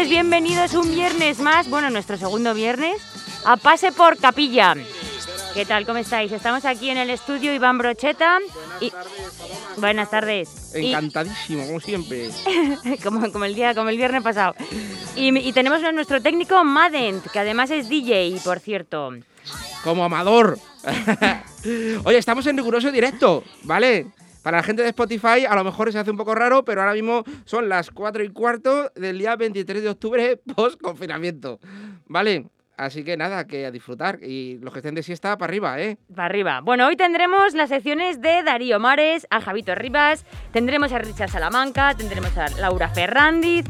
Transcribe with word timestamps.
tardes, 0.00 0.10
bienvenidos 0.10 0.72
un 0.72 0.90
viernes 0.94 1.40
más, 1.40 1.68
bueno, 1.68 1.90
nuestro 1.90 2.16
segundo 2.16 2.54
viernes, 2.54 3.02
a 3.44 3.58
Pase 3.58 3.92
por 3.92 4.16
Capilla. 4.16 4.74
¿Qué 5.52 5.66
tal? 5.66 5.84
¿Cómo 5.84 5.98
estáis? 5.98 6.32
Estamos 6.32 6.64
aquí 6.64 6.88
en 6.88 6.96
el 6.96 7.10
estudio 7.10 7.52
Iván 7.52 7.76
Brocheta. 7.76 8.38
Buenas 8.80 8.90
tardes, 8.90 9.34
Paloma. 9.38 9.76
Buenas 9.76 10.10
tardes. 10.10 10.74
Encantadísimo, 10.74 11.66
como 11.66 11.80
siempre. 11.80 12.30
como, 13.04 13.30
como, 13.30 13.44
el 13.44 13.54
día, 13.54 13.74
como 13.74 13.90
el 13.90 13.98
viernes 13.98 14.22
pasado. 14.22 14.54
Y, 15.16 15.36
y, 15.36 15.52
tenemos 15.52 15.82
a 15.84 15.92
nuestro 15.92 16.22
técnico 16.22 16.64
Madent, 16.64 17.26
que 17.26 17.38
además 17.38 17.70
es 17.70 17.90
DJ, 17.90 18.40
por 18.42 18.60
cierto. 18.60 19.10
Como 19.84 20.04
amador. 20.04 20.58
Oye, 22.04 22.16
estamos 22.16 22.46
en 22.46 22.56
riguroso 22.56 22.90
directo, 22.90 23.44
¿vale? 23.64 24.06
Para 24.42 24.58
la 24.58 24.62
gente 24.62 24.82
de 24.82 24.88
Spotify 24.88 25.44
a 25.48 25.54
lo 25.54 25.64
mejor 25.64 25.92
se 25.92 25.98
hace 25.98 26.10
un 26.10 26.16
poco 26.16 26.34
raro, 26.34 26.64
pero 26.64 26.80
ahora 26.80 26.94
mismo 26.94 27.24
son 27.44 27.68
las 27.68 27.90
4 27.90 28.24
y 28.24 28.30
cuarto 28.30 28.90
del 28.94 29.18
día 29.18 29.36
23 29.36 29.82
de 29.82 29.88
octubre 29.88 30.36
post 30.56 30.80
confinamiento. 30.80 31.60
¿Vale? 32.06 32.46
Así 32.80 33.04
que 33.04 33.18
nada, 33.18 33.46
que 33.46 33.66
a 33.66 33.70
disfrutar. 33.70 34.20
Y 34.22 34.58
los 34.62 34.72
que 34.72 34.78
estén 34.78 34.94
de 34.94 35.02
siesta, 35.02 35.36
para 35.36 35.50
arriba, 35.50 35.78
¿eh? 35.78 35.98
Para 36.14 36.24
arriba. 36.24 36.60
Bueno, 36.62 36.86
hoy 36.86 36.96
tendremos 36.96 37.52
las 37.52 37.68
secciones 37.68 38.22
de 38.22 38.42
Darío 38.42 38.80
Mares, 38.80 39.26
a 39.28 39.42
Javito 39.42 39.74
Rivas, 39.74 40.24
tendremos 40.50 40.90
a 40.92 40.98
Richard 40.98 41.28
Salamanca, 41.28 41.94
tendremos 41.94 42.34
a 42.38 42.48
Laura 42.58 42.88
Ferrandiz, 42.88 43.66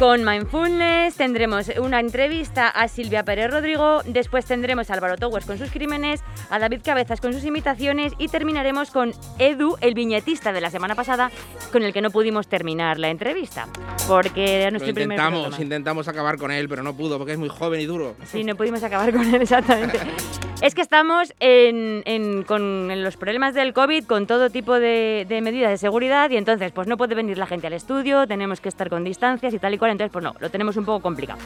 con 0.00 0.24
Mindfulness, 0.24 1.16
tendremos 1.16 1.70
una 1.78 2.00
entrevista 2.00 2.70
a 2.70 2.88
Silvia 2.88 3.22
Pérez 3.22 3.50
Rodrigo, 3.50 4.00
después 4.06 4.46
tendremos 4.46 4.88
a 4.88 4.94
Álvaro 4.94 5.18
Towers 5.18 5.44
con 5.44 5.58
sus 5.58 5.70
crímenes, 5.70 6.22
a 6.48 6.58
David 6.58 6.80
Cabezas 6.82 7.20
con 7.20 7.34
sus 7.34 7.44
imitaciones 7.44 8.14
y 8.16 8.28
terminaremos 8.28 8.90
con 8.90 9.12
Edu, 9.38 9.76
el 9.82 9.92
viñetista 9.92 10.54
de 10.54 10.62
la 10.62 10.70
semana 10.70 10.94
pasada, 10.94 11.30
con 11.70 11.82
el 11.82 11.92
que 11.92 12.00
no 12.00 12.10
pudimos 12.10 12.48
terminar 12.48 12.98
la 12.98 13.10
entrevista. 13.10 13.68
Porque 14.08 14.62
era 14.62 14.70
nuestro 14.70 14.90
Lo 14.90 15.02
intentamos, 15.02 15.60
intentamos 15.60 16.08
acabar 16.08 16.38
con 16.38 16.50
él, 16.50 16.66
pero 16.66 16.82
no 16.82 16.96
pudo 16.96 17.18
porque 17.18 17.34
es 17.34 17.38
muy 17.38 17.50
joven 17.50 17.82
y 17.82 17.84
duro. 17.84 18.16
Sí, 18.24 18.42
no 18.42 18.56
pudimos 18.56 18.82
acabar 18.82 19.12
con 19.12 19.22
él 19.22 19.42
exactamente. 19.42 20.00
es 20.62 20.74
que 20.74 20.80
estamos 20.80 21.34
en, 21.40 22.02
en, 22.06 22.42
con 22.44 23.02
los 23.02 23.18
problemas 23.18 23.52
del 23.52 23.74
COVID, 23.74 24.06
con 24.06 24.26
todo 24.26 24.48
tipo 24.48 24.80
de, 24.80 25.26
de 25.28 25.42
medidas 25.42 25.70
de 25.70 25.76
seguridad 25.76 26.30
y 26.30 26.38
entonces 26.38 26.72
pues 26.72 26.88
no 26.88 26.96
puede 26.96 27.14
venir 27.14 27.36
la 27.36 27.46
gente 27.46 27.66
al 27.66 27.74
estudio, 27.74 28.26
tenemos 28.26 28.62
que 28.62 28.70
estar 28.70 28.88
con 28.88 29.04
distancias 29.04 29.52
y 29.52 29.58
tal 29.58 29.74
y 29.74 29.78
cual 29.78 29.89
entonces 29.92 30.12
pues 30.12 30.22
no, 30.22 30.34
lo 30.38 30.50
tenemos 30.50 30.76
un 30.76 30.84
poco 30.84 31.00
complicado. 31.00 31.38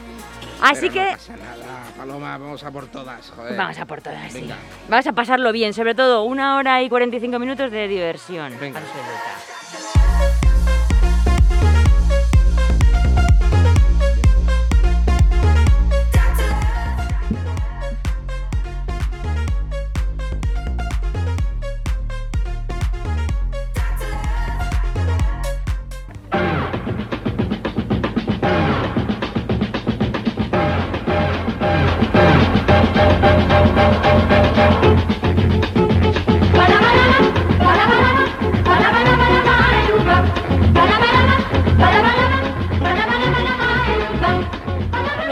Así 0.61 0.89
Pero 0.89 0.93
que... 0.93 1.05
No 1.05 1.11
pasa 1.11 1.35
nada, 1.37 1.83
Paloma, 1.97 2.37
vamos 2.37 2.63
a 2.63 2.71
por 2.71 2.87
todas, 2.87 3.29
joder. 3.35 3.57
Vamos 3.57 3.77
a 3.77 3.85
por 3.85 4.01
todas, 4.01 4.31
sí. 4.31 4.41
Venga. 4.41 4.55
Vamos 4.87 5.07
a 5.07 5.13
pasarlo 5.13 5.51
bien, 5.51 5.73
sobre 5.73 5.95
todo 5.95 6.23
una 6.23 6.57
hora 6.57 6.81
y 6.81 6.89
45 6.89 7.39
minutos 7.39 7.71
de 7.71 7.87
diversión. 7.87 8.53
Venga. 8.59 8.79
absoluta. 8.79 9.54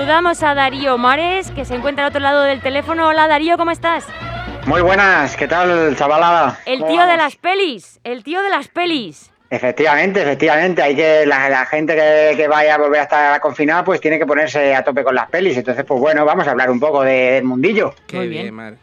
Saludamos 0.03 0.44
a 0.44 0.53
Darío 0.53 0.97
Mares, 0.97 1.50
que 1.52 1.64
se 1.64 1.75
encuentra 1.75 2.03
al 2.03 2.09
otro 2.09 2.19
lado 2.19 2.41
del 2.41 2.59
teléfono. 2.59 3.08
Hola 3.08 3.25
Darío, 3.30 3.56
¿cómo 3.58 3.72
estás? 3.72 4.06
Muy 4.66 4.81
buenas, 4.81 5.38
¿qué 5.38 5.47
tal, 5.47 5.96
chavalada? 5.96 6.59
El 6.66 6.80
¿Cómo 6.81 6.91
tío 6.91 7.06
de 7.08 7.16
las 7.16 7.38
pelis, 7.38 8.02
el 8.03 8.22
tío 8.22 8.41
de 8.41 8.50
las 8.50 8.68
pelis. 8.68 9.31
Efectivamente, 9.50 10.22
efectivamente, 10.22 10.81
hay 10.84 10.94
que 10.97 11.25
la, 11.25 11.47
la 11.47 11.66
gente 11.66 11.96
que, 11.96 12.34
que 12.36 12.50
vaya 12.50 12.75
a 12.75 12.80
volver 12.80 13.00
a 13.00 13.03
estar 13.03 13.40
confinada 13.40 13.86
pues 13.86 14.02
tiene 14.02 14.19
que 14.19 14.25
ponerse 14.25 14.75
a 14.75 14.84
tope 14.84 15.06
con 15.06 15.16
las 15.16 15.30
pelis. 15.30 15.56
Entonces, 15.56 15.86
pues 15.86 16.02
bueno, 16.02 16.25
vamos 16.25 16.46
a 16.50 16.52
hablar 16.52 16.70
un 16.70 16.81
poco 16.81 17.02
de- 17.02 17.31
del 17.35 17.46
mundillo. 17.46 17.96
Qué 18.06 18.18
Muy 18.18 18.28
bien, 18.28 18.44
bien. 18.44 18.53
Mar. 18.56 18.74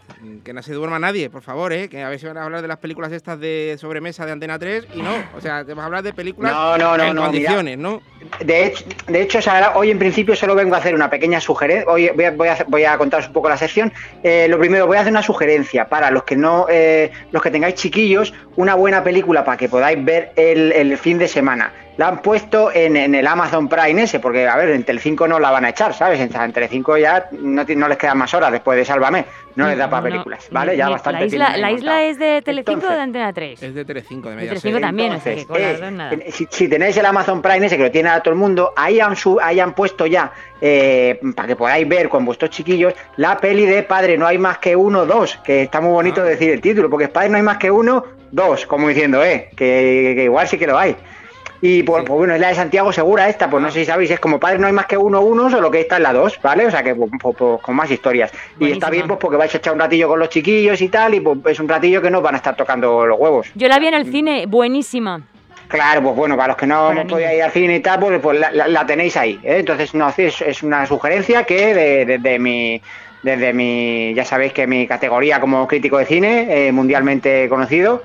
Que 0.45 0.53
no 0.53 0.63
se 0.63 0.75
duerma 0.75 0.99
nadie, 0.99 1.31
por 1.31 1.43
favor, 1.43 1.73
¿eh? 1.73 1.89
Que 1.89 2.03
a 2.03 2.19
si 2.19 2.27
van 2.27 2.37
a 2.37 2.45
hablar 2.45 2.63
de 2.63 2.69
las 2.69 2.79
películas 2.79 3.13
estas 3.13 3.41
de 3.41 3.77
sobremesa 3.79 4.27
de 4.27 4.33
Antena 4.33 4.59
3 4.59 4.89
y 4.95 5.03
no. 5.03 5.15
O 5.37 5.41
sea, 5.41 5.65
te 5.65 5.73
vas 5.75 5.83
a 5.83 5.87
hablar 5.87 6.03
de 6.03 6.13
películas 6.13 6.53
No, 6.53 6.77
no, 6.77 6.97
no, 6.97 7.05
en 7.05 7.15
no, 7.15 7.23
condiciones, 7.23 7.79
¿no? 7.79 8.03
De 8.45 8.67
hecho, 8.67 8.85
de 9.09 9.23
hecho 9.23 9.39
hoy 9.75 9.91
en 9.91 9.99
principio 9.99 10.37
solo 10.37 10.55
vengo 10.55 10.75
a 10.75 10.79
hacer 10.79 10.95
una 10.95 11.09
pequeña 11.09 11.41
sugerencia. 11.41 11.91
Hoy 11.91 12.11
voy 12.15 12.25
a, 12.25 12.31
voy 12.33 12.49
a 12.49 12.65
voy 12.69 12.85
a 12.85 12.99
contaros 12.99 13.29
un 13.29 13.33
poco 13.33 13.49
la 13.49 13.57
sección. 13.57 13.93
Eh, 14.23 14.47
lo 14.49 14.59
primero, 14.59 14.87
voy 14.87 14.99
a 14.99 15.01
hacer 15.01 15.13
una 15.13 15.23
sugerencia 15.23 15.89
para 15.89 16.11
los 16.11 16.25
que 16.25 16.37
no, 16.37 16.67
eh, 16.69 17.11
los 17.33 17.43
que 17.43 17.51
tengáis 17.51 17.77
chiquillos, 17.77 18.35
una 18.57 18.75
buena 18.75 19.03
película 19.03 19.45
para 19.45 19.57
que 19.57 19.69
podáis 19.69 20.05
ver 20.05 20.33
el, 20.37 20.73
el 20.73 20.97
fin 20.99 21.19
de 21.19 21.29
semana. 21.29 21.73
La 21.97 22.09
han 22.09 22.23
puesto 22.23 22.73
en, 22.73 22.97
en 22.97 23.15
el 23.15 23.27
Amazon 23.27 23.69
Prime 23.69 24.03
ese, 24.05 24.21
porque 24.21 24.49
a 24.49 24.57
ver, 24.57 24.71
en 24.71 24.85
Telecinco 24.85 25.29
no 25.29 25.39
la 25.39 25.51
van 25.51 25.67
a 25.67 25.69
echar, 25.71 25.93
¿sabes? 25.93 26.19
En, 26.21 26.35
en 26.35 26.53
Telecinco 26.53 26.97
ya 26.97 27.29
no, 27.33 27.63
les 27.89 27.99
quedan 27.99 28.17
más 28.17 28.33
horas 28.33 28.51
después 28.53 28.79
de 28.79 28.85
Sálvame. 28.87 29.27
No 29.57 29.67
les 29.69 29.77
da 29.77 29.91
para 29.91 30.03
No, 30.03 30.09
películas, 30.11 30.49
¿vale? 30.51 30.77
Ya 30.77 30.89
bastante 30.89 31.21
La 31.21 31.27
isla, 31.27 31.57
la 31.59 31.73
isla 31.73 32.03
es 32.05 32.19
de 32.19 32.41
Telecinco 32.41 32.87
o 32.87 32.89
de 32.91 32.95
Entonces, 32.95 33.03
Antena 33.03 33.33
3. 33.33 33.63
Es 33.65 33.75
de 33.75 33.85
Telecinco, 33.85 34.29
de 34.31 34.37
De 34.37 34.41
Mediaset. 34.43 34.63
Telecinco 34.63 34.81
también, 34.87 35.13
o 35.13 35.21
sea 35.21 35.35
que 35.35 35.41
Entonces, 35.43 35.47
con 35.79 35.81
las 35.83 35.93
eh, 35.93 35.95
nada. 35.95 36.17
si, 36.33 36.47
si 36.51 36.69
tenéis 36.69 36.97
el 36.97 37.05
Amazon 37.07 37.43
Prime 37.43 37.67
ese 37.67 37.77
que 37.77 37.83
lo 37.83 37.91
tiene 37.91 38.09
a 38.09 38.21
todo 38.21 38.33
el 38.33 38.39
mundo, 38.41 38.73
ahí 38.77 39.01
han, 39.01 39.17
su- 39.17 39.39
ahí 39.43 39.61
han 39.61 39.75
puesto 39.75 40.07
ya, 40.07 40.33
eh, 40.61 41.21
para 41.35 41.49
que 41.49 41.57
podáis 41.57 41.87
ver 41.87 42.09
con 42.09 42.25
vuestros 42.25 42.51
chiquillos, 42.51 42.95
la 43.17 43.37
peli 43.37 43.67
de 43.67 43.83
Padre 43.83 44.17
no 44.17 44.27
hay 44.27 44.39
más 44.39 44.57
que 44.59 44.75
uno, 44.77 45.05
dos, 45.05 45.39
que 45.45 45.63
está 45.65 45.81
muy 45.83 45.91
bonito 45.93 46.23
Ah. 46.23 46.25
decir 46.25 46.51
el 46.51 46.61
título, 46.63 46.89
porque 46.89 47.09
Padre 47.09 47.29
no 47.31 47.37
hay 47.37 47.43
más 47.43 47.59
que 47.59 47.71
uno, 47.71 48.05
dos, 48.31 48.65
como 48.67 48.89
diciendo, 48.89 49.23
eh, 49.23 49.49
que, 49.57 50.15
que 50.17 50.25
igual 50.25 50.47
sí 50.49 50.57
que 50.57 50.67
lo 50.69 50.79
hay. 50.79 50.97
Y 51.63 51.83
pues, 51.83 52.01
Sí. 52.03 52.07
pues 52.07 52.17
bueno, 52.19 52.35
es 52.35 52.41
la 52.41 52.49
de 52.49 52.55
Santiago 52.55 52.91
Segura 52.93 53.29
esta, 53.29 53.51
pues 53.51 53.63
no 53.63 53.71
sé 53.71 53.81
si 53.81 53.85
sabéis, 53.85 54.11
es 54.11 54.19
como 54.21 54.41
Padre 54.41 54.59
no 54.59 54.67
hay 54.67 54.73
más 54.73 54.87
que 54.87 54.97
uno, 54.97 55.21
uno, 55.21 55.51
solo 55.51 55.71
que 55.71 55.81
esta 55.81 55.97
es 55.97 56.03
la 56.03 56.13
dos, 56.13 56.39
¿vale? 56.43 56.67
O 56.67 56.71
sea 56.71 56.83
que 56.83 56.95
pues, 56.95 57.11
pues, 57.21 57.61
con 57.61 57.77
más 57.77 57.91
historias. 57.91 58.33
Y 58.59 58.71
está 58.73 58.89
bien 58.89 59.07
pues 59.07 59.19
porque 59.21 59.37
vais 59.37 59.55
a 59.55 59.59
echar 59.59 59.75
un 59.75 59.81
ratillo 59.81 60.09
con 60.09 60.19
los 60.19 60.31
chiquillos 60.31 60.81
y 60.81 60.89
tal, 60.89 61.15
y 61.15 61.21
pues 61.21 61.39
es 61.47 61.61
un 61.61 61.69
ratillo 61.69 62.01
que 62.01 62.11
no 62.11 62.23
van 62.23 62.35
a 62.35 62.39
estar 62.39 62.57
tocando 62.57 63.05
los 63.07 63.19
huevos. 63.19 63.49
Yo 63.55 63.69
la 63.69 63.79
vi 63.79 63.89
en 63.89 63.95
el 63.95 64.11
cine, 64.11 64.47
buenísima. 64.47 65.21
Claro, 65.69 66.03
pues 66.03 66.17
bueno, 66.17 66.35
para 66.37 66.49
los 66.49 66.57
que 66.57 66.67
no 66.67 66.91
hemos 66.91 67.05
podido 67.07 67.33
ir 67.33 67.43
al 67.43 67.51
cine 67.53 67.77
y 67.77 67.81
tal, 67.81 68.01
pues, 68.01 68.19
pues 68.21 68.41
la, 68.41 68.51
la- 68.51 68.67
la 68.67 68.87
tenéis 68.87 69.17
ahí. 69.17 69.39
¿eh? 69.45 69.59
Entonces, 69.59 69.95
no, 69.95 70.13
es, 70.17 70.41
es 70.41 70.63
una 70.65 70.85
sugerencia 70.87 71.45
que 71.45 71.75
de- 71.75 72.07
desde 72.07 72.39
mi, 72.41 72.81
desde 73.23 73.53
mi, 73.53 74.13
ya 74.15 74.25
sabéis 74.25 74.53
que 74.53 74.67
mi 74.67 74.87
categoría 74.89 75.39
como 75.41 75.69
crítico 75.69 75.99
de 75.99 76.07
cine, 76.07 76.69
eh, 76.69 76.73
mundialmente 76.73 77.49
conocido, 77.49 78.03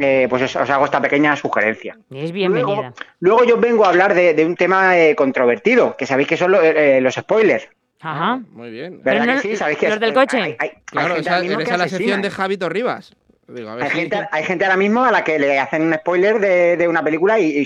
eh, 0.00 0.26
pues 0.28 0.42
os, 0.42 0.56
os 0.56 0.70
hago 0.70 0.84
esta 0.84 1.00
pequeña 1.00 1.34
sugerencia. 1.36 1.96
Es 2.10 2.32
bienvenida. 2.32 2.66
Luego, 2.74 2.94
luego 3.20 3.44
yo 3.44 3.56
vengo 3.58 3.84
a 3.84 3.88
hablar 3.88 4.14
de, 4.14 4.34
de 4.34 4.44
un 4.44 4.56
tema 4.56 4.98
eh, 4.98 5.14
controvertido, 5.14 5.96
que 5.96 6.06
sabéis 6.06 6.28
que 6.28 6.36
son 6.36 6.52
lo- 6.52 6.62
eh, 6.62 7.00
los 7.00 7.14
spoilers. 7.14 7.68
Ajá. 8.00 8.40
Muy 8.50 8.70
bien. 8.70 9.00
Pero 9.04 9.20
¿Verdad 9.20 9.34
no- 9.36 9.40
que 9.42 9.48
sí? 9.48 9.56
¿Sabéis 9.56 9.78
que 9.78 9.86
los 9.86 9.94
es- 9.96 10.00
del 10.00 10.12
coche. 10.14 10.56
hay- 10.58 10.70
Claro, 10.86 11.14
gente 11.14 11.20
esa, 11.20 11.30
ahora 11.36 11.42
mismo 11.42 11.60
esa 11.60 11.68
que 11.68 11.72
es 11.74 11.78
la 11.78 11.88
sección 11.88 12.22
de 12.22 12.30
Javito 12.30 12.68
Rivas. 12.68 13.14
Digo, 13.48 13.68
a 13.70 13.74
ver 13.74 13.84
Hay 13.84 13.90
si- 13.90 13.96
gente, 13.98 14.28
hay 14.30 14.44
gente 14.44 14.64
ahora 14.64 14.76
mismo 14.76 15.04
a 15.04 15.10
la 15.12 15.24
que 15.24 15.38
le 15.38 15.58
hacen 15.58 15.82
un 15.82 15.92
spoiler 15.94 16.38
de, 16.40 16.76
de 16.76 16.88
una 16.88 17.02
película 17.04 17.38
y, 17.38 17.64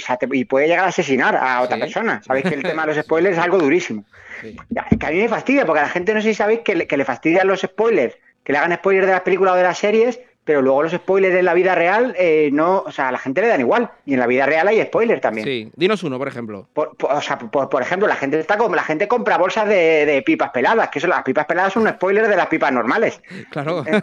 puede 0.48 0.66
llegar 0.66 0.84
a 0.84 0.88
asesinar 0.88 1.36
a 1.36 1.60
otra 1.62 1.76
Sí. 1.76 1.82
persona. 1.82 2.22
Sabéis 2.26 2.46
que 2.48 2.54
el 2.54 2.62
tema 2.62 2.86
de 2.86 2.94
los 2.94 2.96
spoilers 3.04 3.36
es 3.38 3.42
algo 3.42 3.58
durísimo. 3.58 4.04
Sí. 4.42 4.56
Que 4.98 5.06
a 5.06 5.10
mí 5.10 5.18
me 5.18 5.28
fastidia, 5.28 5.64
porque 5.64 5.80
a 5.80 5.84
la 5.84 5.88
gente 5.88 6.12
no 6.12 6.20
sé 6.20 6.28
si 6.28 6.34
sabéis 6.34 6.60
que 6.60 6.74
le, 6.74 6.86
que 6.86 6.96
le 6.96 7.04
fastidian 7.04 7.46
los 7.46 7.60
spoilers, 7.60 8.16
que 8.42 8.52
le 8.52 8.58
hagan 8.58 8.74
spoilers 8.74 9.06
de 9.06 9.12
las 9.12 9.22
películas 9.22 9.54
o 9.54 9.56
de 9.56 9.62
las 9.62 9.78
series, 9.78 10.20
pero 10.46 10.62
luego 10.62 10.84
los 10.84 10.92
spoilers 10.92 11.34
en 11.34 11.44
la 11.44 11.52
vida 11.52 11.74
real 11.74 12.14
eh, 12.16 12.48
no, 12.52 12.78
o 12.86 12.90
sea, 12.92 13.08
a 13.08 13.12
la 13.12 13.18
gente 13.18 13.42
le 13.42 13.48
dan 13.48 13.60
igual. 13.60 13.90
Y 14.06 14.14
en 14.14 14.20
la 14.20 14.26
vida 14.26 14.46
real 14.46 14.66
hay 14.68 14.80
spoilers 14.82 15.20
también. 15.20 15.44
Sí, 15.46 15.70
dinos 15.76 16.02
uno, 16.04 16.16
por 16.16 16.28
ejemplo. 16.28 16.66
Por, 16.72 16.96
por- 16.96 17.12
o 17.12 17.20
sea, 17.20 17.36
por, 17.38 17.68
por 17.68 17.82
ejemplo, 17.82 18.08
la 18.08 18.16
gente 18.16 18.40
está 18.40 18.56
com- 18.56 18.72
la 18.72 18.82
gente 18.84 19.06
compra 19.08 19.36
bolsas 19.36 19.68
de, 19.68 20.06
de 20.06 20.22
pipas 20.22 20.50
peladas, 20.50 20.88
que 20.88 21.00
eso, 21.00 21.08
las 21.08 21.22
pipas 21.24 21.44
peladas 21.44 21.74
son 21.74 21.82
un 21.82 21.88
spoiler 21.90 22.26
de 22.28 22.36
las 22.36 22.46
pipas 22.46 22.72
normales. 22.72 23.20
Claro. 23.50 23.84
Eh, 23.86 24.00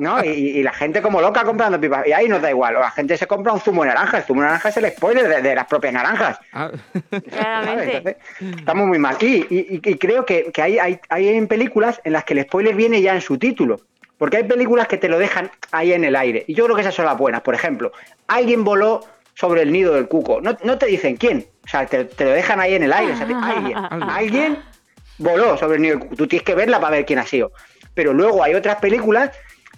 ¿no? 0.00 0.22
Y, 0.24 0.28
y 0.28 0.62
la 0.62 0.72
gente 0.72 1.02
como 1.02 1.20
loca 1.20 1.44
comprando 1.44 1.80
pipas. 1.80 2.06
Y 2.06 2.12
ahí 2.12 2.28
nos 2.28 2.40
da 2.40 2.50
igual. 2.50 2.76
O 2.76 2.80
la 2.80 2.90
gente 2.92 3.16
se 3.16 3.26
compra 3.26 3.52
un 3.52 3.60
zumo 3.60 3.82
de 3.82 3.88
naranja. 3.88 4.18
El 4.18 4.24
zumo 4.24 4.42
de 4.42 4.46
naranja 4.46 4.68
es 4.68 4.76
el 4.76 4.88
spoiler 4.90 5.28
de, 5.28 5.42
de 5.42 5.54
las 5.54 5.66
propias 5.66 5.92
naranjas. 5.92 6.38
Ah. 6.52 6.70
Claramente. 7.30 7.96
Entonces, 7.96 8.16
estamos 8.58 8.86
muy 8.86 8.98
mal. 8.98 9.16
Y, 9.20 9.46
y- 9.50 9.80
y 9.84 9.98
creo 9.98 10.24
que, 10.24 10.50
que 10.52 10.62
hay, 10.62 10.78
hay, 10.78 11.00
hay 11.08 11.28
en 11.28 11.46
películas 11.48 12.00
en 12.04 12.12
las 12.12 12.24
que 12.24 12.34
el 12.34 12.42
spoiler 12.44 12.74
viene 12.74 13.00
ya 13.02 13.14
en 13.14 13.20
su 13.20 13.38
título. 13.38 13.80
Porque 14.18 14.38
hay 14.38 14.44
películas 14.44 14.88
que 14.88 14.96
te 14.96 15.08
lo 15.08 15.18
dejan 15.18 15.50
ahí 15.72 15.92
en 15.92 16.04
el 16.04 16.16
aire. 16.16 16.44
Y 16.46 16.54
yo 16.54 16.64
creo 16.64 16.74
que 16.76 16.82
esas 16.82 16.94
son 16.94 17.04
las 17.04 17.18
buenas. 17.18 17.42
Por 17.42 17.54
ejemplo, 17.54 17.92
alguien 18.28 18.64
voló 18.64 19.00
sobre 19.34 19.62
el 19.62 19.70
nido 19.72 19.92
del 19.94 20.08
cuco. 20.08 20.40
No, 20.40 20.56
no 20.64 20.78
te 20.78 20.86
dicen 20.86 21.16
quién. 21.16 21.46
O 21.64 21.68
sea, 21.68 21.84
te, 21.86 22.04
te 22.06 22.24
lo 22.24 22.30
dejan 22.30 22.58
ahí 22.60 22.74
en 22.74 22.82
el 22.84 22.92
aire. 22.92 23.12
O 23.12 23.16
sea, 23.16 23.26
te- 23.26 23.34
alguien, 23.42 23.76
alguien 23.78 24.58
voló 25.18 25.56
sobre 25.58 25.76
el 25.76 25.82
nido 25.82 25.94
del 25.98 26.02
cuco. 26.04 26.16
Tú 26.16 26.26
tienes 26.26 26.44
que 26.44 26.54
verla 26.54 26.80
para 26.80 26.96
ver 26.96 27.04
quién 27.06 27.18
ha 27.18 27.26
sido. 27.26 27.52
Pero 27.94 28.12
luego 28.14 28.42
hay 28.42 28.54
otras 28.54 28.76
películas 28.76 29.30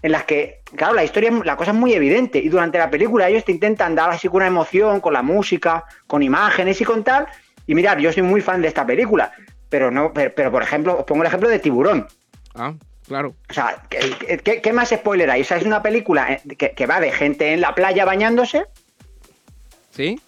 en 0.02 0.12
las 0.12 0.22
que, 0.24 0.60
claro, 0.76 0.94
la 0.94 1.02
historia, 1.02 1.32
la 1.44 1.56
cosa 1.56 1.72
es 1.72 1.76
muy 1.76 1.92
evidente. 1.92 2.38
Y 2.38 2.48
durante 2.48 2.78
la 2.78 2.88
película 2.90 3.28
ellos 3.28 3.44
te 3.44 3.50
intentan 3.52 3.96
dar 3.96 4.10
así 4.10 4.28
con 4.28 4.36
una 4.36 4.46
emoción, 4.46 5.00
con 5.00 5.12
la 5.12 5.22
música, 5.22 5.82
con 6.06 6.22
imágenes 6.22 6.80
y 6.80 6.84
con 6.84 7.02
tal. 7.02 7.26
Y 7.66 7.74
mirad, 7.74 7.98
yo 7.98 8.12
soy 8.12 8.22
muy 8.22 8.40
fan 8.40 8.62
de 8.62 8.68
esta 8.68 8.86
película, 8.86 9.32
pero 9.68 9.90
no, 9.90 10.12
pero, 10.12 10.32
pero, 10.34 10.50
por 10.52 10.62
ejemplo, 10.62 10.96
os 10.98 11.04
pongo 11.04 11.22
el 11.22 11.26
ejemplo 11.26 11.48
de 11.48 11.58
Tiburón. 11.58 12.06
Ah, 12.54 12.72
claro. 13.08 13.34
O 13.50 13.52
sea, 13.52 13.82
¿qué, 13.88 14.38
qué- 14.44 14.60
qué 14.60 14.72
más 14.72 14.90
spoiler 14.90 15.30
hay? 15.30 15.40
O 15.40 15.44
sea, 15.44 15.56
es 15.56 15.64
una 15.64 15.82
película 15.82 16.32
eh, 16.32 16.56
que, 16.56 16.70
que 16.72 16.86
va 16.86 17.00
de 17.00 17.10
gente 17.10 17.52
en 17.54 17.60
la 17.60 17.74
playa 17.74 18.04
bañándose, 18.04 18.64
¿Sí? 19.90 20.20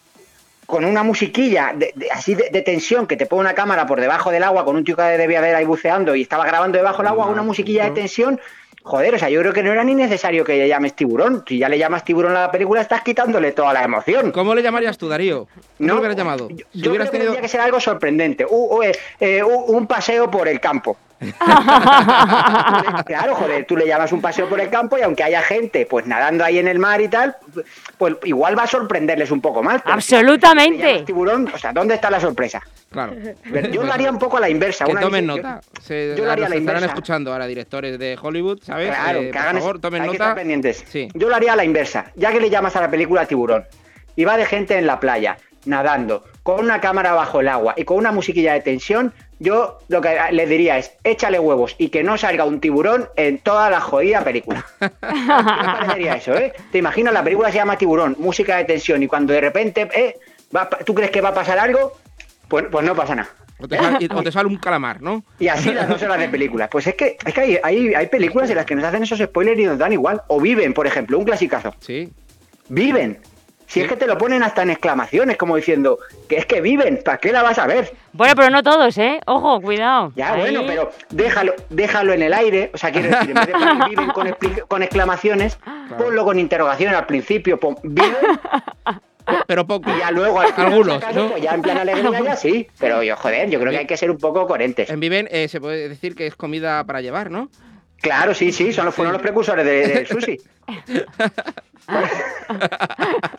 con 0.66 0.84
una 0.84 1.02
musiquilla 1.02 1.72
de- 1.74 1.92
de- 1.96 2.10
así 2.10 2.34
de, 2.34 2.48
de 2.50 2.62
tensión 2.62 3.06
que 3.06 3.16
te 3.16 3.26
pone 3.26 3.40
una 3.40 3.54
cámara 3.54 3.86
por 3.86 4.00
debajo 4.00 4.30
del 4.30 4.42
agua 4.44 4.64
con 4.64 4.76
un 4.76 4.84
tío 4.84 4.96
que 4.96 5.02
debía 5.02 5.38
haber 5.38 5.54
ahí 5.56 5.64
buceando 5.64 6.14
y 6.14 6.22
estaba 6.22 6.46
grabando 6.46 6.78
debajo 6.78 6.98
del 6.98 7.08
agua 7.08 7.26
una 7.26 7.42
musiquilla 7.42 7.84
de 7.84 7.90
tensión. 7.92 8.40
Joder, 8.82 9.14
o 9.14 9.18
sea, 9.18 9.28
yo 9.28 9.40
creo 9.40 9.52
que 9.52 9.62
no 9.62 9.70
era 9.72 9.84
ni 9.84 9.94
necesario 9.94 10.42
que 10.42 10.56
le 10.56 10.66
llames 10.66 10.94
tiburón. 10.96 11.44
Si 11.46 11.58
ya 11.58 11.68
le 11.68 11.76
llamas 11.76 12.02
tiburón 12.02 12.34
a 12.34 12.40
la 12.42 12.50
película, 12.50 12.80
estás 12.80 13.02
quitándole 13.02 13.52
toda 13.52 13.74
la 13.74 13.82
emoción. 13.84 14.30
¿Cómo 14.32 14.54
le 14.54 14.62
llamarías 14.62 14.96
tú, 14.96 15.06
Darío? 15.06 15.48
¿Cómo 15.76 15.88
lo 15.92 15.98
hubieras 15.98 16.16
llamado? 16.16 16.48
Yo, 16.48 16.64
Si 16.72 16.80
yo 16.80 16.90
hubieras 16.90 17.10
creo 17.10 17.12
que 17.12 17.18
tenido... 17.18 17.32
tendría 17.32 17.42
que 17.42 17.48
ser 17.48 17.60
algo 17.60 17.78
sorprendente. 17.78 18.44
Eh, 18.44 18.92
eh, 19.20 19.42
un 19.42 19.86
paseo 19.86 20.30
por 20.30 20.48
el 20.48 20.60
campo. 20.60 20.96
claro, 23.06 23.34
joder, 23.34 23.64
tú 23.66 23.76
le 23.76 23.86
llamas 23.86 24.12
un 24.12 24.20
paseo 24.20 24.48
por 24.48 24.60
el 24.60 24.70
campo 24.70 24.98
y 24.98 25.02
aunque 25.02 25.22
haya 25.22 25.42
gente 25.42 25.86
pues 25.86 26.06
nadando 26.06 26.44
ahí 26.44 26.58
en 26.58 26.68
el 26.68 26.78
mar 26.78 27.00
y 27.00 27.08
tal, 27.08 27.36
pues 27.98 28.16
igual 28.24 28.58
va 28.58 28.62
a 28.64 28.66
sorprenderles 28.66 29.30
un 29.30 29.40
poco 29.40 29.62
más. 29.62 29.82
si 29.84 29.90
Absolutamente. 29.90 31.02
tiburón, 31.06 31.48
o 31.54 31.58
sea, 31.58 31.72
¿dónde 31.72 31.94
está 31.94 32.10
la 32.10 32.20
sorpresa? 32.20 32.60
Claro. 32.90 33.14
Yo 33.70 33.82
lo 33.84 33.92
haría 33.92 34.10
un 34.10 34.18
poco 34.18 34.38
a 34.38 34.40
la 34.40 34.48
inversa. 34.48 34.84
Que 34.84 34.92
una 34.92 35.00
tomen 35.00 35.26
vez- 35.26 35.36
yo- 35.36 35.42
nota. 35.42 35.60
Se, 35.80 36.14
yo 36.16 36.24
lo 36.24 36.32
haría 36.32 36.46
a 36.46 36.48
la 36.48 36.56
estarán 36.56 36.76
inversa. 36.78 36.86
escuchando 36.86 37.32
ahora 37.32 37.46
directores 37.46 37.98
de 37.98 38.18
Hollywood, 38.20 38.60
¿sabes? 38.62 38.88
Claro, 38.90 39.20
Eh, 39.20 39.30
que 39.30 39.38
hagan 39.38 39.52
por 39.52 39.60
favor, 39.62 39.80
tomen 39.80 40.02
Hay 40.02 40.08
que 40.08 40.14
nota. 40.14 40.24
estar 40.24 40.36
pendientes. 40.36 40.84
Sí. 40.88 41.08
Yo 41.14 41.28
lo 41.28 41.36
haría 41.36 41.52
a 41.52 41.56
la 41.56 41.64
inversa, 41.64 42.06
ya 42.16 42.32
que 42.32 42.40
le 42.40 42.50
llamas 42.50 42.74
a 42.76 42.80
la 42.80 42.90
película 42.90 43.26
Tiburón 43.26 43.64
y 44.16 44.24
va 44.24 44.36
de 44.36 44.44
gente 44.46 44.76
en 44.76 44.86
la 44.86 44.98
playa, 44.98 45.36
nadando, 45.66 46.24
con 46.56 46.64
una 46.64 46.80
cámara 46.80 47.12
bajo 47.12 47.40
el 47.40 47.48
agua 47.48 47.74
y 47.76 47.84
con 47.84 47.96
una 47.96 48.12
musiquilla 48.12 48.54
de 48.54 48.60
tensión, 48.60 49.12
yo 49.38 49.78
lo 49.88 50.00
que 50.00 50.18
le 50.32 50.46
diría 50.46 50.78
es 50.78 50.92
échale 51.04 51.38
huevos 51.38 51.76
y 51.78 51.90
que 51.90 52.02
no 52.02 52.18
salga 52.18 52.44
un 52.44 52.60
tiburón 52.60 53.08
en 53.16 53.38
toda 53.38 53.70
la 53.70 53.80
jodida 53.80 54.24
película. 54.24 54.64
¿Qué 54.80 54.88
te 54.88 55.26
parecería 55.64 56.16
eso, 56.16 56.34
eh? 56.34 56.52
Te 56.72 56.78
imaginas, 56.78 57.14
la 57.14 57.22
película 57.22 57.50
se 57.52 57.58
llama 57.58 57.78
Tiburón, 57.78 58.16
música 58.18 58.56
de 58.56 58.64
tensión 58.64 59.02
y 59.02 59.06
cuando 59.06 59.32
de 59.32 59.40
repente, 59.40 59.88
eh, 59.94 60.18
va 60.54 60.68
¿tú 60.68 60.92
crees 60.92 61.12
que 61.12 61.20
va 61.20 61.28
a 61.28 61.34
pasar 61.34 61.58
algo? 61.58 61.92
Pues, 62.48 62.66
pues 62.70 62.84
no 62.84 62.96
pasa 62.96 63.14
nada. 63.14 63.30
Te, 63.68 64.08
o 64.12 64.22
te 64.22 64.32
sale 64.32 64.48
un 64.48 64.56
calamar, 64.56 65.00
¿no? 65.00 65.22
Y 65.38 65.48
así 65.48 65.72
las 65.72 65.88
dos 65.88 66.02
horas 66.02 66.18
de 66.18 66.28
películas. 66.28 66.68
Pues 66.70 66.86
es 66.86 66.94
que, 66.94 67.16
es 67.24 67.34
que 67.34 67.40
hay, 67.40 67.58
hay, 67.62 67.94
hay 67.94 68.06
películas 68.06 68.50
en 68.50 68.56
las 68.56 68.66
que 68.66 68.74
nos 68.74 68.84
hacen 68.84 69.02
esos 69.02 69.18
spoilers 69.18 69.60
y 69.60 69.64
nos 69.64 69.78
dan 69.78 69.92
igual. 69.92 70.22
O 70.28 70.40
viven, 70.40 70.72
por 70.72 70.86
ejemplo, 70.86 71.18
un 71.18 71.24
clasicazo. 71.24 71.74
Sí. 71.80 72.10
Viven. 72.70 73.18
Si 73.70 73.74
Sí. 73.78 73.80
es 73.82 73.88
que 73.88 73.96
te 73.96 74.08
lo 74.08 74.18
ponen 74.18 74.42
hasta 74.42 74.62
en 74.62 74.70
exclamaciones, 74.70 75.36
como 75.36 75.54
diciendo, 75.54 76.00
que 76.28 76.38
es 76.38 76.44
que 76.44 76.60
viven, 76.60 76.98
¿para 77.04 77.18
qué 77.18 77.30
la 77.30 77.44
vas 77.44 77.56
a 77.56 77.68
ver? 77.68 77.92
Bueno, 78.12 78.34
pero 78.34 78.50
no 78.50 78.64
todos, 78.64 78.98
¿eh? 78.98 79.20
Ojo, 79.26 79.60
cuidado. 79.60 80.12
Ya, 80.16 80.32
Ahí- 80.32 80.40
bueno, 80.40 80.62
pero 80.66 80.90
déjalo, 81.10 81.54
déjalo 81.68 82.12
en 82.12 82.22
el 82.22 82.32
aire. 82.34 82.72
O 82.74 82.78
sea, 82.78 82.90
quiero 82.90 83.10
decir, 83.10 83.30
en 83.30 83.34
vez 83.36 83.46
de 83.46 83.52
poner 83.52 83.88
viven 83.88 84.10
con, 84.66 84.82
exclamaciones, 84.82 85.56
ponlo 85.96 86.24
con 86.24 86.40
interrogación 86.40 86.92
al 86.96 87.06
principio, 87.06 87.60
pon 87.60 87.76
viven 87.84 88.10
Pero 89.46 89.64
poco. 89.64 89.88
y 89.94 89.98
ya 90.00 90.10
luego 90.10 90.40
al 90.40 90.52
final, 90.52 90.72
Algunos, 90.72 90.96
si 90.98 91.04
acaso, 91.04 91.20
¿no? 91.22 91.30
pues 91.30 91.42
ya 91.44 91.52
en 91.54 91.62
plan 91.62 91.78
alegría 91.78 92.20
ya 92.24 92.34
sí. 92.36 92.66
Pero 92.80 93.04
yo, 93.04 93.14
joder, 93.16 93.48
yo 93.50 93.60
creo 93.60 93.70
que 93.70 93.78
hay 93.78 93.86
que 93.86 93.96
ser 93.96 94.10
un 94.10 94.18
poco 94.18 94.48
coherentes. 94.48 94.90
En 94.90 94.98
Viven 94.98 95.28
eh, 95.30 95.46
se 95.46 95.60
puede 95.60 95.88
decir 95.88 96.16
que 96.16 96.26
es 96.26 96.34
comida 96.34 96.82
para 96.82 97.00
llevar, 97.00 97.30
¿no? 97.30 97.48
Claro, 98.00 98.34
sí, 98.34 98.50
sí, 98.52 98.72
son 98.72 98.86
los, 98.86 98.94
fueron 98.94 99.12
los 99.12 99.22
precursores 99.22 99.64
de- 99.64 99.86
del 99.88 100.06
sushi. 100.06 100.38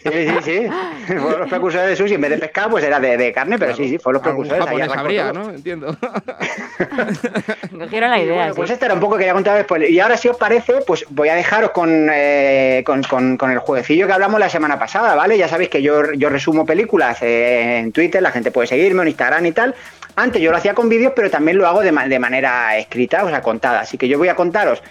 Sí, 0.04 0.10
sí, 0.12 0.36
sí. 0.44 0.68
Fueron 1.08 1.40
los 1.42 1.50
precursores 1.50 1.88
de 1.90 1.96
sushi. 1.96 2.16
En 2.16 2.22
vez 2.22 2.31
de 2.31 2.38
pescado, 2.38 2.72
pues 2.72 2.84
era 2.84 3.00
de, 3.00 3.16
de 3.18 3.31
carne, 3.31 3.58
pero 3.58 3.75
sí, 3.75 3.88
sí, 3.88 3.98
fueron 3.98 4.22
los 4.22 4.24
precursores. 4.24 4.66
ahí 4.68 5.18
todo. 5.18 5.34
¿no? 5.34 5.50
Entiendo. 5.52 5.96
Cogieron 7.80 8.10
la 8.10 8.19
idea, 8.19 8.34
bueno, 8.36 8.54
sí. 8.54 8.58
pues 8.58 8.69
este 8.72 8.86
era 8.86 8.94
un 8.94 9.00
poco 9.00 9.13
que 9.16 9.19
quería 9.19 9.34
contar 9.34 9.58
después. 9.58 9.90
Y 9.90 10.00
ahora, 10.00 10.18
si 10.18 10.28
os 10.28 10.38
parece, 10.38 10.81
pues 10.86 11.06
voy 11.10 11.30
a 11.30 11.36
dejaros 11.36 11.72
con, 11.72 12.10
eh, 12.12 12.84
con, 12.86 13.04
con- 13.04 13.38
con 13.38 13.52
el 13.52 13.60
jueguecillo 13.60 14.08
que 14.08 14.13
hablamos 14.13 14.40
la 14.40 14.50
semana 14.50 14.78
pasada, 14.80 15.16
¿vale? 15.16 15.38
Ya 15.38 15.48
sabéis 15.48 15.69
que 15.69 15.81
yo, 15.81 16.12
yo 16.13 16.30
resumo 16.30 16.66
películas 16.66 17.22
eh, 17.22 17.78
en 17.80 17.92
Twitter, 17.92 18.22
la 18.22 18.31
gente 18.31 18.52
puede 18.52 18.68
seguirme 18.68 19.04
en 19.04 19.10
Instagram 19.10 19.46
y 19.46 19.52
tal. 19.52 19.75
Antes 20.16 20.42
yo 20.42 20.52
lo 20.52 20.58
hacía 20.58 20.74
con 20.74 20.90
vídeos, 20.90 21.13
pero 21.16 21.30
también 21.30 21.58
lo 21.58 21.68
hago 21.68 21.81
de, 21.81 21.92
ma- 21.92 22.08
de 22.08 22.19
manera 22.19 22.78
escrita, 22.78 23.24
o 23.24 23.30
sea, 23.30 23.42
contada. 23.42 23.81
Así 23.81 23.98
que 23.98 24.08
yo 24.08 24.18
voy 24.18 24.28
a 24.28 24.36
contaros 24.36 24.81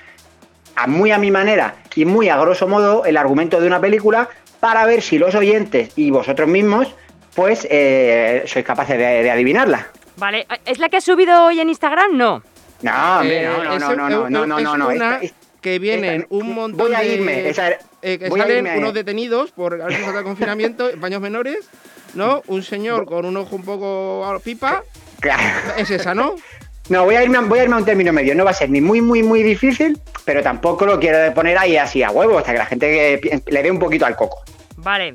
a 0.76 0.87
muy 0.87 1.11
a 1.11 1.19
mi 1.19 1.31
manera 1.31 1.75
y 1.94 2.05
muy 2.05 2.28
a 2.28 2.37
grosso 2.38 2.67
modo 2.67 3.05
el 3.05 3.17
argumento 3.17 3.61
de 3.61 3.67
una 3.67 3.81
película 3.81 4.28
para 4.61 4.87
ver 4.87 5.02
si 5.02 5.19
los 5.19 5.34
oyentes 5.34 5.90
y 5.96 6.11
vosotros 6.11 6.49
mismos 6.49 6.94
pues 7.34 7.67
eh, 7.70 8.43
sois 8.46 8.64
capaces 8.64 8.96
de, 8.99 9.22
de 9.22 9.31
adivinarla. 9.31 9.88
Vale, 10.17 10.46
¿es 10.67 10.78
la 10.78 10.88
que 10.88 10.96
has 10.99 11.05
subido 11.05 11.44
hoy 11.46 11.61
en 11.61 11.69
Instagram? 11.69 12.17
No. 12.17 12.43
No, 12.82 13.19
hombre, 13.20 13.43
Eh, 13.44 13.46
no, 13.46 13.64
no, 13.64 13.75
es- 13.75 13.81
no, 13.81 13.94
no, 13.94 14.08
no, 14.11 14.31
no, 14.31 14.46
no, 14.46 14.58
es 14.58 14.64
no, 14.64 14.76
no, 14.76 14.88
una 14.88 15.19
esta- 15.19 15.37
que 15.61 15.78
vienen 15.78 16.22
esta- 16.22 16.34
un 16.34 16.55
montón 16.55 16.87
voy 16.88 16.94
a 16.94 17.00
de... 17.00 17.14
irme, 17.14 17.49
esa- 17.49 17.72
eh, 18.02 18.19
que 18.19 18.28
voy 18.31 18.40
a 18.40 18.44
salen 18.44 18.56
irme 18.58 18.70
a- 18.72 18.78
unos 18.78 18.94
detenidos 18.94 19.52
por 19.52 19.75
haberse 19.75 19.99
saltado 20.00 20.19
el 20.20 20.25
confinamiento, 20.25 20.88
en 20.90 21.00
paños 21.00 21.20
menores, 21.20 21.69
¿no? 22.14 22.43
Un 22.46 22.62
señor 22.62 23.05
con 23.05 23.26
un 23.26 23.37
ojo 23.37 23.55
un 23.56 23.62
poco 23.64 24.25
a 24.25 24.38
pipa. 24.40 24.82
Claro. 25.20 25.43
Es 25.76 25.90
esa, 25.90 26.14
¿no? 26.14 26.34
No, 26.88 27.05
voy 27.05 27.14
a, 27.14 27.22
irme, 27.22 27.38
a- 27.38 27.43
voy 27.43 27.61
a 27.61 27.62
irme 27.62 27.76
a 27.76 27.78
un 27.78 27.84
término 27.84 28.12
medio. 28.12 28.34
No 28.34 28.44
va 28.44 28.50
a 28.50 28.55
ser 28.55 28.69
ni 28.69 28.81
muy, 28.81 29.00
muy, 29.00 29.22
muy 29.22 29.44
difícil, 29.44 29.96
pero 30.25 30.43
tampoco 30.43 30.84
lo 30.87 30.99
quiero 30.99 31.32
poner 31.34 31.56
ahí 31.56 31.76
así 31.76 32.02
a 32.02 32.11
huevo, 32.11 32.37
hasta 32.38 32.50
que 32.50 32.58
la 32.58 32.67
gente 32.67 33.14
eh, 33.14 33.43
le 33.46 33.62
dé 33.62 33.70
un 33.70 33.78
poquito 33.78 34.06
al 34.06 34.17
coco. 34.17 34.43
Vale, 34.78 35.14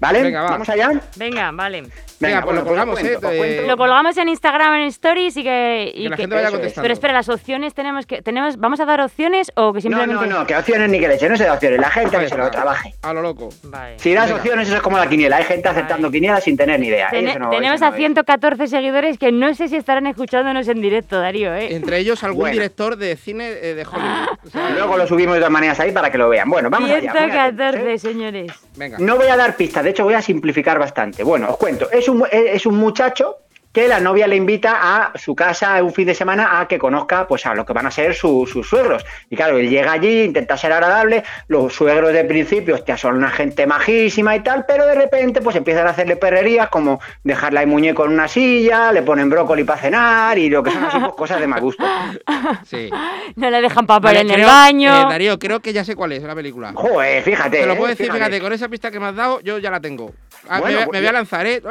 ¿Vale? 0.00 0.22
Venga, 0.22 0.42
va. 0.42 0.50
¿Vamos 0.50 0.68
allá? 0.68 0.90
venga, 1.16 1.50
vale. 1.52 1.82
Venga, 2.20 2.42
pues 2.42 2.54
lo 2.56 2.62
os 2.62 2.68
colgamos, 2.68 2.98
cuento, 2.98 3.30
¿eh? 3.30 3.58
Eh, 3.60 3.64
Lo 3.66 3.76
colgamos 3.76 4.16
en 4.16 4.28
Instagram, 4.28 4.74
en 4.74 4.82
Stories 4.88 5.36
y 5.36 5.44
que... 5.44 5.92
y 5.94 6.02
Que 6.04 6.08
la 6.08 6.16
que- 6.16 6.22
gente 6.22 6.34
vaya 6.34 6.50
contestando. 6.50 6.82
Pero 6.82 6.92
espera, 6.92 7.12
¿las 7.14 7.28
opciones 7.28 7.74
tenemos 7.74 8.06
que... 8.06 8.22
tenemos 8.22 8.56
¿Vamos 8.56 8.80
a 8.80 8.84
dar 8.86 9.00
opciones 9.00 9.52
o 9.54 9.72
que 9.72 9.76
No, 9.78 9.82
simplemente...? 9.82 10.26
no, 10.26 10.40
no, 10.40 10.46
que 10.46 10.56
opciones 10.56 10.88
ni 10.90 10.98
que 10.98 11.06
leche, 11.06 11.28
no 11.28 11.36
se 11.36 11.44
da 11.44 11.54
opciones. 11.54 11.78
La 11.80 11.90
gente 11.90 12.18
que 12.18 12.28
se 12.28 12.36
lo 12.36 12.50
trabaje. 12.50 12.94
A 13.02 13.12
lo 13.12 13.22
loco. 13.22 13.50
Vale. 13.64 13.98
Si 14.00 14.12
das 14.14 14.24
Venga. 14.26 14.36
opciones, 14.38 14.66
eso 14.66 14.76
es 14.78 14.82
como 14.82 14.98
la 14.98 15.08
quiniela. 15.08 15.36
Hay 15.36 15.44
gente 15.44 15.68
aceptando 15.68 16.10
quinielas 16.10 16.42
sin 16.42 16.56
tener 16.56 16.80
ni 16.80 16.88
idea. 16.88 17.06
No- 17.12 17.50
tenemos 17.50 17.80
no 17.80 17.86
a 17.86 17.90
es. 17.90 17.94
114 17.96 18.66
seguidores 18.66 19.16
que 19.16 19.30
no 19.30 19.54
sé 19.54 19.68
si 19.68 19.76
estarán 19.76 20.08
escuchándonos 20.08 20.66
en 20.66 20.80
directo, 20.80 21.20
Darío, 21.20 21.54
¿eh? 21.54 21.74
Entre 21.76 21.98
ellos 21.98 22.24
algún 22.24 22.40
Bueno. 22.40 22.54
director 22.54 22.96
de 22.96 23.14
cine 23.16 23.48
eh, 23.48 23.74
de 23.74 23.84
Hollywood. 23.86 24.38
O 24.44 24.50
sea, 24.50 24.70
Luego 24.70 24.96
lo 24.96 25.06
subimos 25.06 25.34
de 25.34 25.40
todas 25.40 25.52
maneras 25.52 25.78
ahí 25.78 25.92
para 25.92 26.10
que 26.10 26.18
lo 26.18 26.28
vean. 26.28 26.50
Bueno, 26.50 26.68
vamos 26.68 26.90
allá. 26.90 26.98
muy 27.00 27.08
atentos, 27.08 27.28
¿eh? 27.30 27.54
114, 27.54 27.98
señores. 27.98 28.52
Venga. 28.76 28.96
No 28.98 29.16
voy 29.16 29.28
a 29.28 29.36
dar 29.36 29.54
pistas, 29.56 29.84
de 29.88 29.92
hecho 29.92 30.04
voy 30.04 30.12
a 30.12 30.20
simplificar 30.20 30.78
bastante. 30.78 31.22
Bueno, 31.22 31.48
os 31.48 31.56
cuento. 31.56 31.90
Es 31.90 32.10
un, 32.10 32.22
es 32.30 32.66
un 32.66 32.76
muchacho 32.76 33.38
que 33.78 33.86
la 33.86 34.00
novia 34.00 34.26
le 34.26 34.34
invita 34.34 34.78
a 34.80 35.12
su 35.16 35.36
casa 35.36 35.80
un 35.84 35.92
fin 35.94 36.04
de 36.04 36.14
semana 36.16 36.58
a 36.58 36.66
que 36.66 36.80
conozca 36.80 37.28
pues 37.28 37.46
a 37.46 37.54
lo 37.54 37.64
que 37.64 37.72
van 37.72 37.86
a 37.86 37.92
ser 37.92 38.12
su- 38.12 38.44
sus 38.44 38.68
suegros. 38.68 39.04
Y 39.30 39.36
claro, 39.36 39.56
él 39.56 39.70
llega 39.70 39.92
allí, 39.92 40.24
intenta 40.24 40.56
ser 40.56 40.72
agradable, 40.72 41.22
los 41.46 41.72
suegros 41.72 42.12
de 42.12 42.24
principio, 42.24 42.74
hostia, 42.74 42.96
son 42.96 43.14
una 43.14 43.30
gente 43.30 43.68
majísima 43.68 44.34
y 44.34 44.40
tal, 44.40 44.64
pero 44.66 44.84
de 44.84 44.96
repente 44.96 45.40
pues 45.40 45.54
empiezan 45.54 45.86
a 45.86 45.90
hacerle 45.90 46.16
perrerías 46.16 46.68
como 46.70 47.00
dejarle 47.22 47.60
el 47.60 47.68
muñeco 47.68 48.04
en 48.04 48.14
una 48.14 48.26
silla, 48.26 48.90
le 48.90 49.02
ponen 49.02 49.30
brócoli 49.30 49.62
para 49.62 49.80
cenar 49.80 50.36
y 50.38 50.50
lo 50.50 50.60
que 50.64 50.72
son 50.72 50.82
así 50.82 50.98
pues, 50.98 51.12
cosas 51.14 51.38
de 51.38 51.46
mal 51.46 51.60
gusto. 51.60 51.84
Sí. 52.64 52.90
No 53.36 53.48
le 53.50 53.60
dejan 53.60 53.86
papel 53.86 54.08
Vale, 54.16 54.20
en 54.20 54.30
el 54.40 54.44
baño. 54.44 54.90
eh, 54.92 55.06
Darío, 55.08 55.38
creo 55.38 55.60
que 55.60 55.72
ya 55.72 55.84
sé 55.84 55.94
cuál 55.94 56.12
es 56.12 56.22
la 56.24 56.34
película. 56.34 56.72
Joder, 56.74 57.22
fíjate. 57.22 57.60
Te 57.60 57.66
lo 57.66 57.74
eh, 57.74 57.76
puedo 57.76 57.88
decir, 57.90 58.06
fíjate. 58.06 58.24
fíjate, 58.24 58.40
con 58.42 58.52
esa 58.52 58.68
pista 58.68 58.90
que 58.90 58.98
me 58.98 59.06
has 59.06 59.14
dado, 59.14 59.40
yo 59.40 59.58
ya 59.58 59.70
la 59.70 59.78
tengo. 59.80 60.12
Ah, 60.48 60.58
Bueno, 60.60 60.80
me, 60.80 60.84
pues 60.86 60.96
me 60.96 61.00
voy 61.00 61.08
a 61.08 61.12
lanzar, 61.12 61.46
¿eh? 61.46 61.62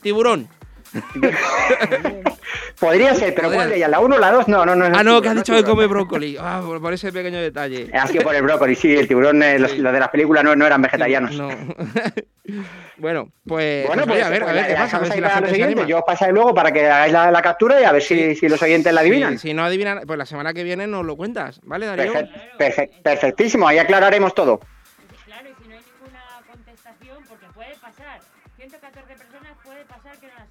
Tiburón. 0.00 0.48
Podría 2.80 3.14
ser, 3.14 3.34
pero 3.34 3.50
¿cuál 3.52 3.70
de 3.70 3.76
ellas? 3.76 3.90
¿La 3.90 4.00
1 4.00 4.16
o 4.16 4.18
la 4.18 4.30
2? 4.32 4.48
No, 4.48 4.64
no, 4.66 4.74
no. 4.74 4.84
Ah, 4.86 5.02
no, 5.02 5.20
que 5.22 5.28
has 5.28 5.34
no 5.34 5.40
dicho 5.40 5.54
que 5.54 5.64
come 5.64 5.86
brócoli. 5.86 6.36
Ah, 6.38 6.62
por, 6.80 6.92
ese 6.92 7.12
pequeño 7.12 7.38
detalle. 7.40 7.90
Ha 7.94 8.06
sido 8.06 8.22
por 8.24 8.34
el 8.34 8.42
brócoli, 8.42 8.74
sí, 8.74 8.94
el 8.94 9.08
tiburón, 9.08 9.42
eh, 9.42 9.58
los, 9.58 9.76
los 9.78 9.92
de 9.92 10.00
las 10.00 10.08
películas 10.10 10.44
no, 10.44 10.54
no 10.56 10.66
eran 10.66 10.82
vegetarianos. 10.82 11.32
No. 11.36 11.48
bueno, 12.98 13.28
pues, 13.46 13.86
Bueno, 13.86 14.04
pues, 14.04 14.18
pues, 14.18 14.24
a 14.24 14.30
ver, 14.30 14.42
a 14.42 14.46
pues 14.46 14.54
ver 14.54 14.62
la- 14.62 14.68
qué 14.68 14.74
pasa, 14.74 14.96
a 14.96 15.00
ver 15.00 15.12
si 15.12 15.20
la 15.20 15.30
gente 15.30 15.48
se 15.48 15.54
siguiente. 15.54 15.72
anima. 15.80 15.88
Yo 15.88 15.98
os 15.98 16.04
pasáis 16.04 16.32
luego 16.32 16.54
para 16.54 16.72
que 16.72 16.86
hagáis 16.88 17.12
la, 17.12 17.30
la 17.30 17.42
captura 17.42 17.80
y 17.80 17.84
a 17.84 17.92
ver 17.92 18.02
si, 18.02 18.34
si 18.34 18.48
los 18.48 18.60
oyentes 18.62 18.92
la 18.92 19.00
adivinan. 19.00 19.38
Si, 19.38 19.48
si 19.48 19.54
no 19.54 19.64
adivinan, 19.64 20.00
pues 20.06 20.18
la 20.18 20.26
semana 20.26 20.52
que 20.52 20.62
viene 20.64 20.86
nos 20.86 21.04
lo 21.04 21.16
cuentas, 21.16 21.60
¿vale, 21.64 21.86
Darío? 21.86 22.12
Perfect- 22.12 22.30
perfect- 22.58 23.02
perfectísimo, 23.02 23.66
ahí 23.68 23.78
aclararemos 23.78 24.34
todo. 24.34 24.60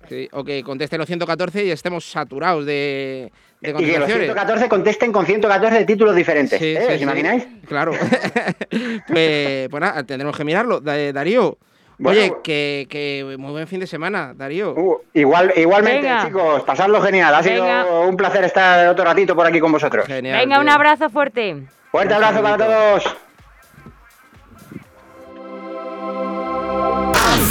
Sí, 0.10 0.28
o 0.34 0.44
que 0.44 0.64
conteste 0.64 0.98
los 0.98 1.08
114 1.08 1.64
y 1.66 1.72
estemos 1.72 2.04
saturados 2.06 2.66
de, 2.66 3.32
de 3.62 3.70
Y 3.70 3.72
que 3.72 3.72
los 3.72 3.82
contestaciones. 3.82 4.26
114 4.26 4.70
contesten 4.70 5.12
con 5.14 5.26
114 5.26 5.86
títulos 5.86 6.16
diferentes. 6.16 6.60
Sí, 6.60 6.76
¿eh? 6.76 6.80
sí, 6.86 6.92
¿Os 6.92 6.98
sí. 6.98 7.04
imagináis? 7.04 7.48
Claro. 7.68 7.94
pues, 9.08 9.70
pues 9.70 9.82
nada, 9.82 10.04
tendremos 10.04 10.36
que 10.36 10.44
mirarlo. 10.44 10.82
Da- 10.82 11.14
Darío, 11.14 11.58
Bueno, 11.98 12.20
oye, 12.20 12.34
que, 12.44 12.86
que 12.90 13.36
muy 13.38 13.52
buen 13.52 13.66
fin 13.68 13.80
de 13.80 13.88
semana, 13.88 14.34
Darío. 14.36 14.74
Uh, 14.74 14.98
igual, 15.14 15.54
igualmente, 15.56 16.02
Venga. 16.02 16.26
chicos, 16.26 16.64
pasadlo 16.64 17.02
genial. 17.02 17.34
Ha 17.34 17.42
Venga. 17.42 17.84
sido 17.86 18.02
un 18.02 18.18
placer 18.18 18.44
estar 18.44 18.88
otro 18.90 19.06
ratito 19.06 19.36
por 19.38 19.46
aquí 19.48 19.62
con 19.62 19.72
vosotros. 19.72 20.06
Genial. 20.06 20.38
Venga, 20.40 20.60
un 20.60 20.68
abrazo 20.70 21.10
fuerte. 21.10 21.64
Fuerte 21.92 22.14
abrazo 22.14 22.42
para 22.42 22.58
todos. 22.58 23.16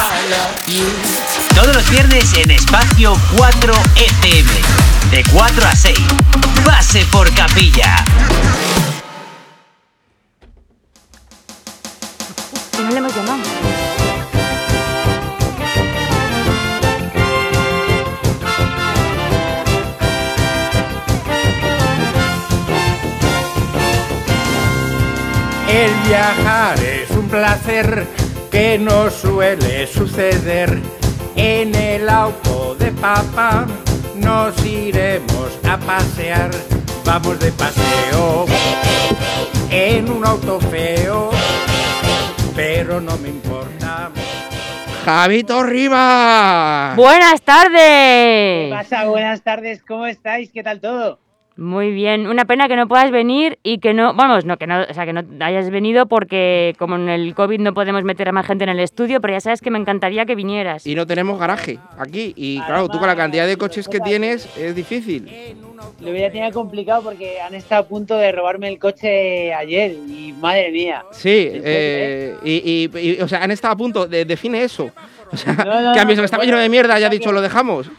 I 0.05 0.29
love 0.31 0.67
you. 0.69 1.22
Todos 1.55 1.75
los 1.77 1.91
viernes 1.91 2.33
en 2.35 2.51
Espacio 2.51 3.15
4 3.37 3.75
FM. 3.97 4.51
De 5.11 5.23
4 5.33 5.67
a 5.67 5.77
6. 5.77 5.99
Pase 6.65 7.05
por 7.11 7.33
capilla. 7.35 8.05
Y 12.79 12.83
no 12.83 12.91
le 12.91 12.99
hemos 12.99 13.15
llamado. 13.15 13.43
El 25.69 25.91
viajar 26.09 26.79
es 26.81 27.11
un 27.11 27.29
placer 27.29 28.07
que 28.51 28.79
no 28.79 29.11
suele 29.11 29.87
suceder. 29.87 31.02
En 31.37 31.75
el 31.75 32.09
auto 32.09 32.75
de 32.79 32.91
papá 32.93 33.67
nos 34.17 34.65
iremos 34.65 35.59
a 35.69 35.77
pasear. 35.79 36.51
Vamos 37.05 37.39
de 37.41 37.51
paseo 37.53 38.47
en 39.71 40.11
un 40.11 40.25
auto 40.25 40.61
feo, 40.61 41.31
pero 42.55 43.01
no 43.01 43.17
me 43.19 43.29
importa. 43.31 44.11
¡Javito 45.05 45.65
Rivas! 45.65 46.95
Buenas 46.97 47.41
¿Qué 47.41 47.45
tardes. 47.45 48.71
pasa? 48.71 49.05
Buenas 49.07 49.43
tardes, 49.43 49.83
¿cómo 49.83 50.07
estáis? 50.07 50.53
¿Qué 50.53 50.63
tal 50.63 50.81
todo? 50.81 51.19
Muy 51.57 51.91
bien, 51.93 52.27
una 52.29 52.47
pena 52.47 52.67
que 52.67 52.77
no 52.77 52.89
puedas 52.89 53.11
venir 53.11 53.59
y 53.63 53.79
que 53.79 53.93
no, 53.93 54.15
vamos, 54.15 54.47
no 54.47 54.57
que 54.57 54.67
no, 54.67 54.81
o 54.89 54.95
sea, 54.95 55.05
que 55.05 55.13
no 55.13 55.23
hayas 55.41 55.69
venido 55.71 56.07
porque 56.07 56.75
como 56.79 56.97
en 56.97 57.11
el 57.11 57.35
COVID 57.35 57.61
no 57.61 57.75
podemos 57.75 58.05
meter 58.05 58.29
a 58.29 58.33
más 58.33 58.47
gente 58.47 58.65
en 58.65 58.71
el 58.71 58.81
estudio, 58.81 59.21
pero 59.21 59.35
ya 59.35 59.41
sabes 59.41 59.61
que 59.61 59.71
me 59.71 59.79
encantaría 59.79 60.25
que 60.25 60.35
vinieras. 60.35 60.87
Y 60.87 60.95
no 60.95 61.07
tenemos 61.07 61.39
garaje 61.39 61.79
aquí. 61.99 62.33
Y 62.37 62.59
claro, 62.61 62.89
tú 62.89 62.99
con 62.99 63.07
la 63.07 63.17
cantidad 63.17 63.47
de 63.47 63.57
coches 63.59 63.87
que 63.87 64.01
tienes 64.01 64.49
es 64.57 64.75
difícil. 64.75 65.29
Lo 66.01 66.11
hubiera 66.11 66.31
tenido 66.33 66.51
complicado 66.53 67.03
porque 67.03 67.41
han 67.41 67.55
estado 67.55 67.83
a 67.83 67.87
punto 67.87 68.17
de 68.17 68.33
robarme 68.33 68.69
el 68.69 68.79
coche 68.79 69.53
ayer 69.53 69.91
y 69.93 70.33
madre 70.33 70.71
mía. 70.71 71.05
Sí, 71.13 71.49
¿En 71.53 71.63
serio, 71.63 71.63
eh, 71.65 72.37
y, 72.45 72.89
y- 72.99 72.99
y, 73.19 73.21
o 73.21 73.29
sea, 73.29 73.43
han 73.43 73.51
estado 73.51 73.75
a 73.75 73.77
punto, 73.77 74.07
de, 74.07 74.25
define 74.25 74.63
eso. 74.65 74.91
O 75.31 75.37
sea, 75.37 75.53
No, 75.55 75.81
no, 75.83 75.93
que 75.95 76.01
a 76.01 76.05
mí 76.07 76.17
se 76.17 76.25
estaba 76.25 76.41
bueno, 76.43 76.53
lleno 76.53 76.63
de 76.63 76.69
mierda, 76.69 76.99
ya 76.99 77.09
ha 77.09 77.11
que- 77.11 77.19
dicho, 77.19 77.31
lo 77.33 77.41
dejamos. 77.43 77.91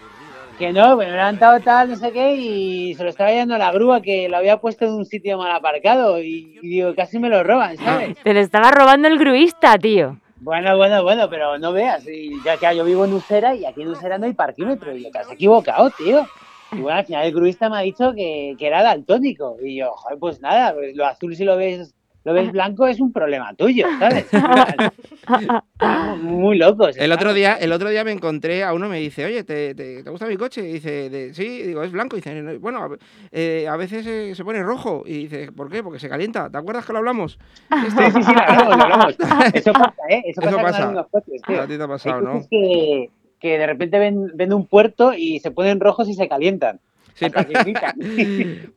Que 0.58 0.72
no, 0.72 0.96
me 0.96 1.06
he 1.06 1.12
levantado 1.12 1.60
tal, 1.62 1.90
no 1.90 1.96
sé 1.96 2.12
qué, 2.12 2.36
y 2.36 2.94
se 2.94 3.04
lo 3.04 3.10
estaba 3.10 3.32
llevando 3.32 3.58
la 3.58 3.72
grúa 3.72 4.02
que 4.02 4.30
lo 4.30 4.38
había 4.38 4.58
puesto 4.58 4.86
en 4.86 4.92
un 4.92 5.06
sitio 5.06 5.38
mal 5.38 5.52
aparcado 5.52 6.22
y, 6.22 6.60
y 6.62 6.68
digo, 6.68 6.94
casi 6.96 7.18
me 7.18 7.30
lo 7.30 7.44
roban, 7.44 7.76
¿sabes? 7.78 8.18
Te 8.24 8.34
lo 8.34 8.40
estaba 8.40 8.72
robando 8.72 9.08
el 9.08 9.18
gruista, 9.18 9.78
tío. 9.78 10.20
Bueno, 10.38 10.78
bueno, 10.78 11.02
bueno, 11.04 11.30
pero 11.30 11.58
no 11.58 11.74
veas, 11.74 12.08
y 12.08 12.42
ya 12.44 12.58
que 12.58 12.76
yo 12.76 12.84
vivo 12.84 13.06
en 13.06 13.14
Usera 13.14 13.56
y 13.56 13.66
aquí 13.66 13.82
en 13.82 13.88
Usera 13.88 14.18
no 14.18 14.26
hay 14.26 14.34
parquímetro, 14.34 14.96
y 14.96 15.04
yo, 15.04 15.12
te 15.12 15.20
has 15.20 15.32
equivocado, 15.32 15.90
tío. 15.90 16.26
Y 16.72 16.82
bueno, 16.82 17.00
al 17.00 17.06
final 17.06 17.26
el 17.26 17.34
gruista 17.34 17.70
me 17.70 17.78
ha 17.78 17.82
dicho 17.82 18.14
que, 18.14 18.56
que 18.58 18.68
era 18.68 18.84
daltónico, 18.84 19.58
y 19.64 19.78
yo, 19.78 19.92
joder, 19.92 20.20
pues 20.20 20.40
nada, 20.40 20.74
pues 20.74 20.96
lo 20.96 21.06
azul 21.06 21.36
si 21.36 21.46
lo 21.46 21.58
ves, 21.58 21.96
lo 22.24 22.34
ves 22.34 22.52
blanco 22.54 22.88
es 22.88 23.00
un 23.00 23.12
problema 23.12 23.54
tuyo, 23.56 23.88
¿sabes? 24.00 24.26
Muy 26.22 26.58
locos. 26.58 26.96
El 26.98 27.12
otro 27.12 27.34
día, 27.34 27.54
el 27.56 27.72
otro 27.72 27.90
día 27.90 28.04
me 28.04 28.12
encontré 28.12 28.64
a 28.64 28.74
uno 28.74 28.88
me 28.90 29.00
dice, 29.00 29.26
oye, 29.26 29.44
¿te, 29.44 29.76
te, 29.76 30.04
te 30.04 30.10
gusta 30.10 30.26
mi 30.28 30.38
coche? 30.38 30.62
Y 30.68 30.74
dice, 30.74 31.10
de- 31.10 31.34
sí, 31.34 31.64
digo, 31.64 31.84
es 31.84 31.92
blanco. 31.92 32.16
Y 32.16 32.20
dice, 32.20 32.34
"No, 32.42 32.60
bueno, 32.60 32.84
a, 32.84 32.90
eh, 33.32 33.68
a 33.70 33.76
veces 33.78 34.06
eh, 34.06 34.34
se 34.36 34.44
pone 34.44 34.62
rojo. 34.64 35.04
Y 35.06 35.24
dice, 35.28 35.52
¿por 35.52 35.70
qué? 35.70 35.84
Porque 35.84 36.00
se 36.00 36.10
calienta. 36.10 36.50
¿Te 36.50 36.58
acuerdas 36.58 36.86
que 36.86 36.94
lo 36.94 37.00
hablamos? 37.00 37.38
Sí, 37.72 37.78
sí, 37.90 38.22
sí, 38.24 38.34
lo 38.34 38.42
hablamos, 38.42 38.78
lo 38.78 38.84
hablamos. 38.84 39.16
Eso 39.54 39.74
pasa, 39.74 39.94
¿eh? 40.10 40.24
Eso 40.26 40.42
pasa, 40.42 40.56
Eso 40.56 40.62
pasa. 40.62 41.08
coches, 41.12 41.42
tío. 41.46 41.62
A 41.62 41.68
ti 41.68 41.76
te 41.78 41.82
ha 41.82 41.86
Hay 41.86 41.90
pasado, 41.90 42.22
¿no? 42.22 42.32
coches 42.34 42.48
que, 42.50 43.10
que 43.40 43.58
de 43.58 43.68
repente 43.68 44.00
ven, 44.00 44.32
ven 44.36 44.54
un 44.54 44.66
puerto 44.68 45.14
y 45.14 45.40
se 45.40 45.52
ponen 45.52 45.80
rojos 45.80 46.08
y 46.10 46.14
se 46.14 46.28
calientan. 46.28 46.80
Sí. 47.16 47.26
Hasta 47.26 47.46
que 47.46 47.64
pican. 47.64 47.94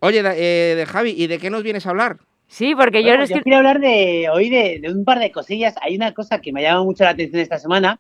Oye, 0.00 0.21
eh, 0.25 0.75
de 0.76 0.87
Javi, 0.87 1.11
¿y 1.17 1.26
de 1.26 1.38
qué 1.38 1.49
nos 1.50 1.62
vienes 1.62 1.87
a 1.87 1.91
hablar? 1.91 2.19
Sí, 2.49 2.75
porque 2.75 3.03
yo 3.03 3.09
Bueno, 3.11 3.25
es 3.25 3.31
yo 3.31 3.37
que- 3.37 3.43
quiero 3.43 3.59
hablar 3.59 3.81
de 3.81 4.29
hoy 4.33 4.49
de, 4.49 4.79
de 4.81 4.93
un 4.93 5.05
par 5.05 5.19
de 5.19 5.31
cosillas. 5.33 5.75
Hay 5.83 5.97
una 5.97 6.12
cosa 6.15 6.41
que 6.41 6.53
me 6.53 6.62
llama 6.62 6.85
mucho 6.85 7.05
la 7.05 7.11
atención 7.11 7.41
esta 7.43 7.59
semana 7.59 7.99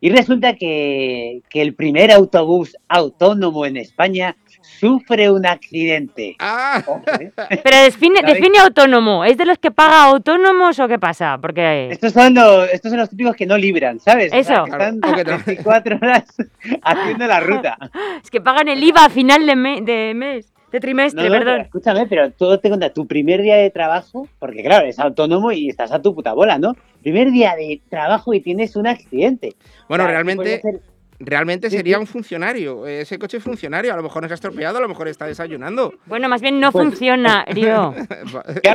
y 0.00 0.10
resulta 0.10 0.54
que, 0.54 1.42
que 1.50 1.60
el 1.60 1.74
primer 1.74 2.12
autobús 2.12 2.76
autónomo 2.88 3.66
en 3.66 3.76
España 3.76 4.36
sufre 4.60 5.30
un 5.30 5.44
accidente. 5.46 6.36
Ah, 6.38 6.82
Ojo, 6.86 7.02
¿eh? 7.20 7.32
Pero 7.64 7.76
define, 7.82 8.20
define 8.22 8.58
autónomo. 8.58 9.24
¿Es 9.24 9.36
de 9.36 9.44
los 9.46 9.58
que 9.58 9.70
paga 9.72 10.04
autónomos 10.04 10.78
o 10.78 10.86
qué 10.86 10.98
pasa? 10.98 11.38
Porque 11.40 11.88
Estos 11.90 12.12
son, 12.12 12.34
los, 12.34 12.68
estos 12.70 12.90
son 12.90 12.98
los 13.00 13.10
típicos 13.10 13.34
que 13.34 13.46
no 13.46 13.56
libran, 13.58 13.98
¿sabes? 13.98 14.26
O 14.26 14.30
sea, 14.30 14.40
Eso. 14.40 14.64
que 14.64 14.70
están 14.70 15.00
Claro, 15.00 15.14
o 15.14 15.16
que 15.16 15.24
te- 15.24 15.36
24 15.52 15.96
horas 15.96 16.24
haciendo 16.82 17.26
la 17.26 17.40
ruta. 17.40 17.76
es 18.22 18.30
que 18.30 18.40
pagan 18.40 18.68
el 18.68 18.82
IVA 18.82 19.06
a 19.06 19.10
final 19.10 19.44
de, 19.46 19.56
me- 19.56 19.80
de 19.80 20.12
mes, 20.14 20.52
de 20.72 20.80
trimestre, 20.80 21.22
No, 21.22 21.28
no, 21.28 21.32
pero 21.34 21.44
perdón. 21.44 21.60
escúchame, 21.66 22.06
pero 22.06 22.30
tú 22.32 22.58
te 22.58 22.68
cuenta 22.68 22.92
tu 22.92 23.06
primer 23.06 23.40
día 23.42 23.56
de 23.56 23.70
trabajo, 23.70 24.28
porque 24.38 24.62
claro, 24.62 24.84
eres 24.84 24.98
autónomo 24.98 25.50
y 25.52 25.68
estás 25.68 25.92
a 25.92 26.02
tu 26.02 26.14
puta 26.14 26.32
bola, 26.34 26.58
¿no? 26.58 26.74
Primer 27.02 27.30
día 27.30 27.54
de 27.56 27.80
trabajo 27.88 28.34
y 28.34 28.40
tienes 28.40 28.76
un 28.76 28.86
accidente. 28.86 29.54
bueno, 29.88 30.04
O 30.04 30.06
sea, 30.06 30.12
realmente, 30.12 30.60
realmente 31.20 31.70
sería 31.70 31.98
un 31.98 32.06
funcionario. 32.06 32.86
Ese 32.86 33.18
coche 33.18 33.38
es 33.38 33.42
funcionario. 33.42 33.92
A 33.92 33.96
lo 33.96 34.02
mejor 34.02 34.22
no 34.22 34.28
se 34.28 34.34
ha 34.34 34.36
estropeado, 34.36 34.78
a 34.78 34.80
lo 34.80 34.88
mejor 34.88 35.08
está 35.08 35.26
desayunando. 35.26 35.94
Bueno, 36.06 36.28
más 36.28 36.40
bien 36.40 36.60
no 36.60 36.70
Pues- 36.72 36.84
funciona, 36.86 37.44
Río. 37.48 37.94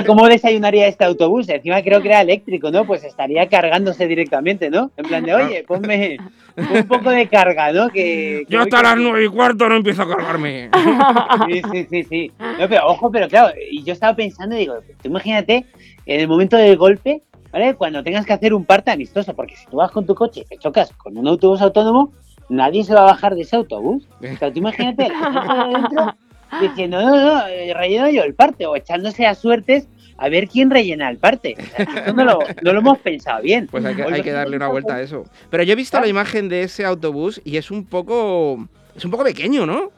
¿cómo 0.06 0.28
desayunaría 0.28 0.88
este 0.88 1.06
autobús? 1.06 1.48
Encima 1.50 1.82
creo 1.82 2.02
que 2.02 2.10
era 2.10 2.22
eléctrico, 2.22 2.72
¿no? 2.72 2.86
Pues 2.86 3.04
estaría 3.04 3.48
cargándose 3.48 4.08
directamente, 4.08 4.70
¿no? 4.70 4.92
En 4.98 5.06
plan 5.06 5.24
de, 5.24 5.34
oye, 5.34 5.64
ponme 5.68 6.18
pon 6.56 6.68
un 6.78 6.88
poco 6.88 7.10
de 7.10 7.28
carga, 7.28 7.72
¿no? 7.72 7.90
Que, 7.90 8.44
que 8.48 8.54
Yo 8.54 8.62
hasta 8.62 8.82
las 8.84 8.98
nueve 8.98 9.26
y 9.26 9.28
cuarto 9.28 9.68
no 9.70 9.76
empiezo 9.76 10.04
a 10.04 10.08
cargarme. 10.10 10.70
Sí, 11.50 11.62
sí, 11.72 11.88
sí, 11.90 12.04
sí. 12.04 12.32
No, 12.60 12.68
pero 12.70 12.88
ojo, 12.88 13.12
pero 13.12 13.28
claro, 13.28 13.54
y 13.70 13.84
yo 13.84 13.94
estaba 13.94 14.16
pensando, 14.16 14.56
digo, 14.56 14.76
tú 15.02 15.08
imagínate 15.10 15.66
en 16.06 16.20
el 16.22 16.28
momento 16.28 16.58
del 16.58 16.78
golpe, 16.78 17.24
¿vale? 17.52 17.74
Cuando 17.76 18.04
tengas 18.04 18.26
que 18.26 18.34
hacer 18.34 18.54
un 18.54 18.66
parte 18.66 18.92
amistoso, 18.92 19.34
porque 19.36 19.56
si 19.56 19.66
tú 19.68 19.78
vas 19.78 19.92
con 19.92 20.06
tu 20.06 20.14
coche 20.16 20.42
y 20.42 20.46
te 20.46 20.58
chocas 20.58 20.92
con 20.94 21.18
un 21.18 21.28
autobús 21.28 21.62
autónomo, 21.62 22.14
nadie 22.54 22.84
se 22.84 22.94
va 22.94 23.02
a 23.02 23.06
bajar 23.06 23.36
de 23.36 23.42
ese 23.42 23.56
autobús. 23.56 24.08
O 24.34 24.38
sea, 24.38 24.52
tú 24.52 24.60
imagínate 24.60 25.10
la 25.10 25.20
gente 25.20 25.68
de 25.68 25.80
dentro 25.80 26.16
diciendo, 26.62 27.02
no, 27.02 27.10
no, 27.10 27.22
no, 27.22 27.48
eh, 27.48 27.74
relleno 27.74 28.10
yo 28.10 28.24
el 28.24 28.36
parte, 28.36 28.66
o 28.66 28.76
echándose 28.76 29.26
a 29.26 29.36
suertes 29.36 29.88
a 30.18 30.30
ver 30.30 30.48
quién 30.48 30.70
rellena 30.70 31.10
el 31.10 31.18
parte. 31.18 31.56
O 31.60 31.64
sea, 31.64 31.86
esto 31.86 32.14
no 32.14 32.24
lo, 32.24 32.40
no 32.62 32.74
lo 32.74 32.80
hemos 32.80 33.00
pensado 33.00 33.42
bien. 33.42 33.68
Pues 33.68 33.84
hay 33.84 33.96
que, 33.96 34.04
O 34.04 34.10
hay 34.10 34.22
que 34.22 34.32
darle 34.32 34.56
una 34.56 34.68
vuelta 34.68 34.96
a 34.96 35.02
eso. 35.02 35.26
Pero 35.50 35.64
yo 35.64 35.74
he 35.74 35.76
visto 35.76 36.00
la 36.00 36.08
imagen 36.08 36.50
de 36.50 36.64
ese 36.64 36.86
autobús 36.86 37.42
y 37.44 37.58
es 37.58 37.72
un 37.72 37.86
poco. 37.86 38.68
Es 38.96 39.04
un 39.04 39.12
poco 39.12 39.24
pequeño, 39.24 39.66
¿no? 39.66 39.92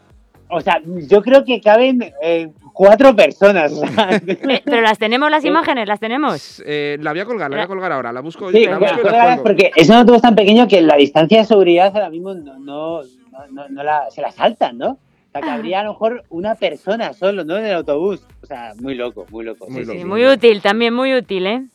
O 0.50 0.62
sea, 0.62 0.80
yo 0.86 1.22
creo 1.24 1.44
que 1.44 1.60
caben 1.60 2.14
eh, 2.22 2.50
cuatro 2.74 3.16
personas. 3.16 3.74
Eh, 4.28 4.62
Pero 4.64 4.82
las 4.82 4.98
tenemos 5.00 5.30
las 5.32 5.42
Sí. 5.42 5.48
imágenes, 5.48 5.88
las 5.88 6.00
tenemos. 6.00 6.62
Eh, 6.66 6.98
la 7.02 7.12
voy 7.12 7.20
a 7.22 7.26
colgar, 7.26 7.50
la 7.50 7.58
voy 7.58 7.64
a 7.64 7.68
colgar 7.68 7.92
ahora. 7.92 8.12
La 8.14 8.22
busco, 8.22 8.52
Sí, 8.52 8.66
la 8.66 8.78
busco 8.78 9.02
la 9.10 9.40
porque 9.44 9.72
es 9.76 9.90
un 9.90 9.96
autobús 9.96 10.22
tan 10.22 10.36
pequeño 10.36 10.68
que 10.68 10.82
la 10.82 10.96
distancia 10.96 11.40
de 11.40 11.46
seguridad 11.46 11.92
ahora 11.94 12.10
mismo 12.10 12.34
no, 12.36 12.60
no, 12.60 13.02
no, 13.02 13.48
no- 13.52 13.70
no 13.70 13.84
la, 13.84 14.10
se 14.12 14.22
la 14.22 14.32
saltan, 14.32 14.78
¿no? 14.78 14.92
O 14.92 14.98
sea, 15.32 15.42
que 15.42 15.50
habría 15.50 15.82
a 15.82 15.84
lo 15.84 15.92
mejor 15.94 16.24
una 16.30 16.56
persona 16.56 17.12
solo, 17.14 17.44
¿no? 17.44 17.58
En 17.58 17.66
el 17.66 17.74
autobús. 17.74 18.26
O 18.42 18.46
sea, 18.46 18.74
muy 18.80 18.96
loco, 18.96 19.26
muy 19.32 19.44
loco. 19.44 19.66
Muy 19.68 19.82
sí, 19.82 19.88
loco. 19.88 20.00
Sí, 20.00 20.06
muy 20.06 20.26
útil, 20.26 20.62
también 20.62 20.94
muy 20.94 21.14
útil, 21.14 21.48
¿eh? 21.48 21.66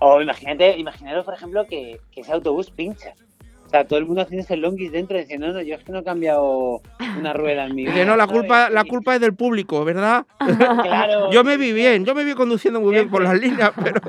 O 0.00 0.20
imagínate, 0.20 0.76
imaginaros, 0.76 1.24
por 1.24 1.34
ejemplo, 1.34 1.66
que, 1.66 1.98
que 2.12 2.20
ese 2.20 2.32
autobús 2.32 2.70
pincha. 2.70 3.14
O 3.68 3.70
sea, 3.70 3.86
todo 3.86 3.98
el 3.98 4.06
mundo 4.06 4.22
haciendo 4.22 4.46
el 4.48 4.60
longis 4.62 4.90
dentro 4.90 5.18
diciendo, 5.18 5.48
no, 5.48 5.52
no, 5.52 5.60
yo 5.60 5.74
es 5.74 5.84
que 5.84 5.92
no 5.92 5.98
he 5.98 6.02
cambiado 6.02 6.80
una 7.18 7.34
rueda 7.34 7.66
en 7.66 7.74
mi 7.74 7.82
vida. 7.82 7.92
Dice, 7.92 8.06
no, 8.06 8.16
la 8.16 8.24
¿sabes? 8.24 8.40
culpa, 8.40 8.70
la 8.70 8.84
culpa 8.84 9.14
es 9.14 9.20
del 9.20 9.34
público, 9.34 9.84
¿verdad? 9.84 10.24
Claro. 10.38 11.30
Yo 11.32 11.44
me 11.44 11.58
vi 11.58 11.74
bien, 11.74 12.06
yo 12.06 12.14
me 12.14 12.24
vi 12.24 12.32
conduciendo 12.32 12.80
muy 12.80 12.94
bien 12.94 13.10
por 13.10 13.22
las 13.22 13.38
líneas, 13.38 13.72
pero. 13.84 14.00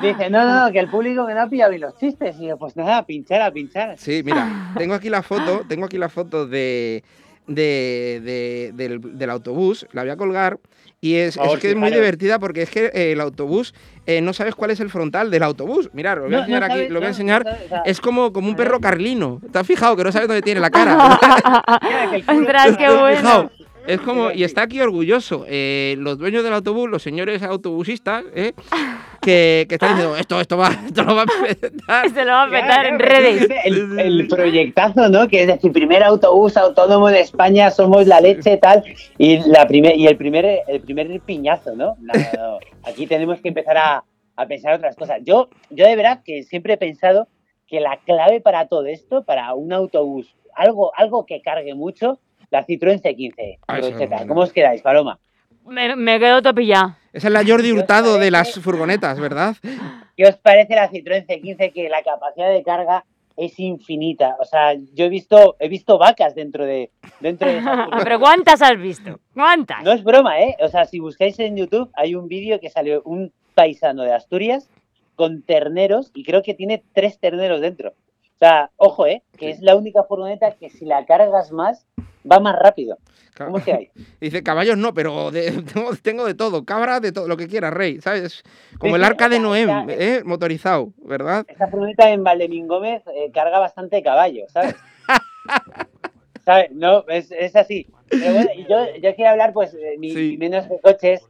Dice, 0.00 0.30
no, 0.30 0.44
no, 0.44 0.66
no, 0.66 0.72
que 0.72 0.78
el 0.78 0.86
público 0.88 1.26
que 1.26 1.34
no 1.34 1.42
ha 1.42 1.48
pillado 1.48 1.70
bien 1.70 1.82
los 1.82 1.98
chistes. 1.98 2.36
Y 2.38 2.46
yo, 2.46 2.56
pues 2.56 2.76
nada, 2.76 2.98
a 2.98 3.04
pinchar, 3.04 3.42
a 3.42 3.50
pinchar. 3.50 3.98
Sí, 3.98 4.22
mira, 4.24 4.72
tengo 4.78 4.94
aquí 4.94 5.10
la 5.10 5.22
foto, 5.24 5.62
tengo 5.66 5.86
aquí 5.86 5.98
la 5.98 6.08
foto 6.08 6.46
de, 6.46 7.02
de, 7.48 8.20
de- 8.22 8.72
del, 8.74 9.18
del 9.18 9.30
autobús, 9.30 9.84
la 9.92 10.02
voy 10.02 10.10
a 10.12 10.16
colgar. 10.16 10.60
Y 11.04 11.16
es, 11.16 11.36
que 11.60 11.70
es 11.70 11.76
muy 11.76 11.90
divertida 11.90 12.38
porque 12.38 12.62
es 12.62 12.70
que 12.70 12.84
eh, 12.94 13.10
el 13.10 13.20
autobús, 13.20 13.74
eh, 14.06 14.20
no 14.20 14.32
sabes 14.32 14.54
cuál 14.54 14.70
es 14.70 14.78
el 14.78 14.88
frontal 14.88 15.32
del 15.32 15.42
autobús. 15.42 15.90
Mirad, 15.92 16.18
lo 16.18 16.22
voy 16.26 16.34
a 16.34 16.36
No, 16.36 16.36
no 16.36 16.42
enseñar 16.44 16.62
aquí, 16.62 16.72
sabes, 16.74 16.90
lo 16.90 16.98
voy 17.00 17.06
a 17.06 17.08
enseñar. 17.08 17.44
no 17.44 17.50
sabes, 17.68 17.82
Es 17.86 18.00
como, 18.00 18.32
como 18.32 18.48
un 18.48 18.54
perro 18.54 18.78
carlino. 18.80 19.40
¿Te 19.50 19.58
has 19.58 19.66
fijado 19.66 19.96
que 19.96 20.04
no 20.04 20.12
sabes 20.12 20.28
dónde 20.28 20.42
tiene 20.42 20.60
la 20.60 20.70
cara? 20.70 21.18
mira, 21.82 22.08
que 22.10 22.16
el 22.18 22.24
culo- 22.26 22.40
Ostras, 22.42 22.66
qué 22.70 22.76
¿Te 22.76 22.84
has 22.86 23.00
bueno. 23.00 23.50
Es 23.84 24.00
como, 24.00 24.30
y 24.30 24.44
está 24.44 24.62
aquí 24.62 24.80
orgulloso. 24.80 25.44
eh, 25.48 25.96
los 25.98 26.18
dueños 26.18 26.44
del 26.44 26.52
autobús, 26.52 26.88
los 26.88 27.02
señores 27.02 27.42
autobusistas, 27.42 28.22
eh, 28.36 28.52
que, 29.22 29.66
que 29.68 29.76
están 29.76 29.94
diciendo, 29.94 30.16
esto, 30.16 30.40
esto 30.40 30.56
va, 30.56 30.68
esto 30.86 31.02
lo 31.04 31.14
va 31.14 31.22
a 31.22 31.26
petar. 31.26 32.10
Se 32.10 32.24
lo 32.24 32.32
va 32.32 32.42
a 32.44 32.48
Claro, 32.48 32.66
petar 32.66 32.86
en 32.86 32.98
redes. 32.98 33.48
El, 33.64 33.98
el 33.98 34.28
proyectazo, 34.28 35.08
¿no? 35.08 35.28
Que 35.28 35.42
es 35.42 35.46
decir, 35.46 35.72
primer 35.72 36.02
autobús 36.02 36.56
autónomo 36.56 37.08
de 37.08 37.20
España, 37.20 37.70
somos 37.70 38.06
la 38.06 38.20
leche, 38.20 38.56
tal. 38.58 38.84
Y, 39.18 39.38
la 39.48 39.66
primer, 39.66 39.96
y 39.96 40.06
el, 40.06 40.16
primer, 40.16 40.60
el 40.66 40.80
primer 40.80 41.20
piñazo, 41.20 41.74
¿no? 41.74 41.96
No, 42.00 42.12
no, 42.14 42.42
no. 42.42 42.58
Aquí 42.84 43.06
tenemos 43.06 43.40
que 43.40 43.48
empezar 43.48 43.76
a, 43.78 44.04
a 44.36 44.46
pensar 44.46 44.74
otras 44.74 44.96
cosas. 44.96 45.20
Yo, 45.24 45.48
yo 45.70 45.86
de 45.86 45.96
verdad 45.96 46.20
que 46.24 46.42
siempre 46.42 46.74
he 46.74 46.78
pensado 46.78 47.28
que 47.66 47.80
la 47.80 47.98
clave 48.04 48.40
para 48.40 48.66
todo 48.66 48.86
esto, 48.86 49.22
para 49.24 49.54
un 49.54 49.72
autobús 49.72 50.34
algo, 50.54 50.92
algo 50.96 51.24
que 51.26 51.40
cargue 51.40 51.74
mucho, 51.74 52.18
la 52.50 52.66
Citroën 52.66 53.00
C15. 53.00 53.58
Ah, 53.66 53.78
brocheta. 53.78 54.26
¿Cómo 54.26 54.42
os 54.42 54.52
quedáis, 54.52 54.82
Paloma? 54.82 55.18
Me, 55.64 55.96
me 55.96 56.18
quedo 56.18 56.42
topilla. 56.42 56.98
Esa 57.12 57.28
es 57.28 57.32
la 57.32 57.44
Jordi 57.46 57.68
¿Qué 57.68 57.72
os 57.72 57.78
Hurtado 57.80 58.18
de 58.18 58.30
las 58.30 58.58
furgonetas, 58.58 59.20
¿verdad? 59.20 59.56
¿Qué 60.16 60.26
os 60.26 60.36
parece 60.36 60.74
la 60.74 60.90
Citroën 60.90 61.26
C15 61.26 61.72
que 61.72 61.88
la 61.88 62.02
capacidad 62.02 62.50
de 62.50 62.62
carga 62.62 63.04
es 63.36 63.58
infinita? 63.58 64.36
O 64.40 64.44
sea, 64.44 64.74
yo 64.94 65.04
he 65.04 65.08
visto, 65.08 65.56
he 65.58 65.68
visto 65.68 65.98
vacas 65.98 66.34
dentro 66.34 66.64
de, 66.64 66.90
dentro 67.20 67.48
de 67.48 67.58
esa 67.58 67.72
Ah, 67.92 68.00
Pero 68.02 68.18
¿cuántas 68.18 68.62
has 68.62 68.78
visto? 68.78 69.20
¿Cuántas? 69.34 69.82
No 69.82 69.92
es 69.92 70.02
broma, 70.02 70.40
¿eh? 70.40 70.56
O 70.60 70.68
sea, 70.68 70.86
si 70.86 71.00
buscáis 71.00 71.38
en 71.38 71.56
YouTube, 71.56 71.90
hay 71.94 72.14
un 72.14 72.28
vídeo 72.28 72.60
que 72.60 72.70
salió 72.70 73.02
un 73.04 73.32
paisano 73.54 74.02
de 74.04 74.12
Asturias 74.12 74.68
con 75.14 75.42
terneros 75.42 76.10
y 76.14 76.24
creo 76.24 76.42
que 76.42 76.54
tiene 76.54 76.82
tres 76.94 77.18
terneros 77.18 77.60
dentro. 77.60 77.92
Sea, 78.42 78.72
ojo, 78.76 79.06
¿eh? 79.06 79.22
Que 79.38 79.50
es 79.50 79.60
la 79.62 79.76
única 79.76 80.02
furgoneta 80.02 80.50
que 80.56 80.68
si 80.68 80.84
la 80.84 81.06
cargas 81.06 81.52
más, 81.52 81.86
va 82.28 82.40
más 82.40 82.58
rápido. 82.58 82.98
¿Cómo 83.38 83.58
os 83.58 83.62
quedáis? 83.62 83.90
Dice, 84.20 84.42
caballos 84.42 84.76
no, 84.76 84.92
pero 84.94 85.30
de- 85.30 85.62
tengo, 85.72 85.90
tengo 86.02 86.24
de 86.26 86.34
todo, 86.34 86.64
cabra 86.64 86.98
de 86.98 87.12
todo, 87.12 87.28
lo 87.28 87.36
que 87.36 87.46
quieras, 87.46 87.72
rey, 87.72 88.00
¿sabes? 88.00 88.42
Como 88.80 88.94
Sí, 88.94 88.96
el 88.96 89.04
arca 89.04 89.28
de 89.28 89.38
Noé, 89.38 89.62
esa- 89.62 89.84
¿eh? 89.90 90.22
Motorizado, 90.24 90.92
¿verdad? 91.04 91.44
Esta 91.46 91.68
furgoneta 91.68 92.10
en 92.10 92.24
Valdemín 92.24 92.66
Gómez 92.66 93.04
eh, 93.14 93.30
carga 93.32 93.60
bastante 93.60 94.02
caballo, 94.02 94.46
¿sabes? 94.48 94.74
¿Sabes? 96.44 96.72
No, 96.72 97.04
es, 97.06 97.30
es 97.30 97.54
así. 97.54 97.86
Pero 98.10 98.32
bueno, 98.32 98.50
y 98.56 98.64
yo, 98.68 98.86
yo 99.00 99.14
quiero 99.14 99.30
hablar, 99.30 99.52
pues, 99.52 99.72
de 99.72 99.96
mi, 99.98 100.10
Sí. 100.10 100.36
menos 100.36 100.68
de 100.68 100.80
coches. 100.80 101.22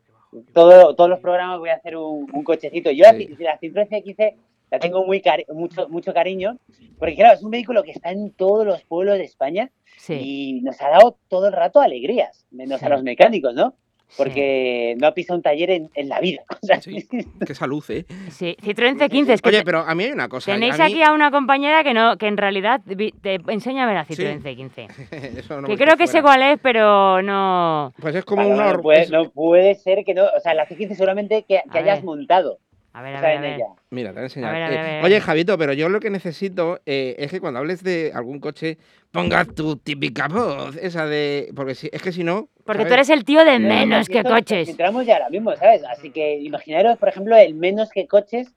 Todo, 0.54 0.94
todos 0.96 1.10
los 1.10 1.20
programas 1.20 1.58
voy 1.58 1.68
a 1.68 1.74
hacer 1.74 1.94
un, 1.98 2.26
un 2.32 2.42
cochecito. 2.42 2.90
Yo 2.90 3.04
Sí. 3.10 3.28
la, 3.38 3.50
la 3.52 3.60
Citroën 3.60 3.86
C15 3.90 4.34
la 4.72 4.78
tengo 4.80 5.06
muy 5.06 5.20
cari- 5.20 5.46
mucho, 5.54 5.88
mucho 5.88 6.12
cariño, 6.12 6.58
porque 6.98 7.14
claro, 7.14 7.34
es 7.34 7.42
un 7.44 7.50
vehículo 7.52 7.84
que 7.84 7.92
está 7.92 8.10
en 8.10 8.32
todos 8.32 8.66
los 8.66 8.82
pueblos 8.84 9.18
de 9.18 9.24
España 9.24 9.70
Sí. 9.98 10.14
y 10.20 10.60
nos 10.62 10.80
ha 10.82 10.88
dado 10.88 11.18
todo 11.28 11.46
el 11.48 11.52
rato 11.52 11.80
alegrías, 11.80 12.46
menos 12.50 12.80
Sí. 12.80 12.86
a 12.86 12.88
los 12.88 13.02
mecánicos, 13.04 13.54
¿no? 13.54 13.74
Porque 14.16 14.94
no 15.00 15.06
ha 15.06 15.14
pisado 15.14 15.38
un 15.38 15.42
taller 15.42 15.70
en, 15.70 15.90
en 15.94 16.08
la 16.10 16.20
vida. 16.20 16.42
O 16.62 16.66
sea, 16.66 16.80
Sí. 16.82 17.06
Qué 17.46 17.54
salud, 17.54 17.82
¿eh? 17.88 18.04
Sí, 18.30 18.56
Citroën 18.62 18.98
C15. 18.98 19.30
Es 19.32 19.40
que 19.42 19.48
Oye, 19.48 19.62
pero 19.64 19.78
a 19.80 19.94
mí 19.94 20.04
hay 20.04 20.12
una 20.12 20.28
cosa. 20.28 20.52
tenéis 20.52 20.78
a 20.78 20.84
mí- 20.86 20.92
aquí 20.92 21.02
a 21.02 21.12
una 21.14 21.30
compañera 21.30 21.82
que 21.82 21.94
no, 21.94 22.16
que 22.18 22.26
en 22.26 22.36
realidad 22.36 22.82
te 22.86 23.40
enséñame 23.48 23.94
la 23.94 24.04
Citroën 24.06 24.42
Sí. 24.42 24.48
C15. 24.48 24.86
Eso 25.38 25.60
no 25.62 25.66
que 25.68 25.76
creo 25.76 25.96
que 25.96 26.06
fuera. 26.06 26.12
sé 26.12 26.22
cuál 26.22 26.42
es, 26.42 26.58
pero 26.62 27.22
no. 27.22 27.92
Pues 28.00 28.14
es 28.14 28.24
como 28.26 28.42
Vale, 28.42 28.54
una... 28.54 28.72
no, 28.74 28.82
puede, 28.82 29.02
es- 29.02 29.10
no 29.10 29.30
puede 29.30 29.74
ser 29.76 30.04
que 30.04 30.12
no. 30.14 30.24
O 30.24 30.40
sea, 30.40 30.52
la 30.54 30.66
C15 30.66 30.94
seguramente 30.94 31.44
que, 31.48 31.62
hayas 31.70 31.98
ver. 31.98 32.04
montado. 32.04 32.58
A 32.94 33.00
ver, 33.02 33.16
a 33.16 33.20
ver, 33.20 33.62
a. 33.62 33.66
Mira, 33.90 34.10
te 34.10 34.14
voy 34.14 34.20
a 34.22 34.24
enseñar. 34.24 34.50
A 34.50 34.52
ver, 34.52 34.62
a 34.62 34.68
ver, 34.68 34.76
Eh, 34.76 34.80
a 34.80 34.92
ver. 34.96 35.04
Oye, 35.04 35.20
Javito, 35.20 35.56
pero 35.56 35.72
yo 35.72 35.88
lo 35.88 35.98
que 35.98 36.10
necesito 36.10 36.80
eh, 36.84 37.14
es 37.18 37.30
que 37.30 37.40
cuando 37.40 37.58
hables 37.60 37.82
de 37.82 38.12
algún 38.14 38.38
coche 38.38 38.76
pongas 39.10 39.48
tu 39.54 39.76
típica 39.76 40.28
voz, 40.28 40.76
esa 40.76 41.06
de... 41.06 41.50
Porque 41.56 41.74
si, 41.74 41.88
es 41.90 42.02
que 42.02 42.12
si 42.12 42.22
no... 42.22 42.48
Porque 42.64 42.84
tú 42.84 42.92
eres 42.92 43.08
el 43.08 43.24
tío 43.24 43.44
de 43.44 43.58
menos 43.58 44.08
que 44.08 44.22
coches. 44.22 44.68
Entramos 44.68 45.06
ya 45.06 45.14
ahora 45.14 45.30
mismo, 45.30 45.54
¿sabes? 45.56 45.82
Así 45.84 46.10
que 46.10 46.38
imaginaros, 46.40 46.98
por 46.98 47.08
ejemplo, 47.08 47.34
el 47.36 47.54
menos 47.54 47.90
que 47.90 48.06
coches 48.06 48.48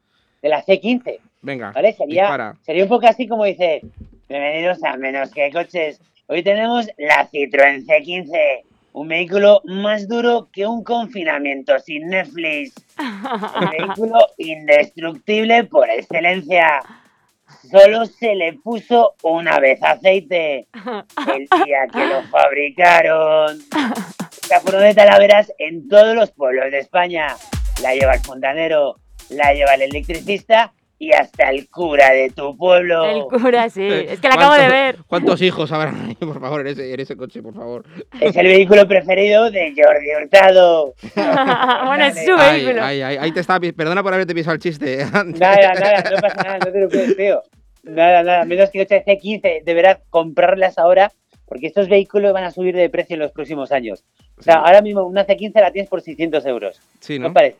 de 0.41 0.49
la 0.49 0.63
C15, 0.63 1.17
Venga, 1.41 1.71
¿vale? 1.71 1.93
Sería, 1.93 2.23
dispara. 2.23 2.55
sería 2.61 2.83
un 2.83 2.89
poco 2.89 3.07
así 3.07 3.27
como 3.27 3.45
dice, 3.45 3.81
bienvenidos 4.29 4.83
a 4.83 4.97
menos 4.97 5.31
que 5.31 5.49
coches. 5.51 5.99
Hoy 6.27 6.43
tenemos 6.43 6.87
la 6.97 7.27
Citroën 7.29 7.85
C15, 7.85 8.31
un 8.95 9.09
vehículo 9.09 9.61
más 9.65 10.07
duro 10.07 10.47
que 10.53 10.65
un 10.65 10.81
confinamiento 10.81 11.77
sin 11.79 12.07
Netflix. 12.07 12.73
Un 12.97 13.69
vehículo 13.77 14.19
indestructible 14.37 15.65
por 15.65 15.89
excelencia. 15.89 16.79
Solo 17.69 18.05
se 18.05 18.35
le 18.35 18.53
puso 18.53 19.15
una 19.21 19.59
vez 19.59 19.83
aceite. 19.83 20.69
El 21.27 21.45
día 21.65 21.87
que 21.91 22.05
lo 22.05 22.23
fabricaron. 22.29 23.59
Esta 24.41 24.61
furgoneta 24.61 25.03
la 25.03 25.19
verás 25.19 25.51
en 25.57 25.89
todos 25.89 26.15
los 26.15 26.31
pueblos 26.31 26.71
de 26.71 26.79
España. 26.79 27.35
La 27.83 27.93
lleva 27.93 28.13
el 28.13 28.21
fontanero, 28.21 28.95
la 29.29 29.53
lleva 29.53 29.73
el 29.73 29.81
electricista 29.81 30.73
y 31.05 31.11
hasta 31.13 31.49
el 31.49 31.69
cura 31.69 32.09
de 32.11 32.29
tu 32.31 32.57
pueblo. 32.57 33.05
El 33.05 33.23
cura, 33.39 33.69
sí. 33.69 33.81
Eh, 33.83 34.07
Es 34.13 34.19
que 34.19 34.27
la 34.27 34.35
acabo 34.35 34.53
de 34.53 34.59
¿cuántos- 34.61 34.71
ver. 34.79 34.97
¿Cuántos 35.07 35.41
hijos 35.43 35.71
habrán 35.71 36.05
ahí, 36.07 36.15
por 36.15 36.39
favor, 36.39 36.61
en 36.61 36.67
ese, 36.67 36.93
en 36.93 36.99
ese 36.99 37.15
coche, 37.15 37.41
por 37.43 37.53
favor? 37.53 37.85
Es 38.19 38.35
el 38.35 38.47
vehículo 38.47 38.87
preferido 38.87 39.51
de 39.51 39.73
Jordi 39.77 40.07
Hurtado. 40.23 40.93
bueno, 41.15 42.05
es 42.05 42.25
su 42.25 42.33
Ay, 42.37 42.63
vehículo. 42.63 42.83
ay, 42.83 43.01
ay, 43.01 43.17
ahí 43.19 43.31
te 43.31 43.39
estaba... 43.41 43.59
Perdona 43.75 44.01
por 44.03 44.13
haberte 44.13 44.33
pisado 44.33 44.55
el 44.55 44.61
chiste. 44.61 45.03
antes. 45.13 45.39
Nada, 45.39 45.73
nada, 45.79 46.03
no 46.11 46.17
pasa 46.21 46.43
nada, 46.43 46.57
no 46.65 46.71
te 46.71 46.79
lo 46.79 46.89
puedes, 46.89 47.15
tío. 47.17 47.41
Nada, 47.83 48.23
nada, 48.23 48.45
menos 48.45 48.71
que 48.71 48.79
coche 48.79 49.03
C15, 49.05 49.63
deberás 49.63 49.99
comprarlas 50.09 50.79
ahora 50.79 51.11
porque 51.47 51.67
estos 51.67 51.87
vehículos 51.87 52.33
van 52.33 52.43
a 52.43 52.49
subir 52.49 52.75
de 52.75 52.89
precio 52.89 53.13
en 53.13 53.19
los 53.19 53.31
próximos 53.31 53.71
años. 53.71 54.03
O 54.39 54.41
sea, 54.41 54.55
Sí. 54.55 54.59
ahora 54.65 54.81
mismo 54.81 55.03
una 55.03 55.27
C15 55.27 55.61
la 55.61 55.71
tienes 55.71 55.87
por 55.89 56.01
600 56.01 56.43
euros. 56.47 56.81
Sí, 56.99 57.13
¿Qué 57.13 57.19
¿no? 57.19 57.31
parece? 57.31 57.57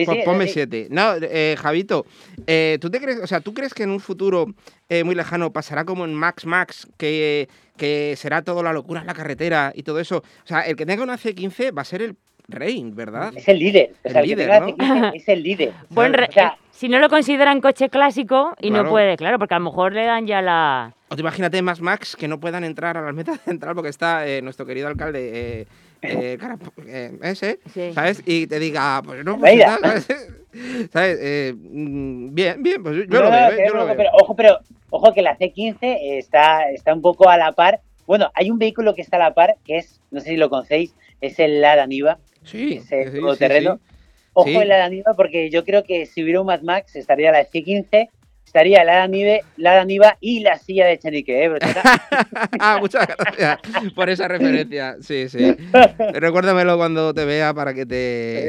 Sí, 0.00 0.06
Pues 0.06 0.18
sí, 0.18 0.24
ponme 0.24 0.44
así. 0.44 0.52
siete. 0.54 0.86
No, 0.90 1.14
eh, 1.20 1.56
Javito, 1.58 2.06
eh, 2.46 2.78
¿tú 2.80 2.90
te 2.90 3.00
crees, 3.00 3.20
o 3.20 3.26
sea, 3.26 3.40
tú 3.40 3.54
crees 3.54 3.74
que 3.74 3.82
en 3.84 3.90
un 3.90 4.00
futuro 4.00 4.46
eh, 4.88 5.04
muy 5.04 5.14
lejano 5.14 5.52
pasará 5.52 5.84
como 5.84 6.04
en 6.04 6.14
Max 6.14 6.46
Max, 6.46 6.88
que, 6.96 7.48
que 7.76 8.14
será 8.16 8.42
todo 8.42 8.62
la 8.62 8.72
locura 8.72 9.00
en 9.00 9.06
la 9.06 9.14
carretera 9.14 9.72
y 9.74 9.82
todo 9.82 10.00
eso? 10.00 10.18
O 10.18 10.46
sea, 10.46 10.60
el 10.62 10.76
que 10.76 10.86
tenga 10.86 11.02
una 11.02 11.16
C15 11.18 11.76
va 11.76 11.82
a 11.82 11.84
ser 11.84 12.02
el 12.02 12.16
rey, 12.48 12.82
¿verdad? 12.92 13.32
Es 13.36 13.46
el 13.48 13.58
líder. 13.60 13.92
O 14.02 14.08
El 14.08 14.12
sea, 14.12 14.20
el, 14.22 14.28
que 14.28 14.34
líder, 14.36 14.50
tenga 14.50 14.60
¿no? 14.60 14.76
C15 15.12 15.12
es 15.14 15.28
el 15.28 15.42
líder. 15.42 15.72
Buen 15.90 16.14
O 16.18 16.32
sea, 16.32 16.56
si 16.72 16.88
no 16.88 16.98
lo 16.98 17.08
consideran 17.08 17.60
coche 17.60 17.88
clásico 17.90 18.54
y 18.60 18.68
Claro. 18.70 18.84
no 18.84 18.90
puede, 18.90 19.16
claro, 19.16 19.38
porque 19.38 19.54
a 19.54 19.58
lo 19.58 19.64
mejor 19.66 19.92
le 19.92 20.04
dan 20.04 20.26
ya 20.26 20.42
la. 20.42 20.94
O 21.10 21.14
te 21.16 21.20
imagínate 21.22 21.60
Max 21.62 21.80
Max 21.80 22.16
que 22.16 22.26
no 22.28 22.40
puedan 22.40 22.64
entrar 22.64 22.96
a 22.96 23.02
la 23.02 23.12
meta 23.12 23.36
central 23.44 23.74
porque 23.74 23.90
está 23.90 24.26
eh, 24.26 24.42
nuestro 24.42 24.66
querido 24.66 24.88
alcalde 24.88 25.66
eh, 26.02 26.32
eh, 26.34 26.38
Carap- 26.38 26.72
eh, 26.86 27.18
ese, 27.22 27.60
Sí. 27.72 27.92
¿sabes? 27.94 28.22
Y 28.26 28.46
te 28.46 28.58
diga, 28.58 29.02
pues 29.04 29.24
no, 29.24 29.38
pues 29.38 29.58
tal, 29.60 29.80
¿sabes? 29.80 30.06
¿Sabes? 30.92 31.18
Eh, 31.20 31.54
mm, 31.56 32.34
bien, 32.34 32.62
bien, 32.62 32.82
pues 32.82 32.96
yo 32.96 33.04
no, 33.06 33.22
lo 33.22 33.30
veo, 33.30 33.50
¿eh? 33.50 33.68
lo 33.72 33.96
pero 33.96 34.10
ojo, 34.14 34.34
pero 34.34 34.58
ojo 34.90 35.12
que 35.14 35.22
la 35.22 35.38
C15 35.38 35.76
está, 36.18 36.70
está 36.70 36.92
un 36.94 37.02
poco 37.02 37.28
a 37.28 37.36
la 37.36 37.52
par. 37.52 37.80
Bueno, 38.06 38.30
hay 38.34 38.50
un 38.50 38.58
vehículo 38.58 38.94
que 38.94 39.02
está 39.02 39.16
a 39.16 39.20
la 39.20 39.34
par, 39.34 39.56
que 39.64 39.76
es, 39.76 40.00
no 40.10 40.20
sé 40.20 40.30
si 40.30 40.36
lo 40.36 40.50
conocéis, 40.50 40.94
es 41.20 41.38
el 41.38 41.60
Lada 41.60 41.86
Niva, 41.86 42.18
Sí, 42.42 42.78
ese 42.78 43.04
sí, 43.04 43.10
sí, 43.12 43.20
todoterreno. 43.20 43.76
sí. 43.76 43.94
Ojo 44.32 44.62
el 44.62 44.68
Lada 44.68 44.88
Niva, 44.88 45.12
porque 45.14 45.50
yo 45.50 45.64
creo 45.64 45.84
que 45.84 46.06
si 46.06 46.22
hubiera 46.22 46.40
un 46.40 46.46
Mad 46.46 46.62
Max 46.62 46.96
estaría 46.96 47.30
la 47.30 47.44
C15, 47.46 48.08
estaría 48.50 48.82
la 48.82 48.94
Lada 48.94 49.06
Nive, 49.06 49.44
Lada 49.58 49.84
Niva 49.84 50.16
y 50.18 50.40
la 50.40 50.58
silla 50.58 50.84
de 50.86 50.98
Chenique, 50.98 51.44
¿eh, 51.44 51.50
ah, 52.58 52.78
muchas 52.80 53.06
gracias 53.06 53.60
por 53.94 54.10
esa 54.10 54.26
referencia. 54.26 54.96
Sí, 55.00 55.28
sí. 55.28 55.54
Recuérdamelo 56.14 56.76
cuando 56.76 57.14
te 57.14 57.24
vea 57.24 57.54
para 57.54 57.72
que 57.74 57.86
te 57.86 58.48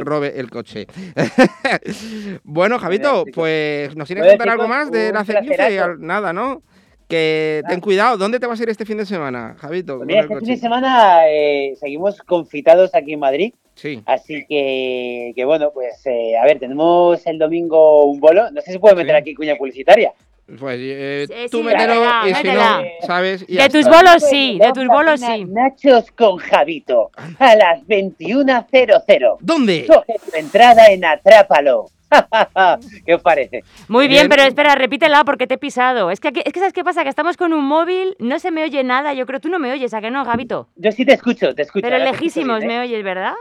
robe 0.00 0.40
el 0.40 0.48
coche. 0.48 0.86
bueno, 2.44 2.78
Javito, 2.78 3.24
pues 3.34 3.94
nos 3.94 4.06
tienes 4.06 4.24
que 4.24 4.30
contar 4.30 4.48
algo 4.48 4.68
más 4.68 4.90
de 4.90 5.12
la 5.12 5.20
C15. 5.20 5.44
placerazo. 5.44 5.84
Al- 5.84 6.00
Nada, 6.00 6.32
¿no? 6.32 6.62
Que 7.06 7.62
ten 7.68 7.80
cuidado. 7.80 8.16
¿Dónde 8.16 8.40
te 8.40 8.46
vas 8.46 8.58
a 8.58 8.62
ir 8.62 8.70
este 8.70 8.86
fin 8.86 8.96
de 8.96 9.04
semana, 9.04 9.54
Javito? 9.58 9.98
Pues 9.98 10.06
mira, 10.06 10.20
este 10.20 10.38
fin 10.38 10.48
de 10.48 10.56
semana 10.56 11.28
eh, 11.28 11.74
seguimos 11.78 12.22
confitados 12.22 12.94
aquí 12.94 13.12
en 13.12 13.20
Madrid, 13.20 13.52
Sí. 13.74 14.02
así 14.06 14.44
que, 14.48 15.32
que 15.34 15.44
bueno, 15.44 15.70
pues 15.72 16.04
eh, 16.06 16.36
a 16.36 16.44
ver, 16.44 16.58
tenemos 16.58 17.26
el 17.26 17.38
domingo 17.38 18.04
un 18.04 18.20
bolo, 18.20 18.50
no 18.50 18.60
sé 18.60 18.72
si 18.72 18.78
puedo 18.78 18.94
meter 18.96 19.14
Sí. 19.16 19.20
aquí 19.20 19.34
cuña 19.34 19.56
publicitaria. 19.56 20.12
Pues 20.58 20.76
eh, 20.82 21.26
Sí, 21.28 21.34
tú 21.50 21.62
mételo 21.62 21.94
métela, 21.94 22.22
y 22.24 22.34
si 22.34 22.42
métela. 22.42 22.82
no, 22.82 23.06
¿sabes? 23.06 23.44
Y 23.48 23.56
De 23.56 23.68
tus 23.68 23.80
está. 23.86 23.96
bolos 23.96 24.22
sí, 24.28 24.58
de 24.60 24.72
tus 24.72 24.86
bolos 24.86 25.20
sí. 25.20 25.44
Nachos 25.46 26.10
con 26.10 26.36
Javito 26.36 27.10
a 27.38 27.54
las 27.56 27.80
21.00. 27.86 29.36
¿Dónde? 29.40 29.86
Coge 29.86 30.14
tu 30.30 30.36
entrada 30.36 30.86
en 30.88 31.04
Atrápalo. 31.04 31.86
¿Qué 33.06 33.14
os 33.14 33.22
parece? 33.22 33.62
Muy 33.88 34.06
bien, 34.08 34.22
Bien. 34.22 34.28
pero 34.28 34.42
espera, 34.42 34.74
repítela 34.74 35.24
porque 35.24 35.46
te 35.46 35.54
he 35.54 35.58
pisado. 35.58 36.10
Es 36.10 36.20
que, 36.20 36.28
aquí- 36.28 36.42
es 36.44 36.52
que 36.52 36.58
¿sabes 36.60 36.74
qué 36.74 36.84
pasa? 36.84 37.04
Que 37.04 37.08
estamos 37.08 37.38
con 37.38 37.54
un 37.54 37.64
móvil, 37.64 38.16
no 38.18 38.38
se 38.38 38.50
me 38.50 38.62
oye 38.64 38.84
nada. 38.84 39.14
Yo 39.14 39.24
creo 39.24 39.40
tú 39.40 39.48
no 39.48 39.58
me 39.58 39.72
oyes, 39.72 39.94
¿a 39.94 40.00
que 40.02 40.10
no, 40.10 40.22
Gabito? 40.24 40.68
Yo 40.76 40.92
sí 40.92 41.06
te 41.06 41.14
escucho, 41.14 41.54
te 41.54 41.62
escucho. 41.62 41.82
Pero 41.88 41.96
lejísimos 41.98 42.58
bien, 42.58 42.70
¿eh? 42.70 42.74
me 42.74 42.80
oyes, 42.82 43.02
¿verdad? 43.02 43.32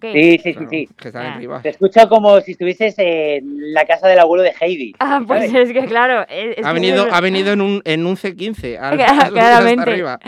Sí, 0.00 0.38
sí, 0.38 0.52
sí, 0.52 0.52
Claro, 0.54 0.68
sí. 0.70 0.88
Que 0.96 1.12
Ah. 1.14 1.60
Te 1.62 1.68
escucho 1.68 2.08
como 2.08 2.40
si 2.40 2.52
estuvieses 2.52 2.94
en 2.98 3.72
la 3.72 3.84
casa 3.86 4.08
del 4.08 4.18
abuelo 4.18 4.42
de 4.42 4.52
Heidi. 4.60 4.94
Ah, 4.98 5.20
pues 5.26 5.50
¿sabes? 5.50 5.68
es 5.68 5.72
que 5.72 5.86
claro. 5.86 6.22
es- 6.28 6.58
es 6.58 6.66
Ha 6.66 6.72
venido, 6.72 7.06
ha 7.10 7.20
venido 7.20 7.52
en 7.52 7.60
un, 7.60 7.82
en 7.84 8.04
un 8.04 8.16
C15. 8.16 8.76
al- 8.80 9.00
hasta 9.00 9.30
claramente. 9.30 9.82
arriba. 9.90 10.18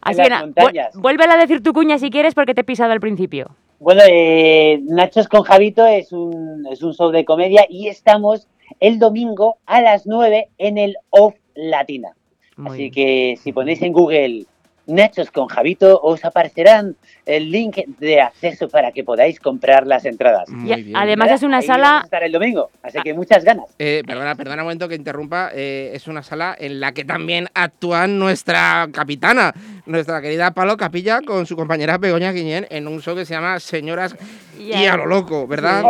Así 0.00 0.16
las 0.28 0.44
que 0.54 0.98
vuélvela 0.98 1.34
a 1.34 1.36
decir 1.36 1.62
tu 1.62 1.72
cuña 1.74 1.98
si 1.98 2.08
quieres 2.10 2.34
porque 2.34 2.54
te 2.54 2.62
he 2.62 2.64
pisado 2.64 2.92
al 2.92 3.00
principio. 3.00 3.54
Bueno, 3.78 4.00
eh, 4.08 4.80
Nachos 4.84 5.28
con 5.28 5.42
Javito 5.42 5.84
es 5.86 6.12
un, 6.12 6.66
es 6.70 6.82
un 6.82 6.94
show 6.94 7.10
de 7.10 7.24
comedia 7.24 7.66
y 7.68 7.88
estamos 7.88 8.46
el 8.80 8.98
domingo 8.98 9.58
a 9.66 9.82
las 9.82 10.06
9 10.06 10.48
en 10.56 10.78
el 10.78 10.96
Off 11.10 11.34
Latina. 11.54 12.10
Muy 12.56 12.70
Así 12.70 12.78
bien. 12.78 12.92
que 12.92 13.36
si 13.42 13.52
ponéis 13.52 13.82
en 13.82 13.92
Google 13.92 14.44
Nachos 14.86 15.30
con 15.30 15.46
Javito, 15.46 16.00
os 16.02 16.24
aparecerán 16.24 16.96
el 17.24 17.50
link 17.50 17.76
de 17.98 18.20
acceso 18.20 18.68
para 18.68 18.90
que 18.90 19.04
podáis 19.04 19.38
comprar 19.38 19.86
las 19.86 20.04
entradas. 20.04 20.48
Muy 20.48 20.72
Y 20.72 20.82
bien. 20.82 20.96
además 20.96 21.30
es 21.30 21.42
una 21.42 21.58
Ahí 21.58 21.66
vamos 21.68 21.82
a 21.84 21.88
sala... 21.88 22.00
estar 22.04 22.22
el 22.24 22.32
domingo, 22.32 22.70
así 22.82 22.98
que 23.02 23.14
muchas 23.14 23.44
ganas. 23.44 23.66
Eh, 23.78 24.02
perdona, 24.06 24.34
perdona 24.34 24.62
un 24.62 24.66
momento 24.66 24.88
que 24.88 24.94
interrumpa. 24.96 25.50
eh, 25.54 25.90
es 25.94 26.08
una 26.08 26.22
sala 26.22 26.56
en 26.58 26.80
la 26.80 26.92
que 26.92 27.04
también 27.04 27.48
actúa 27.54 28.06
nuestra 28.06 28.88
capitana, 28.92 29.52
nuestra 29.86 30.20
querida 30.20 30.50
Palo 30.52 30.76
Capilla, 30.76 31.20
con 31.24 31.46
su 31.46 31.54
compañera 31.56 31.98
Begoña 31.98 32.32
Guiñén 32.32 32.66
en 32.70 32.88
un 32.88 33.00
show 33.00 33.14
que 33.14 33.24
se 33.24 33.34
llama 33.34 33.60
Señoras 33.60 34.16
y 34.58 34.72
a 34.86 34.96
lo 34.96 35.06
loco, 35.06 35.46
¿verdad? 35.46 35.82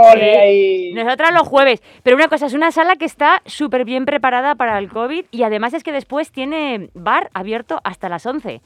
Nosotras 0.95 1.33
los 1.33 1.49
jueves. 1.49 1.83
Pero 2.03 2.17
una 2.17 2.29
cosa, 2.29 2.47
es 2.47 2.55
una 2.55 2.71
sala 2.73 2.97
que 2.97 3.05
está 3.05 3.43
súper 3.47 3.85
bien 3.85 4.05
preparada 4.05 4.55
para 4.55 4.79
el 4.79 4.89
COVID 4.89 5.25
y 5.31 5.43
además 5.45 5.75
es 5.75 5.83
que 5.83 5.93
después 5.93 6.31
tiene 6.31 6.91
bar 6.95 7.31
abierto 7.35 7.81
hasta 7.85 8.09
las 8.09 8.27
11. 8.27 8.61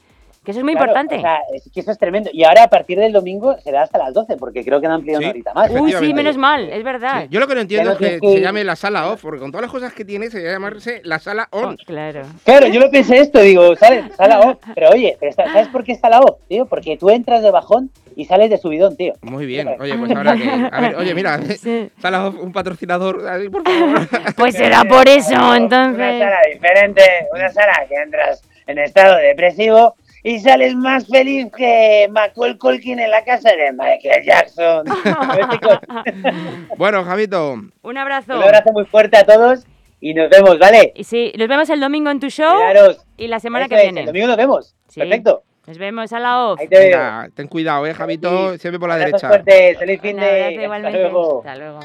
Que 0.47 0.51
eso 0.51 0.61
es 0.61 0.63
muy 0.63 0.75
Claro, 0.75 0.91
importante. 0.93 1.17
o 1.17 1.19
sea, 1.19 1.39
es 1.53 1.69
que 1.73 1.81
eso 1.81 1.91
es 1.91 1.97
tremendo. 1.97 2.29
Y 2.31 2.45
ahora 2.45 2.63
a 2.63 2.67
partir 2.69 2.97
del 2.97 3.11
domingo 3.11 3.57
será 3.59 3.81
hasta 3.81 3.97
las 3.97 4.13
12, 4.13 4.37
porque 4.37 4.63
creo 4.63 4.79
que 4.79 4.85
han 4.85 4.93
ampliado 4.93 5.19
Sí. 5.19 5.25
una 5.25 5.31
horita 5.31 5.53
más. 5.53 5.69
Uy, 5.71 5.91
sí, 5.91 6.13
menos 6.13 6.37
mal, 6.37 6.69
es 6.69 6.83
verdad. 6.85 7.23
Sí, 7.23 7.27
Yo 7.31 7.41
lo 7.41 7.47
que 7.49 7.55
no 7.55 7.59
entiendo 7.59 7.91
es 7.91 7.97
que 7.97 8.17
se 8.21 8.39
llame 8.39 8.63
la 8.63 8.77
sala 8.77 9.09
off, 9.11 9.21
porque 9.23 9.41
con 9.41 9.51
todas 9.51 9.63
las 9.63 9.71
cosas 9.73 9.91
que 9.93 10.05
tiene 10.05 10.29
se 10.29 10.37
debe 10.37 10.51
llamarse 10.53 11.01
la 11.03 11.19
sala 11.19 11.49
Oh, 11.51 11.63
on. 11.63 11.75
claro. 11.85 12.21
Claro, 12.45 12.67
yo 12.67 12.79
lo 12.79 12.89
pensé 12.89 13.17
esto, 13.17 13.39
digo, 13.41 13.75
¿sabes? 13.75 14.05
Está 14.05 14.29
la 14.29 14.39
O. 14.47 14.57
Pero 14.73 14.89
oye, 14.91 15.17
pero 15.19 15.31
está- 15.31 15.47
¿sabes 15.51 15.67
por 15.67 15.83
qué 15.83 15.91
está 15.91 16.09
la 16.09 16.21
O, 16.21 16.39
tío? 16.47 16.65
Porque 16.65 16.95
tú 16.95 17.09
entras 17.09 17.41
de 17.43 17.51
bajón 17.51 17.91
y 18.15 18.23
sales 18.23 18.49
de 18.49 18.57
subidón, 18.57 18.95
tío. 18.95 19.15
Muy 19.23 19.45
bien, 19.45 19.67
oye, 19.81 19.97
pues 19.97 20.11
ahora 20.15 20.33
que. 20.37 20.49
A 20.71 20.79
ver, 20.79 20.95
oye, 20.95 21.13
mira, 21.13 21.39
Sí. 21.59 21.91
sala 22.01 22.25
off, 22.27 22.35
un 22.39 22.53
patrocinador, 22.53 23.27
así, 23.27 23.49
por 23.49 23.63
favor. 23.63 24.07
Pues 24.37 24.55
será 24.55 24.85
por 24.85 25.09
eso, 25.09 25.35
Una 25.35 25.57
entonces. 25.57 26.19
sala 26.19 26.37
diferente, 26.53 27.01
una 27.33 27.49
sala 27.49 27.73
que 27.89 27.95
entras 27.95 28.41
en 28.65 28.77
estado 28.79 29.17
depresivo 29.17 29.95
y 30.29 30.39
sales 30.39 30.75
más 30.75 31.07
feliz 31.07 31.47
que 31.55 32.07
Macaulay 32.11 32.57
Culkin 32.57 32.99
en 32.99 33.09
la 33.11 33.23
casa 33.23 33.49
de 33.51 33.71
Michael 33.71 34.23
Jackson. 34.25 34.85
Bueno, 36.77 37.03
Javito, 37.03 37.53
Un 37.81 37.97
abrazo. 37.97 38.35
un 38.35 38.43
abrazo 38.43 38.71
muy 38.73 38.85
fuerte 38.85 39.17
a 39.17 39.23
todos 39.25 39.65
y 39.99 40.13
nos 40.13 40.29
vemos, 40.29 40.59
¿vale? 40.59 40.91
Y 40.95 41.03
sí, 41.05 41.31
nos 41.37 41.47
vemos 41.47 41.69
el 41.69 41.79
domingo 41.79 42.11
en 42.11 42.19
tu 42.19 42.29
show 42.29 42.55
Cuidaros. 42.55 43.05
y 43.17 43.27
la 43.27 43.39
semana 43.39 43.65
Eso 43.65 43.69
que 43.69 43.75
es, 43.77 43.83
viene. 43.83 44.01
El 44.01 44.05
domingo 44.07 44.27
nos 44.27 44.37
vemos. 44.37 44.75
Sí. 44.87 44.99
Perfecto. 44.99 45.43
Nos 45.65 45.77
vemos 45.77 46.13
a 46.13 46.19
la 46.19 46.45
off. 46.47 46.59
Ahí 46.61 46.67
te 46.69 46.77
veo. 46.79 46.99
ten 47.35 47.47
cuidado, 47.47 47.85
eh, 47.85 47.93
Javito, 47.93 48.53
Sí. 48.53 48.59
siempre 48.59 48.79
por 48.79 48.87
la 48.89 48.95
Abrazos 48.95 49.21
derecha. 49.21 49.27
fuertes, 49.27 49.77
feliz 49.79 50.01
fin 50.01 50.15
de. 50.17 50.65
Hasta 50.65 50.89
luego. 50.91 51.39
Hasta 51.45 51.55
luego. 51.57 51.79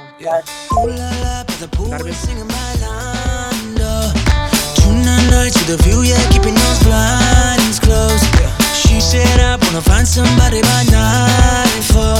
Darme- 1.91 2.15
Tonight 2.19 3.22
night 5.33 5.53
to 5.53 5.65
the 5.65 5.77
view, 5.83 6.03
yeah, 6.03 6.21
keeping 6.31 6.55
those 6.55 6.81
blinds 6.85 7.79
closed. 7.81 8.25
Yeah. 8.39 8.53
She 8.77 9.01
said 9.01 9.41
I 9.41 9.57
wanna 9.57 9.81
find 9.81 10.07
somebody 10.07 10.61
by 10.61 10.83
night 10.93 11.83
for. 11.93 12.15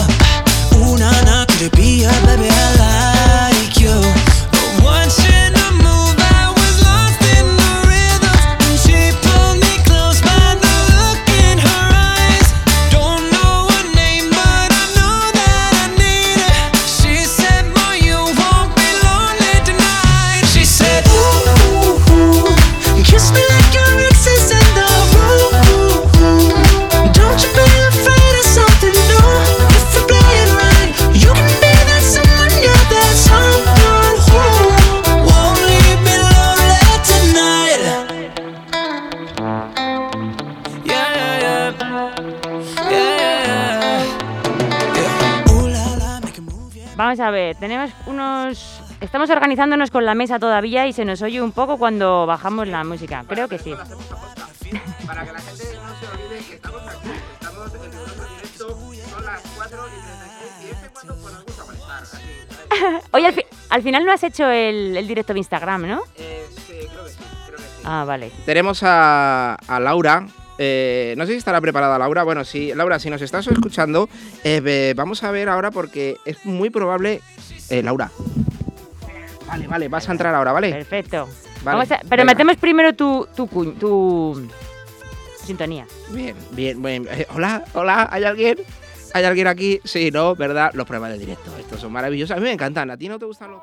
Ooh, 0.81 0.97
nah, 0.97 1.13
nah, 1.29 1.45
could 1.45 1.63
it 1.69 1.75
be 1.77 2.03
her, 2.03 2.19
baby? 2.27 2.49
I 2.49 2.69
like 2.83 3.77
you. 3.79 3.97
Watching 4.83 5.53
her 5.53 5.53
move, 5.53 5.62
Vamos 47.13 47.27
a 47.29 47.31
ver, 47.31 47.57
tenemos 47.57 47.91
unos... 48.07 48.81
Estamos 49.03 49.29
organizándonos 49.29 49.91
con 49.91 50.07
la 50.07 50.15
mesa 50.15 50.39
todavía 50.39 50.87
y 50.87 50.95
se 50.95 51.05
nos 51.05 51.21
oye 51.21 51.43
un 51.43 51.53
poco 51.53 51.77
cuando 51.77 52.25
bajamos 52.25 52.67
la 52.69 52.85
música. 52.85 53.23
Creo 53.29 53.49
que 53.49 53.59
sí. 53.59 53.75
Para 55.07 55.23
que 55.27 55.33
la 55.33 55.39
gente 55.41 55.65
no 55.75 56.01
se 56.01 56.07
olvide 56.07 56.39
que 56.49 56.55
estamos 56.55 56.81
aquí, 56.89 57.11
estamos 57.35 57.75
en 57.75 57.83
el 57.83 57.91
directo, 57.91 58.79
son 59.11 59.25
las 59.27 59.43
4 59.57 59.79
y 59.89 59.91
36 59.91 60.53
y 60.63 60.71
este 60.71 60.89
cuando 60.89 61.17
nos 61.31 61.45
gusta 61.45 61.65
molestar. 61.67 63.03
Oye, 63.11 63.27
al, 63.27 63.35
fi- 63.35 63.45
al 63.69 63.83
final 63.83 64.07
no 64.07 64.13
has 64.13 64.23
hecho 64.25 64.49
el, 64.49 64.97
el 64.97 65.07
directo 65.07 65.35
de 65.35 65.41
Instagram, 65.41 65.87
¿no? 65.87 66.01
eh, 66.17 66.47
sí, 66.67 66.73
creo 66.91 67.05
que 67.05 67.11
sí, 67.11 67.19
creo 67.47 67.57
que 67.59 67.63
sí. 67.63 67.83
Ah, 67.85 68.05
vale. 68.07 68.33
Tenemos 68.47 68.83
a, 68.85 69.57
a 69.57 69.81
Laura. 69.81 70.27
Eh, 70.59 71.15
no 71.17 71.25
sé 71.27 71.33
si 71.33 71.39
estará 71.39 71.61
preparada 71.61 71.99
Laura. 71.99 72.23
Bueno, 72.23 72.45
sí, 72.45 72.73
Laura, 72.75 72.99
si 72.99 73.11
nos 73.11 73.23
estás 73.23 73.47
escuchando, 73.47 74.09
eh, 74.45 74.93
vamos 74.97 75.23
a 75.25 75.31
ver 75.31 75.49
ahora 75.49 75.71
porque 75.71 76.17
es 76.25 76.45
muy 76.45 76.71
probable. 76.71 77.21
eh, 77.71 77.83
Laura. 77.83 78.11
Vale, 79.47 79.67
vale, 79.67 79.89
vas 79.89 80.09
a 80.09 80.13
entrar 80.13 80.35
ahora, 80.35 80.53
¿vale? 80.53 80.71
Perfecto. 80.71 81.29
Vale, 81.63 81.77
Vamos 81.79 81.91
a- 81.93 82.01
pero 82.09 82.23
venga. 82.23 82.25
metemos 82.33 82.57
primero 82.57 82.95
tu, 82.95 83.27
tu 83.79 84.49
sintonía. 85.45 85.87
Bien, 86.11 86.35
bien, 86.53 86.83
bien. 86.83 87.07
Eh, 87.11 87.27
hola, 87.35 87.65
hola, 87.75 88.09
¿hay 88.11 88.25
alguien? 88.25 88.59
¿Hay 89.15 89.25
alguien 89.25 89.47
aquí? 89.47 89.79
Sí, 89.85 90.11
no, 90.11 90.35
¿verdad? 90.35 90.71
Los 90.75 90.87
programas 90.87 91.13
de 91.13 91.19
directo, 91.19 91.55
estos 91.59 91.81
son 91.81 91.93
maravillosos. 91.93 92.35
A 92.37 92.41
mí 92.41 92.45
me 92.47 92.53
encantan. 92.53 92.91
¿A 92.91 92.97
ti 92.97 93.09
no 93.09 93.19
te 93.19 93.27
gustan 93.27 93.51
los 93.51 93.61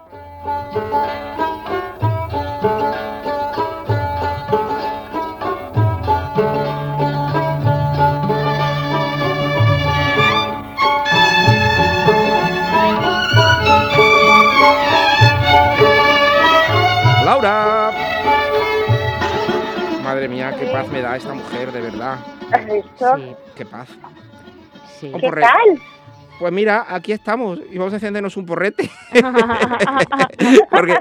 paz 20.72 20.88
me 20.90 21.02
da 21.02 21.16
esta 21.16 21.34
mujer, 21.34 21.72
de 21.72 21.82
verdad. 21.82 22.18
¿Has 22.52 22.66
visto? 22.66 23.16
Sí, 23.18 23.36
Qué 23.56 23.66
paz. 23.66 23.90
sí. 25.00 25.12
¿Qué 25.12 25.20
porrete. 25.28 25.48
tal? 25.48 25.82
Pues 26.40 26.54
mira, 26.54 26.86
aquí 26.88 27.12
estamos 27.12 27.60
y 27.70 27.78
vamos 27.78 27.94
a 27.94 27.98
encendernos 27.98 28.38
un 28.38 28.46
porrete. 28.46 28.90
Porque, 30.72 30.98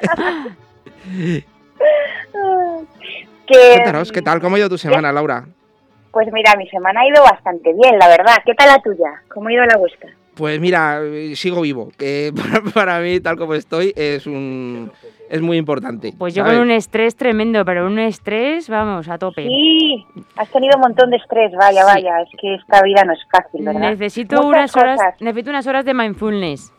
Que, 3.47 3.73
cuéntanos, 3.75 4.11
¿qué 4.13 4.21
tal? 4.23 4.41
¿Cómo 4.41 4.57
ha 4.57 4.59
ido 4.59 4.69
tu 4.69 4.77
semana, 4.79 5.13
Laura? 5.13 5.47
Pues 6.11 6.27
mira, 6.33 6.55
mi 6.57 6.69
semana 6.69 7.01
ha 7.01 7.07
ido 7.07 7.23
bastante 7.23 7.73
bien, 7.73 7.99
la 7.99 8.09
verdad. 8.09 8.37
¿Qué 8.45 8.55
tal 8.55 8.69
la 8.69 8.79
tuya? 8.83 9.23
¿Cómo 9.33 9.49
ha 9.49 9.53
ido 9.53 9.65
la 9.65 9.77
vuestra? 9.77 10.11
Pues 10.39 10.61
mira, 10.61 11.01
sigo 11.35 11.61
vivo, 11.63 11.91
que 11.99 12.33
para, 12.37 12.63
para 12.73 13.01
mí, 13.01 13.19
tal 13.21 13.37
como 13.37 13.55
estoy, 13.55 13.93
es 13.97 14.27
un 14.27 14.91
es 15.29 15.43
muy 15.43 15.57
importante. 15.59 16.15
Pues 16.17 16.35
yo 16.35 16.43
¿sabes? 16.43 16.57
con 16.59 16.67
un 16.67 16.71
estrés 16.71 17.17
tremendo, 17.17 17.65
pero 17.65 17.87
un 17.87 17.99
estrés, 17.99 18.69
vamos, 18.71 19.09
a 19.09 19.19
tope. 19.19 19.43
Sí, 19.47 20.07
has 20.37 20.49
tenido 20.51 20.77
un 20.77 20.83
montón 20.83 21.11
de 21.11 21.17
estrés, 21.19 21.53
vaya, 21.59 21.83
Sí. 21.83 21.87
vaya. 21.87 22.23
Es 22.23 22.29
que 22.41 22.55
esta 22.55 22.81
vida 22.83 23.05
no 23.05 23.13
es 23.13 23.19
fácil, 23.31 23.65
¿verdad? 23.65 23.81
Necesito 23.91 24.37
Muchas 24.37 24.49
unas 24.49 24.77
horas, 24.77 24.97
cosas. 24.99 25.15
necesito 25.21 25.51
unas 25.51 25.67
horas 25.67 25.85
de 25.85 25.93
mindfulness. 25.95 26.73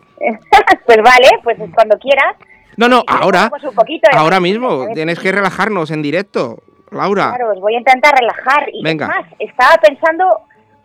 pues 0.86 0.98
vale, 1.04 1.30
pues 1.44 1.58
cuando 1.76 1.98
quieras. 2.00 2.36
No, 2.78 2.88
no, 2.88 3.04
luego 3.08 3.24
ahora, 3.24 3.52
un 3.62 3.76
poquito 3.76 4.10
ahora 4.14 4.40
mismo, 4.40 4.88
tienes 4.94 5.20
que 5.20 5.32
relajarnos 5.32 5.92
en 5.92 6.02
directo, 6.02 6.60
Laura. 6.92 7.34
Claro, 7.36 7.52
os 7.52 7.60
voy 7.60 7.76
a 7.76 7.80
intentar 7.80 8.14
relajar. 8.18 8.70
Y 8.72 8.82
Venga. 8.84 9.06
es 9.06 9.10
más, 9.10 9.26
estaba 9.40 9.76
pensando, 9.86 10.26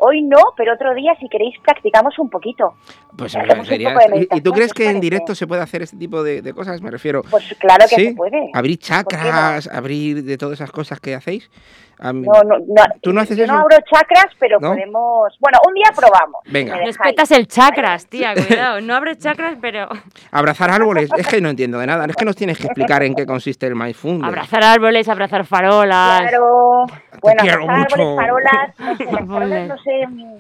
hoy 0.07 0.23
no, 0.23 0.38
pero 0.57 0.75
otro 0.75 0.95
día, 0.95 1.14
si 1.21 1.29
queréis, 1.29 1.55
practicamos 1.62 2.19
un 2.19 2.29
poquito. 2.31 2.75
Pues 3.17 3.35
hacemos 3.37 3.59
un 3.61 3.67
sería- 3.67 3.90
de 3.95 4.29
¿Y- 4.33 4.38
¿Y 4.38 4.40
tú 4.40 4.53
crees 4.53 4.73
¿qué 4.73 4.85
que 4.85 4.90
en 4.90 5.01
directo 5.01 5.35
se 5.35 5.47
puede 5.47 5.62
hacer 5.62 5.83
este 5.83 5.97
tipo 5.97 6.23
de, 6.23 6.43
de 6.43 6.53
cosas? 6.53 6.81
Me 6.83 6.90
refiero. 6.90 7.23
Pues 7.31 7.55
claro 7.59 7.85
que 7.88 7.97
¿Sí? 7.97 8.07
se 8.09 8.14
puede. 8.14 8.51
Abrir 8.53 8.79
chakras, 8.79 9.67
abrir 9.69 10.23
de 10.25 10.37
todas 10.38 10.55
esas 10.55 10.71
cosas 10.71 11.01
que 11.01 11.14
hacéis. 11.14 11.51
A 11.99 12.13
mí- 12.13 12.27
No, 12.27 12.43
no, 12.43 12.59
no. 12.59 12.83
¿Tú 13.03 13.13
no 13.13 13.21
haces 13.21 13.37
yo 13.37 13.45
eso? 13.45 13.53
no 13.53 13.61
abro 13.61 13.77
chakras, 13.91 14.27
pero 14.39 14.59
¿No? 14.61 14.71
podemos. 14.71 15.37
Bueno, 15.41 15.59
un 15.69 15.75
día 15.75 15.91
probamos. 15.95 16.41
Venga. 16.47 16.75
si 16.75 16.79
me 16.81 16.87
Nos 16.87 16.97
dejáis. 16.97 17.15
petas 17.15 17.31
el 17.31 17.47
chakras, 17.47 18.07
tía, 18.07 18.35
cuidado. 18.35 18.81
No 18.81 18.95
abres 18.95 19.19
chakras, 19.19 19.57
pero 19.61 19.89
Abrazar 20.33 20.71
árboles. 20.71 21.09
Es 21.17 21.27
que 21.27 21.41
no 21.41 21.49
entiendo 21.51 21.79
de 21.79 21.87
nada. 21.87 22.05
Es 22.07 22.17
que 22.17 22.25
nos 22.25 22.37
tienes 22.37 22.59
que 22.59 22.65
explicar 22.67 23.03
en 23.03 23.15
qué 23.15 23.27
consiste 23.27 23.67
el 23.67 23.75
mindfulness. 23.77 24.29
abrazar 24.29 24.65
árboles, 24.65 25.09
abrazar 25.09 25.45
farolas. 25.47 26.23
Claro. 26.23 26.87
Bueno, 27.23 27.43
quiero 27.43 27.63
abrazar 27.63 27.99
mucho. 27.99 28.21
árboles, 28.21 28.75
farolas. 28.77 28.79
No 28.79 28.97
sé, 28.97 29.05
las 29.05 29.13
Vale. 29.15 29.27
farolas 29.27 29.69
no 29.69 29.79
sé. 29.79 30.07
mm, 30.09 30.35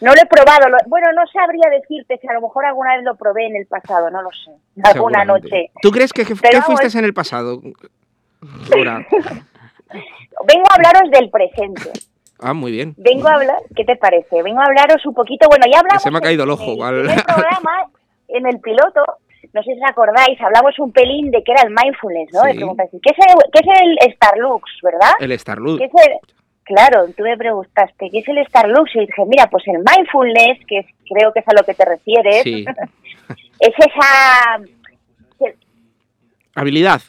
No 0.00 0.12
lo 0.14 0.20
he 0.20 0.26
probado. 0.26 0.68
lo- 0.68 0.76
bueno, 0.86 1.06
no 1.12 1.22
sabría 1.28 1.70
decirte 1.70 2.18
si 2.20 2.26
a 2.28 2.32
lo 2.32 2.40
mejor 2.42 2.64
alguna 2.66 2.96
vez 2.96 3.04
lo 3.04 3.14
probé 3.14 3.46
en 3.46 3.56
el 3.56 3.66
pasado, 3.66 4.10
no 4.10 4.22
lo 4.22 4.30
sé. 4.32 4.50
Alguna 4.82 5.24
noche. 5.24 5.70
¿Tú 5.80 5.90
crees 5.90 6.12
que, 6.12 6.24
que, 6.24 6.34
que 6.34 6.62
fuiste 6.62 6.98
en 6.98 7.04
el 7.04 7.14
pasado? 7.14 7.60
Laura. 8.70 9.06
Vengo 10.46 10.64
a 10.70 10.74
hablaros 10.74 11.10
del 11.10 11.30
presente. 11.30 11.90
Ah, 12.40 12.52
muy 12.52 12.72
bien. 12.72 12.94
Vengo 12.96 13.28
a 13.28 13.34
hablar, 13.34 13.56
¿qué 13.76 13.84
te 13.84 13.96
parece? 13.96 14.42
Vengo 14.42 14.60
a 14.60 14.64
hablaros 14.64 15.04
un 15.06 15.14
poquito, 15.14 15.46
bueno, 15.48 15.64
ya 15.72 15.78
hablamos 15.80 16.02
Se 16.02 16.10
me 16.10 16.18
ha 16.18 16.20
caído 16.20 16.44
el 16.44 16.50
en- 16.50 16.54
ojo, 16.54 16.72
en 16.74 16.82
al- 16.82 17.00
primer 17.06 17.24
programa, 17.24 17.86
en 18.28 18.46
el 18.46 18.60
piloto, 18.60 19.00
no 19.52 19.62
sé 19.62 19.74
si 19.74 19.80
os 19.82 19.90
acordáis, 19.90 20.40
hablamos 20.40 20.78
un 20.80 20.92
pelín 20.92 21.30
de 21.30 21.42
que 21.44 21.52
era 21.52 21.62
el 21.62 21.70
mindfulness, 21.70 22.32
¿no? 22.32 22.42
Sí. 22.42 22.58
¿qué 23.00 23.10
es 23.10 23.18
el, 23.18 23.50
qué 23.52 23.60
es 23.60 23.80
el 24.04 24.12
Starlux, 24.14 24.64
verdad? 24.82 25.12
El 25.20 25.38
Starlux. 25.38 25.78
¿Qué 25.78 25.84
es 25.86 26.06
el- 26.08 26.18
Claro, 26.64 27.04
tú 27.14 27.22
me 27.24 27.36
preguntaste, 27.36 28.08
¿qué 28.10 28.18
es 28.20 28.28
el 28.28 28.42
Starlux? 28.48 28.90
Y 28.96 29.00
dije, 29.00 29.22
mira, 29.26 29.46
pues 29.50 29.62
el 29.68 29.78
mindfulness, 29.84 30.58
que 30.66 30.78
es- 30.78 30.86
creo 31.08 31.30
que 31.32 31.40
es 31.40 31.48
a 31.48 31.52
lo 31.54 31.62
que 31.62 31.74
te 31.74 31.84
refieres, 31.84 32.42
Sí. 32.42 32.64
es 33.60 33.74
esa... 33.78 34.60
Habilidad. 36.54 37.00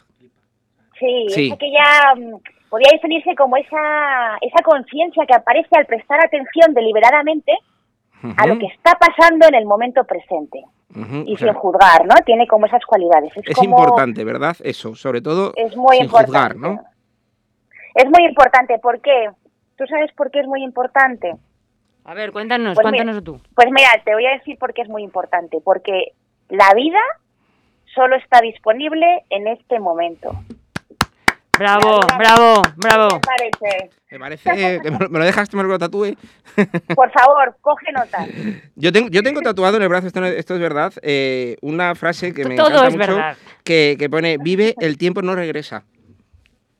Sí, 0.98 1.26
Sí. 1.30 1.46
es 1.48 1.52
aquella, 1.52 2.14
podría 2.76 2.92
definirse 2.92 3.34
como 3.34 3.56
esa, 3.56 4.36
esa 4.42 4.62
conciencia 4.62 5.24
que 5.26 5.34
aparece 5.34 5.68
al 5.78 5.86
prestar 5.86 6.20
atención 6.22 6.74
deliberadamente 6.74 7.52
a 8.36 8.46
lo 8.46 8.58
que 8.58 8.66
está 8.66 8.98
pasando 8.98 9.46
en 9.48 9.54
el 9.54 9.64
momento 9.64 10.04
presente 10.04 10.62
y 11.24 11.36
sea, 11.38 11.52
sin 11.52 11.54
juzgar, 11.58 12.04
¿no? 12.06 12.14
Tiene 12.26 12.46
como 12.46 12.66
esas 12.66 12.84
cualidades. 12.84 13.32
Es, 13.36 13.48
es 13.48 13.54
como- 13.56 13.70
importante, 13.78 14.24
¿verdad? 14.24 14.56
Eso, 14.62 14.94
sobre 14.94 15.22
todo 15.22 15.52
Es 15.56 15.74
muy 15.74 15.96
sin 15.96 16.04
importante. 16.04 16.32
juzgar, 16.32 16.56
¿no? 16.56 16.80
Es 17.94 18.04
muy 18.10 18.26
importante, 18.28 18.78
¿por 18.78 19.00
qué? 19.00 19.30
¿Tú 19.78 19.86
sabes 19.86 20.12
por 20.12 20.30
qué 20.30 20.40
es 20.40 20.46
muy 20.46 20.62
importante? 20.62 21.34
A 22.04 22.12
ver, 22.12 22.30
cuéntanos, 22.32 22.74
Pues 22.74 22.84
mira- 22.92 23.04
cuéntanos 23.04 23.24
tú. 23.24 23.40
Pues 23.54 23.68
mira, 23.70 23.88
te 24.04 24.12
voy 24.12 24.26
a 24.26 24.32
decir 24.32 24.58
por 24.58 24.74
qué 24.74 24.82
es 24.82 24.88
muy 24.88 25.02
importante. 25.02 25.58
Porque 25.64 26.12
la 26.50 26.72
vida 26.74 27.00
solo 27.94 28.16
está 28.16 28.40
disponible 28.42 29.24
en 29.30 29.48
este 29.48 29.80
momento. 29.80 30.30
Bravo, 31.58 32.00
vida- 32.00 32.16
bravo, 32.18 32.62
bravo. 32.76 33.08
¿Qué 33.08 33.18
te 33.20 33.26
parece? 33.60 33.90
Me 34.10 34.18
parece 34.18 34.80
que 34.82 34.90
me 34.90 35.18
lo- 35.18 35.24
dejas 35.24 35.48
que 35.48 35.56
me 35.56 35.62
lo 35.64 35.78
tatúe. 35.78 36.14
Por 36.96 37.10
favor, 37.10 37.56
coge 37.60 37.92
nota. 37.92 38.26
Yo 38.74 38.92
tengo, 38.92 39.08
yo 39.10 39.22
tengo 39.22 39.40
tatuado 39.42 39.76
en 39.76 39.82
el 39.82 39.88
brazo, 39.88 40.06
esto, 40.06 40.20
no- 40.20 40.26
esto 40.26 40.54
es 40.54 40.60
verdad, 40.60 40.92
eh, 41.02 41.56
una 41.62 41.94
frase 41.94 42.32
que 42.32 42.44
me 42.44 42.56
Todo 42.56 42.68
encanta 42.68 42.88
es 42.88 42.96
mucho, 42.96 43.12
verdad. 43.16 43.36
Que, 43.64 43.96
que 43.98 44.08
pone, 44.10 44.38
vive, 44.38 44.74
el 44.80 44.96
tiempo 44.98 45.22
no 45.22 45.34
regresa. 45.34 45.84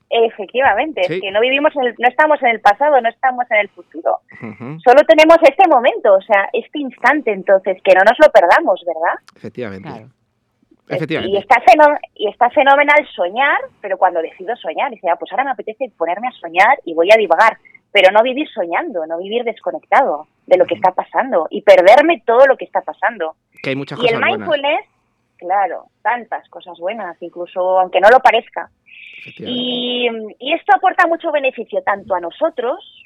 Efectivamente, 0.09 1.01
Sí. 1.05 1.15
es 1.15 1.21
que 1.21 1.31
no 1.31 1.41
vivimos, 1.41 1.75
en 1.75 1.83
el- 1.87 1.95
no 1.99 2.07
estamos 2.07 2.41
en 2.41 2.47
el 2.49 2.61
pasado, 2.61 2.99
no 3.01 3.09
estamos 3.09 3.45
en 3.51 3.57
el 3.57 3.69
futuro. 3.69 4.19
Solo 4.39 5.01
tenemos 5.05 5.37
este 5.43 5.67
momento, 5.67 6.13
o 6.13 6.21
sea, 6.21 6.47
este 6.53 6.79
instante, 6.79 7.33
entonces, 7.33 7.77
que 7.83 7.93
no 7.93 8.01
nos 8.05 8.17
lo 8.19 8.31
perdamos, 8.31 8.81
¿verdad? 8.87 9.19
Efectivamente. 9.35 9.89
Claro. 9.89 10.07
Y 11.27 11.37
está, 11.37 11.61
feno- 11.61 11.97
y 12.15 12.29
está 12.29 12.49
fenomenal 12.49 13.05
soñar, 13.15 13.57
pero 13.81 13.97
cuando 13.97 14.21
decido 14.21 14.55
soñar, 14.55 14.89
dice, 14.91 15.09
ah, 15.09 15.15
pues 15.17 15.31
ahora 15.31 15.43
me 15.43 15.51
apetece 15.51 15.91
ponerme 15.97 16.27
a 16.27 16.31
soñar 16.31 16.79
y 16.85 16.93
voy 16.93 17.09
a 17.11 17.17
divagar, 17.17 17.57
pero 17.91 18.11
no 18.11 18.21
vivir 18.23 18.47
soñando, 18.49 19.05
no 19.05 19.17
vivir 19.17 19.43
desconectado 19.43 20.27
de 20.45 20.57
lo 20.57 20.65
que 20.65 20.75
está 20.75 20.91
pasando 20.91 21.47
y 21.49 21.61
perderme 21.61 22.21
todo 22.25 22.45
lo 22.45 22.55
que 22.57 22.65
está 22.65 22.81
pasando. 22.81 23.35
Que 23.61 23.71
hay 23.71 23.75
muchas 23.75 23.99
Y 23.99 24.07
el 24.07 24.19
buenas. 24.19 24.29
mindfulness, 24.37 24.85
claro, 25.37 25.85
tantas 26.01 26.47
cosas 26.49 26.77
buenas, 26.79 27.17
incluso 27.21 27.79
aunque 27.79 27.99
no 27.99 28.09
lo 28.09 28.19
parezca. 28.19 28.69
Y, 29.39 30.07
y 30.39 30.53
esto 30.53 30.73
aporta 30.75 31.05
mucho 31.07 31.31
beneficio 31.31 31.81
tanto 31.83 32.15
a 32.15 32.19
nosotros 32.21 33.03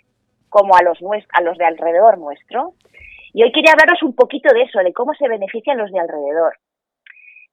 como 0.49 0.75
a 0.75 0.83
los, 0.83 0.99
a 1.33 1.41
los 1.41 1.57
de 1.57 1.65
alrededor 1.65 2.17
nuestro. 2.19 2.73
Y 3.33 3.43
hoy 3.43 3.51
quería 3.51 3.71
hablaros 3.71 4.03
un 4.03 4.13
poquito 4.13 4.53
de 4.53 4.63
eso, 4.63 4.79
de 4.79 4.93
cómo 4.93 5.13
se 5.15 5.27
benefician 5.27 5.77
los 5.77 5.89
de 5.91 5.99
alrededor. 5.99 6.57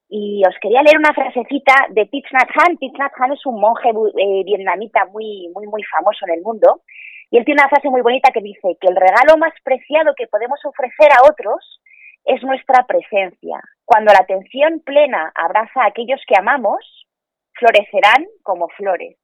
Y 0.08 0.42
os 0.48 0.54
quería 0.60 0.82
leer 0.82 0.98
una 0.98 1.12
frasecita 1.12 1.74
de 1.90 2.06
Thich 2.06 2.32
Nhat 2.32 2.48
Hanh. 2.56 2.78
Thich 2.78 2.98
Nhat 2.98 3.12
Hanh 3.18 3.32
es 3.32 3.44
un 3.44 3.60
monje 3.60 3.90
eh, 3.90 4.42
vietnamita 4.44 5.04
muy, 5.12 5.50
muy, 5.54 5.66
muy 5.66 5.82
famoso 5.84 6.24
en 6.26 6.34
el 6.34 6.42
mundo. 6.42 6.82
Y 7.30 7.36
él 7.36 7.44
tiene 7.44 7.60
una 7.60 7.68
frase 7.68 7.90
muy 7.90 8.00
bonita 8.00 8.30
que 8.32 8.40
dice 8.40 8.76
que 8.80 8.88
el 8.88 8.96
regalo 8.96 9.36
más 9.36 9.52
preciado 9.62 10.14
que 10.16 10.26
podemos 10.26 10.58
ofrecer 10.64 11.12
a 11.12 11.28
otros 11.28 11.80
es 12.24 12.42
nuestra 12.42 12.86
presencia. 12.86 13.60
Cuando 13.84 14.12
la 14.12 14.20
atención 14.20 14.80
plena 14.80 15.30
abraza 15.34 15.82
a 15.82 15.88
aquellos 15.88 16.20
que 16.26 16.36
amamos, 16.38 17.06
florecerán 17.52 18.26
como 18.42 18.68
flores. 18.68 19.16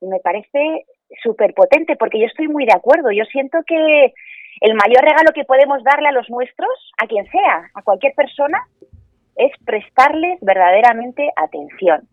Y 0.00 0.06
me 0.06 0.18
parece 0.20 0.86
súper 1.22 1.54
potente 1.54 1.96
porque 1.96 2.18
yo 2.18 2.26
estoy 2.26 2.48
muy 2.48 2.66
de 2.66 2.74
acuerdo. 2.74 3.10
Yo 3.12 3.24
siento 3.26 3.58
que 3.66 4.12
el 4.60 4.74
mayor 4.74 5.02
regalo 5.04 5.32
que 5.34 5.44
podemos 5.44 5.82
darle 5.84 6.08
a 6.08 6.12
los 6.12 6.28
nuestros, 6.30 6.92
a 6.98 7.06
quien 7.06 7.30
sea, 7.30 7.70
a 7.74 7.82
cualquier 7.82 8.14
persona, 8.14 8.66
es 9.36 9.52
prestarles 9.64 10.38
verdaderamente 10.40 11.30
atención. 11.36 12.08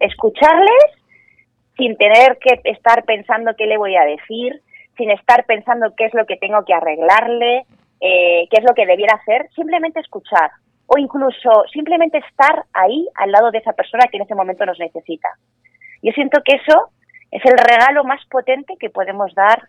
Escucharles 0.00 0.84
sin 1.76 1.96
tener 1.96 2.38
que 2.38 2.60
estar 2.64 3.04
pensando 3.04 3.54
qué 3.56 3.66
le 3.66 3.78
voy 3.78 3.96
a 3.96 4.04
decir, 4.04 4.60
sin 4.96 5.10
estar 5.10 5.44
pensando 5.46 5.94
qué 5.96 6.06
es 6.06 6.14
lo 6.14 6.26
que 6.26 6.36
tengo 6.36 6.64
que 6.64 6.74
arreglarle, 6.74 7.64
eh, 8.00 8.48
qué 8.50 8.56
es 8.58 8.64
lo 8.64 8.74
que 8.74 8.86
debiera 8.86 9.16
hacer, 9.16 9.48
simplemente 9.54 10.00
escuchar 10.00 10.50
o 10.86 10.98
incluso 10.98 11.50
simplemente 11.72 12.18
estar 12.18 12.64
ahí 12.72 13.06
al 13.14 13.30
lado 13.30 13.50
de 13.50 13.58
esa 13.58 13.72
persona 13.74 14.06
que 14.10 14.16
en 14.16 14.22
ese 14.24 14.34
momento 14.34 14.64
nos 14.64 14.78
necesita. 14.78 15.28
Yo 16.02 16.12
siento 16.12 16.40
que 16.44 16.56
eso 16.56 16.90
es 17.30 17.44
el 17.44 17.58
regalo 17.58 18.04
más 18.04 18.24
potente 18.26 18.74
que 18.80 18.88
podemos 18.88 19.34
dar 19.34 19.68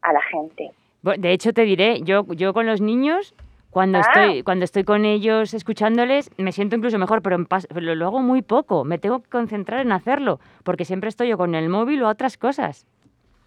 a 0.00 0.12
la 0.12 0.22
gente. 0.22 0.70
De 1.02 1.32
hecho, 1.32 1.52
te 1.52 1.62
diré, 1.62 2.00
yo, 2.02 2.24
yo 2.28 2.52
con 2.52 2.66
los 2.66 2.80
niños, 2.80 3.34
cuando, 3.70 3.98
Ah. 3.98 4.00
estoy, 4.02 4.42
cuando 4.42 4.64
estoy 4.64 4.84
con 4.84 5.04
ellos 5.04 5.54
escuchándoles, 5.54 6.30
me 6.38 6.52
siento 6.52 6.76
incluso 6.76 6.98
mejor, 6.98 7.22
pero 7.22 7.36
en 7.36 7.46
lo, 7.70 7.94
lo 7.94 8.06
hago 8.06 8.20
muy 8.20 8.42
poco. 8.42 8.84
Me 8.84 8.98
tengo 8.98 9.20
que 9.22 9.30
concentrar 9.30 9.80
en 9.80 9.92
hacerlo, 9.92 10.40
porque 10.64 10.84
siempre 10.84 11.08
estoy 11.08 11.28
yo 11.28 11.38
con 11.38 11.54
el 11.54 11.68
móvil 11.68 12.02
o 12.02 12.08
a 12.08 12.10
otras 12.10 12.36
cosas. 12.36 12.86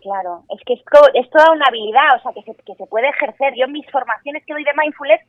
Claro, 0.01 0.43
es 0.49 0.61
que 0.65 0.73
es, 0.73 0.83
es 1.13 1.29
toda 1.29 1.51
una 1.53 1.65
habilidad, 1.67 2.17
o 2.17 2.21
sea, 2.21 2.31
que 2.33 2.41
se, 2.43 2.55
que 2.63 2.75
se 2.75 2.85
puede 2.87 3.07
ejercer. 3.09 3.53
Yo 3.55 3.65
en 3.65 3.71
mis 3.71 3.89
formaciones 3.89 4.43
que 4.45 4.53
doy 4.53 4.63
de 4.63 4.71
mindfulness 4.77 5.21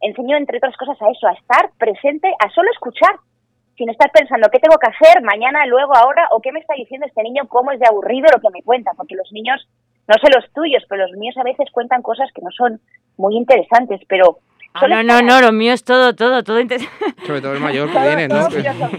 enseño, 0.00 0.36
entre 0.36 0.58
otras 0.58 0.76
cosas, 0.76 1.00
a 1.02 1.10
eso, 1.10 1.26
a 1.26 1.32
estar 1.32 1.70
presente, 1.78 2.28
a 2.38 2.50
solo 2.50 2.70
escuchar, 2.70 3.16
sin 3.76 3.90
estar 3.90 4.10
pensando 4.12 4.48
qué 4.52 4.58
tengo 4.58 4.76
que 4.78 4.90
hacer 4.90 5.22
mañana, 5.22 5.66
luego, 5.66 5.96
ahora, 5.96 6.28
o 6.32 6.40
qué 6.40 6.52
me 6.52 6.60
está 6.60 6.74
diciendo 6.74 7.06
este 7.06 7.22
niño, 7.22 7.48
cómo 7.48 7.72
es 7.72 7.80
de 7.80 7.86
aburrido 7.88 8.26
lo 8.32 8.40
que 8.40 8.50
me 8.52 8.62
cuenta, 8.62 8.92
porque 8.96 9.14
los 9.16 9.30
niños, 9.32 9.66
no 10.08 10.14
sé 10.14 10.30
los 10.34 10.50
tuyos, 10.52 10.82
pero 10.88 11.06
los 11.06 11.16
míos 11.16 11.36
a 11.38 11.44
veces 11.44 11.68
cuentan 11.72 12.02
cosas 12.02 12.30
que 12.34 12.42
no 12.42 12.50
son 12.50 12.80
muy 13.16 13.36
interesantes, 13.36 14.00
pero... 14.08 14.38
Ah, 14.74 14.86
no, 14.86 15.02
no, 15.02 15.22
no, 15.22 15.40
lo 15.40 15.50
mío 15.52 15.72
es 15.72 15.82
todo, 15.84 16.14
todo, 16.14 16.42
todo. 16.44 16.60
inter- 16.60 16.80
Sobre 17.26 17.40
todo 17.40 17.54
el 17.54 17.60
mayor 17.60 17.90
que 17.92 17.98
viene, 17.98 18.28
¿no? 18.28 18.46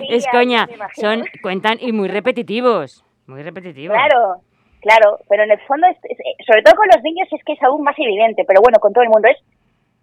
Es 0.09 0.27
coña, 0.27 0.67
son, 0.95 1.23
cuentan 1.41 1.77
y 1.79 1.91
muy 1.91 2.07
repetitivos. 2.07 3.03
Muy 3.27 3.43
repetitivos. 3.43 3.95
Claro, 3.95 4.41
claro, 4.81 5.19
pero 5.29 5.43
en 5.43 5.51
el 5.51 5.59
fondo, 5.61 5.87
es- 5.87 5.97
es- 6.03 6.19
eh, 6.19 6.35
sobre 6.47 6.63
todo 6.63 6.75
con 6.75 6.87
los 6.93 7.01
niños 7.03 7.27
es 7.31 7.41
que 7.45 7.53
es 7.53 7.63
aún 7.63 7.83
más 7.83 7.95
evidente, 7.97 8.43
pero 8.47 8.61
bueno, 8.61 8.79
con 8.79 8.91
todo 8.93 9.03
el 9.03 9.09
mundo 9.09 9.27
es 9.29 9.37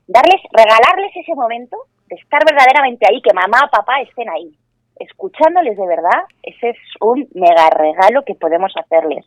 darles, 0.06 0.40
regalarles 0.52 1.10
ese 1.16 1.34
momento 1.34 1.76
de 2.08 2.16
estar 2.16 2.40
verdaderamente 2.48 3.04
ahí, 3.10 3.20
que 3.20 3.34
mamá, 3.34 3.68
papá 3.70 4.00
estén 4.00 4.28
ahí, 4.30 4.54
escuchándoles 4.98 5.76
de 5.76 5.86
verdad, 5.86 6.22
ese 6.42 6.70
es 6.70 6.78
un 7.00 7.28
mega 7.34 7.68
regalo 7.70 8.22
que 8.24 8.34
podemos 8.34 8.72
hacerles. 8.76 9.24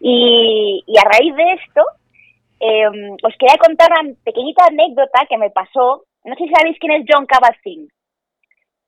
Y, 0.00 0.82
y 0.86 0.98
a 0.98 1.02
raíz 1.04 1.34
de 1.34 1.52
esto, 1.52 1.82
eh, 2.60 2.86
os 3.22 3.34
quería 3.38 3.56
contar 3.58 3.88
una 3.90 4.14
pequeñita 4.24 4.66
anécdota 4.66 5.26
que 5.28 5.38
me 5.38 5.50
pasó. 5.50 6.04
No 6.24 6.34
sé 6.36 6.44
si 6.44 6.50
sabéis 6.54 6.78
quién 6.78 6.92
es 6.92 7.06
John 7.08 7.26
Kabat-Zinn. 7.26 7.88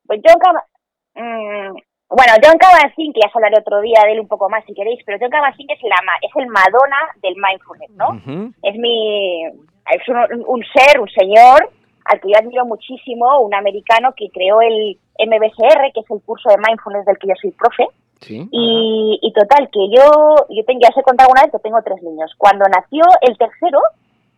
Pues 0.06 0.20
John 0.24 0.38
Kabat- 0.40 0.68
mm, 1.16 1.76
bueno, 2.10 2.32
John 2.42 2.58
Kabat-Zinn, 2.58 3.12
que 3.12 3.20
ya 3.20 3.28
os 3.28 3.34
hablaré 3.36 3.58
otro 3.58 3.80
día 3.80 4.00
de 4.04 4.12
él 4.12 4.20
un 4.20 4.28
poco 4.28 4.48
más 4.48 4.64
si 4.66 4.74
queréis, 4.74 5.00
pero 5.04 5.18
John 5.20 5.30
Kabat-Zinn 5.30 5.66
es, 5.70 5.82
la, 5.82 5.96
es 6.22 6.30
el 6.36 6.46
Madonna 6.46 6.98
del 7.22 7.34
mindfulness, 7.34 7.90
¿no? 7.96 8.08
Es 8.62 8.76
mi 8.76 9.44
es 9.46 10.08
un, 10.08 10.44
un 10.46 10.64
ser, 10.72 11.00
un 11.00 11.08
señor 11.10 11.68
al 12.04 12.20
que 12.20 12.28
yo 12.28 12.38
admiro 12.38 12.66
muchísimo, 12.66 13.40
un 13.40 13.54
americano 13.54 14.12
que 14.16 14.28
creó 14.30 14.60
el 14.60 14.98
MBSR, 15.18 15.92
que 15.92 16.00
es 16.00 16.10
el 16.10 16.22
curso 16.22 16.50
de 16.50 16.56
mindfulness 16.58 17.06
del 17.06 17.18
que 17.18 17.28
yo 17.28 17.34
soy 17.40 17.50
profe. 17.52 17.86
Sí. 18.20 18.48
Y, 18.50 19.18
y 19.20 19.32
total, 19.32 19.68
que 19.70 19.88
yo, 19.90 20.36
yo 20.48 20.64
tengo, 20.64 20.80
ya 20.80 20.88
os 20.88 20.96
he 20.96 21.02
contado 21.02 21.30
una 21.30 21.42
vez 21.42 21.52
que 21.52 21.58
tengo 21.58 21.80
tres 21.82 22.02
niños. 22.02 22.32
Cuando 22.38 22.64
nació 22.66 23.04
el 23.20 23.36
tercero, 23.36 23.80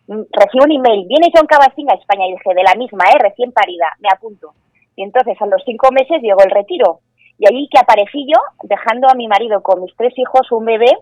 mm, 0.07 0.21
recibo 0.31 0.65
un 0.65 0.71
email, 0.71 1.05
viene 1.07 1.31
John 1.33 1.47
Cabacín 1.47 1.89
a 1.89 1.95
España 1.95 2.27
y 2.27 2.31
dije, 2.31 2.53
de 2.53 2.63
la 2.63 2.75
misma, 2.75 3.05
¿eh? 3.11 3.19
recién 3.19 3.51
parida, 3.51 3.87
me 3.99 4.09
apunto. 4.11 4.53
Y 4.95 5.03
entonces 5.03 5.39
a 5.41 5.45
los 5.45 5.61
cinco 5.65 5.91
meses 5.91 6.21
llegó 6.21 6.41
el 6.43 6.51
retiro. 6.51 6.99
Y 7.39 7.47
allí 7.47 7.69
que 7.71 7.79
aparecí 7.79 8.25
yo, 8.27 8.39
dejando 8.63 9.07
a 9.09 9.13
mi 9.13 9.27
marido 9.27 9.61
con 9.61 9.81
mis 9.81 9.95
tres 9.95 10.13
hijos, 10.17 10.51
un 10.51 10.65
bebé, 10.65 10.97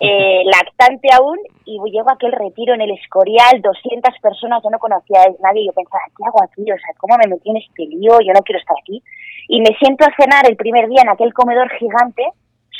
eh, 0.00 0.42
lactante 0.44 1.08
aún, 1.12 1.38
y 1.64 1.78
llego 1.90 2.10
a 2.10 2.14
aquel 2.14 2.32
retiro 2.32 2.74
en 2.74 2.80
el 2.80 2.92
Escorial, 2.92 3.60
200 3.60 4.18
personas, 4.20 4.62
yo 4.62 4.70
no 4.70 4.78
conocía 4.78 5.22
a 5.22 5.42
nadie, 5.42 5.62
y 5.62 5.66
yo 5.66 5.72
pensaba, 5.72 6.02
¿qué 6.16 6.24
hago 6.24 6.42
aquí? 6.42 6.62
O 6.62 6.78
sea, 6.78 6.94
¿cómo 6.98 7.16
me 7.18 7.28
metí 7.28 7.50
en 7.50 7.58
este 7.58 7.86
lío? 7.86 8.20
Yo 8.20 8.32
no 8.32 8.40
quiero 8.40 8.60
estar 8.60 8.76
aquí. 8.80 9.02
Y 9.48 9.60
me 9.60 9.76
siento 9.78 10.04
a 10.04 10.14
cenar 10.16 10.48
el 10.48 10.56
primer 10.56 10.88
día 10.88 11.02
en 11.02 11.10
aquel 11.10 11.32
comedor 11.34 11.70
gigante, 11.78 12.24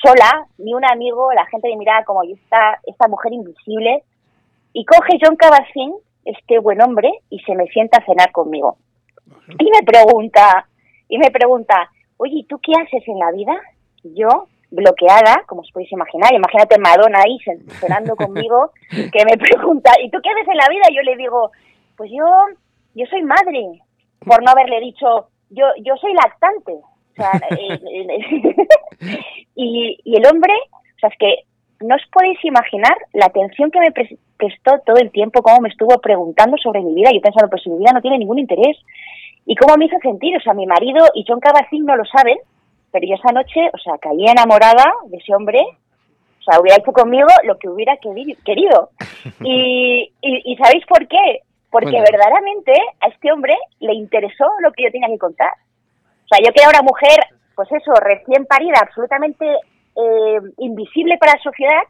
sola, 0.03 0.47
ni 0.59 0.75
un 0.75 0.85
amigo, 0.85 1.33
la 1.33 1.47
gente 1.47 1.69
me 1.69 1.77
miraba 1.77 2.05
como, 2.05 2.25
¿y 2.25 2.33
esta, 2.33 2.81
esta 2.87 3.09
mujer 3.09 3.33
invisible? 3.33 4.03
Y 4.73 4.85
coge 4.85 5.19
John 5.23 5.37
Cabacín, 5.37 5.95
este 6.25 6.59
buen 6.59 6.81
hombre, 6.83 7.11
y 7.31 7.39
se 7.41 7.55
me 7.55 7.67
sienta 7.67 7.99
a 7.99 8.05
cenar 8.05 8.33
conmigo. 8.33 8.77
Y 9.59 9.71
me 9.71 9.83
pregunta, 9.85 10.67
y 11.09 11.19
me 11.19 11.31
pregunta, 11.31 11.91
oye, 12.17 12.37
¿y 12.37 12.45
tú 12.45 12.59
qué 12.63 12.73
haces 12.81 13.07
en 13.07 13.19
la 13.19 13.31
vida? 13.31 13.55
Y 14.03 14.21
yo 14.21 14.49
bloqueada, 14.75 15.43
como 15.47 15.63
os 15.63 15.71
podéis 15.73 15.93
imaginar. 15.93 16.33
Imagínate 16.35 16.79
Madonna 16.79 17.21
ahí 17.25 17.39
cenando 17.81 18.17
conmigo, 18.25 18.71
que 18.91 19.25
me 19.25 19.37
pregunta, 19.37 19.93
¿y 20.03 20.11
tú 20.11 20.19
qué 20.23 20.31
haces 20.31 20.49
en 20.49 20.57
la 20.57 20.69
vida? 20.69 20.85
Y 20.91 20.97
yo 20.97 21.03
le 21.03 21.17
digo, 21.17 21.51
pues 21.97 22.11
yo, 22.11 22.25
yo 22.95 23.07
soy 23.07 23.23
madre, 23.23 23.81
por 24.25 24.43
no 24.43 24.51
haberle 24.51 24.81
dicho, 24.81 25.29
yo, 25.51 25.67
yo 25.83 25.97
soy 25.97 26.13
lactante. 26.15 26.73
O 26.73 27.15
sea, 27.17 27.31
eh, 27.51 27.79
eh, 27.91 28.55
y, 29.55 29.99
y 30.05 30.17
el 30.17 30.27
hombre, 30.27 30.53
o 30.73 30.99
sea, 31.01 31.09
es 31.11 31.19
que 31.19 31.45
no 31.81 31.95
os 31.97 32.03
podéis 32.13 32.43
imaginar 32.45 32.97
la 33.13 33.27
atención 33.27 33.71
que 33.71 33.81
me 33.81 33.93
pres- 33.93 34.19
prestó 34.37 34.79
todo 34.87 34.97
el 34.97 35.11
tiempo, 35.11 35.43
cómo 35.43 35.61
me 35.61 35.69
estuvo 35.69 35.99
preguntando 36.01 36.57
sobre 36.57 36.81
mi 36.81 36.95
vida. 36.95 37.11
Yo 37.13 37.21
pensando, 37.21 37.51
pues 37.51 37.63
si 37.63 37.71
mi 37.71 37.79
vida 37.79 37.93
no 37.93 38.01
tiene 38.01 38.19
ningún 38.19 38.39
interés. 38.39 38.77
Y 39.47 39.55
cómo 39.57 39.77
me 39.77 39.85
hizo 39.87 39.97
sentir. 40.03 40.35
O 40.37 40.41
sea, 40.41 40.55
mi 40.55 40.67
marido 40.67 41.05
y 41.15 41.25
John 41.29 41.41
Cabacín 41.41 41.85
no 41.85 41.97
lo 41.97 42.05
saben, 42.07 42.39
pero 42.95 43.09
yo 43.09 43.17
esa 43.17 43.33
noche, 43.33 43.61
o 43.75 43.79
sea, 43.79 43.99
caí 43.99 44.25
enamorada 44.25 44.85
de 45.07 45.17
ese 45.17 45.35
hombre. 45.35 45.61
O 46.39 46.43
sea, 46.45 46.61
hubiera 46.61 46.79
hecho 46.79 46.93
conmigo 46.93 47.27
lo 47.43 47.59
que 47.59 47.69
hubiera 47.69 47.97
queri- 47.99 48.39
querido. 48.45 48.91
Y, 49.43 50.13
y, 50.21 50.53
y 50.53 50.57
¿sabéis 50.57 50.85
por 50.87 51.09
qué? 51.09 51.41
Porque 51.71 51.91
verdaderamente 51.99 52.73
a 53.01 53.09
este 53.09 53.33
hombre 53.33 53.57
le 53.81 53.95
interesó 53.95 54.45
lo 54.61 54.71
que 54.73 54.85
yo 54.85 54.91
tenía 54.93 55.09
que 55.09 55.19
contar. 55.19 55.51
O 56.25 56.29
sea, 56.29 56.39
yo 56.45 56.53
que 56.53 56.61
era 56.63 56.69
una 56.71 56.83
mujer, 56.83 57.19
pues 57.57 57.73
eso, 57.73 57.93
recién 58.01 58.45
parida, 58.47 58.79
absolutamente 58.83 59.45
eh, 59.97 60.39
invisible 60.59 61.17
para 61.19 61.33
la 61.33 61.43
sociedad, 61.43 61.83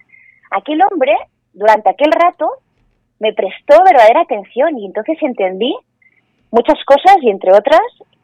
aquel 0.52 0.80
hombre, 0.90 1.12
durante 1.52 1.90
aquel 1.90 2.12
rato, 2.12 2.48
me 3.18 3.32
prestó 3.32 3.82
verdadera 3.84 4.20
atención 4.22 4.78
y 4.78 4.86
entonces 4.86 5.18
entendí 5.20 5.76
muchas 6.52 6.78
cosas 6.84 7.16
y 7.20 7.30
entre 7.30 7.50
otras 7.52 7.82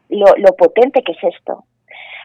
lo, 0.09 0.25
lo 0.37 0.55
potente 0.55 1.03
que 1.03 1.11
es 1.11 1.35
esto. 1.35 1.63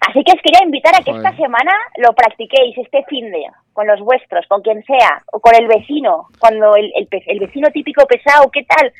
Así 0.00 0.22
que 0.24 0.32
os 0.32 0.42
quería 0.42 0.64
invitar 0.64 0.94
a 0.94 1.02
que 1.02 1.12
Joder. 1.12 1.26
esta 1.26 1.36
semana 1.36 1.72
lo 1.96 2.12
practiquéis, 2.12 2.76
este 2.78 3.04
fin 3.04 3.30
de, 3.30 3.44
con 3.72 3.86
los 3.86 4.00
vuestros, 4.00 4.46
con 4.46 4.62
quien 4.62 4.82
sea, 4.84 5.22
o 5.32 5.40
con 5.40 5.54
el 5.54 5.66
vecino, 5.66 6.28
cuando 6.38 6.76
el, 6.76 6.92
el, 6.94 7.08
el 7.10 7.38
vecino 7.40 7.68
típico 7.70 8.06
pesado, 8.06 8.50
¿qué 8.50 8.64
tal? 8.64 8.92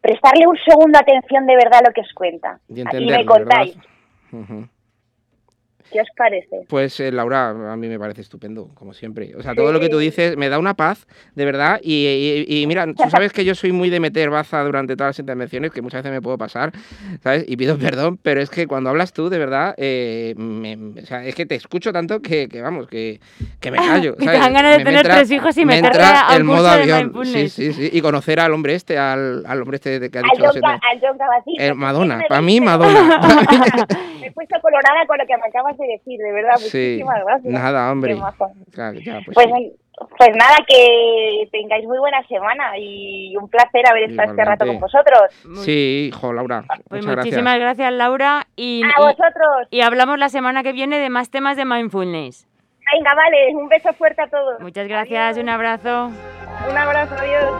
Prestarle 0.00 0.46
un 0.46 0.58
segundo 0.66 0.98
atención 0.98 1.46
de 1.46 1.56
verdad 1.56 1.80
a 1.84 1.88
lo 1.88 1.94
que 1.94 2.00
os 2.00 2.12
cuenta. 2.12 2.58
Y 2.68 2.80
entenderlo, 2.80 3.18
me 3.18 3.26
contáis. 3.26 3.78
¿Qué 5.92 6.00
os 6.00 6.08
parece? 6.16 6.64
Pues 6.68 6.98
eh, 7.00 7.12
Laura, 7.12 7.50
a 7.50 7.76
mí 7.76 7.88
me 7.88 7.98
parece 7.98 8.20
estupendo, 8.22 8.70
como 8.74 8.94
siempre. 8.94 9.34
O 9.36 9.42
sea, 9.42 9.54
todo 9.54 9.72
lo 9.72 9.80
que 9.80 9.88
tú 9.88 9.98
dices 9.98 10.36
me 10.36 10.48
da 10.48 10.58
una 10.58 10.74
paz, 10.74 11.06
de 11.34 11.44
verdad. 11.44 11.80
Y, 11.82 12.06
y- 12.48 12.62
y 12.62 12.66
mira, 12.66 12.86
tú 12.86 13.08
sabes 13.10 13.32
que 13.32 13.44
yo 13.44 13.54
soy 13.54 13.72
muy 13.72 13.90
de 13.90 14.00
meter 14.00 14.30
baza 14.30 14.62
durante 14.64 14.96
todas 14.96 15.10
las 15.10 15.18
intervenciones, 15.18 15.70
que 15.72 15.82
muchas 15.82 16.02
veces 16.02 16.12
me 16.12 16.22
puedo 16.22 16.38
pasar, 16.38 16.72
¿sabes? 17.22 17.44
Y 17.46 17.56
pido 17.56 17.76
perdón, 17.78 18.18
pero 18.22 18.40
es 18.40 18.50
que 18.50 18.66
cuando 18.66 18.90
hablas 18.90 19.12
tú, 19.12 19.28
de 19.28 19.38
verdad, 19.38 19.74
eh, 19.76 20.34
me- 20.36 21.00
o 21.02 21.06
sea, 21.06 21.24
es 21.24 21.34
que 21.34 21.46
te 21.46 21.54
escucho 21.54 21.92
tanto 21.92 22.20
que, 22.22 22.48
que, 22.48 22.62
vamos, 22.62 22.88
que, 22.88 23.20
que 23.60 23.70
me 23.70 23.78
callo. 23.78 24.12
Que 24.14 24.20
te 24.20 24.24
¿sabes? 24.26 24.40
dan 24.40 24.52
ganas 24.54 24.72
de 24.72 24.78
Me- 24.78 24.84
tener 24.84 25.00
entra- 25.06 25.14
tres 25.16 25.30
hijos 25.30 25.56
y 25.58 25.64
me 25.64 25.78
entra 25.78 26.28
a 26.28 26.36
el 26.36 26.44
modo 26.44 26.68
avión. 26.68 27.12
Sí, 27.24 27.48
sí, 27.48 27.72
sí. 27.72 27.90
Y 27.92 28.00
conocer 28.00 28.40
al 28.40 28.52
hombre 28.52 28.74
este, 28.74 28.98
al, 28.98 29.44
al 29.46 29.60
hombre 29.62 29.76
este 29.76 30.00
de 30.00 30.10
que 30.10 30.18
ha 30.18 30.22
Al 30.22 30.30
dicho 30.30 30.42
John, 30.44 30.52
siete- 30.52 30.66
Ca- 30.66 30.80
al 30.90 31.00
John. 31.00 31.18
Eh, 31.58 31.74
Madonna, 31.74 32.22
para 32.28 32.40
mí 32.42 32.60
Madonna. 32.60 33.20
Me 34.20 34.28
he 34.28 34.30
puesto 34.32 34.56
colorada 34.60 35.04
con 35.06 35.18
lo 35.18 35.26
que 35.26 35.36
me 35.36 35.42
acabas 35.48 35.76
de 35.76 35.81
decir, 35.86 36.18
de 36.18 36.32
verdad. 36.32 36.56
sí, 36.56 36.64
Muchísimas 37.02 37.24
gracias. 37.24 37.52
nada, 37.52 37.90
hombre. 37.92 38.16
Claro, 38.72 38.98
ya, 39.00 39.20
pues 39.24 39.34
Pues, 39.34 39.46
sí. 39.56 39.72
pues 40.18 40.30
nada, 40.36 40.56
que 40.66 41.48
tengáis 41.52 41.84
muy 41.86 41.98
buena 41.98 42.22
semana 42.26 42.76
y 42.78 43.36
un 43.36 43.48
placer 43.48 43.86
haber 43.88 44.10
estado 44.10 44.30
este 44.30 44.44
rato 44.44 44.66
con 44.66 44.80
vosotros. 44.80 45.20
Sí, 45.64 46.08
hijo, 46.08 46.32
Laura. 46.32 46.64
Pues 46.88 47.04
muchas 47.04 47.24
muchísimas 47.24 47.58
gracias, 47.58 47.92
Laura. 47.92 48.46
Y, 48.56 48.82
A 48.84 48.88
y- 48.88 48.92
vosotros. 49.02 49.68
y 49.70 49.80
hablamos 49.82 50.18
la 50.18 50.28
semana 50.28 50.62
que 50.62 50.72
viene 50.72 50.98
de 50.98 51.10
más 51.10 51.30
temas 51.30 51.56
de 51.56 51.64
mindfulness. 51.64 52.48
Venga, 52.94 53.14
vale, 53.14 53.54
un 53.54 53.68
beso 53.68 53.92
fuerte 53.92 54.22
a 54.22 54.26
todos. 54.28 54.60
Muchas 54.60 54.88
gracias, 54.88 55.38
un 55.38 55.48
abrazo. 55.48 56.10
Un 56.68 56.76
abrazo, 56.76 57.14
adiós. 57.18 57.52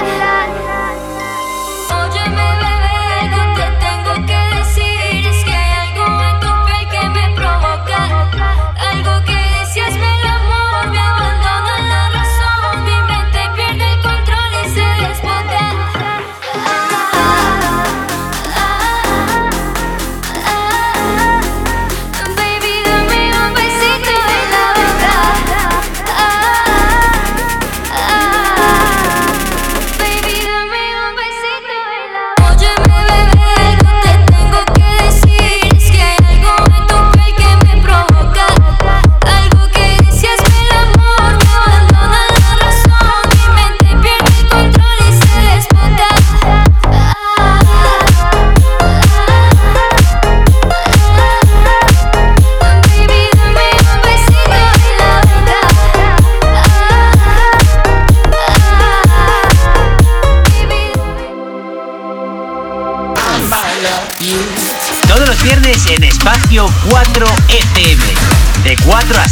La, 0.00 0.46
la. 0.46 0.57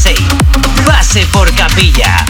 6. 0.06 0.20
Pase 0.86 1.24
por 1.32 1.52
capilla. 1.56 2.24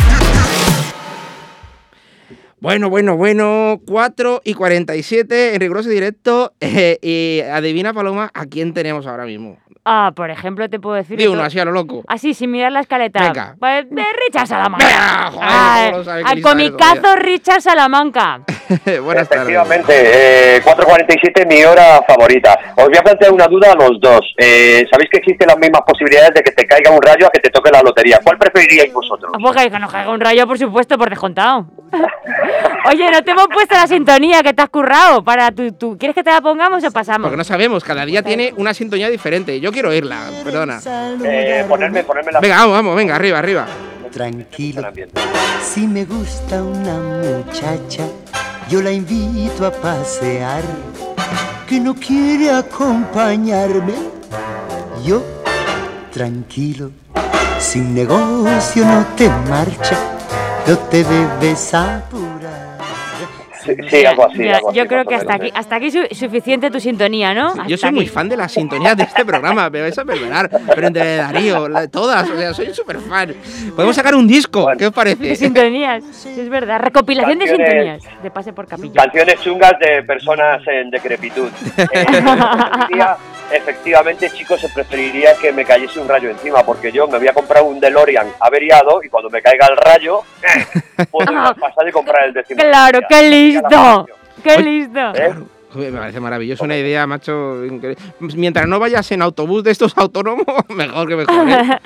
Bueno, 2.59 2.89
bueno, 2.89 3.17
bueno, 3.17 3.83
4 3.87 4.41
y 4.45 4.55
47 4.55 5.55
en 5.55 5.61
riguroso 5.61 5.91
directo. 5.91 6.55
eh, 6.61 6.99
y 7.03 7.41
adivina, 7.43 7.93
Paloma, 7.93 8.31
a 8.33 8.47
quién 8.47 8.73
tenemos 8.73 9.07
ahora 9.07 9.27
mismo. 9.27 9.59
Ah, 9.89 10.11
por 10.17 10.31
ejemplo, 10.31 10.69
te 10.69 10.81
puedo 10.81 10.97
decir. 10.97 11.17
Di 11.17 11.29
uno, 11.29 11.45
así 11.45 11.61
a 11.61 11.65
lo 11.65 11.71
loco. 11.71 12.03
Así, 12.09 12.35
sin 12.35 12.51
mirar 12.51 12.73
la 12.73 12.81
escaleta. 12.81 13.21
Venga. 13.23 13.55
Pues 13.57 13.89
de 13.89 14.03
Richard 14.27 14.49
Salamanca. 14.49 14.85
Venga, 14.85 15.31
joder, 15.31 15.49
Ah, 15.49 15.91
al 15.95 16.05
sabe 16.05 16.43
comicazo. 16.43 17.17
Richard 17.17 17.61
Salamanca. 17.63 18.41
Buenas 19.05 19.29
tardes. 19.29 19.43
Efectivamente, 19.45 20.57
eh, 20.57 20.61
4.47 20.65 21.47
mi 21.47 21.63
hora 21.63 22.03
favorita. 22.05 22.59
Os 22.75 22.87
voy 22.89 22.97
a 22.99 23.03
plantear 23.03 23.33
una 23.33 23.47
duda 23.47 23.71
a 23.71 23.75
los 23.77 24.01
dos. 24.01 24.21
Eh, 24.39 24.85
¿Sabéis 24.91 25.09
que 25.09 25.19
existen 25.19 25.47
las 25.47 25.59
mismas 25.59 25.83
posibilidades 25.87 26.35
de 26.35 26.43
que 26.43 26.51
te 26.51 26.67
caiga 26.67 26.91
un 26.91 27.01
rayo 27.01 27.29
a 27.29 27.31
que 27.31 27.39
te 27.39 27.51
toque 27.51 27.71
la 27.71 27.81
lotería? 27.81 28.19
¿Cuál 28.25 28.39
preferiríais 28.39 28.93
vosotros? 28.93 29.31
Pues 29.41 29.57
que 29.71 29.79
nos 29.79 29.93
caiga 29.93 30.11
un 30.11 30.19
rayo, 30.21 30.49
por 30.49 30.59
supuesto, 30.59 30.99
por 30.99 31.11
descontado. 31.11 31.65
Oye, 32.91 33.11
no 33.11 33.23
te 33.23 33.31
hemos 33.31 33.47
puesto 33.49 33.75
la 33.75 33.87
sintonía 33.87 34.43
que 34.43 34.53
te 34.53 34.63
has 34.63 34.69
currado 34.69 35.23
para 35.25 35.51
tu, 35.51 35.73
tu- 35.73 35.99
¿Quieres 35.99 36.15
que 36.15 36.23
te 36.23 36.31
la 36.31 36.41
pongamos 36.41 36.85
o 36.85 36.91
pasamos? 36.91 37.23
Porque 37.23 37.37
no 37.37 37.45
sabemos, 37.45 37.83
cada 37.85 38.05
día 38.05 38.23
tiene 38.23 38.53
una 38.57 38.75
sintonía 38.75 39.09
diferente. 39.09 39.61
Yo 39.61 39.73
quiero 39.73 39.89
oírla, 39.91 40.29
perdona. 40.45 40.81
Eh, 41.25 41.65
ponerme, 41.69 42.05
ponerme 42.05 42.33
la... 42.33 42.41
Venga, 42.41 42.57
vamos, 42.59 42.73
vamos, 42.73 42.97
venga, 42.97 43.17
arriba, 43.17 43.39
arriba. 43.39 43.67
Tranquilo, 44.13 44.83
si 45.63 45.87
me 45.87 46.05
gusta 46.05 46.63
una 46.63 46.95
muchacha, 46.95 48.05
yo 48.69 48.81
la 48.81 48.91
invito 48.93 49.67
a 49.67 49.71
pasear. 49.71 50.63
Que 51.69 51.81
no 51.81 51.95
quiere 51.95 52.51
acompañarme, 52.51 53.93
yo 55.05 55.23
tranquilo, 56.13 56.93
sin 57.59 57.93
negocio 57.95 58.85
no 58.87 59.05
te 59.17 59.29
marcha, 59.29 59.97
no 60.69 60.77
te 60.91 61.05
debes 61.05 61.75
apurar. 61.75 62.67
Sí, 63.65 63.73
sí, 63.91 64.07
algo 64.07 64.27
así. 64.29 64.39
Mira, 64.39 64.59
algo 64.59 64.69
así, 64.71 64.79
yo 64.79 64.87
creo 64.87 64.99
más 64.99 65.07
o 65.07 65.09
que 65.09 65.15
hasta 65.17 65.33
menos, 65.33 65.47
aquí, 65.49 65.53
hasta 65.59 65.75
aquí 65.75 65.91
su- 65.91 66.15
suficiente 66.15 66.71
tu 66.71 66.79
sintonía, 66.79 67.35
¿no? 67.35 67.53
Yo 67.67 67.75
Hasta 67.75 67.89
soy 67.89 67.93
muy 67.93 68.05
aquí. 68.05 68.11
fan 68.11 68.29
de 68.29 68.37
las 68.37 68.53
sintonías 68.53 68.97
de 68.97 69.03
este 69.03 69.25
programa, 69.25 69.69
me 69.71 69.81
vais 69.81 69.99
a 69.99 70.05
perdonar. 70.05 70.49
Pero 70.73 70.87
entre 70.87 71.17
Darío, 71.17 71.69
la- 71.69 71.89
todas, 71.89 72.31
o 72.31 72.37
sea, 72.37 72.55
soy 72.55 72.73
súper 72.73 72.99
fan. 73.01 73.35
Podemos 73.75 73.97
sacar 73.97 74.15
un 74.15 74.29
disco, 74.29 74.67
¿qué 74.79 74.87
os 74.87 74.93
De 74.93 74.93
parece? 74.93 75.35
sintonías, 75.35 76.05
sí, 76.13 76.33
es 76.39 76.49
verdad. 76.49 76.79
Recopilación 76.81 77.41
de 77.41 77.49
sintonías. 77.49 78.05
De 78.23 78.31
pase 78.31 78.53
por 78.53 78.69
capilla. 78.69 79.03
Canciones 79.03 79.41
chungas 79.41 79.73
de 79.81 80.03
personas 80.05 80.63
en 80.69 80.91
decrepitud. 80.91 81.49
Eh, 81.93 82.07
yo 82.97 83.05
efectivamente, 83.53 84.31
chicos, 84.31 84.61
se 84.61 84.69
preferiría 84.69 85.35
que 85.37 85.53
me 85.53 85.65
cayese 85.65 85.99
un 86.01 86.09
rayo 86.09 86.31
encima, 86.31 86.63
porque 86.65 86.91
yo 86.93 87.07
me 87.09 87.19
voy 87.19 87.29
a 87.29 87.33
comprar 87.33 87.63
un 87.63 87.81
DeLorean 87.81 88.29
averiado 88.41 89.03
y 89.05 89.09
cuando 89.09 89.31
me 89.31 89.43
caiga 89.43 89.67
el 89.67 89.77
rayo, 89.77 90.21
puedo 91.11 91.27
pasar 91.55 91.89
y 91.89 91.93
comprar 91.93 92.25
el 92.27 92.33
décimo. 92.35 92.61
Claro, 92.63 93.01
qué 93.09 93.23
listo. 93.31 94.07
Qué 94.43 94.59
listo. 94.63 95.01
¿Eh? 95.15 95.35
Me 95.75 95.93
parece 95.93 96.21
maravilloso, 96.21 96.65
una 96.65 96.77
idea, 96.77 97.07
macho. 97.07 97.63
increíble. 97.65 98.03
Mientras 98.21 98.67
no 98.67 98.79
vayas 98.79 99.11
en 99.13 99.21
autobús 99.21 99.63
de 99.63 99.73
estos 99.73 99.93
autónomos, 99.99 100.47
mejor 100.69 101.07
que 101.09 101.17
mejor. 101.17 101.49
¿eh? 101.49 101.81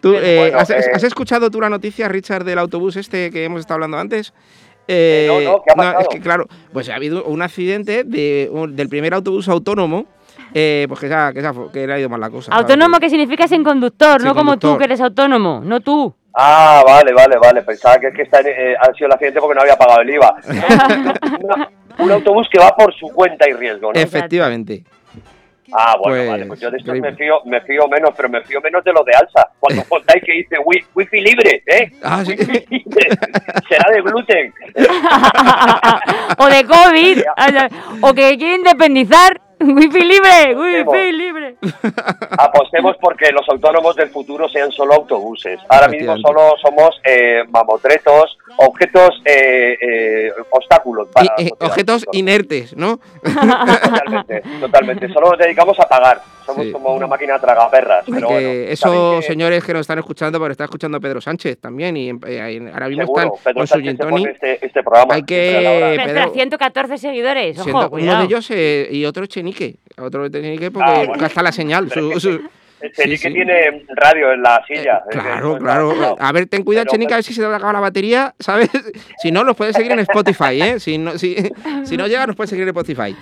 Tú, 0.00 0.14
eh, 0.14 0.36
Bueno, 0.40 0.58
¿has, 0.58 0.70
eh, 0.70 0.90
has 0.92 1.02
escuchado 1.04 1.48
tú 1.50 1.60
la 1.60 1.68
noticia, 1.68 2.08
Richard, 2.08 2.42
del 2.44 2.58
autobús 2.58 2.96
este 2.96 3.30
que 3.30 3.44
hemos 3.44 3.60
estado 3.60 3.74
hablando 3.76 3.98
antes? 3.98 4.32
Eh, 4.88 5.26
no, 5.28 5.40
no, 5.52 5.62
¿qué 5.64 5.72
ha 5.72 5.74
pasado? 5.76 6.00
es 6.00 6.08
que 6.08 6.20
claro, 6.20 6.48
pues 6.72 6.88
ha 6.88 6.96
habido 6.96 7.22
un 7.24 7.42
accidente 7.42 8.02
de, 8.02 8.48
un- 8.50 8.74
del 8.74 8.88
primer 8.88 9.14
autobús 9.14 9.48
autónomo, 9.48 10.06
eh, 10.54 10.84
pues 10.88 11.00
que, 11.00 11.08
se 11.08 11.14
ha, 11.14 11.32
que, 11.32 11.40
se 11.40 11.46
ha- 11.46 11.52
que 11.72 11.86
le 11.86 11.92
ha 11.94 11.98
ido 11.98 12.08
mal 12.08 12.20
la 12.20 12.30
cosa. 12.30 12.50
¿sabes? 12.52 12.62
Autónomo 12.64 12.98
que 12.98 13.08
significa 13.10 13.46
sin 13.48 13.62
conductor, 13.64 14.20
Sin 14.20 14.28
no 14.28 14.34
como 14.34 14.58
tú 14.58 14.76
que 14.78 14.84
eres 14.84 15.00
autónomo, 15.00 15.60
no 15.64 15.80
tú. 15.80 16.14
Ah, 16.34 16.82
vale, 16.86 17.12
vale, 17.12 17.36
vale. 17.38 17.62
Pensaba 17.62 17.98
que 17.98 18.08
es 18.08 18.14
que 18.14 18.22
está 18.22 18.40
en- 18.40 18.46
eh, 18.48 18.74
ha 18.80 18.92
sido 18.94 19.06
el 19.06 19.12
accidente 19.12 19.38
porque 19.40 19.54
no 19.54 19.60
había 19.62 19.76
pagado 19.76 20.00
el 20.00 20.10
IVA. 20.10 20.34
Un 21.98 22.10
autobús 22.10 22.48
que 22.50 22.58
va 22.58 22.74
por 22.74 22.92
su 22.94 23.08
cuenta 23.08 23.46
y 23.48 23.52
riesgo, 23.52 23.92
¿no? 23.92 24.00
Efectivamente. 24.00 24.82
Ah, 25.74 25.94
bueno, 25.98 26.16
Pues, 26.16 26.28
vale, 26.28 26.46
pues 26.46 26.60
yo 26.60 26.70
de 26.70 26.78
increíble. 26.80 27.10
me 27.12 27.16
fío, 27.16 27.34
me 27.46 27.60
fío 27.62 27.88
menos, 27.88 28.10
pero 28.14 28.28
me 28.28 28.42
fío 28.42 28.60
menos 28.60 28.84
de 28.84 28.92
los 28.92 29.04
de 29.06 29.12
Alsa. 29.14 29.48
Cuando 29.58 29.82
contáis 29.88 30.22
que 30.24 30.32
dice 30.32 30.56
wi- 30.64 30.84
wifi 30.94 31.20
libre, 31.20 31.62
¿eh? 31.66 31.92
Ah, 32.02 32.22
sí. 32.24 32.32
Wifi 32.32 32.66
libre. 32.70 33.08
Será 33.68 33.90
de 33.90 34.02
gluten. 34.02 34.52
o 36.38 36.46
de 36.46 36.64
COVID, 36.64 37.22
o 38.02 38.14
que 38.14 38.36
quiere 38.38 38.54
independizar. 38.56 39.40
Wifi 39.76 40.04
libre, 40.04 40.54
wifi 40.56 41.12
libre. 41.12 41.56
Apostemos 42.38 42.96
porque 43.00 43.30
los 43.30 43.48
autónomos 43.48 43.94
del 43.94 44.10
futuro 44.10 44.48
sean 44.48 44.72
solo 44.72 44.94
autobuses. 44.94 45.60
Ahora 45.68 45.88
mismo 45.88 46.16
solo 46.18 46.54
somos 46.60 47.00
eh, 47.04 47.42
mamotretos, 47.48 48.38
objetos, 48.56 49.22
eh, 49.24 49.76
eh, 49.80 50.32
obstáculos 50.50 51.08
para 51.12 51.26
Y, 51.38 51.42
la 51.42 51.48
eh, 51.48 51.52
objetos 51.60 52.06
inertes, 52.12 52.76
¿no? 52.76 52.98
Totalmente, 53.22 54.42
totalmente. 54.60 55.08
Solo 55.12 55.30
nos 55.30 55.38
dedicamos 55.38 55.78
a 55.78 55.88
pagar. 55.88 56.20
Somos 56.44 56.64
Sí. 56.66 56.72
como 56.72 56.94
una 56.94 57.06
máquina 57.06 57.38
tragaperras. 57.38 58.04
Pero 58.06 58.28
que 58.28 58.34
bueno, 58.34 58.48
eso, 58.50 59.16
que- 59.20 59.26
señores 59.26 59.64
que 59.64 59.72
nos 59.72 59.80
están 59.82 59.98
escuchando, 59.98 60.38
porque 60.38 60.52
está 60.52 60.64
escuchando 60.64 61.00
Pedro 61.00 61.20
Sánchez 61.20 61.58
también, 61.60 61.96
y 61.96 62.10
eh, 62.26 62.70
ahora 62.72 62.88
mismo 62.88 63.04
Seguro, 63.04 63.22
están 63.22 63.42
Pedro 63.44 63.54
con 63.60 63.66
su 63.66 63.74
Sánchez 63.74 63.88
gin 63.90 63.96
se 63.96 64.02
tonic. 64.02 64.18
pone 64.20 64.30
este, 64.32 64.66
este 64.66 64.82
programa. 64.82 65.14
Hay 65.14 65.22
que. 65.22 66.00
Pedro, 66.04 66.32
114 66.32 66.98
seguidores, 66.98 67.58
ojo, 67.58 67.88
uno 67.92 68.18
de 68.18 68.24
ellos 68.24 68.50
eh, 68.50 68.88
y 68.90 69.04
otro 69.04 69.26
Chenique. 69.26 69.76
Otro 69.98 70.28
Chenique 70.28 70.70
porque 70.70 70.90
Ah, 70.90 70.94
bueno. 70.98 71.14
gasta 71.18 71.42
la 71.42 71.52
señal. 71.52 71.90
su- 71.90 72.18
su- 72.20 72.40
Este 72.82 73.04
Sí, 73.04 73.16
sí, 73.16 73.32
tiene 73.32 73.84
radio 73.94 74.32
en 74.32 74.42
la 74.42 74.62
silla. 74.66 74.98
eh, 75.06 75.10
Claro, 75.10 75.54
que- 75.54 75.60
claro. 75.60 76.16
A 76.18 76.32
ver, 76.32 76.46
ten 76.46 76.64
cuidado, 76.64 76.84
Pero- 76.86 76.92
Chenica, 76.92 77.14
a 77.14 77.18
ver 77.18 77.24
si 77.24 77.32
se 77.34 77.40
te 77.40 77.46
acaba 77.46 77.72
la 77.72 77.80
batería, 77.80 78.34
¿sabes? 78.38 78.68
Si 79.22 79.30
no, 79.30 79.44
nos 79.44 79.56
puedes 79.56 79.76
seguir 79.76 79.92
en 79.92 80.00
Spotify, 80.00 80.60
¿eh? 80.60 80.80
Si 80.80 80.98
no, 80.98 81.12
si, 81.18 81.36
si 81.84 81.96
no 81.96 82.06
llega, 82.06 82.26
nos 82.26 82.36
puedes 82.36 82.50
seguir 82.50 82.64
en 82.64 82.68
Spotify. 82.76 83.16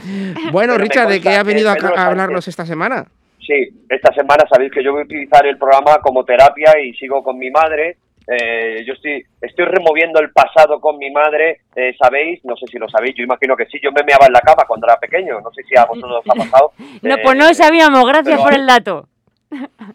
Bueno, 0.53 0.73
Pero 0.75 0.85
Richard, 0.85 1.09
¿de 1.09 1.21
qué 1.21 1.31
has 1.31 1.45
venido 1.45 1.71
a, 1.71 1.75
que 1.75 1.83
Pedro 1.83 1.99
a 1.99 2.07
hablarnos 2.07 2.49
esta 2.49 2.65
semana? 2.65 3.05
Sí, 3.47 3.69
esta 3.89 4.13
semana 4.15 4.45
sabéis 4.51 4.71
que 4.73 4.83
yo 4.83 4.93
voy 4.93 5.03
a 5.03 5.05
utilizar 5.05 5.45
el 5.47 5.59
programa 5.59 5.99
como 6.01 6.25
terapia 6.25 6.79
y 6.83 6.93
sigo 6.95 7.23
con 7.23 7.39
mi 7.39 7.51
madre. 7.51 7.97
Eh, 8.33 8.85
yo 8.87 8.93
estoy, 8.93 9.25
estoy 9.41 9.65
removiendo 9.65 10.21
el 10.21 10.31
pasado 10.31 10.79
con 10.81 10.99
mi 10.99 11.11
madre, 11.11 11.63
eh, 11.75 11.97
¿sabéis? 12.01 12.39
No 12.45 12.55
sé 12.55 12.67
si 12.71 12.79
lo 12.79 12.89
sabéis, 12.89 13.17
yo 13.17 13.25
imagino 13.25 13.57
que 13.57 13.67
sí, 13.67 13.81
yo 13.83 13.91
me 13.91 14.05
meaba 14.05 14.27
en 14.27 14.33
la 14.35 14.41
cama 14.41 14.63
cuando 14.69 14.87
era 14.87 14.97
pequeño, 15.01 15.41
no 15.41 15.51
sé 15.53 15.63
si 15.65 15.77
a 15.77 15.85
vosotros 15.85 16.23
os 16.25 16.31
ha 16.31 16.35
pasado. 16.39 16.73
No, 17.03 17.15
Eh, 17.17 17.21
pues 17.25 17.37
no 17.37 17.53
sabíamos, 17.55 18.05
gracias 18.07 18.37
pero 18.37 18.43
por 18.45 18.55
el 18.55 18.67
dato. 18.67 19.09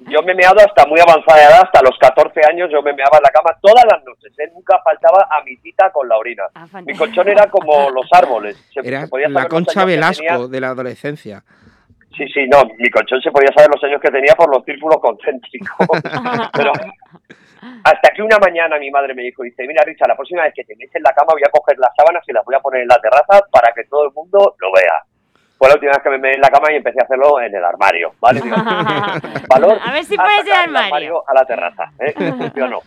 Yo 0.10 0.22
me 0.24 0.34
he 0.34 0.36
meado 0.36 0.58
hasta 0.60 0.86
muy 0.86 1.00
avanzada 1.00 1.42
edad, 1.44 1.62
hasta 1.64 1.82
los 1.82 1.98
14 1.98 2.42
años 2.52 2.70
yo 2.72 2.82
me 2.82 2.94
meaba 2.94 3.18
en 3.18 3.24
la 3.24 3.30
cama 3.30 3.58
todas 3.62 3.86
las 3.86 4.04
noches, 4.04 4.34
¿eh? 4.40 4.52
nunca 4.54 4.80
faltaba 4.84 5.28
a 5.32 5.42
mi 5.44 5.56
cita 5.58 5.90
con 5.92 6.08
la 6.10 6.18
orina. 6.18 6.44
Ah, 6.54 6.68
Mi 6.86 6.94
colchón 6.96 7.28
era 7.30 7.48
como 7.50 7.90
los 7.96 8.06
árboles. 8.12 8.58
Se, 8.74 8.86
Era 8.86 9.02
se 9.02 9.08
podía 9.08 9.30
la 9.30 9.48
Concha 9.48 9.86
Velasco 9.86 10.24
tenía. 10.26 10.48
de 10.48 10.60
la 10.60 10.70
adolescencia. 10.70 11.44
Sí, 12.18 12.28
sí, 12.34 12.48
no, 12.48 12.64
mi 12.78 12.90
colchón 12.90 13.22
se 13.22 13.32
podía 13.32 13.52
saber 13.56 13.70
los 13.74 13.84
años 13.84 14.02
que 14.02 14.12
tenía 14.12 14.34
por 14.36 14.50
los 14.50 14.64
círculos 14.66 14.98
concéntricos. 15.02 15.88
Pero 16.54 16.72
hasta 17.84 18.10
que 18.16 18.22
una 18.22 18.38
mañana 18.40 18.78
mi 18.78 18.92
madre 18.92 19.14
me 19.14 19.24
dijo, 19.24 19.44
dice, 19.44 19.66
mira 19.68 19.84
Richard, 19.86 20.10
la 20.10 20.16
próxima 20.16 20.44
vez 20.44 20.54
que 20.54 20.64
te 20.64 20.76
metes 20.76 20.96
en 20.96 21.04
la 21.04 21.14
cama 21.14 21.34
voy 21.34 21.42
a 21.46 21.50
coger 21.50 21.78
las 21.78 21.92
sábanas 21.96 22.24
y 22.28 22.34
las 22.34 22.46
voy 22.46 22.56
a 22.56 22.60
poner 22.60 22.82
en 22.82 22.88
la 22.88 23.00
terraza 23.00 23.42
para 23.52 23.74
que 23.74 23.84
todo 23.86 24.06
el 24.06 24.14
mundo 24.14 24.56
lo 24.60 24.72
vea. 24.72 25.04
Fue 25.66 25.70
la 25.70 25.76
última 25.76 25.92
vez 25.94 26.04
que 26.04 26.10
me 26.12 26.18
metí 26.20 26.36
en 26.36 26.42
la 26.42 26.50
cama 26.50 26.72
y 26.72 26.76
empecé 26.76 27.00
a 27.02 27.06
hacerlo 27.06 27.42
en 27.42 27.56
el 27.56 27.64
armario, 27.66 28.14
¿vale? 28.20 28.40
Digo, 28.44 28.56
valor 29.50 29.80
A 29.84 29.92
ver 29.94 30.04
si 30.04 30.14
a 30.16 30.22
puede 30.24 30.36
ser 30.44 30.48
sacar 30.48 30.70
el 30.70 30.76
armario. 30.76 31.24
a 31.28 31.34
la 31.34 31.46
terraza, 31.46 31.92
¿eh? 32.00 32.14
Funcionó. 32.38 32.80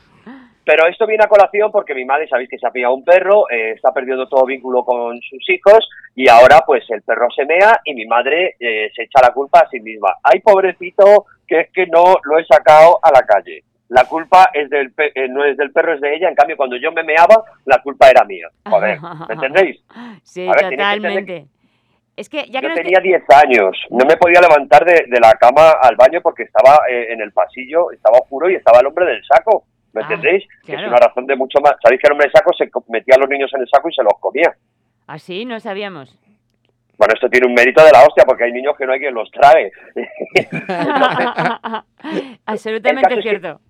Pero 0.65 0.87
esto 0.87 1.07
viene 1.07 1.25
a 1.25 1.29
colación 1.29 1.73
porque 1.73 1.95
mi 1.95 2.05
madre, 2.05 2.29
sabéis 2.29 2.49
que 2.51 2.59
se 2.59 2.67
ha 2.67 2.71
pillado 2.71 2.95
un 2.95 3.03
perro, 3.05 3.49
eh, 3.51 3.73
está 3.73 3.91
perdiendo 3.93 4.29
todo 4.29 4.45
vínculo 4.45 4.85
con 4.85 5.19
sus 5.23 5.49
hijos 5.49 5.89
y 6.15 6.29
ahora 6.29 6.61
pues 6.67 6.85
el 6.91 7.01
perro 7.03 7.27
se 7.35 7.47
mea 7.47 7.81
y 7.85 7.95
mi 7.95 8.05
madre 8.07 8.55
eh, 8.61 8.91
se 8.95 9.05
echa 9.05 9.21
la 9.23 9.33
culpa 9.33 9.61
a 9.61 9.69
sí 9.71 9.81
misma. 9.81 10.15
Ay, 10.23 10.41
pobrecito, 10.41 11.25
que 11.47 11.61
es 11.61 11.71
que 11.73 11.87
no 11.87 12.17
lo 12.23 12.39
he 12.39 12.45
sacado 12.45 12.99
a 13.03 13.11
la 13.11 13.23
calle. 13.23 13.65
La 13.89 14.05
culpa 14.05 14.51
es 14.53 14.69
del 14.69 14.93
pe- 14.93 15.13
eh, 15.15 15.27
no 15.29 15.43
es 15.43 15.57
del 15.57 15.73
perro, 15.73 15.95
es 15.95 16.01
de 16.03 16.15
ella. 16.15 16.29
En 16.29 16.35
cambio, 16.35 16.59
cuando 16.59 16.77
yo 16.77 16.93
me 16.93 17.03
meaba, 17.03 17.43
la 17.65 17.79
culpa 17.83 18.11
era 18.11 18.23
mía. 18.25 18.49
Joder, 18.69 18.99
¿me 19.27 19.35
entendéis? 19.35 19.81
Sí, 20.23 20.47
A 20.47 20.53
ver, 20.53 20.69
totalmente. 20.77 21.47
Es 22.19 22.29
que 22.29 22.47
ya 22.51 22.61
que 22.61 22.69
Yo 22.69 22.75
tenía 22.75 22.99
10 23.01 23.23
años, 23.45 23.77
no 23.91 24.05
me 24.05 24.17
podía 24.17 24.41
levantar 24.41 24.85
de, 24.85 25.05
de 25.07 25.21
la 25.21 25.33
cama 25.35 25.71
al 25.81 25.95
baño 25.95 26.21
porque 26.21 26.43
estaba 26.43 26.81
eh, 26.91 27.13
en 27.13 27.21
el 27.21 27.31
pasillo, 27.31 27.93
estaba 27.93 28.19
oscuro 28.19 28.51
y 28.51 28.57
estaba 28.57 28.81
el 28.81 28.87
hombre 28.87 29.07
del 29.07 29.23
saco. 29.25 29.65
¿Me 29.93 30.03
Ah, 30.03 30.07
entendéis? 30.11 30.45
Que 30.67 30.75
es 30.75 30.81
una 30.83 30.97
razón 30.97 31.27
de 31.27 31.37
mucho 31.37 31.61
más. 31.61 31.75
¿Sabéis 31.81 32.01
que 32.03 32.09
el 32.09 32.13
hombre 32.15 32.27
del 32.27 32.33
saco 32.33 32.53
se 32.59 32.69
metía 32.89 33.15
a 33.15 33.19
los 33.21 33.29
niños 33.29 33.51
en 33.55 33.61
el 33.61 33.69
saco 33.69 33.89
y 33.89 33.95
se 33.95 34.03
los 34.03 34.15
comía? 34.19 34.53
Así 35.07 35.45
no 35.45 35.61
sabíamos. 35.61 36.13
Bueno, 36.99 37.15
esto 37.15 37.29
tiene 37.31 37.47
un 37.47 37.55
mérito 37.55 37.85
de 37.85 37.93
la 37.93 38.03
hostia 38.03 38.25
porque 38.27 38.43
hay 38.45 38.53
niños 38.53 38.75
que 38.77 38.85
no 38.85 38.93
hay 38.95 38.99
quien 38.99 39.15
los 39.15 39.31
trague. 39.31 39.71
Absolutamente 42.47 43.23
cierto. 43.23 43.61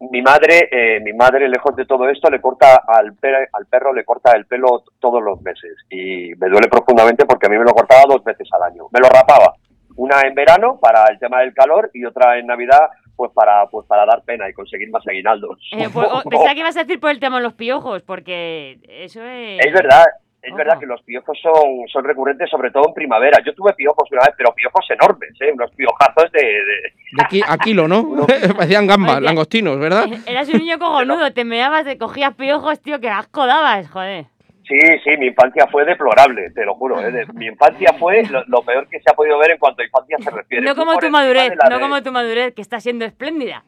Mi 0.00 0.22
madre, 0.22 0.68
eh, 0.70 1.00
mi 1.00 1.12
madre, 1.12 1.48
lejos 1.48 1.74
de 1.76 1.84
todo 1.84 2.08
esto, 2.08 2.30
le 2.30 2.40
corta 2.40 2.82
al, 2.86 3.14
per- 3.14 3.48
al 3.52 3.66
perro, 3.66 3.92
le 3.92 4.04
corta 4.04 4.32
el 4.32 4.46
pelo 4.46 4.84
todos 5.00 5.22
los 5.22 5.40
meses. 5.42 5.76
Y 5.90 6.34
me 6.36 6.48
duele 6.48 6.68
profundamente 6.68 7.26
porque 7.26 7.46
a 7.46 7.50
mí 7.50 7.58
me 7.58 7.64
lo 7.64 7.72
cortaba 7.72 8.02
dos 8.08 8.22
veces 8.24 8.48
al 8.52 8.62
año. 8.72 8.84
Me 8.92 9.00
lo 9.00 9.08
rapaba. 9.08 9.54
Una 9.96 10.20
en 10.22 10.34
verano 10.34 10.78
para 10.80 11.04
el 11.10 11.18
tema 11.18 11.40
del 11.40 11.52
calor 11.52 11.90
y 11.92 12.04
otra 12.04 12.38
en 12.38 12.46
Navidad 12.46 12.88
pues 13.16 13.32
para 13.32 13.66
pues 13.66 13.84
para 13.88 14.06
dar 14.06 14.22
pena 14.22 14.48
y 14.48 14.52
conseguir 14.52 14.90
más 14.90 15.04
aguinaldos. 15.08 15.58
Eh, 15.72 15.88
pues, 15.92 16.06
oh, 16.08 16.22
pensaba 16.30 16.54
que 16.54 16.60
ibas 16.60 16.76
a 16.76 16.84
decir 16.84 17.00
por 17.00 17.10
el 17.10 17.18
tema 17.18 17.38
de 17.38 17.42
los 17.42 17.54
piojos, 17.54 18.02
porque 18.02 18.78
eso 18.88 19.24
es... 19.24 19.58
Es 19.66 19.72
verdad, 19.72 20.04
es 20.42 20.54
verdad 20.54 20.78
que 20.78 20.86
los 20.86 21.02
piojos 21.02 21.38
son, 21.42 21.86
son 21.92 22.04
recurrentes 22.04 22.48
sobre 22.50 22.70
todo 22.70 22.84
en 22.88 22.94
primavera. 22.94 23.38
Yo 23.44 23.54
tuve 23.54 23.72
piojos 23.74 24.08
una 24.12 24.20
vez, 24.22 24.34
pero 24.36 24.54
piojos 24.54 24.86
enormes, 24.90 25.30
¿eh? 25.40 25.50
unos 25.52 25.70
piojazos 25.72 26.30
de... 26.32 26.40
de- 26.42 26.92
De 27.12 27.22
aquí 27.24 27.40
a 27.46 27.56
kilo, 27.58 27.88
¿no? 27.88 28.26
Parecían 28.56 28.86
gambas, 28.86 29.16
Oye, 29.18 29.26
langostinos, 29.26 29.78
¿verdad? 29.78 30.04
Eras 30.26 30.48
un 30.48 30.58
niño 30.58 30.78
cojonudo, 30.78 31.32
te 31.32 31.44
meabas, 31.44 31.84
te 31.84 31.98
cogías 31.98 32.34
piojos, 32.34 32.80
tío, 32.80 33.00
que 33.00 33.08
asco 33.08 33.46
dabas, 33.46 33.88
joder. 33.90 34.26
Sí, 34.66 34.76
sí, 35.02 35.16
mi 35.18 35.28
infancia 35.28 35.66
fue 35.72 35.86
deplorable, 35.86 36.50
te 36.50 36.62
lo 36.66 36.74
juro. 36.74 37.00
¿eh? 37.00 37.10
De- 37.10 37.26
mi 37.32 37.46
infancia 37.46 37.94
fue 37.98 38.22
lo, 38.24 38.44
lo 38.48 38.60
peor 38.62 38.86
que 38.88 39.00
se 39.00 39.10
ha 39.10 39.14
podido 39.14 39.38
ver 39.38 39.52
en 39.52 39.58
cuanto 39.58 39.80
a 39.80 39.84
infancia 39.86 40.18
se 40.20 40.30
refiere. 40.30 40.64
No 40.66 40.74
como 40.76 40.98
tu 40.98 41.08
madurez, 41.08 41.52
no 41.70 41.76
de- 41.76 41.80
como 41.82 42.02
tu 42.02 42.12
madurez, 42.12 42.52
que 42.54 42.60
está 42.60 42.78
siendo 42.78 43.04
espléndida. 43.06 43.64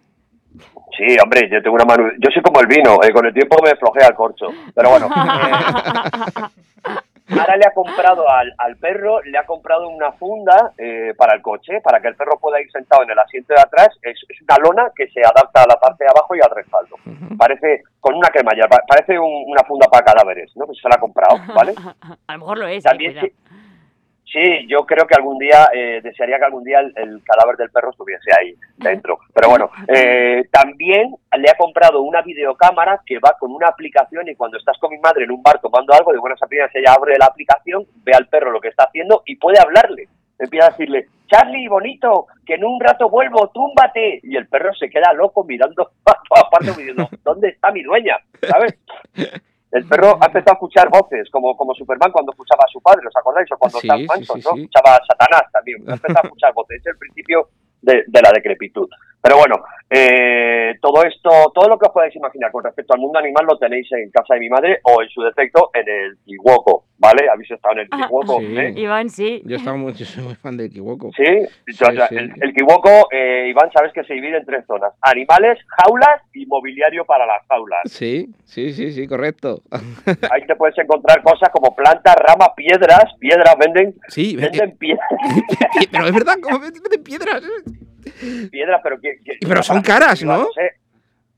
Sí, 0.97 1.17
hombre, 1.23 1.49
yo 1.51 1.63
tengo 1.63 1.77
una 1.77 1.85
mano... 1.85 2.11
Yo 2.19 2.31
soy 2.31 2.43
como 2.43 2.61
el 2.61 2.67
vino, 2.67 2.99
eh, 3.03 3.13
con 3.13 3.25
el 3.25 3.33
tiempo 3.33 3.57
me 3.63 3.75
flojea 3.77 4.09
el 4.09 4.15
corcho. 4.15 4.47
Pero 4.75 4.91
bueno, 4.91 5.07
eh, 5.07 6.43
ahora 7.41 7.57
le 7.57 7.65
ha 7.67 7.73
comprado 7.73 8.29
al, 8.29 8.53
al 8.59 8.77
perro, 8.77 9.23
le 9.23 9.39
ha 9.39 9.47
comprado 9.47 9.89
una 9.89 10.13
funda 10.13 10.73
eh, 10.77 11.15
para 11.17 11.35
el 11.35 11.43
coche, 11.43 11.81
para 11.81 12.01
que 12.01 12.09
el 12.09 12.17
perro 12.17 12.39
pueda 12.41 12.61
ir 12.61 12.71
sentado 12.71 13.03
en 13.05 13.11
el 13.11 13.19
asiento 13.19 13.55
de 13.55 13.61
atrás. 13.61 13.89
Es, 14.03 14.19
es 14.29 14.43
una 14.43 14.57
lona 14.59 14.91
que 14.95 15.09
se 15.09 15.21
adapta 15.21 15.63
a 15.63 15.67
la 15.69 15.77
parte 15.79 16.05
de 16.05 16.11
abajo 16.11 16.35
y 16.35 16.41
al 16.41 16.51
respaldo. 16.55 16.97
Parece, 17.39 17.83
con 18.01 18.15
una 18.17 18.29
cremalla, 18.29 18.67
pa- 18.69 18.83
parece 18.87 19.19
un- 19.19 19.45
una 19.47 19.63
funda 19.65 19.87
para 19.89 20.05
cadáveres, 20.05 20.51
¿no? 20.57 20.67
Pues 20.67 20.79
se 20.83 20.89
la 20.89 20.97
ha 20.97 21.01
comprado, 21.01 21.39
¿vale? 21.55 21.73
A 22.27 22.33
lo 22.35 22.39
mejor 22.41 22.59
lo 22.59 22.67
es, 22.67 22.85
eh, 22.85 22.89
También 22.89 23.13
cuidado. 23.13 23.29
Sí, 24.33 24.67
yo 24.69 24.87
creo 24.87 25.07
que 25.07 25.15
algún 25.15 25.39
día, 25.39 25.69
eh, 25.75 26.01
desearía 26.03 26.39
que 26.39 26.45
algún 26.45 26.65
día 26.65 26.81
el, 26.81 27.23
cadáver 27.25 27.57
del 27.57 27.71
perro 27.71 27.91
estuviese 27.91 28.31
ahí 28.39 28.55
dentro. 28.77 29.19
Pero 29.35 29.49
bueno, 29.49 29.71
eh, 29.89 30.45
también 30.51 31.15
le 31.37 31.51
ha 31.51 31.57
comprado 31.57 32.03
una 32.03 32.23
videocámara 32.23 33.03
que 33.05 33.19
va 33.19 33.37
con 33.39 33.53
una 33.53 33.69
aplicación 33.69 34.29
y 34.29 34.35
cuando 34.35 34.59
estás 34.59 34.79
con 34.79 34.91
mi 34.91 34.99
madre 34.99 35.25
en 35.25 35.31
un 35.31 35.43
bar 35.43 35.61
tomando 35.61 35.93
algo, 35.93 36.13
de 36.13 36.19
buenas 36.19 36.43
a 36.43 36.47
primeras 36.47 36.75
ella 36.75 36.95
abre 36.95 37.19
la 37.19 37.27
aplicación, 37.27 37.85
ve 38.05 38.13
al 38.15 38.29
perro 38.29 38.51
lo 38.51 38.61
que 38.61 38.69
está 38.69 38.85
haciendo 38.85 39.23
y 39.27 39.37
puede 39.37 39.61
hablarle. 39.61 40.09
Empieza 40.39 40.69
a 40.69 40.71
decirle, 40.71 41.07
Charlie, 41.27 41.69
bonito, 41.69 42.27
que 42.47 42.55
en 42.55 42.65
un 42.65 42.81
rato 42.81 43.11
vuelvo, 43.11 43.51
túmbate. 43.51 44.21
Y 44.23 44.37
el 44.37 44.49
perro 44.49 44.75
se 44.75 44.89
queda 44.89 45.13
loco 45.13 45.45
mirando 45.45 45.91
a 46.07 46.15
todas 46.51 46.77
diciendo, 46.77 47.09
¿dónde 47.23 47.51
está 47.51 47.71
mi 47.71 47.83
dueña? 47.83 48.17
¿Sabes? 48.41 48.79
El 49.73 49.87
perro 49.87 50.19
ha 50.21 50.27
empezado 50.27 50.53
a 50.53 50.55
escuchar 50.55 50.89
voces, 50.91 51.31
como, 51.31 51.57
como 51.57 51.75
Superman 51.75 52.11
cuando 52.11 52.33
escuchaba 52.33 52.65
a 52.67 52.73
su 52.73 52.81
padre, 52.81 53.07
¿os 53.07 53.17
acordáis? 53.17 53.51
O 53.53 53.57
cuando 53.57 53.79
Sí, 53.79 53.87
Sam 53.87 54.05
Manson, 54.07 54.41
sí, 54.41 54.49
¿no? 54.49 54.55
sí. 54.57 54.61
Escuchaba 54.63 54.97
a 54.97 55.01
Satanás 55.07 55.43
también. 55.53 55.79
Ha 55.89 55.95
empezado 55.95 56.19
a 56.19 56.23
escuchar 56.27 56.53
voces. 56.55 56.81
Es 56.81 56.87
el 56.87 56.99
principio 56.99 57.49
de, 57.83 58.05
de 58.07 58.23
la 58.23 58.33
decrepitud. 58.33 58.89
Pero 59.23 59.37
bueno, 59.37 59.57
eh, 59.91 60.75
todo 60.81 61.03
esto, 61.05 61.31
todo 61.55 61.69
lo 61.69 61.79
que 61.79 61.87
os 61.89 61.93
podáis 61.93 62.15
imaginar 62.15 62.51
con 62.53 62.63
respecto 62.65 62.95
al 62.95 63.01
mundo 63.01 63.19
animal 63.19 63.45
lo 63.45 63.59
tenéis 63.59 63.91
en 63.93 64.11
casa 64.11 64.35
de 64.35 64.41
mi 64.41 64.49
madre 64.49 64.79
o 64.85 65.03
en 65.03 65.09
su 65.09 65.21
defecto 65.21 65.71
en 65.75 65.87
el 65.89 66.17
Kiwoko, 66.25 66.85
¿vale? 66.97 67.29
¿Habéis 67.29 67.51
estado 67.51 67.75
en 67.75 67.81
el 67.81 67.89
Kiwoko? 67.91 68.39
Sí. 68.39 68.59
eh? 68.59 68.73
Iván, 68.77 69.11
sí. 69.11 69.43
Yo, 69.45 69.57
estaba 69.57 69.77
muy, 69.77 69.93
yo 69.95 70.07
soy 70.07 70.23
muy 70.25 70.37
fan 70.37 70.57
del 70.57 70.71
Kiwoko. 70.71 71.11
Sí. 71.17 71.25
El, 71.25 72.33
el 72.41 72.55
Kiwoko, 72.55 73.09
eh, 73.11 73.49
Iván, 73.49 73.71
sabes 73.73 73.93
que 73.93 74.05
se 74.05 74.15
divide 74.15 74.39
en 74.39 74.47
tres 74.47 74.65
zonas. 74.67 74.93
Animales, 75.03 75.59
jaulas 75.77 76.23
y 76.33 76.47
mobiliario 76.47 77.05
para 77.05 77.27
las 77.27 77.45
jaulas. 77.49 77.81
Sí, 77.87 78.31
sí, 78.45 78.73
sí, 78.73 78.93
sí, 78.93 79.07
correcto. 79.07 79.63
Ahí 80.31 80.47
te 80.47 80.55
puedes 80.57 80.79
encontrar 80.79 81.23
cosas 81.23 81.51
como 81.51 81.75
plantas, 81.75 82.17
ramas, 82.17 82.51
piedras. 82.57 83.05
Piedras 83.19 83.55
venden, 83.59 83.95
Sí, 84.09 84.35
eh, 84.39 84.43
venden 84.43 84.79
piedras, 84.79 85.09
pero 85.91 86.07
es 86.07 86.15
verdad, 86.15 86.37
como 86.41 86.59
de 86.61 86.99
piedras. 86.99 87.43
Piedras, 88.51 88.81
pero 88.83 89.01
que, 89.01 89.19
que- 89.25 89.39
Pero 89.47 89.63
son 89.63 89.81
caras, 89.83 90.23
¿no? 90.23 90.47
sé, 90.55 90.73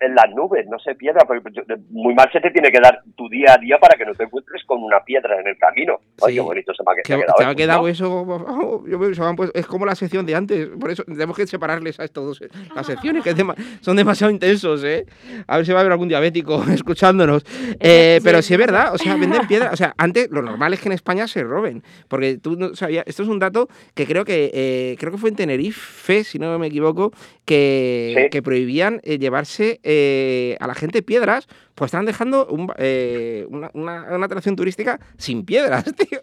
en 0.03 0.14
las 0.14 0.30
nubes, 0.34 0.66
no 0.68 0.78
sé, 0.78 0.94
piedra, 0.94 1.20
pero 1.26 1.40
yo- 1.53 1.62
muy 1.90 2.14
mal 2.14 2.28
se 2.32 2.40
te 2.40 2.50
tiene 2.50 2.70
que 2.70 2.80
dar 2.80 3.03
tu 3.16 3.28
día 3.28 3.55
a 3.55 3.59
día 3.59 3.78
para 3.78 3.96
que 3.96 4.05
no 4.05 4.14
te 4.14 4.24
encuentres 4.24 4.62
con 4.66 4.82
una 4.82 5.00
piedra 5.05 5.40
en 5.40 5.46
el 5.48 5.57
camino. 5.59 6.00
Ay, 6.22 6.32
Sí. 6.32 6.34
qué 6.34 6.40
bonito 6.40 6.72
se 6.74 6.82
me 6.84 6.92
ha, 6.92 6.94
se 6.96 7.03
Que 7.03 7.12
ha 7.14 7.16
quedado. 7.18 7.38
ha 7.38 7.42
eso, 7.50 7.57
quedado 7.57 7.82
¿no? 7.82 7.88
eso. 7.88 8.22
oh, 8.26 8.84
yo 8.86 8.98
me- 8.98 9.14
se 9.14 9.20
me 9.20 9.26
han 9.28 9.36
puesto- 9.36 9.59
es 9.59 9.66
como 9.66 9.86
la 9.86 9.94
sección 9.94 10.26
de 10.26 10.34
antes. 10.34 10.68
Por 10.80 10.90
eso 10.90 11.05
tenemos 11.05 11.36
que 11.36 11.46
separarles 11.46 12.00
a 12.00 12.05
estos 12.05 12.24
dos. 12.24 12.42
eh, 12.42 12.48
Las 12.74 12.86
secciones 12.86 13.22
que 13.24 13.34
dema- 13.34 13.55
son 13.80 13.96
demasiado 13.96 14.30
intensos, 14.32 14.82
¿eh? 14.84 15.07
A 15.46 15.57
ver 15.57 15.66
si 15.66 15.72
va 15.72 15.78
a 15.78 15.80
haber 15.82 15.92
algún 15.92 16.09
diabético 16.09 16.62
escuchándonos. 16.84 17.44
Eh, 17.80 18.16
sí, 18.18 18.24
pero 18.24 18.38
sí. 18.42 18.48
sí 18.48 18.55
es 18.55 18.59
verdad, 18.61 18.94
o 18.94 18.98
sea, 18.98 19.14
venden 19.16 19.46
piedras. 19.46 19.72
O 19.72 19.76
sea, 19.76 19.94
antes 19.98 20.28
lo 20.30 20.42
normal 20.42 20.72
es 20.74 20.80
que 20.80 20.88
en 20.88 20.92
España 20.92 21.26
se 21.28 21.42
roben. 21.44 21.82
Porque 22.09 22.38
tú 22.38 22.57
no 22.57 22.74
sabías. 22.74 23.05
Esto 23.07 23.22
es 23.22 23.28
un 23.28 23.38
dato 23.38 23.68
que 23.94 24.07
creo 24.07 24.24
que 24.24 24.50
eh, 24.53 24.96
creo 24.98 25.12
que 25.12 25.18
fue 25.18 25.30
en 25.30 25.36
Tenerife, 25.36 26.24
si 26.24 26.38
no 26.38 26.59
me 26.59 26.66
equivoco, 26.68 27.12
que, 27.44 28.14
Sí. 28.16 28.30
que 28.30 28.42
prohibían 28.42 29.00
eh, 29.05 29.18
llevarse 29.18 29.80
eh, 29.95 30.57
a 30.61 30.66
la 30.66 30.74
gente 30.74 31.03
piedras. 31.03 31.47
Pues 31.74 31.88
estaban 31.88 32.07
dejando 32.07 32.47
un- 32.47 32.72
eh, 32.78 33.47
una, 33.51 33.70
una- 33.74 34.14
una 34.16 34.26
atracción 34.26 34.57
turística 34.57 34.99
sin 35.16 35.45
piedras, 35.45 35.84
tío. 35.97 36.20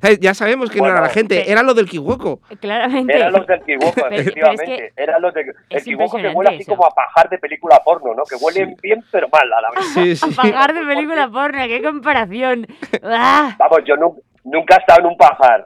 ¿Sabes? 0.00 0.18
Ya 0.18 0.34
sabemos 0.34 0.70
que 0.70 0.80
no 0.80 0.86
era 0.88 1.00
la 1.00 1.08
gente, 1.08 1.44
sí. 1.44 1.50
eran 1.52 1.64
los 1.66 1.76
del 1.76 1.88
Kiwoko. 1.88 2.40
Claramente. 2.60 3.14
Eran 3.14 3.32
los 3.32 3.46
del 3.46 3.60
Kiwoko, 3.62 3.92
Pero- 3.94 4.06
pero 4.08 4.14
es 4.16 4.20
efectivamente. 4.26 4.64
que 4.96 5.02
Eran 5.02 5.22
los 5.22 5.34
de, 5.34 5.52
el 5.70 5.82
Kiwoko 5.84 6.16
que 6.16 6.28
huele 6.28 6.50
así 6.50 6.62
eso. 6.62 6.72
como 6.74 6.86
a 6.86 6.90
pajar 6.94 7.28
de 7.28 7.38
película 7.38 7.80
porno, 7.84 8.12
¿no? 8.14 8.24
Que 8.24 8.36
huelen 8.36 8.74
bien 8.82 9.04
pero 9.12 9.28
mal 9.32 9.52
a 9.52 9.60
la 9.60 9.70
vez. 9.70 9.84
Sí, 9.94 10.16
sí. 10.16 10.34
Pagar 10.34 10.74
de 10.74 10.80
película 10.86 11.28
porno, 11.30 11.58
qué 11.68 11.80
comparación. 11.82 12.66
¡Ah! 13.04 13.54
Vamos, 13.58 13.78
yo 13.86 13.96
nu- 13.96 14.20
nunca 14.42 14.76
he 14.76 14.80
estado 14.80 15.00
en 15.00 15.06
un 15.06 15.16
pajar. 15.16 15.64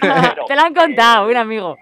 Te 0.00 0.54
lo 0.56 0.62
han 0.62 0.74
contado, 0.74 1.28
un 1.28 1.36
amigo. 1.36 1.76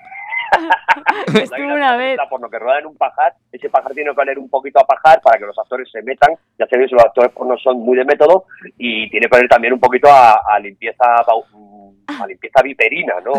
Estuvo 1.35 1.75
una 1.75 1.97
vez. 1.97 2.17
película 2.17 2.29
porno 2.29 2.49
que 2.51 2.59
rueda 2.59 2.79
en 2.79 2.87
un 2.87 2.97
pajar, 2.97 3.35
ese 3.53 3.69
pajar 3.71 3.93
tiene 3.93 4.15
que 4.15 4.21
oler 4.21 4.39
un 4.39 4.49
poquito 4.49 4.81
a 4.81 4.85
pajar 4.87 5.21
para 5.21 5.39
que 5.39 5.47
los 5.47 5.59
actores 5.59 5.91
se 5.91 6.03
metan. 6.03 6.35
Ya 6.59 6.67
sabéis, 6.67 6.93
los 6.93 7.03
actores 7.05 7.33
porno 7.33 7.57
son 7.59 7.81
muy 7.81 7.97
de 7.97 8.05
método 8.05 8.45
y 8.79 9.09
tiene 9.11 9.29
que 9.29 9.37
oler 9.37 9.49
también 9.49 9.73
un 9.73 9.81
poquito 9.81 10.09
a, 10.11 10.41
a 10.47 10.59
limpieza 10.59 11.05
mm, 11.53 12.21
a 12.23 12.27
limpieza 12.27 12.63
viperina, 12.63 13.15
¿no? 13.25 13.33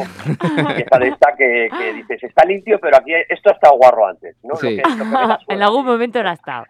limpieza 0.58 0.98
de 1.00 1.08
esta 1.10 1.36
que, 1.38 1.70
que 1.78 1.94
dices, 1.94 2.24
está 2.24 2.44
limpio, 2.46 2.80
pero 2.80 2.98
aquí 2.98 3.12
esto 3.30 3.50
ha 3.50 3.54
estado 3.54 3.78
guarro 3.78 4.08
antes, 4.08 4.36
¿no? 4.44 4.54
Lo 4.54 4.60
que- 4.60 4.76
lo 4.78 5.38
que 5.38 5.38
En 5.54 5.62
algún 5.62 5.86
momento 5.86 6.22
lo 6.22 6.30
ha 6.30 6.34
estado. 6.34 6.66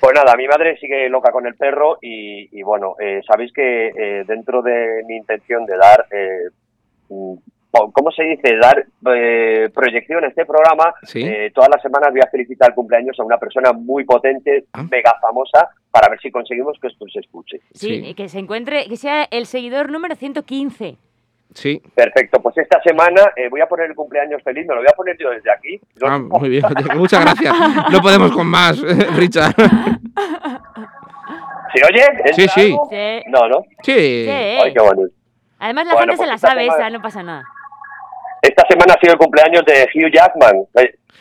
Pues 0.00 0.12
nada, 0.14 0.36
mi 0.36 0.46
madre 0.46 0.76
sigue 0.78 1.08
loca 1.08 1.32
con 1.32 1.46
el 1.46 1.54
perro 1.54 1.96
y, 2.02 2.58
y 2.58 2.62
bueno, 2.62 2.94
eh, 3.00 3.22
sabéis 3.26 3.52
que 3.54 3.88
eh, 3.88 4.24
dentro 4.26 4.60
de 4.60 5.02
mi 5.08 5.16
intención 5.16 5.64
de 5.64 5.76
dar, 5.78 6.06
eh, 6.10 6.50
mm, 7.08 7.34
¿cómo 7.92 8.10
se 8.10 8.22
dice? 8.24 8.56
Dar 8.60 8.84
eh, 9.14 9.68
proyección 9.74 10.24
a 10.24 10.28
este 10.28 10.44
programa, 10.46 10.92
Sí. 11.02 11.22
eh, 11.22 11.50
todas 11.54 11.70
las 11.70 11.82
semanas 11.82 12.10
voy 12.10 12.20
a 12.20 12.30
felicitar 12.30 12.70
el 12.70 12.74
cumpleaños 12.74 13.18
a 13.18 13.24
una 13.24 13.38
persona 13.38 13.72
muy 13.72 14.04
potente, 14.04 14.64
Ah. 14.72 14.84
mega 14.90 15.14
famosa, 15.20 15.68
para 15.90 16.08
ver 16.08 16.20
si 16.20 16.30
conseguimos 16.30 16.78
que 16.80 16.88
esto 16.88 17.04
se 17.12 17.20
escuche. 17.20 17.60
Sí, 17.72 18.02
Sí. 18.04 18.14
que 18.14 18.28
se 18.28 18.38
encuentre, 18.38 18.86
que 18.88 18.96
sea 18.96 19.24
el 19.30 19.46
seguidor 19.46 19.90
número 19.90 20.14
115. 20.16 20.96
Sí. 21.54 21.80
Perfecto, 21.94 22.40
pues 22.42 22.56
esta 22.58 22.82
semana 22.82 23.32
eh, 23.36 23.48
voy 23.48 23.60
a 23.60 23.66
poner 23.66 23.86
el 23.90 23.94
cumpleaños 23.94 24.42
feliz, 24.42 24.66
me 24.66 24.74
lo 24.74 24.80
voy 24.80 24.88
a 24.92 24.96
poner 24.96 25.16
yo 25.18 25.30
desde 25.30 25.52
aquí. 25.52 25.78
Yo- 26.00 26.06
Ah, 26.08 26.18
muy 26.18 26.48
bien. 26.48 26.64
Muchas 26.96 27.20
gracias. 27.20 27.54
No 27.92 28.00
podemos 28.00 28.32
con 28.32 28.46
más, 28.48 28.80
Richard. 29.16 29.54
¿Se 31.74 31.80
oye? 31.84 32.04
¿Entra 32.24 32.32
Sí, 32.34 32.46
sí. 32.48 32.76
No, 33.28 33.48
¿no? 33.48 33.62
Sí. 33.82 34.24
Sí. 34.24 34.30
Ay, 34.30 34.72
qué 34.72 34.80
bonito. 34.80 35.14
Además, 35.58 35.86
la 35.86 35.92
Bueno, 35.94 36.12
gente 36.12 36.16
se 36.24 36.28
pues 36.28 36.28
la 36.30 36.38
sabe 36.38 36.62
semana- 36.64 36.82
esa, 36.86 36.90
no 36.90 37.02
pasa 37.02 37.22
nada. 37.22 37.44
Esta 38.46 38.66
semana 38.68 38.92
ha 38.94 39.00
sido 39.00 39.14
el 39.14 39.18
cumpleaños 39.18 39.62
de 39.64 39.88
Hugh 39.94 40.12
Jackman. 40.12 40.64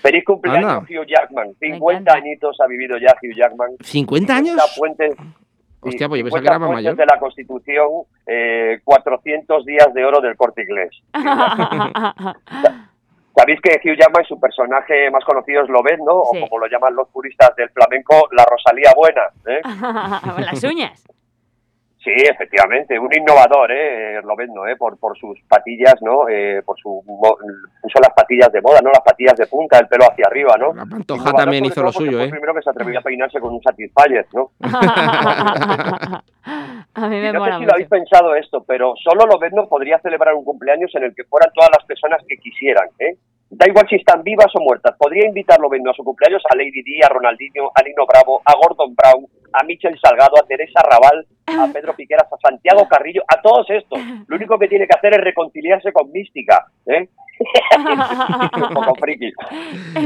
Feliz 0.01 0.25
cumpleaños, 0.25 0.69
Anda. 0.71 0.79
Hugh 0.89 1.05
Jackman. 1.07 1.47
Me 1.61 1.67
50 1.69 1.91
encanta. 2.01 2.13
añitos 2.15 2.57
ha 2.59 2.67
vivido 2.67 2.97
ya 2.97 3.15
Hugh 3.21 3.33
Jackman. 3.35 3.71
¿50 3.77 4.29
años? 4.31 4.55
50 4.61 4.63
puentes, 4.77 5.15
Hostia, 5.79 6.09
pues 6.09 6.19
yo 6.21 6.25
50 6.27 6.29
pensaba 6.29 6.41
que 6.41 6.47
era 6.47 6.59
más 6.59 6.69
mayor. 6.71 6.95
de 6.97 7.05
la 7.05 7.19
Constitución, 7.19 7.87
eh, 8.27 8.79
400 8.83 9.65
días 9.65 9.93
de 9.93 10.03
oro 10.05 10.19
del 10.19 10.35
Corte 10.35 10.63
Inglés. 10.63 10.89
Sabéis 13.35 13.59
que 13.61 13.79
Hugh 13.83 13.97
Jackman, 13.97 14.25
su 14.25 14.39
personaje 14.39 15.09
más 15.09 15.23
conocido 15.25 15.63
es 15.63 15.69
Lobezno, 15.69 16.23
Sí. 16.31 16.37
o 16.37 16.47
como 16.49 16.59
lo 16.59 16.67
llaman 16.67 16.95
los 16.95 17.07
puristas 17.09 17.55
del 17.55 17.69
flamenco, 17.69 18.27
la 18.31 18.45
Rosalía 18.45 18.91
Buena. 18.95 19.23
¿eh? 19.47 19.61
Las 20.51 20.63
uñas. 20.63 21.03
Sí, 22.03 22.11
efectivamente, 22.11 22.99
un 22.99 23.09
innovador, 23.15 23.71
¿eh? 23.71 24.21
Lobezno, 24.23 24.67
¿eh? 24.67 24.75
Por, 24.75 24.99
por 24.99 25.17
sus 25.17 25.39
patillas, 25.47 25.95
¿no? 26.01 26.27
Eh, 26.27 26.61
por 26.65 26.77
su 26.77 27.01
puso 27.81 27.99
las 28.01 28.13
patillas 28.13 28.51
de 28.51 28.61
moda, 28.61 28.81
¿no? 28.83 28.89
Las 28.91 29.03
patillas 29.03 29.37
de 29.37 29.47
punta, 29.47 29.79
el 29.79 29.87
pelo 29.87 30.03
hacia 30.11 30.25
arriba, 30.27 30.57
¿no? 30.59 30.73
La 30.73 30.85
Pantoja 30.85 31.21
Innovador, 31.21 31.39
también 31.45 31.63
hizo 31.63 31.81
lo 31.81 31.93
suyo, 31.93 32.17
fue 32.17 32.21
¿eh? 32.21 32.25
el 32.25 32.31
primero 32.31 32.53
que 32.53 32.61
se 32.61 32.69
atrevió 32.71 32.99
a 32.99 33.01
peinarse 33.03 33.39
con 33.39 33.53
un 33.53 33.61
Satisfyer, 33.61 34.27
¿no? 34.33 34.51
A 36.95 37.07
mí 37.07 37.17
Y 37.17 37.21
me 37.21 37.31
no 37.31 37.45
sé 37.45 37.51
si 37.57 37.65
lo 37.65 37.71
habéis 37.71 37.87
pensado 37.87 38.35
esto, 38.35 38.65
pero 38.67 38.95
solo 39.01 39.25
Lobezno 39.25 39.69
podría 39.69 39.97
celebrar 39.99 40.33
un 40.33 40.43
cumpleaños 40.43 40.93
en 40.95 41.03
el 41.03 41.15
que 41.15 41.23
fueran 41.23 41.51
todas 41.53 41.71
las 41.71 41.85
personas 41.85 42.21
que 42.27 42.35
quisieran, 42.37 42.89
¿eh? 42.99 43.15
Da 43.49 43.65
igual 43.67 43.87
si 43.87 43.95
están 43.95 44.23
vivas 44.23 44.53
o 44.55 44.59
muertas. 44.59 44.97
Podría 44.97 45.25
invitar 45.25 45.59
Lobezno 45.59 45.91
a 45.91 45.93
su 45.93 46.03
cumpleaños 46.03 46.43
a 46.49 46.55
Lady 46.57 46.83
Di, 46.83 47.01
a 47.01 47.07
Ronaldinho, 47.07 47.71
a 47.73 47.81
Lino 47.81 48.05
Bravo, 48.05 48.41
a 48.43 48.53
Gordon 48.55 48.93
Brown, 48.93 49.25
a 49.53 49.63
Michel 49.63 49.97
Salgado, 50.01 50.35
a 50.41 50.45
Teresa 50.47 50.81
Raval, 50.81 51.25
a 51.47 51.67
Pedro 51.73 51.93
Piqueras, 51.95 52.27
a 52.31 52.37
Santiago 52.49 52.87
Carrillo, 52.87 53.21
a 53.27 53.41
todos 53.41 53.69
estos. 53.69 53.99
Lo 54.27 54.35
único 54.35 54.57
que 54.59 54.67
tiene 54.67 54.87
que 54.87 54.95
hacer 54.97 55.13
es 55.13 55.21
reconciliarse 55.21 55.91
con 55.93 56.11
Mística, 56.11 56.65
¿eh? 56.87 57.07
un 57.77 58.73
poco 58.73 58.95
friki. 58.95 59.31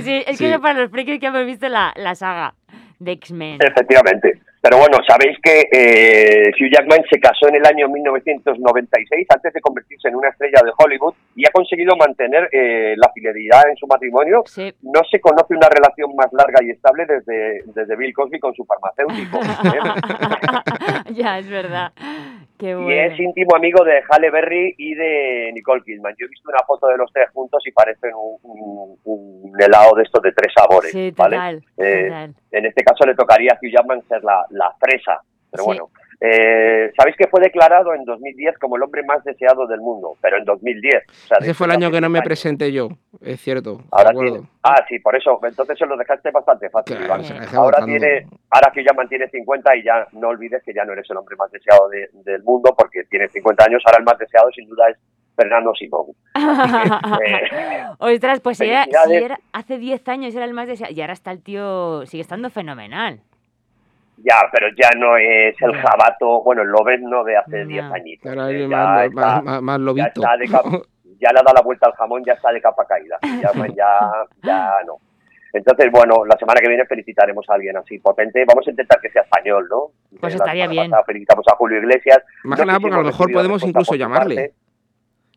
Sí, 0.01 0.23
es 0.25 0.37
Sí. 0.37 0.43
que 0.45 0.51
eso 0.51 0.61
para 0.61 0.79
los 0.79 0.89
frikis 0.91 1.19
que 1.19 1.27
hemos 1.27 1.45
visto 1.45 1.67
la, 1.69 1.93
la 1.95 2.15
saga 2.15 2.53
de 2.99 3.11
X-Men. 3.13 3.59
Efectivamente. 3.61 4.39
Pero 4.62 4.78
bueno, 4.78 4.97
sabéis 5.08 5.38
que 5.41 5.70
eh, 5.72 6.51
Hugh 6.60 6.72
Jackman 6.72 7.03
se 7.10 7.20
casó 7.20 7.47
en 7.47 7.55
el 7.55 7.66
año 7.66 7.88
1996 7.89 9.28
antes 9.34 9.53
de 9.53 9.62
convertirse 9.62 10.08
en 10.08 10.16
una 10.16 10.30
estrella 10.30 10.62
de 10.64 10.72
Hollywood 10.78 11.14
y 11.36 11.45
ha 11.47 11.51
conseguido 11.51 11.95
mantener 11.95 12.49
eh, 12.51 12.95
la 12.97 13.12
fidelidad 13.14 13.70
en 13.70 13.76
su 13.78 13.88
matrimonio. 13.88 14.43
Sí. 14.45 14.74
No 14.82 15.01
se 15.10 15.20
conoce 15.20 15.55
una 15.55 15.70
relación 15.70 16.16
más 16.16 16.32
larga 16.34 16.60
y 16.64 16.72
estable 16.72 17.05
desde, 17.05 17.64
desde 17.66 17.95
Bill 17.95 18.14
Cosby 18.14 18.39
con 18.39 18.53
su 18.55 18.66
farmacéutico. 18.66 19.39
¿eh? 21.08 21.14
ya, 21.14 21.39
es 21.39 21.49
verdad. 21.49 21.91
Y 22.60 22.93
es 22.93 23.20
íntimo 23.20 23.55
amigo 23.55 23.84
de 23.84 24.01
Halle 24.10 24.30
Berry 24.32 24.74
y 24.78 24.95
de 24.95 25.51
Nicole 25.53 25.84
Kidman. 25.84 26.16
Yo 26.18 26.26
he 26.26 26.30
visto 26.30 26.49
una 26.49 26.64
foto 26.66 26.88
de 26.88 26.97
los 26.97 27.12
tres 27.14 27.30
juntos 27.32 27.62
y 27.68 27.72
parecen 27.72 28.12
un, 28.16 28.38
un- 28.43 28.97
un 29.03 29.62
helado 29.62 29.95
de 29.95 30.03
estos 30.03 30.22
de 30.24 30.32
tres 30.32 30.51
sabores. 30.55 30.91
Sí, 30.91 31.14
¿vale? 31.16 31.36
total. 31.36 31.64
Eh, 31.78 32.03
total. 32.08 32.36
En 32.51 32.66
este 32.66 32.84
caso 32.84 33.05
le 33.05 33.16
tocaría 33.16 33.51
a 33.53 33.55
Hugh 33.62 33.72
Jackman 33.72 34.01
ser 34.08 34.24
la, 34.24 34.45
la 34.49 34.74
fresa. 34.80 35.22
Pero 35.51 35.64
Sí. 35.64 35.68
bueno, 35.68 35.89
eh, 36.20 36.91
sabéis 36.97 37.15
que 37.15 37.28
fue 37.28 37.41
declarado 37.41 37.93
en 37.93 38.03
2010 38.03 38.57
como 38.57 38.76
el 38.76 38.84
hombre 38.84 39.03
más 39.03 39.24
deseado 39.24 39.68
del 39.68 39.80
mundo, 39.82 40.15
pero 40.22 40.38
en 40.38 40.45
2010. 40.45 41.03
o 41.07 41.28
sea, 41.28 41.38
Ese 41.39 41.53
fue 41.53 41.68
el 41.68 41.74
año 41.74 41.91
que 41.91 42.01
no 42.01 42.09
me 42.09 42.20
hace 42.20 42.30
10 42.30 42.45
años. 42.45 42.57
presenté 42.57 42.72
yo, 42.72 42.89
es 43.22 43.39
cierto. 43.41 43.82
Ahora 43.91 44.11
tiene, 44.11 44.41
ah, 44.63 44.84
sí, 44.89 44.97
por 44.99 45.15
eso, 45.15 45.39
entonces 45.43 45.78
se 45.78 45.86
lo 45.86 45.95
dejaste 45.95 46.32
bastante 46.32 46.70
fácil, 46.70 46.97
Claro, 46.97 47.24
Ahora 47.55 47.86
tiene, 47.86 48.26
ahora 48.49 48.72
que 48.74 48.84
ya 48.84 48.93
mantiene 48.93 49.28
50 49.30 49.76
y 49.76 49.84
ya 49.84 50.07
no 50.13 50.30
olvides 50.30 50.63
que 50.63 50.74
ya 50.74 50.84
no 50.86 50.93
eres 50.93 51.07
el 51.09 51.18
hombre 51.18 51.36
más 51.36 51.51
deseado 51.51 51.88
de- 51.89 52.09
del 52.24 52.41
mundo 52.43 52.74
porque 52.78 53.03
tienes 53.09 53.32
50 53.32 53.65
años, 53.65 53.84
ahora 53.86 53.99
el 53.99 54.05
más 54.05 54.18
deseado 54.18 54.49
sin 54.51 54.68
duda 54.68 54.89
es 54.89 54.97
Fernando 55.36 55.72
Simón. 55.76 56.07
Eh, 56.36 57.43
Ostras, 57.99 58.39
pues 58.39 58.57
si 58.57 58.65
era, 58.65 58.86
si 58.86 58.91
felicidades. 58.91 59.24
era- 59.24 59.39
hace 59.53 59.78
10 59.78 60.07
años 60.07 60.36
era 60.36 60.45
el 60.45 60.53
más 60.53 60.68
deseado. 60.68 60.91
Y 60.93 61.01
ahora 61.01 61.13
está 61.13 61.32
el 61.32 61.43
tío, 61.43 62.05
sigue 62.07 62.22
estando 62.22 62.49
fenomenal. 62.49 63.20
Ya, 64.18 64.36
pero 64.51 64.68
ya 64.76 64.89
no 64.97 65.15
es 65.18 65.55
el 65.61 65.74
jabato, 65.76 66.41
bueno, 66.43 66.61
el 66.63 66.70
lobezno 66.70 67.24
de 67.24 67.38
hace 67.38 67.59
No. 67.63 67.68
10 67.68 67.84
añitos. 67.86 68.30
Ahora 68.30 68.51
eh, 68.51 68.63
es 68.63 68.70
ya 68.70 68.78
más, 68.78 69.05
está- 69.05 69.22
más, 69.22 69.43
más, 69.43 69.61
más 69.61 69.78
ya 69.78 69.84
lobito. 69.84 70.07
está 70.07 70.38
de 70.38 70.47
capa, 70.47 70.70
ya 71.20 71.32
le 71.34 71.39
ha 71.39 71.43
dado 71.43 71.53
la 71.55 71.61
vuelta 71.61 71.88
al 71.88 71.93
jamón, 71.93 72.24
ya 72.26 72.34
está 72.34 72.51
de 72.51 72.61
capa 72.61 72.86
caída. 72.86 73.18
Ya, 73.41 73.51
ya, 73.76 73.99
ya 74.43 74.72
no. 74.86 74.97
Entonces, 75.53 75.89
bueno, 75.91 76.26
la 76.26 76.36
semana 76.38 76.59
que 76.61 76.68
viene 76.68 76.86
felicitaremos 76.86 77.45
a 77.49 77.53
alguien 77.55 77.76
así 77.78 77.97
potente. 77.99 78.43
Vamos 78.45 78.68
a 78.68 78.70
intentar 78.70 78.99
que 78.99 79.09
sea 79.09 79.24
español, 79.24 79.65
¿no? 79.70 79.88
Pues 80.20 80.36
estaría 80.36 80.68
bien. 80.68 80.91
Felicitamos 81.05 81.45
a 81.51 81.55
Julio 81.55 81.80
Iglesias. 81.80 82.20
Más 82.43 82.59
No 82.59 82.63
que 82.63 82.68
nada 82.68 82.80
porque 82.80 82.95
a 82.95 82.99
lo 82.99 83.05
mejor 83.05 83.32
podemos 83.32 83.63
incluso 83.63 83.91
por 83.91 83.97
llamarle. 83.97 84.36
parte. 84.36 84.53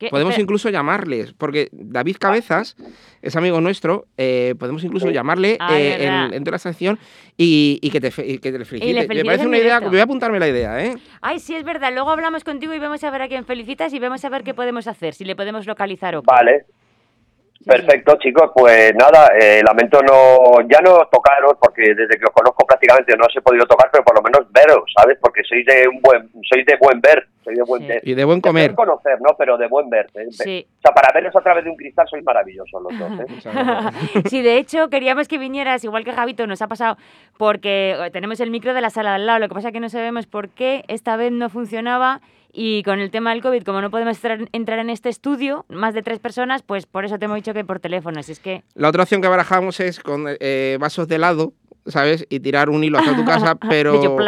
¿Qué? 0.01 0.09
Podemos 0.09 0.31
Espera, 0.33 0.43
incluso 0.43 0.71
llamarles, 0.71 1.35
porque 1.35 1.69
David 1.73 2.17
Cabezas 2.19 2.75
es 3.21 3.37
amigo 3.37 3.61
nuestro, 3.61 4.07
eh, 4.17 4.55
podemos 4.59 4.83
incluso 4.83 5.07
Sí. 5.09 5.13
llamarle 5.13 5.59
Ah, 5.61 5.79
eh, 5.79 6.07
en, 6.07 6.33
en 6.35 6.43
toda 6.43 6.53
la 6.53 6.59
sección 6.59 6.99
y, 7.37 7.79
y 7.83 7.91
que, 7.91 8.01
te, 8.01 8.09
y 8.27 8.39
que 8.39 8.51
te 8.51 8.59
le 8.59 8.65
felicite. 8.65 9.07
Me 9.15 9.25
parece 9.25 9.47
una 9.47 9.59
idea, 9.59 9.79
voy 9.81 9.99
a 10.01 10.05
apuntarme 10.05 10.41
la 10.41 10.49
idea, 10.49 10.83
¿eh? 10.83 10.95
Ay, 11.21 11.39
sí, 11.39 11.55
es 11.55 11.65
verdad. 11.65 11.93
Luego 11.93 12.09
hablamos 12.11 12.45
contigo 12.45 12.73
y 12.73 12.79
vemos 12.79 13.05
a 13.05 13.11
ver 13.11 13.21
a 13.21 13.29
quién 13.29 13.45
felicitas 13.45 13.93
y 13.93 13.99
vemos 13.99 14.25
a 14.25 14.31
ver 14.31 14.43
qué 14.43 14.55
podemos 14.55 14.87
hacer, 14.87 15.13
si 15.13 15.25
le 15.27 15.37
podemos 15.37 15.67
localizar 15.67 16.17
o 16.17 16.23
qué. 16.23 16.27
Vale. 16.33 16.65
Perfecto, 17.67 18.17
chicos. 18.19 18.51
Pues 18.55 18.95
nada, 18.95 19.29
eh, 19.41 19.63
lamento 19.65 20.01
no 20.03 20.61
ya 20.69 20.81
no 20.81 21.07
tocaros 21.11 21.55
porque 21.61 21.95
desde 21.95 22.19
que 22.19 22.25
os 22.25 22.33
conozco 22.33 22.67
prácticamente 22.67 23.17
no 23.17 23.25
os 23.27 23.37
he 23.37 23.41
podido 23.41 23.67
tocar, 23.67 23.89
pero 23.93 24.05
por 24.05 24.17
lo 24.17 24.23
menos 24.23 24.51
veros, 24.53 24.85
¿sabes? 24.97 25.19
Porque 25.21 25.43
sois 25.45 25.65
de 25.67 25.87
un 25.89 26.01
buen, 26.01 26.29
sois 26.49 26.65
de 26.67 26.77
buen 26.81 27.01
ver, 27.01 27.27
sois 27.45 27.57
de 27.57 27.63
buen 27.65 27.83
Sí. 27.83 27.89
ver. 27.89 28.01
Y 28.05 28.15
de 28.15 28.25
buen 28.25 28.41
comer. 28.41 28.75
conocer, 28.75 29.19
¿no? 29.21 29.37
Pero 29.39 29.57
de 29.59 29.67
buen 29.69 29.89
ver. 29.91 30.07
¿eh? 30.15 30.27
Sí. 30.31 30.67
O 30.79 30.81
sea, 30.83 30.93
para 30.95 31.13
veros 31.13 31.35
a 31.37 31.41
través 31.41 31.65
de 31.65 31.71
un 31.71 31.77
cristal 31.77 32.07
sois 32.09 32.25
maravillosos 32.25 32.83
los 32.83 32.99
dos, 32.99 33.21
¿eh? 33.21 34.23
Sí, 34.29 34.43
de 34.43 34.57
hecho, 34.59 34.89
queríamos 34.89 35.29
que 35.29 35.39
vinieras, 35.39 35.85
igual 35.85 36.05
que 36.05 36.13
Javito 36.13 36.47
nos 36.47 36.63
ha 36.63 36.69
pasado, 36.69 36.97
porque 37.39 37.97
eh, 37.99 38.11
tenemos 38.11 38.41
el 38.41 38.51
micro 38.51 38.75
de 38.75 38.81
la 38.81 38.91
sala 38.91 39.11
de 39.11 39.17
al 39.17 39.27
lado. 39.27 39.39
Lo 39.39 39.49
que 39.49 39.55
pasa 39.55 39.69
es 39.69 39.75
que 39.75 39.81
no 39.81 39.89
sabemos 39.89 40.27
por 40.27 40.49
qué 40.49 40.85
esta 40.89 41.17
vez 41.17 41.33
no 41.33 41.49
funcionaba 41.51 42.21
y 42.53 42.83
con 42.83 43.01
el 43.01 43.11
tema 43.11 43.31
del 43.31 43.43
COVID, 43.43 43.63
como 43.63 43.81
no 43.81 43.91
podemos 43.91 44.19
entrar, 44.53 44.79
en 44.79 44.91
este 44.91 45.09
estudio, 45.09 45.65
más 45.69 45.95
de 45.95 46.03
tres 46.03 46.19
personas, 46.19 46.63
pues 46.63 46.87
por 46.87 47.05
eso 47.05 47.19
te 47.19 47.27
hemos 47.27 47.37
dicho 47.37 47.55
que 47.55 47.65
por 47.65 47.81
teléfono. 47.81 48.21
Así 48.21 48.33
es 48.33 48.41
que 48.41 48.63
La 48.75 48.89
otra 48.89 49.03
opción 49.03 49.21
que 49.21 49.29
barajamos 49.29 49.81
es 49.81 50.01
con 50.01 50.25
eh, 50.29 50.77
vasos 50.81 51.09
de 51.09 51.17
helado, 51.17 51.53
¿sabes? 51.87 52.27
Y 52.29 52.41
tirar 52.41 52.71
un 52.71 52.83
hilo 52.83 52.99
hasta 52.99 53.17
tu 53.17 53.25
casa, 53.25 53.55
pero 53.69 54.19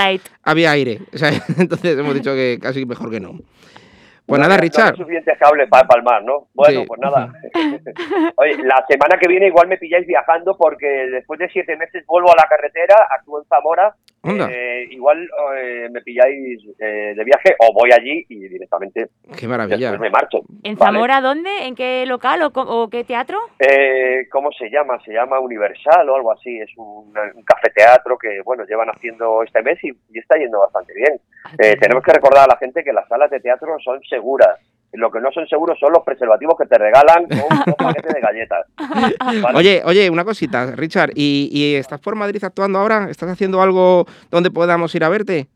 había 0.43 0.71
aire. 0.71 1.01
Entonces 1.59 1.99
hemos 1.99 2.15
dicho 2.15 2.35
que 2.35 2.59
casi 2.61 2.87
mejor 2.87 3.11
que 3.11 3.21
no. 3.21 3.39
Pues 4.27 4.39
No 4.39 4.45
nada, 4.45 4.55
había- 4.55 4.57
no 4.57 4.63
Richard. 4.63 4.97
suficientes 4.97 5.39
cables 5.39 5.69
para 5.69 5.87
palmar, 5.87 6.23
¿no? 6.25 6.47
Bueno, 6.55 6.81
Sí. 6.81 6.87
pues 6.87 7.01
nada. 7.01 7.33
Oye, 8.37 8.57
la 8.63 8.85
semana 8.89 9.19
que 9.21 9.29
viene 9.29 9.49
igual 9.49 9.69
me 9.69 9.79
pilláis 9.79 10.07
viajando 10.07 10.57
porque 10.57 10.87
después 10.87 11.39
de 11.41 11.49
siete 11.51 11.77
meses 11.77 12.05
vuelvo 12.07 12.31
a 12.33 12.37
la 12.37 12.49
carretera, 12.49 12.95
actúo 13.11 13.41
en 13.41 13.47
Zamora. 13.49 13.95
Eh, 14.25 14.87
igual 14.91 15.29
eh, 15.57 15.89
me 15.91 16.01
pilláis 16.01 16.61
eh, 16.79 17.13
de 17.17 17.25
viaje 17.25 17.57
o 17.59 17.73
voy 17.75 17.91
allí 17.91 18.25
y 18.29 18.39
directamente 18.47 19.09
Qué 19.37 19.49
maravilla. 19.49 19.91
después 19.91 20.01
me 20.01 20.11
marcho. 20.11 20.39
¿En 20.63 20.77
¿vale? 20.77 20.93
Zamora 20.95 21.21
dónde? 21.21 21.67
¿En 21.67 21.75
qué 21.75 22.05
local 22.07 22.41
o, 22.45 22.53
o 22.55 22.89
qué 22.89 23.03
teatro? 23.03 23.41
Eh, 23.59 24.29
¿Cómo 24.31 24.53
se 24.53 24.71
llama? 24.71 25.01
Se 25.05 25.13
llama 25.13 25.41
Universal 25.41 26.09
o 26.09 26.15
algo 26.15 26.31
así. 26.31 26.57
Es 26.61 26.71
un, 26.77 27.13
un 27.35 27.43
café-teatro 27.43 28.17
que, 28.17 28.41
bueno, 28.45 28.65
llevan 28.65 28.91
haciendo 28.91 29.43
este 29.43 29.61
mes 29.61 29.83
y, 29.83 29.89
y 29.89 30.19
está 30.21 30.39
yendo 30.39 30.61
bastante 30.61 30.95
bien. 30.95 31.19
Eh, 31.59 31.77
tenemos 31.81 32.05
que 32.05 32.13
recordar 32.13 32.45
a 32.45 32.53
la 32.55 32.57
gente 32.59 32.85
que 32.85 32.93
las 32.93 33.09
salas 33.09 33.29
de 33.29 33.41
teatro 33.41 33.77
son 33.83 34.01
seguras. 34.13 34.59
Lo 34.93 35.11
que 35.11 35.21
no 35.21 35.33
son 35.33 35.47
seguros 35.49 35.79
son 35.81 35.91
los 35.93 36.05
preservativos 36.05 36.55
que 36.59 36.67
te 36.67 36.77
regalan 36.77 37.27
con 37.27 37.39
un 37.39 37.75
paquete 37.79 38.13
de 38.13 38.21
galletas. 38.21 38.67
¿vale? 39.43 39.59
Oye, 39.59 39.83
oye, 39.87 40.11
una 40.11 40.25
cosita, 40.25 40.73
Richard. 40.73 41.13
¿y, 41.15 41.49
y 41.51 41.77
estás 41.77 41.99
por 41.99 42.15
Madrid 42.15 42.45
actuando 42.45 42.79
ahora? 42.79 43.09
¿Estás 43.09 43.31
haciendo 43.31 43.63
algo 43.63 44.05
donde 44.31 44.51
podamos 44.51 44.95
ir 44.95 45.05
a 45.05 45.09
verte? 45.09 45.49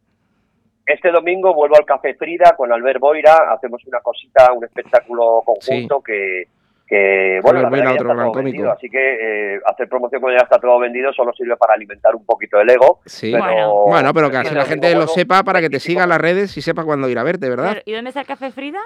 Este 0.87 1.11
domingo 1.11 1.53
vuelvo 1.53 1.77
al 1.77 1.85
Café 1.85 2.15
Frida 2.15 2.55
con 2.57 2.73
Albert 2.73 3.01
Boira. 3.01 3.53
Hacemos 3.53 3.85
una 3.87 4.01
cosita, 4.01 4.53
un 4.53 4.65
espectáculo 4.65 5.43
conjunto 5.45 6.01
que, 6.01 6.45
que, 6.87 7.41
bueno, 7.43 7.63
la 7.63 7.69
verdad 7.71 7.85
que 7.85 7.85
ya 7.85 7.91
está 7.97 8.15
todo 8.15 8.33
vendido. 8.43 8.73
Así 8.73 8.89
que 8.91 9.55
eh, 9.55 9.61
hacer 9.67 9.89
promoción 9.89 10.21
cuando 10.21 10.39
ya 10.39 10.45
está 10.45 10.59
todo 10.59 10.79
vendido 10.79 11.13
solo 11.13 11.33
sirve 11.33 11.57
para 11.57 11.75
alimentar 11.75 12.15
un 12.15 12.25
poquito 12.25 12.61
el 12.61 12.71
ego. 12.71 13.01
Sí. 13.07 13.33
Pero, 13.33 13.45
Bueno. 13.45 13.73
Bueno, 13.87 14.15
pero 14.15 14.31
que 14.31 14.37
así 14.37 14.55
la 14.55 14.65
gente 14.65 14.95
lo 14.95 15.07
sepa 15.07 15.43
para 15.43 15.61
que 15.61 15.71
te 15.71 15.81
siga 15.81 16.05
en 16.05 16.11
las 16.11 16.21
redes 16.21 16.57
y 16.57 16.63
sepa 16.63 16.85
cuándo 16.85 17.09
ir 17.09 17.19
a 17.19 17.23
verte, 17.25 17.49
¿verdad? 17.49 17.79
¿Y 17.85 17.93
dónde 17.93 18.11
está 18.11 18.21
el 18.21 18.27
Café 18.27 18.51
Frida? 18.53 18.81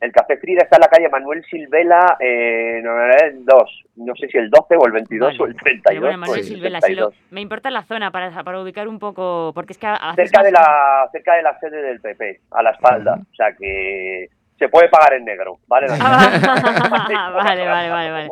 El 0.00 0.10
Café 0.10 0.36
Frida 0.36 0.62
está 0.64 0.76
en 0.78 0.80
la 0.80 0.88
calle 0.88 1.08
Manuel 1.08 1.44
Silvela, 1.48 2.16
eh, 2.18 2.80
no, 2.82 2.90
el 3.24 3.44
2. 3.44 3.82
No 3.96 4.14
sé 4.16 4.26
si 4.26 4.36
el 4.36 4.50
12 4.50 4.74
o 4.76 4.86
el 4.86 4.92
22 4.92 5.26
Vale. 5.28 5.38
o 5.40 5.46
el 5.46 5.54
32. 5.56 5.82
Pero 5.84 6.00
bueno, 6.00 6.18
Manuel 6.18 6.40
el 6.40 6.44
Silvela, 6.44 6.80
sí 6.80 6.94
lo- 6.94 7.10
72. 7.10 7.30
me 7.32 7.40
importa 7.40 7.70
la 7.70 7.84
zona 7.84 8.10
para, 8.10 8.42
para 8.42 8.60
ubicar 8.60 8.88
un 8.88 8.98
poco, 8.98 9.52
porque 9.54 9.74
es 9.74 9.78
que 9.78 9.86
cerca 10.16 10.42
de 10.42 10.50
la 10.50 11.08
cerca 11.12 11.36
de 11.36 11.42
la 11.42 11.56
sede 11.60 11.82
del 11.82 12.00
PP, 12.00 12.40
a 12.50 12.62
la 12.64 12.70
espalda. 12.70 13.14
O 13.30 13.34
sea 13.36 13.54
que 13.56 14.28
se 14.58 14.68
puede 14.68 14.88
pagar 14.88 15.14
en 15.14 15.24
negro, 15.24 15.58
¿vale? 15.66 15.86
Ah, 16.00 17.30
vale, 17.34 17.66
vale, 17.66 17.90
vale, 17.90 18.10
vale. 18.10 18.28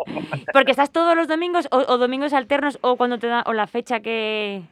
Porque 0.52 0.70
estás 0.70 0.90
todos 0.90 1.16
los 1.16 1.28
domingos 1.28 1.68
o, 1.70 1.78
o 1.78 1.98
domingos 1.98 2.32
alternos 2.32 2.78
o 2.82 2.96
cuando 2.96 3.18
te 3.18 3.26
da 3.26 3.42
o 3.46 3.52
la 3.52 3.66
fecha 3.66 4.00
que, 4.00 4.62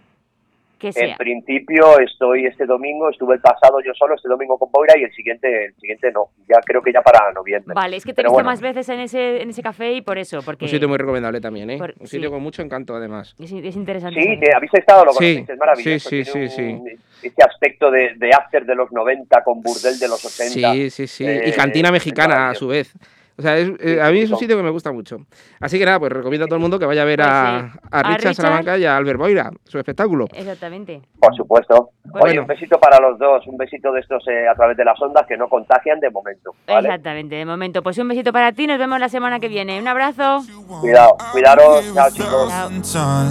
que 0.79 0.91
En 0.95 1.16
principio 1.16 1.99
estoy 1.99 2.47
este 2.47 2.64
domingo, 2.66 3.11
estuve 3.11 3.35
el 3.35 3.41
pasado 3.41 3.81
yo 3.85 3.93
solo, 3.95 4.14
este 4.14 4.29
domingo 4.29 4.59
con 4.59 4.70
Boira 4.70 4.95
y 4.99 5.03
el 5.03 5.12
siguiente 5.12 5.66
el 5.66 5.74
siguiente 5.74 6.11
no, 6.12 6.29
ya 6.49 6.57
creo 6.64 6.81
que 6.83 6.93
ya 6.93 7.03
para 7.03 7.33
noviembre. 7.33 7.74
Vale, 7.74 7.97
es 7.97 8.05
que 8.05 8.12
te 8.14 8.20
he 8.20 8.24
visto 8.24 8.33
bueno. 8.35 8.49
más 8.51 8.61
veces 8.61 8.89
en 8.89 9.01
ese, 9.01 9.43
en 9.43 9.51
ese 9.51 9.62
café 9.62 9.93
y 9.93 10.03
por 10.03 10.18
eso, 10.18 10.41
porque 10.43 10.64
Un 10.66 10.70
sitio 10.70 10.89
muy 10.89 10.99
recomendable 10.99 11.41
también, 11.41 11.70
¿eh? 11.70 11.79
Por- 11.79 11.95
Un 11.99 12.07
sitio 12.07 12.29
sí. 12.29 12.33
con 12.33 12.43
mucho 12.43 12.62
encanto, 12.62 12.95
además. 12.95 13.35
es, 13.39 13.53
es 13.53 13.76
interesante. 13.76 14.20
Sí, 14.22 14.39
te, 14.41 14.55
habéis 14.55 14.72
estado, 14.74 15.05
lo 15.05 15.12
Sí, 15.12 15.16
conocéis, 15.18 15.49
es 15.51 15.59
maravilloso. 15.59 16.09
sí, 16.09 16.24
sí, 16.24 16.33
tiene 16.33 16.49
sí, 16.51 16.62
un- 16.62 16.89
Ese 17.22 17.43
aspecto 17.43 17.91
de, 17.91 18.12
de 18.16 18.31
after 18.31 18.64
de 18.64 18.74
los 18.76 18.93
90 18.93 19.43
con 19.43 19.61
burdel 19.61 19.99
de 19.99 20.07
los 20.09 20.24
80. 20.24 20.72
Sí, 20.72 20.91
sí, 20.91 21.07
sí. 21.09 21.26
y 21.26 21.53
cantina 21.53 21.91
mexicana 21.91 22.51
a 22.51 22.55
su 22.55 22.68
vez. 22.68 22.93
O 23.39 23.43
sea, 23.43 23.57
es- 23.57 23.70
eh, 23.78 24.03
a 24.03 24.11
mí 24.11 24.18
es 24.18 24.30
un 24.32 24.36
sitio 24.39 24.57
que 24.57 24.62
me 24.64 24.70
gusta 24.70 24.91
mucho. 24.91 25.18
Así 25.61 25.78
que 25.78 25.84
nada, 25.84 26.01
pues 26.01 26.11
recomiendo 26.11 26.47
a 26.47 26.49
todo 26.49 26.57
el 26.57 26.61
mundo 26.62 26.76
que 26.78 26.86
vaya 26.86 27.03
a 27.03 27.05
ver 27.05 27.20
Pues 27.20 27.28
a, 27.30 27.70
sí. 27.72 27.78
a 27.93 27.99
A 27.99 28.03
Richard 28.03 28.18
Richard. 28.18 28.34
Salamanca 28.34 28.78
y 28.78 28.84
a 28.84 28.97
Albert 28.97 29.18
Boira, 29.18 29.51
su 29.64 29.78
espectáculo. 29.78 30.26
Exactamente. 30.34 31.03
Por 31.20 31.34
supuesto. 31.36 31.91
Oye, 32.20 32.41
un 32.41 32.47
besito 32.49 32.80
para 32.80 32.99
los 33.01 33.16
dos, 33.18 33.47
un 33.47 33.57
besito 33.57 33.93
de 33.93 34.01
estos 34.01 34.26
eh, 34.26 34.49
a 34.49 34.55
través 34.57 34.76
de 34.76 34.84
las 34.84 35.01
ondas 35.01 35.24
que 35.28 35.36
no 35.36 35.49
contagian 35.49 36.01
de 36.01 36.11
momento. 36.11 36.51
¿vale? 36.66 36.89
Exactamente, 36.89 37.36
de 37.36 37.45
momento. 37.47 37.82
Pues 37.82 37.97
un 37.99 38.09
besito 38.09 38.32
para 38.32 38.51
ti, 38.53 38.66
nos 38.66 38.78
vemos 38.78 38.99
la 38.99 39.09
semana 39.09 39.39
que 39.39 39.47
viene. 39.49 39.80
Un 39.80 39.86
abrazo. 39.86 40.43
Cuidado, 40.80 41.16
cuidaros, 41.32 41.95
chao 41.95 42.11
chicos. 42.11 42.53
Chao. 42.93 43.24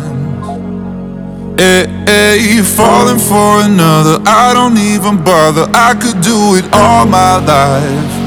Hey, 1.60 1.86
hey, 2.06 2.62
falling 2.64 3.20
for 3.20 3.62
another, 3.66 4.22
I 4.28 4.54
don't 4.54 4.78
even 4.78 5.18
bother. 5.24 5.68
I 5.74 5.96
could 6.00 6.22
do 6.22 6.56
it 6.56 6.66
all 6.72 7.06
my 7.08 7.40
life. 7.44 8.27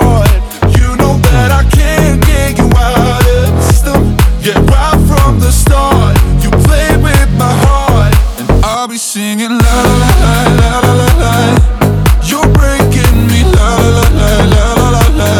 singing 9.01 9.57
la 9.57 9.75
la 10.01 10.09
la 10.59 10.69
la 10.85 10.93
la 10.93 11.09
la. 11.21 11.33
You're 12.21 12.47
breaking 12.53 13.17
me 13.27 13.41
la 13.55 13.69
la 13.95 14.05
la 14.19 14.29
la 14.53 14.63
la 14.77 14.89
la 14.95 15.03
la. 15.19 15.31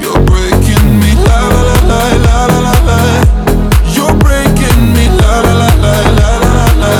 You're 0.00 0.20
breaking 0.24 0.86
me 0.98 1.12
la 1.26 1.40
la 1.54 1.62
la 1.90 2.00
la 2.24 2.46
la 2.48 2.60
la 2.66 2.74
la. 2.88 2.98
You're 3.94 4.16
breaking 4.24 4.80
me 4.94 5.04
la 5.20 5.32
la 5.46 5.52
la 5.60 5.70
la 5.84 5.94
la 6.18 6.30
la 6.56 6.66
la. 6.82 6.92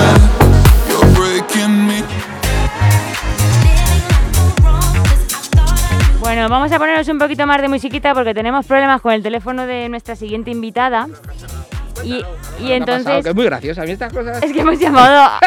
You're 0.91 1.09
breaking 1.19 1.87
me. 1.87 2.05
Bueno, 6.21 6.49
vamos 6.51 6.71
a 6.73 6.79
ponernos 6.79 7.09
un 7.09 7.19
poquito 7.19 7.47
más 7.47 7.63
de 7.63 7.69
musiquita 7.69 8.13
porque 8.13 8.35
tenemos 8.35 8.67
problemas 8.67 9.01
con 9.01 9.13
el 9.13 9.23
teléfono 9.23 9.67
de 9.67 9.89
nuestra 9.89 10.15
siguiente 10.15 10.51
invitada. 10.51 11.09
Y, 12.05 12.25
entonces 12.73 13.23
Que 13.23 13.31
es 13.31 13.35
muy 13.35 13.45
gracioso. 13.45 13.83
A 13.83 13.85
mí 13.85 13.93
estas 13.93 14.13
cosas. 14.13 14.43
es 14.43 14.53
que 14.53 14.61
hemos 14.61 14.79
llamado 14.79 15.19
a 15.19 15.41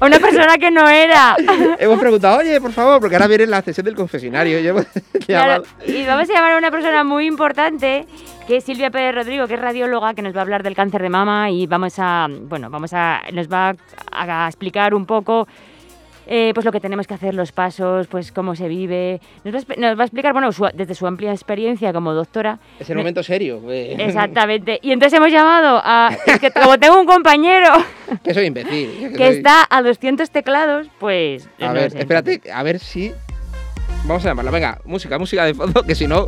una 0.00 0.18
persona 0.18 0.56
que 0.58 0.70
no 0.70 0.88
era. 0.88 1.36
Hemos 1.78 1.98
preguntado, 1.98 2.38
oye, 2.38 2.60
por 2.60 2.72
favor, 2.72 3.00
porque 3.00 3.16
ahora 3.16 3.26
viene 3.26 3.46
la 3.46 3.62
sesión 3.62 3.84
del 3.84 3.94
confesionario. 3.94 4.58
y 4.58 5.24
Claro, 5.26 5.64
vamos 6.06 6.30
a 6.30 6.32
llamar 6.32 6.52
a 6.52 6.58
una 6.58 6.70
persona 6.70 7.04
muy 7.04 7.26
importante 7.26 8.06
que 8.46 8.56
es 8.56 8.64
Silvia 8.64 8.90
Pérez 8.90 9.14
Rodrigo, 9.14 9.46
que 9.46 9.54
es 9.54 9.60
radióloga, 9.60 10.14
que 10.14 10.22
nos 10.22 10.34
va 10.34 10.40
a 10.40 10.42
hablar 10.42 10.62
del 10.62 10.74
cáncer 10.74 11.00
de 11.00 11.08
mama 11.08 11.50
y 11.50 11.66
vamos 11.66 11.94
a, 11.98 12.28
bueno, 12.30 12.68
vamos 12.68 12.92
a, 12.92 13.22
nos 13.32 13.48
va 13.48 13.74
a, 14.12 14.44
a 14.44 14.48
explicar 14.48 14.94
un 14.94 15.06
poco 15.06 15.48
eh, 16.26 16.52
pues 16.54 16.64
lo 16.64 16.72
que 16.72 16.80
tenemos 16.80 17.06
que 17.06 17.14
hacer, 17.14 17.34
los 17.34 17.52
pasos, 17.52 18.06
pues 18.06 18.32
cómo 18.32 18.54
se 18.56 18.68
vive. 18.68 19.20
Nos 19.44 19.54
va 19.54 19.58
a, 19.58 19.62
expli- 19.62 19.76
nos 19.78 19.98
va 19.98 20.02
a 20.02 20.06
explicar, 20.06 20.32
bueno, 20.32 20.50
su- 20.52 20.68
desde 20.74 20.94
su 20.94 21.06
amplia 21.06 21.32
experiencia 21.32 21.92
como 21.92 22.12
doctora. 22.14 22.58
Es 22.78 22.88
el 22.90 22.96
Me- 22.96 23.02
momento 23.02 23.22
serio. 23.22 23.60
eh. 23.70 23.96
Exactamente. 23.98 24.78
Y 24.82 24.92
entonces 24.92 25.16
hemos 25.16 25.30
llamado 25.30 25.80
a... 25.84 26.10
Es 26.26 26.38
que 26.40 26.50
como 26.50 26.78
tengo 26.78 27.00
un 27.00 27.06
compañero 27.06 27.68
que 28.24 28.34
soy 28.34 28.46
imbécil. 28.46 29.12
que 29.12 29.26
soy- 29.26 29.36
está 29.36 29.66
a 29.68 29.82
200 29.82 30.30
teclados, 30.30 30.86
pues... 30.98 31.48
A 31.60 31.68
no 31.68 31.72
ver, 31.74 31.90
sé. 31.90 31.98
espérate, 32.00 32.40
a 32.52 32.62
ver 32.62 32.78
si. 32.78 33.12
Vamos 34.06 34.24
a 34.24 34.28
llamarla. 34.28 34.50
Venga, 34.50 34.78
música, 34.84 35.18
música 35.18 35.44
de 35.46 35.54
fondo, 35.54 35.82
que 35.82 35.94
si 35.94 36.06
no. 36.06 36.26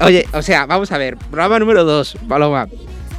Oye, 0.00 0.26
o 0.32 0.42
sea, 0.42 0.66
vamos 0.66 0.92
a 0.92 0.98
ver. 0.98 1.16
Programa 1.16 1.58
número 1.58 1.84
2, 1.84 2.18
Paloma. 2.28 2.68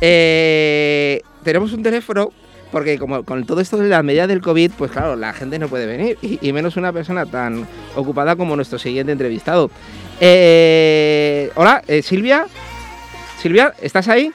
Eh, 0.01 1.21
tenemos 1.43 1.73
un 1.73 1.83
teléfono. 1.83 2.31
Porque 2.71 2.99
como 2.99 3.23
con 3.23 3.45
todo 3.45 3.61
esto 3.61 3.77
de 3.77 3.87
las 3.87 4.03
medidas 4.03 4.27
del 4.27 4.41
COVID, 4.41 4.71
pues 4.77 4.91
claro, 4.91 5.15
la 5.15 5.31
gente 5.31 5.57
no 5.57 5.69
puede 5.69 5.85
venir. 5.85 6.17
Y, 6.21 6.51
menos 6.51 6.75
una 6.75 6.91
persona 6.91 7.25
tan 7.25 7.65
ocupada 7.95 8.35
como 8.35 8.57
nuestro 8.57 8.77
siguiente 8.77 9.13
entrevistado. 9.13 9.71
Eh, 10.19 11.49
hola, 11.55 11.81
eh, 11.87 12.01
Silvia. 12.01 12.45
Silvia, 13.41 13.73
¿estás 13.81 14.09
ahí? 14.09 14.33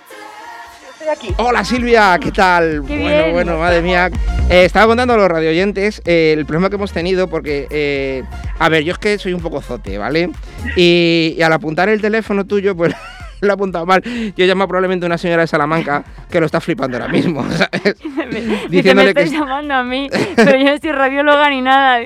Estoy 1.02 1.30
aquí. 1.30 1.34
Hola 1.38 1.64
Silvia, 1.64 2.16
¿qué 2.22 2.30
tal? 2.30 2.84
Qué 2.86 2.96
bueno, 3.00 3.22
bien. 3.22 3.32
bueno, 3.32 3.58
madre 3.58 3.82
mía. 3.82 4.08
Eh, 4.48 4.64
estaba 4.64 4.86
contando 4.86 5.14
a 5.14 5.16
los 5.16 5.28
radioyentes 5.28 6.00
eh, 6.04 6.32
el 6.36 6.46
problema 6.46 6.70
que 6.70 6.76
hemos 6.76 6.92
tenido 6.92 7.28
porque, 7.28 7.66
eh, 7.70 8.22
a 8.58 8.68
ver, 8.68 8.84
yo 8.84 8.92
es 8.92 8.98
que 8.98 9.18
soy 9.18 9.32
un 9.32 9.40
poco 9.40 9.60
zote, 9.60 9.98
¿vale? 9.98 10.30
Y, 10.76 11.34
y 11.36 11.42
al 11.42 11.52
apuntar 11.54 11.88
el 11.88 12.00
teléfono 12.00 12.44
tuyo, 12.44 12.76
pues 12.76 12.94
lo 13.42 13.48
he 13.48 13.52
apuntado 13.52 13.84
mal. 13.84 14.02
Yo 14.36 14.46
llamo 14.46 14.66
probablemente 14.68 15.04
a 15.04 15.08
una 15.08 15.18
señora 15.18 15.42
de 15.42 15.46
Salamanca 15.48 16.04
que 16.30 16.40
lo 16.40 16.46
está 16.46 16.60
flipando 16.60 16.96
ahora 16.96 17.08
mismo, 17.12 17.44
¿sabes? 17.50 17.96
Me 18.32 18.40
Diciéndole 18.68 19.10
estás 19.10 19.24
que- 19.30 19.36
llamando 19.36 19.74
a 19.74 19.82
mí, 19.82 20.08
pero 20.36 20.56
yo 20.58 20.64
no 20.72 20.78
soy 20.78 20.92
radióloga 20.92 21.50
ni 21.50 21.60
nada. 21.60 22.00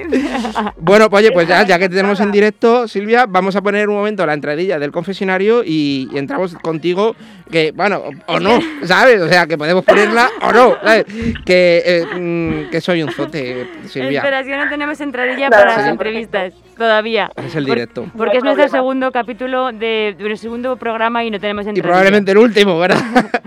Bueno, 0.78 1.08
pues 1.10 1.24
oye, 1.24 1.32
pues 1.32 1.46
ya, 1.46 1.62
ya 1.64 1.78
que 1.78 1.88
te 1.88 1.96
tenemos 1.96 2.18
en 2.20 2.32
directo, 2.32 2.88
Silvia, 2.88 3.26
vamos 3.28 3.54
a 3.56 3.62
poner 3.62 3.88
un 3.88 3.94
momento 3.96 4.24
la 4.26 4.34
entradilla 4.34 4.78
del 4.78 4.90
confesionario 4.92 5.62
y, 5.64 6.08
y 6.12 6.18
entramos 6.18 6.54
contigo, 6.56 7.14
que, 7.50 7.72
bueno, 7.72 8.02
o, 8.26 8.34
o 8.34 8.40
no, 8.40 8.58
¿sabes? 8.84 9.20
O 9.20 9.28
sea, 9.28 9.46
que 9.46 9.56
podemos 9.58 9.84
ponerla 9.84 10.28
o 10.42 10.52
no, 10.52 10.76
¿sabes? 10.82 11.04
Que, 11.44 11.82
eh, 11.84 12.06
mm, 12.18 12.70
que 12.70 12.80
soy 12.80 13.02
un 13.02 13.12
zote, 13.12 13.68
Silvia. 13.88 14.20
Espera, 14.20 14.40
es 14.40 14.46
que 14.46 14.56
no 14.56 14.68
tenemos 14.68 15.00
entradilla 15.00 15.50
para 15.50 15.76
las 15.76 15.86
entrevistas 15.88 16.54
todavía. 16.76 17.30
Es 17.36 17.54
el 17.54 17.64
Por- 17.66 17.74
directo. 17.74 18.06
Porque 18.16 18.34
No 18.34 18.38
es 18.38 18.44
nuestro 18.44 18.54
problema. 18.64 18.68
segundo 18.78 19.12
capítulo 19.12 19.72
de, 19.72 20.14
de 20.16 20.24
nuestro 20.28 20.36
segundo 20.36 20.76
programa 20.76 21.24
y 21.24 21.30
no 21.30 21.38
tenemos 21.40 21.64
Y 21.66 21.70
entradilla. 21.70 21.82
probablemente 21.88 22.30
el 22.32 22.38
último, 22.38 22.78
¿verdad? 22.78 22.98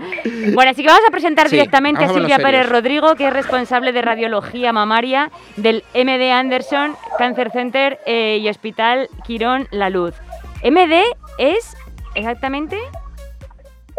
Bueno, 0.54 0.70
así 0.72 0.82
que 0.82 0.88
vamos 0.88 1.04
a 1.06 1.10
presentar 1.10 1.48
Sí, 1.48 1.56
directamente 1.56 2.04
a 2.04 2.08
Silvia 2.08 2.38
Pérez. 2.38 2.68
Rodrigo, 2.68 3.14
que 3.14 3.26
es 3.26 3.32
responsable 3.32 3.92
de 3.92 4.02
radiología 4.02 4.72
mamaria 4.72 5.30
del 5.56 5.84
MD 5.94 6.30
Anderson 6.32 6.94
Cancer 7.18 7.50
Center 7.50 7.98
eh, 8.06 8.38
y 8.40 8.48
Hospital 8.48 9.08
Quirón 9.26 9.68
La 9.70 9.90
Luz. 9.90 10.14
MD 10.64 11.02
es 11.38 11.76
exactamente. 12.14 12.78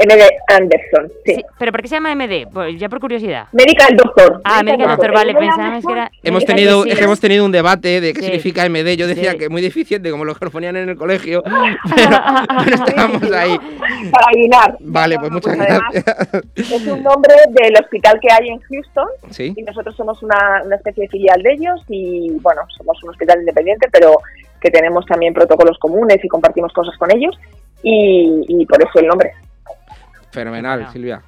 MD 0.06 0.22
Anderson, 0.48 1.12
sí. 1.26 1.36
Sí, 1.36 1.46
¿Pero 1.60 1.72
por 1.72 1.82
qué 1.82 1.88
se 1.88 1.96
llama 1.96 2.14
MD? 2.16 2.48
Pues 2.52 2.80
ya 2.80 2.90
por 2.90 3.00
curiosidad. 3.00 3.48
Medical 3.52 3.96
Doctor. 3.96 4.42
Ah, 4.44 4.64
Medical 4.64 4.88
Doctor, 4.90 5.14
vale, 5.14 5.34
MD 5.34 5.40
pensábamos 5.40 5.86
que 5.86 5.94
era. 5.94 6.12
Hemos 6.24 6.46
tenido, 6.46 6.86
es 6.86 6.98
que 6.98 7.04
hemos 7.04 7.20
tenido 7.20 7.46
un 7.46 7.52
debate 7.52 8.02
de 8.02 8.14
qué 8.14 8.20
Sí. 8.20 8.26
significa 8.26 8.66
MD. 8.68 8.96
Yo 8.98 9.08
decía 9.08 9.32
Sí. 9.32 9.38
que 9.38 9.44
es 9.46 9.50
muy 9.50 9.62
deficiente, 9.62 10.12
como 10.12 10.26
los 10.26 10.38
que 10.38 10.46
lo 10.46 10.52
ponían 10.52 10.76
en 10.76 10.90
el 10.90 10.96
colegio, 10.98 11.44
pero, 11.96 12.18
pero 12.64 12.76
estábamos 12.76 13.24
ahí. 13.32 13.58
Para 14.12 14.28
adivinar. 14.32 14.78
Vale, 14.80 15.20
pues 15.20 15.32
muchas 15.32 15.60
además, 15.60 15.82
gracias. 15.94 16.44
Es 16.56 16.88
un 16.88 17.04
nombre 17.04 17.34
del 17.50 17.74
hospital 17.82 18.20
que 18.22 18.28
hay 18.32 18.50
en 18.50 18.60
Houston 18.60 19.08
Sí. 19.30 19.54
y 19.56 19.64
nosotros 19.64 19.96
somos 19.96 20.22
una, 20.24 20.62
una 20.66 20.76
especie 20.76 21.04
de 21.04 21.10
filial 21.10 21.42
de 21.42 21.54
ellos 21.54 21.82
y 21.90 22.30
bueno, 22.42 22.62
somos 22.78 23.02
un 23.04 23.10
hospital 23.10 23.40
independiente, 23.40 23.88
pero 23.92 24.16
que 24.60 24.70
tenemos 24.70 25.06
también 25.06 25.34
protocolos 25.34 25.78
comunes 25.80 26.24
y 26.24 26.28
compartimos 26.28 26.72
cosas 26.74 26.96
con 26.98 27.10
ellos 27.12 27.36
y, 27.84 28.44
y 28.48 28.66
por 28.68 28.80
eso 28.82 29.00
el 29.00 29.08
nombre. 29.08 29.32
Fenomenal, 30.32 30.80
Bueno. 30.80 30.92
Silvia. 30.94 31.22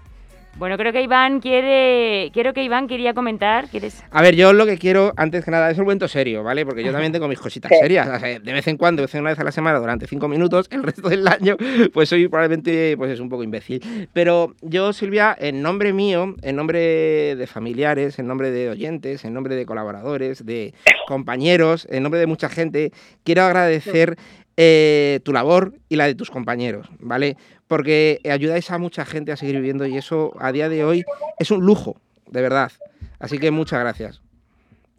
Bueno, 0.55 0.77
creo 0.77 0.93
que 0.93 1.01
Iván 1.01 1.39
quiere. 1.41 2.29
Quiero 2.31 2.53
que 2.53 2.63
Iván 2.63 2.87
quería 2.87 3.15
comentar. 3.15 3.69
¿Quieres? 3.69 4.03
A 4.11 4.21
ver, 4.21 4.35
yo 4.35 4.53
lo 4.53 4.67
que 4.67 4.77
quiero, 4.77 5.11
antes 5.17 5.43
que 5.43 5.49
nada, 5.49 5.71
es 5.71 5.77
el 5.79 5.83
momento 5.83 6.07
serio, 6.07 6.43
¿vale? 6.43 6.63
Porque 6.63 6.83
yo 6.83 6.91
también 6.91 7.11
tengo 7.11 7.27
mis 7.27 7.39
cositas 7.39 7.71
Sí. 7.73 7.77
serias. 7.81 8.07
O 8.07 8.19
sea, 8.19 8.39
de 8.39 8.53
vez 8.53 8.67
en 8.67 8.77
cuando, 8.77 9.01
de 9.01 9.07
vez 9.07 9.15
en 9.15 9.21
una 9.21 9.31
vez 9.31 9.39
a 9.39 9.43
la 9.43 9.51
semana, 9.51 9.79
durante 9.79 10.05
cinco 10.05 10.27
minutos, 10.27 10.67
el 10.69 10.83
resto 10.83 11.09
del 11.09 11.27
año, 11.27 11.57
pues 11.91 12.07
soy 12.09 12.27
probablemente, 12.27 12.95
pues 12.97 13.09
es 13.11 13.19
un 13.19 13.29
poco 13.29 13.43
imbécil. 13.43 14.07
Pero 14.13 14.53
yo, 14.61 14.93
Silvia, 14.93 15.35
en 15.39 15.63
nombre 15.63 15.91
mío, 15.91 16.35
en 16.43 16.55
nombre 16.55 17.35
de 17.35 17.47
familiares, 17.47 18.19
en 18.19 18.27
nombre 18.27 18.51
de 18.51 18.69
oyentes, 18.69 19.25
en 19.25 19.33
nombre 19.33 19.55
de 19.55 19.65
colaboradores, 19.65 20.45
de 20.45 20.75
compañeros, 21.07 21.87
en 21.89 22.03
nombre 22.03 22.19
de 22.19 22.27
mucha 22.27 22.47
gente, 22.49 22.91
quiero 23.23 23.41
agradecer 23.41 24.17
eh, 24.55 25.19
tu 25.23 25.33
labor 25.33 25.73
y 25.89 25.95
la 25.95 26.05
de 26.05 26.13
tus 26.13 26.29
compañeros, 26.29 26.87
¿vale? 26.99 27.37
Porque 27.67 28.19
ayudáis 28.29 28.69
a 28.71 28.77
mucha 28.77 29.05
gente 29.05 29.31
a 29.31 29.37
seguir 29.37 29.55
viviendo 29.55 29.85
y 29.85 29.97
eso 29.97 30.33
a 30.39 30.51
día 30.51 30.69
de 30.69 30.83
hoy 30.83 31.03
es 31.39 31.51
un 31.51 31.65
lujo, 31.65 31.97
de 32.29 32.41
verdad. 32.41 32.71
Así 33.19 33.39
que 33.39 33.51
muchas 33.51 33.79
gracias. 33.79 34.21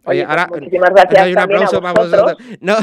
Oye, 0.07 0.19
Oye, 0.19 0.25
pues 0.25 0.37
ahora 0.37 0.47
muchísimas 0.53 0.89
gracias 0.91 1.23
doy 1.23 1.31
un 1.33 1.39
aplauso 1.39 1.81
para 1.81 1.93
vosotros. 1.93 2.37
No, 2.61 2.75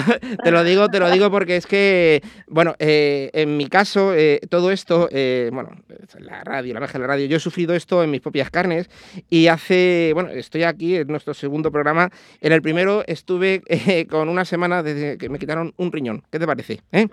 te 0.42 0.50
lo 0.50 0.64
digo, 0.64 0.88
te 0.88 0.98
lo 0.98 1.10
digo 1.10 1.30
porque 1.30 1.56
es 1.56 1.66
que, 1.66 2.20
bueno, 2.48 2.74
eh, 2.80 3.30
en 3.32 3.56
mi 3.56 3.68
caso, 3.68 4.12
eh, 4.14 4.40
todo 4.50 4.72
esto, 4.72 5.08
eh, 5.12 5.48
bueno, 5.52 5.70
la 6.18 6.42
radio, 6.42 6.74
la 6.74 6.80
magia 6.80 6.94
de 6.94 6.98
la 6.98 7.06
radio, 7.06 7.26
yo 7.26 7.36
he 7.36 7.40
sufrido 7.40 7.74
esto 7.74 8.02
en 8.02 8.10
mis 8.10 8.20
propias 8.20 8.50
carnes 8.50 8.90
y 9.30 9.46
hace, 9.46 10.10
bueno, 10.14 10.30
estoy 10.30 10.64
aquí 10.64 10.96
en 10.96 11.06
nuestro 11.06 11.32
segundo 11.32 11.70
programa. 11.70 12.10
En 12.40 12.52
el 12.52 12.60
primero 12.60 13.04
estuve 13.06 13.62
eh, 13.66 14.06
con 14.08 14.28
una 14.28 14.44
semana 14.44 14.82
desde 14.82 15.16
que 15.16 15.28
me 15.28 15.38
quitaron 15.38 15.74
un 15.76 15.92
riñón. 15.92 16.24
¿Qué 16.30 16.40
te 16.40 16.46
parece? 16.46 16.80
eh? 16.90 17.06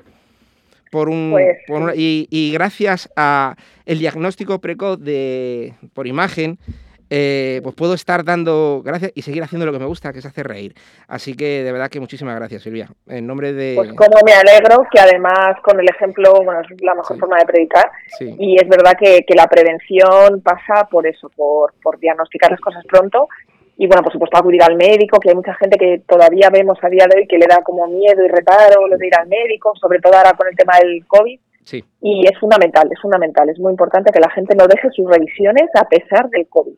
Por 0.91 1.09
un, 1.09 1.29
Pues, 1.31 1.57
por 1.67 1.81
una- 1.81 1.93
y, 1.95 2.27
y 2.31 2.51
gracias 2.53 3.09
a 3.15 3.55
el 3.85 3.99
diagnóstico 3.99 4.59
precoz 4.59 4.99
de 4.99 5.73
por 5.93 6.07
imagen, 6.07 6.57
eh, 7.11 7.59
pues 7.63 7.73
puedo 7.75 7.95
estar 7.95 8.23
dando 8.23 8.81
gracias 8.85 9.11
y 9.15 9.23
seguir 9.23 9.41
haciendo 9.41 9.65
lo 9.65 9.71
que 9.71 9.79
me 9.79 9.85
gusta, 9.85 10.13
que 10.13 10.19
es 10.19 10.25
hacer 10.27 10.47
reír. 10.47 10.75
Así 11.07 11.33
que 11.33 11.63
de 11.63 11.71
verdad 11.71 11.89
que 11.89 11.99
muchísimas 11.99 12.35
gracias, 12.35 12.61
Silvia. 12.61 12.87
En 13.07 13.25
nombre 13.25 13.51
de. 13.53 13.73
Pues 13.75 13.93
como 13.93 14.19
me 14.25 14.33
alegro 14.33 14.83
que 14.91 14.99
además 14.99 15.55
con 15.63 15.79
el 15.79 15.87
ejemplo, 15.89 16.33
bueno, 16.43 16.61
es 16.61 16.81
la 16.81 16.93
mejor 16.93 17.17
forma 17.17 17.37
de 17.39 17.45
predicar 17.45 17.89
Sí. 18.19 18.35
y 18.37 18.55
es 18.61 18.67
verdad 18.69 18.93
que, 18.99 19.23
que 19.27 19.33
la 19.35 19.47
prevención 19.47 20.41
pasa 20.41 20.87
por 20.89 21.07
eso, 21.07 21.29
por, 21.35 21.73
por 21.81 21.99
diagnosticar 21.99 22.51
las 22.51 22.59
cosas 22.61 22.83
pronto 22.87 23.27
y 23.81 23.87
bueno, 23.87 24.03
por 24.03 24.11
supuesto 24.11 24.37
acudir 24.37 24.61
al 24.61 24.75
médico, 24.75 25.19
que 25.21 25.29
hay 25.29 25.35
mucha 25.35 25.53
gente 25.55 25.77
que 25.77 26.01
todavía 26.05 26.49
vemos 26.51 26.77
a 26.81 26.89
día 26.89 27.05
de 27.09 27.21
hoy 27.21 27.27
que 27.27 27.37
le 27.37 27.47
da 27.47 27.63
como 27.63 27.87
miedo 27.87 28.23
y 28.25 28.27
reparo 28.27 28.87
lo 28.87 28.97
de 28.97 29.07
ir 29.07 29.15
al 29.17 29.27
médico, 29.29 29.71
sobre 29.79 29.99
todo 29.99 30.13
ahora 30.17 30.33
con 30.33 30.47
el 30.49 30.55
tema 30.55 30.73
del 30.83 31.07
COVID 31.07 31.39
Sí. 31.63 31.83
y 32.01 32.25
es 32.27 32.37
fundamental, 32.39 32.89
es 32.91 32.99
fundamental, 32.99 33.47
es 33.49 33.57
muy 33.59 33.71
importante 33.71 34.11
que 34.11 34.19
la 34.19 34.29
gente 34.31 34.53
no 34.55 34.65
deje 34.67 34.89
sus 34.91 35.09
revisiones 35.09 35.69
a 35.75 35.87
pesar 35.87 36.29
del 36.29 36.47
COVID. 36.49 36.75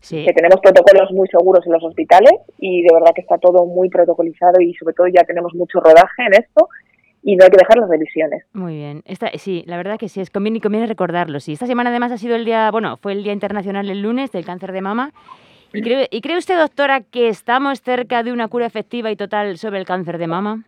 Sí. 0.00 0.24
Que 0.24 0.32
tenemos 0.32 0.60
protocolos 0.62 1.10
muy 1.12 1.28
seguros 1.28 1.66
en 1.66 1.72
los 1.72 1.84
hospitales 1.84 2.32
y 2.58 2.82
de 2.84 2.88
verdad 2.94 3.12
que 3.14 3.20
está 3.20 3.36
todo 3.36 3.66
muy 3.66 3.90
protocolizado 3.90 4.60
y 4.62 4.72
sobre 4.74 4.94
todo 4.94 5.08
ya 5.08 5.24
tenemos 5.24 5.52
mucho 5.54 5.78
rodaje 5.80 6.22
en 6.26 6.32
esto 6.32 6.68
y 7.22 7.36
no 7.36 7.44
hay 7.44 7.50
que 7.50 7.58
dejar 7.58 7.76
las 7.76 7.90
revisiones. 7.90 8.44
Muy 8.54 8.76
bien. 8.76 9.02
Esta, 9.04 9.28
sí, 9.36 9.62
la 9.66 9.76
verdad 9.76 9.98
que 9.98 10.08
sí, 10.08 10.22
es 10.22 10.30
conviene, 10.30 10.62
conviene 10.62 10.86
recordarlo. 10.86 11.38
Sí, 11.38 11.52
esta 11.52 11.66
semana 11.66 11.90
además 11.90 12.12
ha 12.12 12.16
sido 12.16 12.34
el 12.34 12.46
día, 12.46 12.70
bueno, 12.70 12.96
fue 12.96 13.12
el 13.12 13.24
Día 13.24 13.34
Internacional 13.34 13.90
el 13.90 14.00
lunes 14.00 14.32
del 14.32 14.46
cáncer 14.46 14.72
de 14.72 14.80
mama. 14.80 15.12
¿Y 15.72 15.82
cree, 15.82 16.08
¿Y 16.10 16.20
cree 16.20 16.36
usted, 16.36 16.58
doctora, 16.58 17.00
que 17.00 17.28
estamos 17.28 17.80
cerca 17.80 18.22
de 18.22 18.32
una 18.32 18.48
cura 18.48 18.66
efectiva 18.66 19.10
y 19.10 19.16
total 19.16 19.56
sobre 19.56 19.78
el 19.78 19.86
cáncer 19.86 20.18
de 20.18 20.26
mama? 20.26 20.64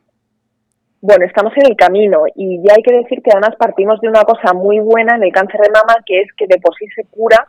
Bueno, 1.01 1.25
estamos 1.27 1.53
en 1.57 1.67
el 1.67 1.77
camino 1.77 2.23
y 2.37 2.63
ya 2.63 2.75
hay 2.77 2.83
que 2.83 2.95
decir 2.95 3.23
que 3.23 3.31
además 3.33 3.57
partimos 3.59 4.01
de 4.01 4.09
una 4.09 4.23
cosa 4.23 4.53
muy 4.53 4.79
buena 4.79 5.17
en 5.17 5.25
el 5.25 5.33
cáncer 5.33 5.61
de 5.61 5.71
mama, 5.71 5.97
que 6.07 6.21
es 6.21 6.33
que 6.37 6.47
de 6.47 6.59
por 6.59 6.77
sí 6.77 6.87
se 6.95 7.05
cura 7.07 7.45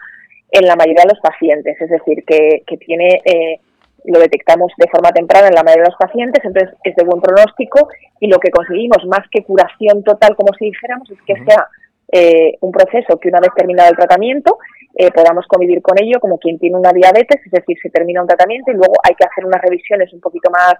en 0.49 0.65
la 0.65 0.75
mayoría 0.75 1.03
de 1.03 1.13
los 1.13 1.21
pacientes, 1.21 1.79
es 1.79 1.89
decir, 1.89 2.23
que, 2.25 2.63
que 2.65 2.77
tiene, 2.77 3.21
eh, 3.25 3.59
lo 4.05 4.19
detectamos 4.19 4.71
de 4.77 4.89
forma 4.89 5.11
temprana 5.11 5.49
en 5.49 5.53
la 5.53 5.61
mayoría 5.61 5.83
de 5.83 5.89
los 5.91 5.99
pacientes, 5.99 6.43
entonces 6.43 6.75
es 6.83 6.95
de 6.95 7.03
buen 7.03 7.21
pronóstico 7.21 7.87
y 8.19 8.27
lo 8.27 8.39
que 8.39 8.49
conseguimos 8.49 9.05
más 9.05 9.27
que 9.29 9.43
curación 9.43 10.03
total, 10.03 10.35
como 10.35 10.51
si 10.57 10.65
dijéramos, 10.65 11.11
es 11.11 11.21
que 11.21 11.35
sea 11.45 11.67
eh, 12.15 12.57
un 12.61 12.71
proceso 12.71 13.19
que 13.19 13.29
una 13.29 13.39
vez 13.39 13.49
terminado 13.55 13.89
el 13.89 13.97
tratamiento 13.97 14.59
eh, 14.95 15.09
podamos 15.09 15.47
convivir 15.47 15.81
con 15.81 15.97
ello 15.99 16.19
como 16.19 16.37
quien 16.37 16.59
tiene 16.59 16.77
una 16.77 16.91
diabetes, 16.91 17.41
es 17.43 17.51
decir, 17.51 17.75
se 17.81 17.89
termina 17.89 18.21
un 18.21 18.27
tratamiento 18.27 18.71
y 18.71 18.75
luego 18.75 18.93
hay 19.01 19.15
que 19.15 19.25
hacer 19.25 19.43
unas 19.43 19.59
revisiones 19.63 20.13
un 20.13 20.21
poquito 20.21 20.51
más 20.51 20.75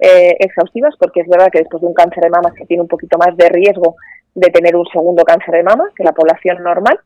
eh, 0.00 0.34
exhaustivas, 0.40 0.96
porque 0.98 1.20
es 1.20 1.28
verdad 1.28 1.46
que 1.52 1.60
después 1.60 1.80
de 1.80 1.86
un 1.86 1.94
cáncer 1.94 2.24
de 2.24 2.30
mama 2.30 2.52
se 2.58 2.66
tiene 2.66 2.82
un 2.82 2.88
poquito 2.88 3.16
más 3.16 3.36
de 3.36 3.48
riesgo 3.48 3.94
de 4.34 4.50
tener 4.50 4.74
un 4.74 4.86
segundo 4.86 5.22
cáncer 5.22 5.54
de 5.54 5.62
mama 5.62 5.88
que 5.94 6.02
la 6.02 6.10
población 6.10 6.60
normal, 6.64 6.98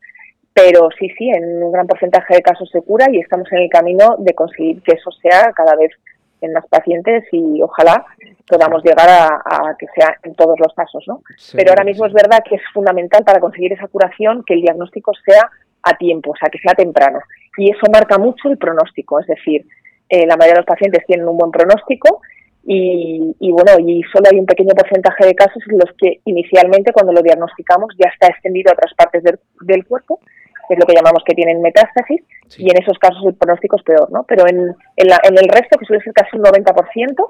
pero 0.51 0.89
sí, 0.97 1.07
sí, 1.15 1.29
en 1.29 1.61
un 1.61 1.71
gran 1.71 1.85
porcentaje 1.85 2.33
de 2.33 2.41
casos 2.41 2.67
se 2.71 2.81
cura 2.81 3.05
y 3.11 3.19
estamos 3.19 3.47
en 3.51 3.59
el 3.59 3.69
camino 3.69 4.15
de 4.17 4.33
conseguir 4.33 4.81
que 4.81 4.93
eso 4.93 5.11
sea 5.21 5.51
cada 5.55 5.75
vez 5.75 5.91
en 6.41 6.53
más 6.53 6.65
pacientes 6.67 7.23
y 7.31 7.61
ojalá 7.61 8.05
podamos 8.47 8.83
llegar 8.83 9.09
a, 9.09 9.27
a 9.45 9.75
que 9.77 9.87
sea 9.95 10.15
en 10.23 10.35
todos 10.35 10.59
los 10.59 10.73
casos, 10.73 11.03
¿no? 11.07 11.21
Pero 11.53 11.71
ahora 11.71 11.83
mismo 11.83 12.05
es 12.05 12.13
verdad 12.13 12.39
que 12.47 12.55
es 12.55 12.61
fundamental 12.73 13.23
para 13.23 13.39
conseguir 13.39 13.73
esa 13.73 13.87
curación 13.87 14.43
que 14.45 14.53
el 14.53 14.61
diagnóstico 14.61 15.11
sea 15.25 15.49
a 15.83 15.97
tiempo, 15.97 16.31
o 16.31 16.35
sea, 16.35 16.49
que 16.49 16.59
sea 16.59 16.73
temprano. 16.73 17.19
Y 17.57 17.71
eso 17.71 17.91
marca 17.91 18.17
mucho 18.17 18.49
el 18.49 18.57
pronóstico, 18.57 19.19
es 19.19 19.27
decir, 19.27 19.65
eh, 20.09 20.25
la 20.25 20.37
mayoría 20.37 20.53
de 20.53 20.59
los 20.59 20.65
pacientes 20.65 21.05
tienen 21.05 21.27
un 21.27 21.37
buen 21.37 21.51
pronóstico 21.51 22.21
y, 22.63 23.35
y, 23.39 23.51
bueno, 23.51 23.71
y 23.79 24.03
solo 24.03 24.29
hay 24.31 24.39
un 24.39 24.45
pequeño 24.45 24.73
porcentaje 24.75 25.25
de 25.25 25.35
casos 25.35 25.63
en 25.69 25.79
los 25.79 25.89
que 25.97 26.19
inicialmente 26.25 26.91
cuando 26.91 27.13
lo 27.13 27.21
diagnosticamos 27.21 27.95
ya 27.97 28.09
está 28.09 28.27
extendido 28.27 28.71
a 28.71 28.73
otras 28.73 28.93
partes 28.93 29.23
del, 29.23 29.39
del 29.61 29.85
cuerpo, 29.85 30.19
es 30.73 30.79
lo 30.79 30.85
que 30.85 30.93
llamamos 30.95 31.23
que 31.25 31.33
tienen 31.35 31.61
metástasis, 31.61 32.21
y 32.57 32.69
en 32.69 32.81
esos 32.81 32.97
casos 32.99 33.23
el 33.25 33.35
pronóstico 33.35 33.77
es 33.77 33.83
peor, 33.83 34.09
¿no? 34.11 34.23
Pero 34.23 34.47
en, 34.47 34.57
en, 34.95 35.07
la- 35.07 35.21
en 35.23 35.37
el 35.37 35.47
resto, 35.49 35.77
que 35.77 35.85
suele 35.85 36.03
ser 36.03 36.13
casi 36.13 36.35
un 36.37 36.43
90%, 36.43 37.29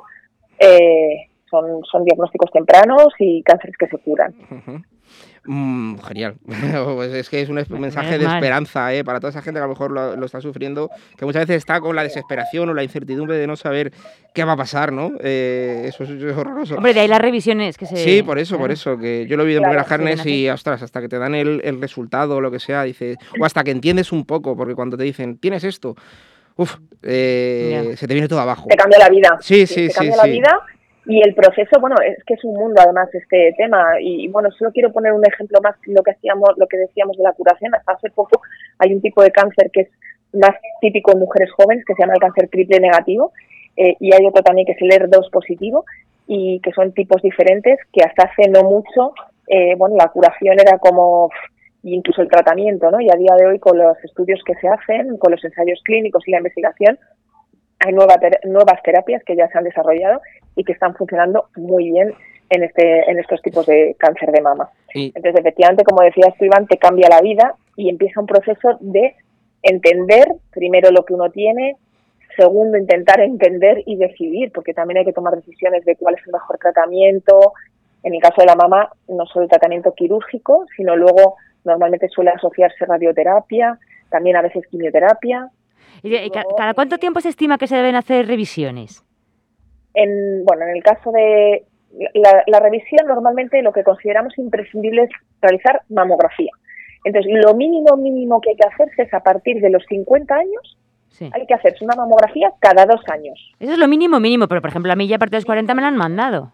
eh, 0.60 1.28
son, 1.50 1.84
son 1.90 2.04
diagnósticos 2.06 2.52
tempranos 2.52 3.08
y 3.20 3.42
cánceres 3.44 3.76
que 3.78 3.88
se 3.88 3.98
curan. 3.98 4.34
Mm, 5.50 5.96
genial. 6.00 6.36
Pues 6.96 7.14
es 7.14 7.30
que 7.30 7.42
es 7.42 7.48
un 7.48 7.56
mensaje 7.80 8.18
de 8.18 8.26
mal. 8.26 8.36
esperanza 8.36 8.94
¿eh? 8.94 9.04
para 9.06 9.20
toda 9.22 9.30
esa 9.30 9.42
gente 9.42 9.60
que 9.60 9.64
a 9.64 9.68
lo 9.68 9.74
mejor 9.74 9.92
lo, 9.92 10.16
lo 10.18 10.26
está 10.26 10.42
sufriendo, 10.42 10.90
que 11.18 11.24
muchas 11.26 11.44
veces 11.48 11.58
está 11.58 11.80
con 11.80 11.96
la 11.96 12.04
desesperación 12.04 12.70
o 12.70 12.74
la 12.74 12.84
incertidumbre 12.84 13.38
de 13.38 13.48
no 13.48 13.56
saber 13.56 13.94
qué 14.34 14.44
va 14.44 14.54
a 14.54 14.58
pasar, 14.58 14.92
¿no? 14.92 15.12
Eh, 15.22 15.84
eso, 15.86 16.04
es- 16.04 16.10
eso 16.10 16.28
es 16.30 16.36
horroroso. 16.38 16.76
Hombre, 16.76 16.94
de 16.94 17.00
ahí 17.02 17.08
las 17.08 17.22
revisiones 17.22 17.78
que 17.78 17.86
se... 17.86 17.96
Sí, 17.96 18.24
por 18.24 18.40
eso, 18.40 18.58
por 18.58 18.72
eso, 18.72 18.98
que 18.98 19.26
yo 19.28 19.38
lo 19.38 19.44
he 19.44 19.46
vivido 19.46 19.60
en 19.62 19.66
primeras 19.70 19.88
carnes 19.88 20.20
sí, 20.22 20.44
y, 20.44 20.50
ostras, 20.50 20.82
hasta 20.84 21.00
que 21.00 21.08
te 21.08 21.18
dan 21.18 21.34
el, 21.34 21.62
el 21.64 21.80
resultado 21.80 22.36
o 22.38 22.42
lo 22.42 22.52
que 22.52 22.60
sea, 22.60 22.84
dices, 22.84 23.16
o 23.40 23.46
hasta 23.46 23.64
que 23.64 23.72
entiendes 23.72 24.12
un 24.12 24.26
poco, 24.26 24.58
porque 24.58 24.76
cuando 24.76 24.98
te 24.98 25.04
dicen, 25.06 25.38
tienes 25.38 25.64
esto, 25.64 25.96
uff, 26.58 26.76
eh, 27.04 27.94
se 27.96 28.06
te 28.06 28.14
viene 28.14 28.28
todo 28.28 28.42
abajo. 28.42 28.66
Te 28.68 28.76
cambia 28.76 29.00
la 29.00 29.10
vida. 29.10 29.38
Sí, 29.40 29.66
sí, 29.66 29.88
te 29.88 29.90
sí, 29.92 29.96
cambia 29.96 30.18
la 30.18 30.24
sí. 30.24 30.30
vida 30.32 30.60
y 31.10 31.22
el 31.22 31.34
proceso, 31.34 31.80
bueno, 31.80 31.96
es 32.06 32.22
que 32.26 32.34
es 32.34 32.44
un 32.44 32.54
mundo 32.54 32.82
además 32.84 33.08
este 33.14 33.54
tema 33.58 33.96
y 34.02 34.28
bueno, 34.28 34.52
solo 34.52 34.72
quiero 34.74 34.92
poner 34.92 35.14
un 35.14 35.26
ejemplo 35.26 35.60
más 35.64 35.76
lo 35.86 36.04
que 36.04 36.12
hacíamos, 36.12 36.50
lo 36.58 36.68
que 36.68 36.78
decíamos 36.78 37.16
de 37.16 37.24
la 37.24 37.32
curación. 37.32 37.74
Hasta 37.74 37.94
hace 37.94 38.10
poco 38.10 38.42
hay 38.80 38.94
un 38.94 39.02
tipo 39.02 39.24
de 39.24 39.32
cáncer 39.32 39.72
que 39.72 39.82
es 39.82 39.90
más 40.34 40.56
típico 40.82 41.14
en 41.14 41.20
mujeres 41.20 41.50
jóvenes 41.54 41.86
que 41.86 41.94
se 41.94 42.02
llama 42.02 42.16
el 42.16 42.20
cáncer 42.20 42.50
triple 42.50 42.82
negativo 42.82 43.32
eh, 43.78 43.96
y 44.02 44.14
hay 44.14 44.26
otro 44.26 44.44
también 44.44 44.66
que 44.66 44.74
es 44.74 44.82
el 44.82 44.90
ER2 44.90 45.32
positivo 45.32 45.86
y 46.28 46.60
que 46.60 46.74
son 46.74 46.92
tipos 46.92 47.22
diferentes 47.22 47.80
que 47.94 48.04
hasta 48.04 48.24
hace 48.24 48.50
no 48.50 48.64
mucho, 48.64 49.14
eh, 49.48 49.76
bueno, 49.78 49.96
la 49.96 50.10
curación 50.10 50.60
era 50.60 50.78
como 50.78 51.30
incluso 51.84 52.22
el 52.22 52.28
tratamiento, 52.28 52.92
¿no? 52.92 53.00
Y 53.00 53.10
a 53.10 53.16
día 53.16 53.34
de 53.38 53.46
hoy 53.46 53.60
con 53.60 53.78
los 53.78 53.98
estudios 54.04 54.42
que 54.46 54.56
se 54.56 54.68
hacen, 54.68 55.18
con 55.18 55.32
los 55.32 55.44
ensayos 55.44 55.80
clínicos 55.86 56.28
y 56.28 56.32
la 56.32 56.40
investigación, 56.40 57.00
hay 57.80 57.94
nueva 57.94 58.18
ter- 58.18 58.40
nuevas 58.46 58.82
terapias 58.84 59.24
que 59.24 59.36
ya 59.36 59.48
se 59.50 59.58
han 59.58 59.64
desarrollado 59.64 60.22
y 60.56 60.64
que 60.64 60.74
están 60.74 60.96
funcionando 60.96 61.50
muy 61.56 61.92
bien 61.92 62.14
en 62.50 62.64
este 62.64 63.10
en 63.10 63.20
estos 63.20 63.42
tipos 63.42 63.66
de 63.66 63.96
cáncer 64.00 64.32
de 64.32 64.42
mama. 64.42 64.70
Entonces, 65.16 65.36
efectivamente, 65.42 65.84
como 65.84 66.02
decías 66.02 66.34
tú, 66.38 66.46
Iván, 66.46 66.66
te 66.68 66.78
cambia 66.78 67.10
la 67.10 67.22
vida 67.22 67.56
y 67.76 67.90
empieza 67.90 68.20
un 68.20 68.26
proceso 68.26 68.78
de 68.80 69.16
entender 69.62 70.28
primero 70.52 70.92
lo 70.92 71.04
que 71.06 71.14
uno 71.14 71.30
tiene, 71.30 71.76
segundo, 72.36 72.78
intentar 72.78 73.20
entender 73.20 73.84
y 73.86 73.98
decidir, 73.98 74.52
porque 74.52 74.74
también 74.74 75.00
hay 75.00 75.06
que 75.06 75.14
tomar 75.14 75.36
decisiones 75.36 75.84
de 75.86 75.96
cuál 75.96 76.16
es 76.16 76.26
el 76.26 76.34
mejor 76.34 76.58
tratamiento. 76.58 77.54
En 78.04 78.14
el 78.14 78.22
caso 78.22 78.42
de 78.42 78.46
la 78.46 78.56
mama, 78.56 78.90
no 79.08 79.26
solo 79.26 79.44
el 79.44 79.50
tratamiento 79.50 79.94
quirúrgico, 79.94 80.66
sino 80.76 80.96
luego 80.96 81.36
normalmente 81.66 82.08
suele 82.08 82.32
asociarse 82.32 82.86
radioterapia, 82.86 83.78
también 84.10 84.38
a 84.38 84.42
veces 84.42 84.66
quimioterapia. 84.68 85.50
Y, 86.04 86.16
y 86.16 86.30
ca- 86.30 86.46
¿Cada 86.58 86.74
cuánto 86.74 86.98
tiempo 86.98 87.20
se 87.22 87.30
estima 87.30 87.58
que 87.58 87.68
se 87.68 87.76
deben 87.76 87.96
hacer 87.96 88.28
revisiones? 88.28 89.04
En, 89.94 90.46
bueno, 90.46 90.64
en 90.66 90.76
el 90.78 90.84
caso 90.84 91.12
de 91.12 91.64
la, 92.14 92.44
la 92.48 92.60
revisión, 92.60 93.08
normalmente 93.08 93.62
lo 93.62 93.72
que 93.72 93.84
consideramos 93.84 94.38
imprescindible 94.38 95.04
es 95.04 95.10
realizar 95.42 95.82
mamografía. 95.90 96.52
Entonces, 97.04 97.32
lo 97.44 97.54
mínimo 97.56 97.96
mínimo 97.98 98.42
que 98.42 98.52
hay 98.52 98.56
que 98.58 98.68
hacerse 98.68 99.04
es 99.04 99.14
a 99.14 99.22
partir 99.22 99.62
de 99.62 99.70
los 99.70 99.84
50 99.88 100.36
años, 100.36 100.78
Sí. 101.10 101.28
hay 101.34 101.48
que 101.48 101.54
hacerse 101.56 101.84
una 101.84 101.96
mamografía 101.96 102.52
cada 102.60 102.86
dos 102.86 103.02
años. 103.12 103.40
Eso 103.60 103.72
es 103.72 103.78
lo 103.80 103.88
mínimo 103.88 104.20
mínimo, 104.20 104.48
pero 104.48 104.62
por 104.62 104.70
ejemplo 104.70 104.92
a 104.92 104.96
mí 104.96 105.08
ya 105.08 105.16
a 105.16 105.20
partir 105.20 105.32
de 105.32 105.38
los 105.38 105.46
40 105.46 105.74
me 105.74 105.82
la 105.82 105.88
han 105.88 105.96
mandado. 105.96 106.52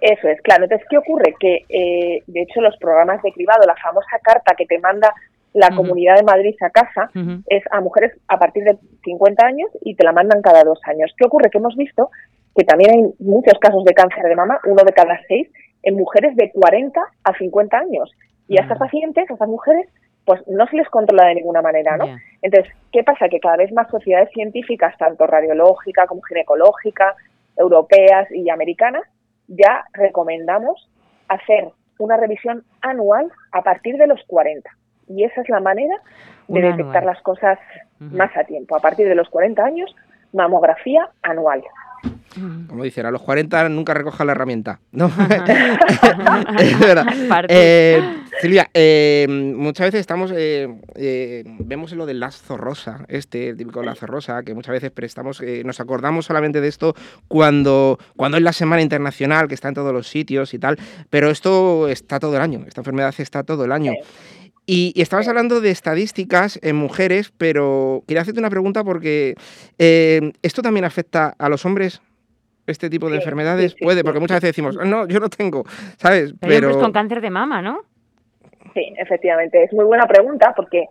Eso 0.00 0.28
es, 0.28 0.40
claro. 0.40 0.64
Entonces, 0.64 0.86
¿qué 0.88 0.96
ocurre? 0.96 1.34
Que, 1.38 1.64
eh, 1.68 2.22
de 2.26 2.42
hecho, 2.42 2.60
los 2.62 2.76
programas 2.78 3.22
de 3.22 3.32
cribado, 3.32 3.66
la 3.66 3.76
famosa 3.76 4.18
carta 4.22 4.54
que 4.56 4.64
te 4.66 4.78
manda 4.78 5.12
la. 5.54 5.70
Comunidad 5.74 6.16
de 6.16 6.22
Madrid 6.22 6.54
a 6.60 6.70
casa, 6.70 7.10
Ujú. 7.14 7.42
es 7.46 7.62
a 7.70 7.80
mujeres 7.80 8.12
a 8.28 8.38
partir 8.38 8.64
de 8.64 8.78
50 9.04 9.44
años 9.44 9.70
y 9.82 9.94
te 9.94 10.04
la 10.04 10.12
mandan 10.12 10.42
cada 10.42 10.64
dos 10.64 10.80
años. 10.84 11.12
¿Qué 11.16 11.26
ocurre? 11.26 11.50
Que 11.50 11.58
hemos 11.58 11.76
visto 11.76 12.10
que 12.56 12.64
también 12.64 12.90
hay 12.90 13.02
muchos 13.18 13.58
casos 13.58 13.84
de 13.84 13.94
cáncer 13.94 14.24
de 14.24 14.36
mama, 14.36 14.60
uno 14.64 14.82
de 14.84 14.92
cada 14.92 15.18
seis, 15.28 15.48
en 15.82 15.96
mujeres 15.96 16.36
de 16.36 16.50
40 16.52 17.00
a 17.24 17.38
50 17.38 17.76
años. 17.76 18.10
Y 18.48 18.58
a 18.58 18.62
estas 18.62 18.78
pacientes, 18.78 19.28
a 19.28 19.32
estas 19.32 19.48
mujeres, 19.48 19.88
pues 20.24 20.40
no 20.46 20.66
se 20.66 20.76
les 20.76 20.88
controla 20.88 21.26
de 21.26 21.36
ninguna 21.36 21.62
manera, 21.62 21.96
¿no? 21.96 22.06
Entonces, 22.42 22.72
¿qué 22.92 23.02
pasa? 23.02 23.28
Que 23.28 23.40
cada 23.40 23.56
vez 23.56 23.72
más 23.72 23.88
sociedades 23.88 24.30
científicas, 24.32 24.96
tanto 24.98 25.26
radiológica 25.26 26.06
como 26.06 26.22
ginecológica, 26.22 27.14
europeas 27.56 28.28
y 28.30 28.48
americanas, 28.50 29.02
ya 29.48 29.84
recomendamos 29.92 30.88
hacer 31.28 31.68
una 31.98 32.16
revisión 32.16 32.64
anual 32.80 33.30
a 33.52 33.62
partir 33.62 33.96
de 33.96 34.06
los 34.06 34.20
40. 34.26 34.70
Y 35.08 35.24
esa 35.24 35.40
es 35.42 35.48
la 35.48 35.60
manera 35.60 35.94
de 36.48 36.58
Una 36.58 36.68
detectar 36.68 36.98
anual. 36.98 37.14
las 37.14 37.22
cosas 37.22 37.58
más 37.98 38.36
a 38.36 38.44
tiempo. 38.44 38.76
A 38.76 38.80
partir 38.80 39.08
de 39.08 39.14
los 39.14 39.28
40 39.28 39.64
años, 39.64 39.94
mamografía 40.32 41.08
anual. 41.22 41.62
Como 42.66 42.82
dicen, 42.82 43.04
a 43.06 43.10
los 43.10 43.22
40 43.22 43.68
nunca 43.68 43.94
recoja 43.94 44.24
la 44.24 44.32
herramienta. 44.32 44.80
¿no? 44.92 45.06
es 46.58 46.78
verdad. 46.78 47.06
Eh, 47.48 48.00
Silvia, 48.40 48.68
eh, 48.72 49.26
muchas 49.28 49.88
veces 49.88 50.00
estamos, 50.00 50.32
eh, 50.34 50.68
eh, 50.94 51.44
vemos 51.46 51.92
lo 51.92 52.06
del 52.06 52.20
lazo 52.20 52.56
rosa, 52.56 53.04
este, 53.08 53.50
el 53.50 53.56
típico 53.56 53.82
lazo 53.82 54.06
rosa, 54.06 54.42
que 54.42 54.54
muchas 54.54 54.72
veces 54.72 54.90
prestamos, 54.90 55.40
eh, 55.40 55.62
nos 55.64 55.80
acordamos 55.80 56.26
solamente 56.26 56.60
de 56.60 56.68
esto 56.68 56.94
cuando, 57.28 57.98
cuando 58.16 58.38
es 58.38 58.42
la 58.42 58.52
Semana 58.52 58.82
Internacional, 58.82 59.48
que 59.48 59.54
está 59.54 59.68
en 59.68 59.74
todos 59.74 59.92
los 59.92 60.08
sitios 60.08 60.54
y 60.54 60.58
tal, 60.58 60.78
pero 61.10 61.30
esto 61.30 61.88
está 61.88 62.18
todo 62.18 62.36
el 62.36 62.42
año, 62.42 62.64
esta 62.66 62.80
enfermedad 62.80 63.14
está 63.18 63.42
todo 63.44 63.64
el 63.64 63.72
año. 63.72 63.92
Y, 64.64 64.92
y 64.94 65.02
estabas 65.02 65.26
hablando 65.28 65.60
de 65.60 65.70
estadísticas 65.70 66.58
en 66.62 66.76
mujeres, 66.76 67.32
pero 67.36 68.04
quería 68.06 68.22
hacerte 68.22 68.38
una 68.38 68.50
pregunta 68.50 68.84
porque 68.84 69.34
eh, 69.78 70.32
¿esto 70.42 70.62
también 70.62 70.84
afecta 70.84 71.34
a 71.38 71.48
los 71.48 71.64
hombres? 71.66 72.00
Este 72.66 72.88
tipo 72.88 73.06
de 73.06 73.14
Sí, 73.14 73.18
enfermedades 73.18 73.72
sí, 73.72 73.76
sí, 73.78 73.84
puede, 73.84 74.04
porque 74.04 74.20
muchas 74.20 74.36
veces 74.36 74.50
decimos, 74.50 74.76
no, 74.76 75.08
yo 75.08 75.18
no 75.18 75.28
tengo, 75.28 75.64
¿sabes? 75.96 76.32
Pero, 76.40 76.52
Pero, 76.52 76.68
hombres 76.68 76.82
con 76.84 76.92
cáncer 76.92 77.20
de 77.20 77.30
mama, 77.30 77.60
¿no? 77.60 77.80
Sí, 78.72 78.94
efectivamente. 78.98 79.64
Es 79.64 79.72
muy 79.72 79.84
buena 79.84 80.06
pregunta 80.06 80.52
porque 80.56 80.86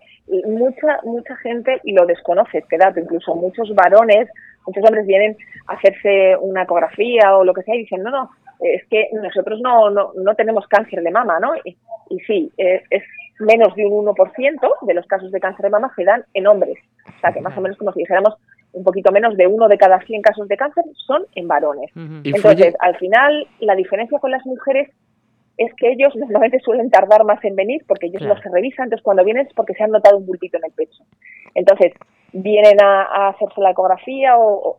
mucha 0.45 0.99
mucha 1.03 1.35
gente 1.37 1.79
lo 1.85 2.05
desconoce 2.05 2.59
este 2.59 2.77
dato. 2.77 2.99
Incluso 2.99 3.35
muchos 3.35 3.73
varones, 3.73 4.27
muchos 4.67 4.83
hombres 4.83 5.07
vienen 5.07 5.37
a 5.67 5.73
hacerse 5.73 6.35
una 6.41 6.63
ecografía 6.63 7.35
o 7.37 7.43
lo 7.43 7.53
que 7.53 7.63
sea 7.63 7.75
y 7.75 7.79
dicen, 7.79 8.03
no, 8.03 8.11
no, 8.11 8.29
es 8.59 8.85
que 8.89 9.07
nosotros 9.13 9.59
no, 9.61 9.89
no, 9.89 10.11
no 10.15 10.35
tenemos 10.35 10.67
cáncer 10.67 11.01
de 11.01 11.11
mama, 11.11 11.39
¿no? 11.39 11.53
Y, 11.63 11.77
y 12.09 12.19
sí, 12.27 12.51
es, 12.57 12.83
es 12.89 13.03
menos 13.41 13.75
de 13.75 13.85
un 13.85 14.05
1% 14.05 14.73
de 14.81 14.93
los 14.93 15.05
casos 15.07 15.31
de 15.31 15.39
cáncer 15.39 15.63
de 15.63 15.69
mama 15.69 15.91
se 15.95 16.03
dan 16.03 16.23
en 16.33 16.47
hombres. 16.47 16.77
O 17.07 17.19
sea, 17.19 17.33
que 17.33 17.41
más 17.41 17.57
o 17.57 17.61
menos 17.61 17.77
como 17.77 17.91
si 17.93 17.99
dijéramos 17.99 18.35
un 18.73 18.83
poquito 18.83 19.11
menos 19.11 19.35
de 19.35 19.47
uno 19.47 19.67
de 19.67 19.77
cada 19.77 19.99
100 19.99 20.21
casos 20.21 20.47
de 20.47 20.55
cáncer 20.57 20.83
son 21.05 21.25
en 21.35 21.47
varones. 21.47 21.91
Entonces, 22.23 22.73
al 22.79 22.95
final, 22.97 23.47
la 23.59 23.75
diferencia 23.75 24.17
con 24.19 24.31
las 24.31 24.45
mujeres 24.45 24.89
es 25.57 25.73
que 25.75 25.91
ellos 25.91 26.15
normalmente 26.15 26.59
suelen 26.61 26.89
tardar 26.89 27.23
más 27.25 27.43
en 27.43 27.55
venir 27.55 27.83
porque 27.87 28.07
ellos 28.07 28.19
Claro. 28.19 28.35
no 28.35 28.41
se 28.41 28.49
revisan, 28.49 28.85
entonces 28.85 29.03
cuando 29.03 29.23
vienen 29.25 29.45
es 29.47 29.53
porque 29.53 29.73
se 29.73 29.83
han 29.83 29.91
notado 29.91 30.17
un 30.17 30.25
bultito 30.25 30.57
en 30.57 30.63
el 30.65 30.71
pecho. 30.71 31.03
Entonces, 31.53 31.93
vienen 32.31 32.81
a, 32.81 33.01
a 33.03 33.27
hacerse 33.29 33.59
la 33.59 33.71
ecografía 33.71 34.37
o, 34.37 34.77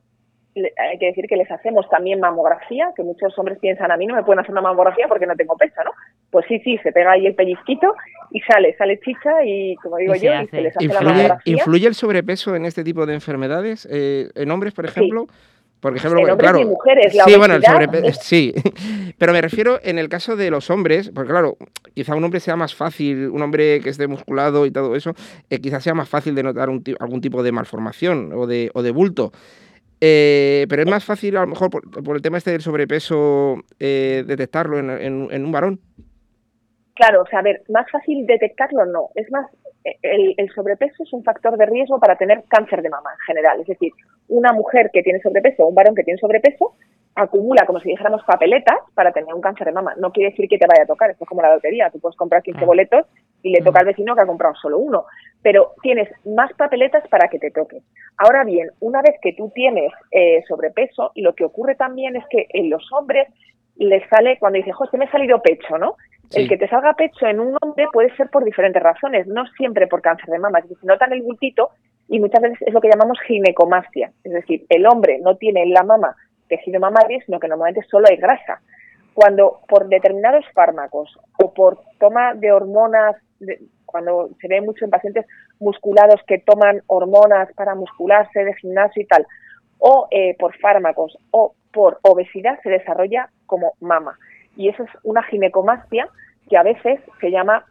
hay 0.55 0.99
que 0.99 1.07
decir 1.07 1.27
que 1.29 1.37
les 1.37 1.51
hacemos 1.51 1.89
también 1.89 2.21
mamografía, 2.21 2.93
que 2.95 3.03
muchos 3.03 3.39
hombres 3.39 3.59
piensan, 3.59 3.91
a 3.91 3.97
mí 3.97 4.07
no 4.07 4.15
me 4.15 4.23
pueden 4.23 4.41
hacer 4.41 4.53
una 4.53 4.61
mamografía 4.61 5.07
porque 5.09 5.27
no 5.27 5.35
tengo 5.35 5.57
pecho, 5.57 5.81
¿no? 5.85 5.93
Pues 6.31 6.45
sí, 6.49 6.61
sí, 6.61 6.79
se 6.83 6.93
pega 6.93 7.13
ahí 7.13 7.27
el 7.27 7.35
pellizquito 7.35 7.95
y 8.31 8.41
sale, 8.41 8.75
sale 8.77 9.01
chicha 9.01 9.45
y, 9.45 9.75
como 9.77 9.97
digo 9.97 10.15
Y 10.15 10.19
se 10.19 10.27
yo, 10.27 10.33
y 10.43 10.47
se 10.49 10.61
les 10.61 10.77
hace 10.77 10.87
la 10.87 10.93
¿influye, 10.95 11.15
mamografía. 11.15 11.53
influye 11.55 11.87
el 11.89 11.95
sobrepeso 11.95 12.55
en 12.55 12.65
este 12.67 12.85
tipo 12.85 13.07
de 13.07 13.15
enfermedades? 13.15 13.89
Eh, 13.91 14.29
¿En 14.35 14.51
hombres, 14.51 14.75
por 14.75 14.85
ejemplo? 14.85 15.27
Por 15.81 15.97
ejemplo, 15.97 16.21
En 16.21 16.23
bueno, 16.27 16.33
hombres 16.35 16.51
claro, 16.51 16.61
y 16.61 16.65
mujeres, 16.71 17.15
la 17.15 17.25
sí, 17.25 17.37
bueno, 17.37 17.55
el 17.55 17.65
sobrepeso, 17.65 18.07
es- 18.07 18.19
sí, 18.19 18.55
pero 19.19 19.33
me 19.33 19.41
refiero 19.41 19.81
en 19.83 19.99
el 19.99 20.09
caso 20.09 20.37
de 20.37 20.49
los 20.49 20.71
hombres, 20.71 21.11
porque 21.13 21.31
claro, 21.31 21.57
quizá 21.95 22.15
un 22.15 22.23
hombre 22.23 22.39
sea 22.39 22.55
más 22.55 22.73
fácil, 22.75 23.29
un 23.31 23.43
hombre 23.43 23.81
que 23.81 23.89
esté 23.89 24.07
musculado 24.07 24.65
y 24.65 24.71
todo 24.71 24.95
eso, 24.95 25.13
eh, 25.51 25.59
quizás 25.61 25.83
sea 25.83 25.95
más 25.95 26.09
fácil 26.09 26.37
de 26.37 26.45
notar 26.45 26.71
un 26.71 26.85
algún 27.01 27.21
tipo 27.21 27.43
de 27.43 27.51
malformación 27.51 28.33
o 28.33 28.47
de, 28.47 28.71
o 28.75 28.83
de 28.83 28.91
bulto. 28.93 29.33
Eh, 30.05 30.67
pero 30.69 30.83
es 30.83 30.89
más 30.89 31.05
fácil, 31.05 31.37
a 31.37 31.43
lo 31.43 31.47
mejor, 31.47 31.71
por, 31.71 31.89
por 32.03 32.17
el 32.17 32.23
tema 32.23 32.37
este 32.37 32.51
del 32.51 32.61
sobrepeso, 32.61 33.63
eh, 33.79 34.25
detectarlo 34.27 34.77
en, 34.77 35.45
un 35.45 35.53
varón. 35.53 35.79
Claro, 36.95 37.23
o 37.23 37.27
sea, 37.27 37.39
a 37.39 37.43
ver, 37.43 37.63
más 37.69 37.89
fácil 37.89 38.27
detectarlo 38.27 38.85
no. 38.85 39.11
Es 39.15 39.31
más, 39.31 39.47
el, 40.03 40.35
el 40.37 40.51
sobrepeso 40.51 41.05
es 41.05 41.13
un 41.13 41.23
factor 41.23 41.57
de 41.57 41.67
riesgo 41.67 42.01
para 42.01 42.17
tener 42.17 42.43
cáncer 42.49 42.83
de 42.83 42.91
mama 42.91 43.11
en 43.13 43.27
general. 43.29 43.61
Es 43.61 43.69
decir, 43.69 43.93
una 44.27 44.53
mujer 44.53 44.91
que 44.93 45.05
tiene 45.05 45.21
sobrepeso 45.21 45.63
o 45.63 45.69
un 45.69 45.77
varón 45.77 45.95
que 45.95 46.03
tiene 46.03 46.19
sobrepeso 46.19 46.75
acumula, 47.15 47.67
como 47.67 47.81
si 47.81 47.91
dijéramos, 47.91 48.23
papeletas 48.25 48.79
para 48.95 49.13
tener 49.13 49.35
un 49.35 49.41
cáncer 49.41 49.67
de 49.67 49.73
mama. 49.73 49.95
No 49.99 50.13
quiere 50.13 50.31
decir 50.31 50.49
que 50.49 50.59
te 50.59 50.67
vaya 50.67 50.85
a 50.85 50.87
tocar, 50.87 51.11
esto 51.11 51.25
es 51.25 51.29
como 51.29 51.43
la 51.43 51.55
lotería. 51.55 51.91
Tú 51.91 52.01
puedes 52.01 52.17
comprar 52.17 52.43
15 52.43 52.57
Claro. 52.59 52.67
boletos 52.67 53.07
y 53.43 53.51
le 53.51 53.61
toca 53.63 53.81
al 53.81 53.87
vecino 53.87 54.15
que 54.15 54.23
ha 54.23 54.27
comprado 54.27 54.55
solo 54.55 54.79
uno. 54.79 55.05
Pero 55.43 55.73
tienes 55.83 56.09
más 56.25 56.53
papeletas 56.55 57.07
para 57.09 57.29
que 57.29 57.39
te 57.39 57.51
toque. 57.51 57.83
Ahora 58.17 58.45
bien, 58.45 58.71
una 58.81 59.03
vez 59.03 59.17
que 59.21 59.33
tú 59.35 59.51
tienes 59.55 59.93
eh, 60.11 60.43
sobrepeso, 60.49 61.13
lo 61.17 61.35
que 61.35 61.45
ocurre 61.45 61.75
también 61.75 62.17
es 62.17 62.25
que 62.31 62.47
en 62.51 62.71
los 62.71 62.91
hombres 62.93 63.29
les 63.77 64.07
sale, 64.09 64.39
cuando 64.39 64.59
dice, 64.59 64.73
jo, 64.73 64.85
es 64.85 64.91
que 64.91 64.99
me 64.99 65.07
ha 65.07 65.11
salido 65.11 65.43
pecho, 65.43 65.79
¿no? 65.79 65.97
Sí. 66.31 66.43
El 66.43 66.49
que 66.49 66.57
te 66.57 66.69
salga 66.69 66.95
pecho 66.95 67.27
en 67.27 67.41
un 67.41 67.57
hombre 67.61 67.87
puede 67.93 68.15
ser 68.17 68.31
por 68.31 68.45
diferentes 68.45 68.83
razones, 68.83 69.27
no 69.27 69.45
siempre 69.59 69.87
por 69.87 70.01
cáncer 70.01 70.31
de 70.31 70.39
mama. 70.39 70.61
Es 70.61 70.69
decir, 70.69 70.79
notan 70.85 71.13
el 71.13 71.23
bultito 71.23 71.71
y 72.09 72.21
muchas 72.21 72.41
veces 72.43 72.59
es 72.63 72.73
lo 72.73 72.81
que 72.81 72.89
llamamos 72.89 73.19
ginecomastia. 73.27 74.13
Es 74.25 74.33
decir, 74.33 74.65
el 74.69 74.87
hombre 74.87 75.19
no 75.23 75.37
tiene 75.37 75.63
en 75.63 75.73
la 75.73 75.83
mama 75.83 76.17
tejido 76.57 76.79
mamario, 76.81 77.19
sino 77.27 77.39
que 77.41 77.49
normalmente 77.49 77.87
solo 77.91 78.07
hay 78.09 78.17
grasa. 78.17 78.61
Cuando 79.15 79.61
por 79.69 79.89
determinados 79.89 80.45
fármacos 80.55 81.09
o 81.43 81.53
por 81.53 81.79
toma 81.99 82.35
de 82.35 82.51
hormonas, 82.53 83.17
de- 83.41 83.59
cuando 83.87 84.31
se 84.41 84.49
ve 84.49 84.61
mucho 84.63 84.85
en 84.85 84.91
pacientes 84.91 85.27
musculados 85.61 86.21
que 86.27 86.39
toman 86.39 86.81
hormonas 86.87 87.53
para 87.55 87.75
muscularse 87.75 88.45
de 88.45 88.55
gimnasio 88.55 89.03
y 89.03 89.07
tal, 89.07 89.27
o 89.79 90.07
eh, 90.11 90.35
por 90.39 90.57
fármacos 90.59 91.17
o 91.31 91.55
por 91.73 91.99
obesidad 92.03 92.59
se 92.63 92.71
desarrolla 92.71 93.29
como 93.47 93.73
mama. 93.81 94.19
Y 94.57 94.69
eso 94.69 94.83
es 94.85 94.91
una 95.03 95.23
ginecomastia 95.25 96.09
que 96.49 96.57
a 96.57 96.63
veces 96.63 97.01
se 97.21 97.31
llama 97.31 97.65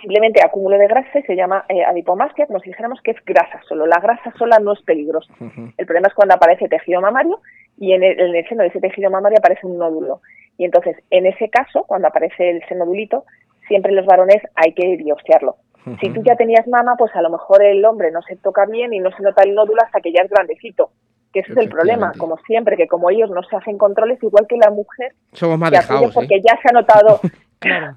simplemente 0.00 0.42
acúmulo 0.42 0.76
de 0.78 0.88
grasa 0.88 1.18
y 1.18 1.22
se 1.22 1.36
llama 1.36 1.64
eh, 1.68 1.84
adipomastia, 1.84 2.46
como 2.46 2.58
si 2.60 2.70
dijéramos 2.70 3.00
que 3.02 3.12
es 3.12 3.24
grasa 3.24 3.60
solo. 3.68 3.86
La 3.86 4.00
grasa 4.00 4.32
sola 4.38 4.58
no 4.58 4.72
es 4.72 4.82
peligrosa. 4.82 5.32
El 5.76 5.86
problema 5.86 6.08
es 6.08 6.14
cuando 6.14 6.34
aparece 6.34 6.68
tejido 6.68 7.00
mamario 7.00 7.38
y 7.78 7.92
en 7.92 8.02
el, 8.02 8.20
en 8.20 8.34
el 8.34 8.48
seno 8.48 8.62
de 8.62 8.68
ese 8.68 8.80
tejido 8.80 9.10
mamario 9.10 9.38
aparece 9.38 9.66
un 9.66 9.78
nódulo. 9.78 10.20
Y 10.56 10.64
entonces, 10.64 10.96
en 11.10 11.26
ese 11.26 11.48
caso, 11.48 11.84
cuando 11.86 12.08
aparece 12.08 12.50
el 12.50 12.62
senodulito, 12.68 13.24
siempre 13.66 13.92
los 13.92 14.06
varones 14.06 14.42
hay 14.54 14.72
que 14.72 14.96
biopsiarlo. 14.96 15.56
Si 16.00 16.08
tú 16.10 16.22
ya 16.22 16.34
tenías 16.34 16.66
mama, 16.66 16.94
pues 16.96 17.14
a 17.14 17.20
lo 17.20 17.28
mejor 17.28 17.62
el 17.62 17.84
hombre 17.84 18.10
no 18.10 18.22
se 18.22 18.36
toca 18.36 18.64
bien 18.64 18.94
y 18.94 19.00
no 19.00 19.10
se 19.10 19.22
nota 19.22 19.42
el 19.42 19.54
nódulo 19.54 19.82
hasta 19.84 20.00
que 20.00 20.12
ya 20.12 20.22
es 20.22 20.30
grandecito. 20.30 20.90
Que 21.30 21.40
ese 21.40 21.52
es 21.52 21.58
el 21.58 21.68
problema, 21.68 22.12
como 22.16 22.38
siempre, 22.46 22.76
que 22.76 22.86
como 22.86 23.10
ellos 23.10 23.28
no 23.28 23.42
se 23.42 23.54
hacen 23.54 23.76
controles, 23.76 24.22
igual 24.22 24.46
que 24.46 24.56
la 24.56 24.70
mujer, 24.70 25.12
Somos 25.32 25.58
más 25.58 25.70
dejados, 25.70 26.10
¿eh? 26.10 26.12
porque 26.14 26.40
ya 26.40 26.58
se 26.62 26.68
ha 26.70 26.72
notado 26.72 27.20
Claro. 27.58 27.96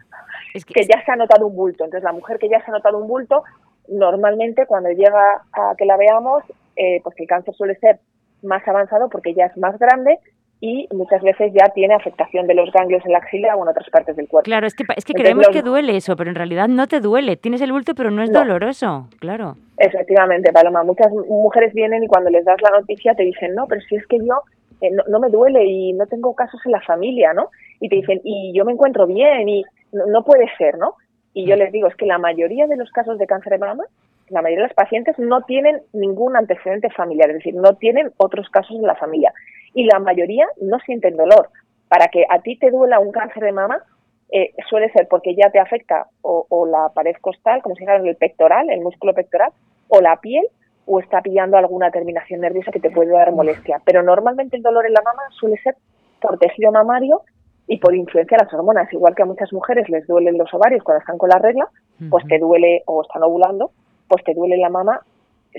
Es 0.53 0.65
que, 0.65 0.73
que 0.73 0.85
ya 0.85 1.03
se 1.05 1.11
ha 1.11 1.15
notado 1.15 1.47
un 1.47 1.55
bulto. 1.55 1.85
Entonces, 1.85 2.03
la 2.03 2.13
mujer 2.13 2.39
que 2.39 2.49
ya 2.49 2.59
se 2.65 2.71
ha 2.71 2.73
notado 2.73 2.97
un 2.97 3.07
bulto, 3.07 3.43
normalmente 3.87 4.65
cuando 4.65 4.89
llega 4.89 5.43
a 5.53 5.75
que 5.77 5.85
la 5.85 5.97
veamos, 5.97 6.43
eh, 6.75 6.99
pues 7.03 7.15
el 7.19 7.27
cáncer 7.27 7.53
suele 7.53 7.75
ser 7.75 7.99
más 8.43 8.67
avanzado 8.67 9.09
porque 9.09 9.33
ya 9.33 9.45
es 9.45 9.57
más 9.57 9.77
grande 9.79 10.19
y 10.59 10.87
muchas 10.91 11.21
veces 11.21 11.53
ya 11.53 11.69
tiene 11.69 11.93
afectación 11.93 12.47
de 12.47 12.55
los 12.55 12.71
ganglios 12.71 13.05
en 13.05 13.11
la 13.11 13.19
axila 13.19 13.55
o 13.55 13.63
en 13.63 13.69
otras 13.69 13.87
partes 13.91 14.15
del 14.15 14.27
cuerpo. 14.27 14.45
claro, 14.45 14.65
es 14.65 14.73
que, 14.73 14.83
es 14.95 15.05
que 15.05 15.11
Entonces, 15.11 15.21
creemos 15.23 15.47
los- 15.47 15.55
que 15.55 15.61
duele 15.61 15.95
eso, 15.95 16.15
pero 16.15 16.29
en 16.31 16.35
realidad 16.35 16.67
no 16.67 16.87
te 16.87 16.99
duele. 16.99 17.37
Tienes 17.37 17.61
el 17.61 17.71
bulto, 17.71 17.93
pero 17.93 18.09
no 18.09 18.23
es 18.23 18.31
No. 18.31 18.39
doloroso. 18.39 19.07
Claro. 19.19 19.55
Efectivamente, 19.77 20.51
Paloma. 20.51 20.83
Muchas 20.83 21.11
mujeres 21.11 21.73
vienen 21.73 22.03
y 22.03 22.07
cuando 22.07 22.29
les 22.31 22.43
das 22.43 22.59
la 22.63 22.71
noticia 22.71 23.13
te 23.13 23.23
dicen, 23.23 23.53
no, 23.53 23.67
pero 23.67 23.81
si 23.81 23.95
es 23.97 24.07
que 24.07 24.17
yo 24.17 24.41
eh, 24.81 24.89
no, 24.91 25.03
no 25.07 25.19
me 25.19 25.29
duele 25.29 25.63
y 25.65 25.93
no 25.93 26.05
tengo 26.07 26.33
casos 26.35 26.59
en 26.65 26.71
la 26.71 26.81
familia, 26.81 27.33
¿no? 27.33 27.49
Y 27.79 27.89
te 27.89 27.95
dicen, 27.97 28.21
y 28.23 28.51
yo 28.55 28.63
me 28.65 28.71
encuentro 28.73 29.05
bien 29.07 29.47
y 29.49 29.63
no, 29.91 30.05
no 30.07 30.23
puede 30.23 30.47
ser, 30.57 30.77
¿no? 30.77 30.93
Y 31.33 31.45
yo 31.47 31.55
les 31.55 31.71
digo, 31.71 31.87
es 31.87 31.95
que 31.95 32.05
la 32.07 32.17
mayoría 32.17 32.65
de 32.67 32.77
los 32.77 32.89
casos 32.91 33.17
de 33.19 33.27
cáncer 33.27 33.53
de 33.53 33.57
mama, 33.59 33.83
la 34.29 34.41
mayoría 34.41 34.63
de 34.63 34.69
los 34.69 34.75
pacientes 34.75 35.17
no 35.19 35.41
tienen 35.43 35.81
ningún 35.93 36.35
antecedente 36.35 36.89
familiar, 36.89 37.29
es 37.29 37.37
decir, 37.37 37.55
no 37.55 37.75
tienen 37.75 38.11
otros 38.17 38.49
casos 38.49 38.75
en 38.75 38.83
la 38.83 38.95
familia. 38.95 39.33
Y 39.73 39.85
la 39.85 39.99
mayoría 39.99 40.47
no 40.61 40.79
sienten 40.79 41.17
dolor. 41.17 41.49
Para 41.87 42.07
que 42.07 42.25
a 42.29 42.39
ti 42.39 42.57
te 42.57 42.71
duela 42.71 42.99
un 42.99 43.11
cáncer 43.11 43.43
de 43.43 43.51
mama, 43.51 43.83
eh, 44.29 44.53
suele 44.69 44.91
ser 44.91 45.07
porque 45.07 45.35
ya 45.35 45.49
te 45.51 45.59
afecta 45.59 46.07
o, 46.21 46.45
o 46.49 46.65
la 46.65 46.89
pared 46.93 47.15
costal, 47.21 47.61
como 47.61 47.75
si 47.75 47.81
dijera 47.81 47.97
el 47.97 48.15
pectoral, 48.17 48.69
el 48.69 48.81
músculo 48.81 49.13
pectoral, 49.13 49.51
o 49.87 50.01
la 50.01 50.17
piel, 50.17 50.43
o 50.85 50.99
está 50.99 51.21
pillando 51.21 51.57
alguna 51.57 51.91
terminación 51.91 52.41
nerviosa 52.41 52.71
que 52.71 52.79
te 52.79 52.91
puede 52.91 53.11
dar 53.11 53.31
molestia. 53.31 53.81
Pero 53.85 54.03
normalmente 54.03 54.57
el 54.57 54.63
dolor 54.63 54.85
en 54.85 54.93
la 54.93 55.01
mama 55.01 55.21
suele 55.31 55.57
ser 55.57 55.75
por 56.21 56.37
tejido 56.39 56.71
mamario 56.71 57.21
y 57.67 57.77
por 57.77 57.93
influencia 57.93 58.37
de 58.37 58.45
las 58.45 58.53
hormonas. 58.53 58.91
Igual 58.91 59.13
que 59.13 59.23
a 59.23 59.25
muchas 59.25 59.51
mujeres 59.51 59.87
les 59.89 60.07
duelen 60.07 60.37
los 60.37 60.53
ovarios 60.53 60.83
cuando 60.83 61.01
están 61.01 61.17
con 61.17 61.29
la 61.29 61.39
regla, 61.39 61.67
pues 62.09 62.25
te 62.27 62.39
duele 62.39 62.83
o 62.85 63.01
están 63.01 63.23
ovulando, 63.23 63.71
pues 64.07 64.23
te 64.23 64.33
duele 64.33 64.57
la 64.57 64.69
mama 64.69 65.01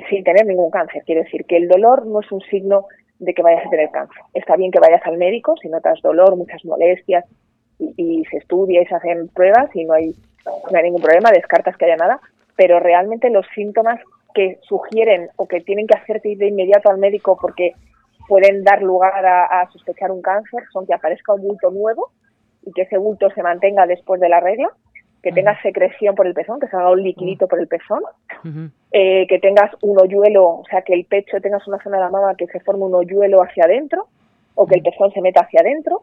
sin 0.08 0.24
tener 0.24 0.46
ningún 0.46 0.70
cáncer. 0.70 1.02
Quiere 1.04 1.24
decir 1.24 1.44
que 1.44 1.56
el 1.56 1.68
dolor 1.68 2.06
no 2.06 2.20
es 2.20 2.30
un 2.30 2.40
signo 2.42 2.86
de 3.18 3.34
que 3.34 3.42
vayas 3.42 3.66
a 3.66 3.70
tener 3.70 3.90
cáncer. 3.90 4.22
Está 4.34 4.56
bien 4.56 4.70
que 4.70 4.80
vayas 4.80 5.02
al 5.04 5.18
médico 5.18 5.56
si 5.60 5.68
notas 5.68 6.00
dolor, 6.02 6.36
muchas 6.36 6.64
molestias 6.64 7.24
y, 7.78 8.24
se 8.30 8.38
estudia 8.38 8.82
y 8.82 8.86
se 8.86 8.94
hacen 8.94 9.28
pruebas 9.28 9.74
y 9.74 9.84
no 9.84 9.94
hay, 9.94 10.12
no 10.70 10.76
hay 10.78 10.84
ningún 10.84 11.02
problema, 11.02 11.30
descartas 11.30 11.76
que 11.76 11.84
haya 11.86 11.96
nada, 11.96 12.20
pero 12.56 12.80
realmente 12.80 13.30
los 13.30 13.46
síntomas 13.54 14.00
que 14.34 14.58
sugieren 14.62 15.28
o 15.36 15.46
que 15.46 15.60
tienen 15.60 15.86
que 15.86 15.96
hacerte 15.96 16.30
ir 16.30 16.38
de 16.38 16.48
inmediato 16.48 16.90
al 16.90 16.98
médico 16.98 17.38
porque 17.40 17.72
pueden 18.28 18.62
dar 18.62 18.82
lugar 18.82 19.24
a 19.24 19.68
sospechar 19.72 20.10
un 20.10 20.20
cáncer 20.20 20.64
son 20.72 20.86
que 20.86 20.92
aparezca 20.92 21.32
un 21.32 21.42
bulto 21.42 21.70
nuevo 21.70 22.10
y 22.62 22.72
que 22.72 22.82
ese 22.82 22.98
bulto 22.98 23.30
se 23.30 23.42
mantenga 23.42 23.86
después 23.86 24.20
de 24.20 24.28
la 24.28 24.40
regla, 24.40 24.70
que 25.22 25.32
tenga 25.32 25.60
secreción 25.62 26.14
por 26.14 26.26
el 26.26 26.34
pezón, 26.34 26.60
que 26.60 26.68
salga 26.68 26.90
un 26.90 27.02
liquidito 27.02 27.48
por 27.48 27.58
el 27.58 27.66
pezón, 27.66 28.02
eh, 28.92 29.26
que 29.26 29.38
tengas 29.38 29.72
un 29.82 30.00
hoyuelo, 30.00 30.44
o 30.44 30.64
sea, 30.70 30.82
que 30.82 30.94
el 30.94 31.04
pecho 31.04 31.40
tengas 31.40 31.66
una 31.66 31.82
zona 31.82 31.96
de 31.96 32.04
la 32.04 32.10
mama 32.10 32.34
que 32.36 32.46
se 32.46 32.60
forme 32.60 32.84
un 32.84 32.94
hoyuelo 32.94 33.42
hacia 33.42 33.64
adentro 33.64 34.06
o 34.54 34.66
que 34.66 34.76
el 34.76 34.82
pezón 34.82 35.10
se 35.12 35.20
meta 35.20 35.40
hacia 35.42 35.60
adentro 35.60 36.02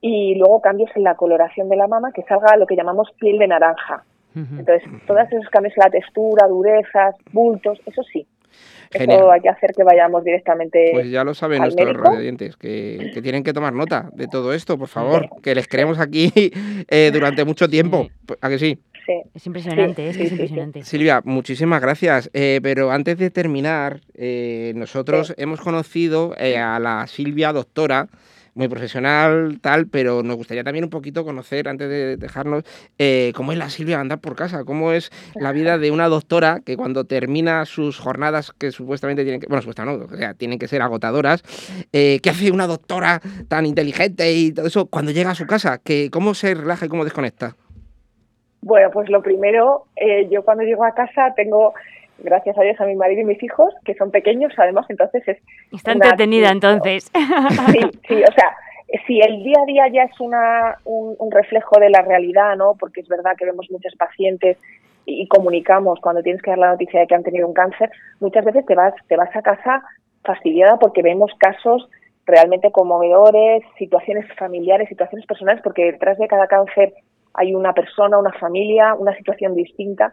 y 0.00 0.34
luego 0.36 0.60
cambios 0.60 0.90
en 0.94 1.04
la 1.04 1.16
coloración 1.16 1.68
de 1.68 1.76
la 1.76 1.88
mama 1.88 2.12
que 2.12 2.22
salga 2.22 2.56
lo 2.56 2.66
que 2.66 2.76
llamamos 2.76 3.10
piel 3.18 3.38
de 3.38 3.48
naranja. 3.48 4.04
Entonces, 4.34 4.84
todos 5.06 5.32
esos 5.32 5.48
cambios 5.48 5.74
en 5.76 5.82
la 5.82 5.90
textura, 5.90 6.46
durezas, 6.46 7.16
bultos, 7.32 7.80
eso 7.86 8.04
sí. 8.04 8.24
Genial. 8.90 9.18
Eso 9.18 9.30
hay 9.30 9.40
que 9.42 9.48
hacer 9.50 9.72
que 9.76 9.84
vayamos 9.84 10.24
directamente 10.24 10.90
Pues 10.92 11.10
ya 11.10 11.22
lo 11.22 11.34
saben 11.34 11.60
al 11.62 11.68
nuestros 11.68 11.88
médico. 11.88 12.04
radiantes, 12.10 12.56
que, 12.56 13.10
que 13.12 13.20
tienen 13.20 13.42
que 13.44 13.52
tomar 13.52 13.72
nota 13.74 14.08
de 14.14 14.28
todo 14.28 14.54
esto, 14.54 14.78
por 14.78 14.88
favor, 14.88 15.28
que 15.42 15.54
les 15.54 15.68
queremos 15.68 15.98
aquí 15.98 16.32
eh, 16.88 17.10
durante 17.12 17.44
mucho 17.44 17.68
tiempo. 17.68 18.08
¿A 18.40 18.48
que 18.48 18.58
sí? 18.58 18.78
Sí. 19.04 19.14
Es 19.34 19.46
impresionante, 19.46 20.02
Sí, 20.02 20.08
es 20.08 20.14
sí, 20.14 20.18
que 20.18 20.24
es 20.24 20.28
sí, 20.30 20.36
sí. 20.36 20.42
impresionante. 20.42 20.84
Silvia, 20.84 21.20
muchísimas 21.24 21.80
gracias. 21.82 22.30
Eh, 22.32 22.60
pero 22.62 22.90
antes 22.90 23.18
de 23.18 23.30
terminar, 23.30 24.00
eh, 24.14 24.72
nosotros 24.74 25.34
hemos 25.38 25.60
conocido 25.60 26.34
eh, 26.38 26.56
a 26.58 26.78
la 26.78 27.06
Silvia 27.06 27.52
doctora, 27.52 28.08
muy 28.58 28.68
profesional, 28.68 29.60
tal, 29.62 29.86
pero 29.86 30.22
nos 30.22 30.36
gustaría 30.36 30.64
también 30.64 30.84
un 30.84 30.90
poquito 30.90 31.24
conocer, 31.24 31.68
antes 31.68 31.88
de 31.88 32.16
dejarnos, 32.16 32.64
eh, 32.98 33.32
cómo 33.34 33.52
es 33.52 33.58
la 33.58 33.70
Silvia 33.70 34.00
andar 34.00 34.18
por 34.18 34.34
casa, 34.34 34.64
cómo 34.64 34.92
es 34.92 35.10
la 35.36 35.52
vida 35.52 35.78
de 35.78 35.90
una 35.90 36.08
doctora 36.08 36.58
que 36.66 36.76
cuando 36.76 37.04
termina 37.04 37.64
sus 37.64 37.98
jornadas 37.98 38.52
que 38.52 38.72
supuestamente 38.72 39.22
tienen 39.22 39.40
que, 39.40 39.46
bueno, 39.46 39.62
supuestamente 39.62 40.06
no, 40.06 40.14
o 40.14 40.18
sea, 40.18 40.34
tienen 40.34 40.58
que 40.58 40.66
ser 40.66 40.82
agotadoras, 40.82 41.42
eh, 41.92 42.18
¿qué 42.20 42.30
hace 42.30 42.50
una 42.50 42.66
doctora 42.66 43.20
tan 43.48 43.64
inteligente 43.64 44.32
y 44.32 44.52
todo 44.52 44.66
eso 44.66 44.86
cuando 44.86 45.12
llega 45.12 45.30
a 45.30 45.34
su 45.36 45.46
casa? 45.46 45.78
Que, 45.78 46.10
¿Cómo 46.10 46.34
se 46.34 46.54
relaja 46.54 46.86
y 46.86 46.88
cómo 46.88 47.04
desconecta? 47.04 47.54
Bueno, 48.60 48.90
pues 48.92 49.08
lo 49.08 49.22
primero, 49.22 49.84
eh, 49.94 50.28
yo 50.30 50.42
cuando 50.42 50.64
llego 50.64 50.84
a 50.84 50.92
casa 50.92 51.32
tengo, 51.36 51.74
gracias 52.18 52.56
a 52.58 52.62
Dios, 52.62 52.80
a 52.80 52.86
mi 52.86 52.96
marido 52.96 53.22
y 53.22 53.24
mis 53.24 53.42
hijos, 53.42 53.72
que 53.84 53.94
son 53.94 54.10
pequeños, 54.10 54.52
además, 54.56 54.86
entonces 54.88 55.26
es... 55.26 55.38
Está 55.72 55.92
entretenida 55.92 56.50
entonces. 56.50 57.10
Sí, 57.72 57.80
sí, 58.08 58.22
o 58.22 58.32
sea, 58.32 58.56
si 59.06 59.20
el 59.20 59.42
día 59.42 59.58
a 59.62 59.66
día 59.66 59.88
ya 59.88 60.02
es 60.04 60.20
una, 60.20 60.76
un, 60.84 61.14
un 61.18 61.30
reflejo 61.30 61.78
de 61.78 61.90
la 61.90 62.02
realidad, 62.02 62.56
¿no? 62.56 62.74
Porque 62.78 63.00
es 63.00 63.08
verdad 63.08 63.36
que 63.36 63.44
vemos 63.44 63.70
muchos 63.70 63.94
pacientes 63.96 64.58
y, 65.06 65.22
y 65.22 65.28
comunicamos 65.28 66.00
cuando 66.00 66.22
tienes 66.22 66.42
que 66.42 66.50
dar 66.50 66.58
la 66.58 66.70
noticia 66.70 67.00
de 67.00 67.06
que 67.06 67.14
han 67.14 67.22
tenido 67.22 67.46
un 67.46 67.54
cáncer, 67.54 67.90
muchas 68.20 68.44
veces 68.44 68.64
te 68.66 68.74
vas, 68.74 68.94
te 69.06 69.16
vas 69.16 69.34
a 69.34 69.42
casa 69.42 69.82
fastidiada 70.24 70.78
porque 70.78 71.02
vemos 71.02 71.30
casos 71.38 71.88
realmente 72.26 72.70
conmovedores, 72.70 73.62
situaciones 73.78 74.26
familiares, 74.36 74.88
situaciones 74.88 75.26
personales, 75.26 75.62
porque 75.62 75.92
detrás 75.92 76.18
de 76.18 76.28
cada 76.28 76.46
cáncer 76.46 76.92
hay 77.34 77.54
una 77.54 77.72
persona, 77.72 78.18
una 78.18 78.32
familia, 78.32 78.94
una 78.94 79.16
situación 79.16 79.54
distinta 79.54 80.12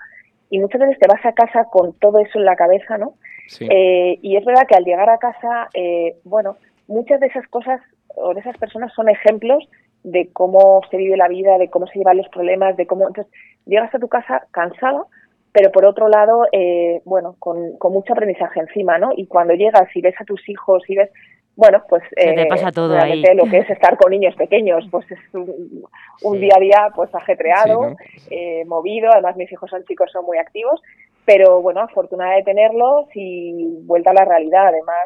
y 0.49 0.59
muchas 0.59 0.81
veces 0.81 0.99
te 0.99 1.07
vas 1.07 1.25
a 1.25 1.33
casa 1.33 1.65
con 1.65 1.93
todo 1.93 2.19
eso 2.19 2.39
en 2.39 2.45
la 2.45 2.55
cabeza, 2.55 2.97
¿no? 2.97 3.13
Sí. 3.47 3.67
Eh, 3.69 4.19
y 4.21 4.37
es 4.37 4.45
verdad 4.45 4.67
que 4.67 4.75
al 4.75 4.85
llegar 4.85 5.09
a 5.09 5.17
casa, 5.17 5.69
eh, 5.73 6.17
bueno, 6.23 6.57
muchas 6.87 7.19
de 7.19 7.27
esas 7.27 7.47
cosas 7.47 7.81
o 8.15 8.33
de 8.33 8.39
esas 8.39 8.57
personas 8.57 8.93
son 8.93 9.09
ejemplos 9.09 9.67
de 10.03 10.29
cómo 10.31 10.81
se 10.91 10.97
vive 10.97 11.17
la 11.17 11.27
vida, 11.27 11.57
de 11.57 11.69
cómo 11.69 11.87
se 11.87 11.97
llevan 11.97 12.17
los 12.17 12.29
problemas, 12.29 12.77
de 12.77 12.85
cómo... 12.85 13.07
Entonces, 13.07 13.31
llegas 13.65 13.93
a 13.93 13.99
tu 13.99 14.07
casa 14.07 14.45
cansada, 14.51 15.03
pero 15.51 15.71
por 15.71 15.85
otro 15.85 16.09
lado, 16.09 16.45
eh, 16.51 17.01
bueno, 17.05 17.35
con, 17.39 17.77
con 17.77 17.93
mucho 17.93 18.13
aprendizaje 18.13 18.59
encima, 18.59 18.99
¿no? 18.99 19.11
Y 19.15 19.25
cuando 19.25 19.55
llegas 19.55 19.87
y 19.95 20.01
ves 20.01 20.15
a 20.19 20.25
tus 20.25 20.47
hijos 20.47 20.83
y 20.87 20.95
ves, 20.95 21.09
bueno, 21.55 21.81
pues... 21.89 22.03
Se 22.09 22.33
te 22.33 22.41
eh, 22.41 22.47
pasa 22.47 22.71
todo 22.71 22.97
ahí. 22.97 23.23
lo 23.35 23.45
que 23.45 23.59
es 23.59 23.69
estar 23.69 23.97
con 23.97 24.11
niños 24.11 24.35
pequeños, 24.35 24.85
pues 24.91 25.09
es 25.11 25.19
un, 25.33 25.83
un 26.21 26.33
Sí. 26.35 26.39
día 26.41 26.53
a 26.57 26.59
día 26.59 26.87
pues 26.95 27.13
ajetreado, 27.15 27.81
Sí, 27.81 27.85
¿no? 27.89 27.95
eh, 28.31 28.65
movido, 28.65 29.09
además 29.11 29.35
mis 29.37 29.51
hijos 29.51 29.69
son 29.69 29.83
chicos, 29.85 30.11
son 30.11 30.25
muy 30.25 30.37
activos, 30.37 30.81
pero 31.23 31.61
bueno, 31.61 31.81
afortunada 31.81 32.35
de 32.35 32.43
tenerlos 32.43 33.07
y 33.13 33.65
vuelta 33.83 34.11
a 34.11 34.13
la 34.13 34.25
realidad. 34.25 34.67
Además, 34.67 34.97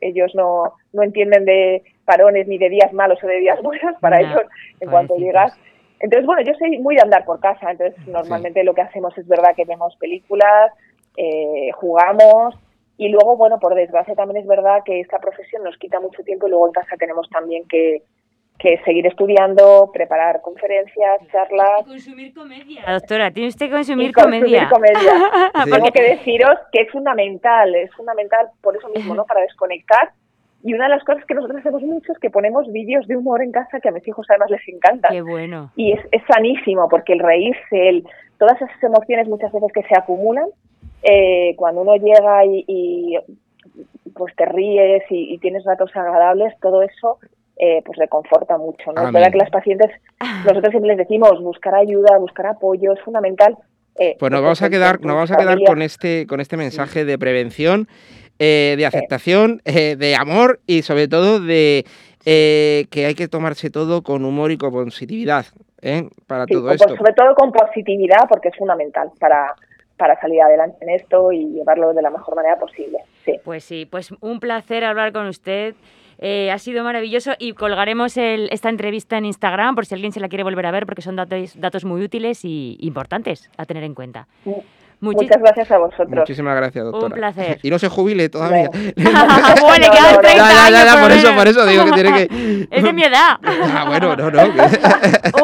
ellos 0.00 0.32
no, 0.34 0.74
no 0.92 1.02
entienden 1.02 1.44
de 1.44 1.82
parones 2.04 2.46
ni 2.48 2.58
de 2.58 2.68
días 2.68 2.92
malos 2.92 3.22
o 3.22 3.26
de 3.26 3.38
días 3.38 3.62
buenos, 3.62 3.96
para 4.00 4.20
ellos, 4.20 4.42
en 4.80 4.90
cuanto 4.90 5.16
llegas. 5.16 5.58
Entonces, 6.00 6.26
bueno, 6.26 6.42
yo 6.42 6.52
soy 6.58 6.78
muy 6.80 6.96
de 6.96 7.02
andar 7.02 7.24
por 7.24 7.40
casa, 7.40 7.70
entonces 7.70 7.96
normalmente 8.06 8.62
lo 8.62 8.74
que 8.74 8.82
hacemos 8.82 9.16
es 9.16 9.26
verdad 9.26 9.54
que 9.56 9.64
vemos 9.64 9.96
películas, 9.96 10.70
eh, 11.16 11.70
jugamos 11.74 12.56
y 12.96 13.08
luego, 13.08 13.36
bueno, 13.36 13.58
por 13.58 13.74
desgracia 13.74 14.14
también 14.14 14.42
es 14.42 14.46
verdad 14.46 14.82
que 14.84 15.00
esta 15.00 15.18
profesión 15.18 15.64
nos 15.64 15.76
quita 15.78 15.98
mucho 16.00 16.22
tiempo 16.22 16.46
y 16.46 16.50
luego 16.50 16.66
en 16.66 16.72
casa 16.72 16.96
tenemos 16.96 17.28
también 17.28 17.66
que, 17.68 18.02
que 18.58 18.80
seguir 18.84 19.06
estudiando, 19.06 19.90
preparar 19.92 20.40
conferencias, 20.42 21.20
charlas. 21.32 21.84
Consumir 21.84 22.32
comedia. 22.32 22.84
Doctora, 22.86 23.32
tiene 23.32 23.48
usted 23.48 23.66
que 23.66 23.72
consumir 23.72 24.10
y 24.10 24.12
consumir 24.12 24.42
comedia. 24.42 24.68
comedia. 24.68 25.12
Sí. 25.64 25.70
Tengo 25.72 25.90
que 25.92 26.02
deciros 26.02 26.56
que 26.70 26.82
es 26.82 26.90
fundamental, 26.92 27.74
es 27.74 27.92
fundamental 27.94 28.48
por 28.62 28.76
eso 28.76 28.88
mismo, 28.90 29.14
¿no? 29.14 29.24
Para 29.26 29.40
desconectar. 29.40 30.12
Y 30.62 30.72
una 30.72 30.84
de 30.84 30.90
las 30.90 31.04
cosas 31.04 31.24
que 31.26 31.34
nosotros 31.34 31.60
hacemos 31.60 31.82
mucho 31.82 32.12
es 32.12 32.18
que 32.18 32.30
ponemos 32.30 32.70
vídeos 32.72 33.06
de 33.06 33.16
humor 33.16 33.42
en 33.42 33.52
casa 33.52 33.80
que 33.80 33.88
a 33.88 33.92
mis 33.92 34.06
hijos 34.08 34.24
además 34.30 34.50
les 34.50 34.66
encantan. 34.68 35.12
Qué 35.12 35.20
bueno. 35.20 35.70
Y 35.76 35.92
es, 35.92 36.00
es 36.10 36.22
sanísimo 36.32 36.88
porque 36.88 37.12
el 37.12 37.18
reírse, 37.18 37.88
el, 37.88 38.04
todas 38.38 38.56
esas 38.62 38.82
emociones 38.82 39.28
muchas 39.28 39.52
veces 39.52 39.70
que 39.74 39.82
se 39.82 39.98
acumulan, 39.98 40.46
eh, 41.04 41.54
cuando 41.56 41.82
uno 41.82 41.96
llega 41.96 42.44
y, 42.44 42.64
y, 42.66 43.18
pues 44.14 44.34
te 44.36 44.44
ríes 44.46 45.02
y, 45.10 45.34
y 45.34 45.38
tienes 45.38 45.64
ratos 45.64 45.90
agradables, 45.94 46.54
todo 46.60 46.82
eso 46.82 47.18
eh, 47.56 47.82
pues 47.84 47.98
reconforta 47.98 48.58
mucho. 48.58 48.86
¿no? 48.92 48.92
Es 48.94 48.98
Amén. 49.08 49.12
verdad 49.14 49.32
que 49.32 49.38
las 49.38 49.50
pacientes, 49.50 49.90
nosotros 50.44 50.70
siempre 50.70 50.88
les 50.96 50.98
decimos 50.98 51.40
buscar 51.42 51.74
ayuda, 51.74 52.18
buscar 52.18 52.46
apoyo, 52.46 52.92
es 52.92 53.00
fundamental. 53.02 53.56
eh, 53.98 54.16
Pues 54.18 54.32
nos 54.32 54.42
vamos 54.42 54.62
a 54.62 54.70
quedar, 54.70 54.98
con 54.98 55.06
nos 55.08 55.14
vamos 55.16 55.30
a 55.30 55.36
quedar 55.36 55.58
con 55.66 55.82
este, 55.82 56.26
con 56.26 56.40
este 56.40 56.56
mensaje 56.56 57.04
de 57.04 57.18
prevención, 57.18 57.86
eh, 58.40 58.74
de 58.76 58.86
aceptación, 58.86 59.60
eh, 59.64 59.94
de 59.96 60.16
amor 60.16 60.58
y 60.66 60.82
sobre 60.82 61.06
todo 61.06 61.38
de 61.40 61.84
eh, 62.26 62.86
que 62.90 63.06
hay 63.06 63.14
que 63.14 63.28
tomarse 63.28 63.70
todo 63.70 64.02
con 64.02 64.24
humor 64.24 64.50
y 64.50 64.56
con 64.58 64.72
positividad 64.72 65.44
¿eh? 65.82 66.08
para 66.26 66.44
Sí, 66.46 66.54
todo 66.54 66.70
esto. 66.72 66.96
sobre 66.96 67.12
todo 67.12 67.34
con 67.36 67.52
positividad 67.52 68.26
porque 68.28 68.48
es 68.48 68.56
fundamental 68.56 69.10
para, 69.20 69.54
para 70.04 70.20
salir 70.20 70.42
adelante 70.42 70.76
en 70.82 70.90
esto 70.90 71.32
y 71.32 71.46
llevarlo 71.46 71.94
de 71.94 72.02
la 72.02 72.10
mejor 72.10 72.36
manera 72.36 72.58
posible. 72.58 72.98
Sí. 73.24 73.40
Pues 73.42 73.64
sí, 73.64 73.86
pues 73.90 74.12
un 74.20 74.38
placer 74.38 74.84
hablar 74.84 75.14
con 75.14 75.26
usted. 75.28 75.74
Eh, 76.18 76.50
ha 76.50 76.58
sido 76.58 76.84
maravilloso 76.84 77.32
y 77.38 77.54
colgaremos 77.54 78.18
el- 78.18 78.50
esta 78.52 78.68
entrevista 78.68 79.16
en 79.16 79.24
Instagram 79.24 79.74
por 79.74 79.86
si 79.86 79.94
alguien 79.94 80.12
se 80.12 80.20
la 80.20 80.28
quiere 80.28 80.44
volver 80.44 80.66
a 80.66 80.72
ver 80.72 80.84
porque 80.84 81.00
son 81.00 81.16
datos, 81.16 81.58
datos 81.58 81.86
muy 81.86 82.02
útiles 82.02 82.44
y 82.44 82.76
importantes 82.80 83.50
a 83.56 83.64
tener 83.64 83.82
en 83.82 83.94
cuenta. 83.94 84.28
Muchis- 85.04 85.22
Muchas 85.22 85.38
gracias 85.40 85.70
a 85.70 85.78
vosotros. 85.78 86.08
Muchísimas 86.10 86.56
gracias, 86.56 86.84
doctora. 86.84 87.14
placer. 87.14 87.58
Y 87.62 87.70
no 87.70 87.78
se 87.78 87.88
jubile 87.88 88.28
todavía. 88.28 88.68
Bueno, 88.70 88.88
le 89.78 89.90
quedan 89.90 90.20
30 90.20 90.36
ya, 90.36 90.70
ya, 90.70 90.70
ya, 90.70 90.80
años 90.92 90.96
por 90.96 91.12
eso, 91.12 91.34
por 91.36 91.48
eso 91.48 91.66
digo 91.66 91.84
que 91.84 91.92
tiene 91.92 92.12
que. 92.12 92.68
Es 92.70 92.82
de 92.82 92.92
mi 92.92 93.02
edad. 93.04 93.38
Ah, 93.42 93.84
bueno, 93.88 94.16
no, 94.16 94.30
no. 94.30 94.42